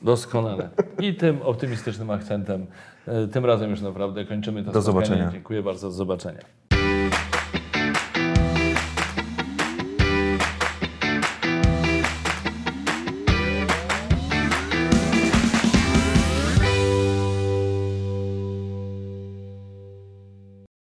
Doskonale. 0.08 0.70
I 1.00 1.14
tym 1.16 1.42
optymistycznym 1.42 2.12
akcentem, 2.12 2.66
e, 3.08 3.28
tym 3.28 3.46
razem 3.46 3.70
już 3.70 3.82
naprawdę 3.82 4.26
kończymy 4.26 4.64
to 4.64 4.72
Do 4.72 4.82
spotkanie. 4.82 5.06
zobaczenia. 5.06 5.32
Dziękuję 5.32 5.64
bardzo, 5.64 5.88
do 5.88 5.94
zobaczenia. 5.94 6.40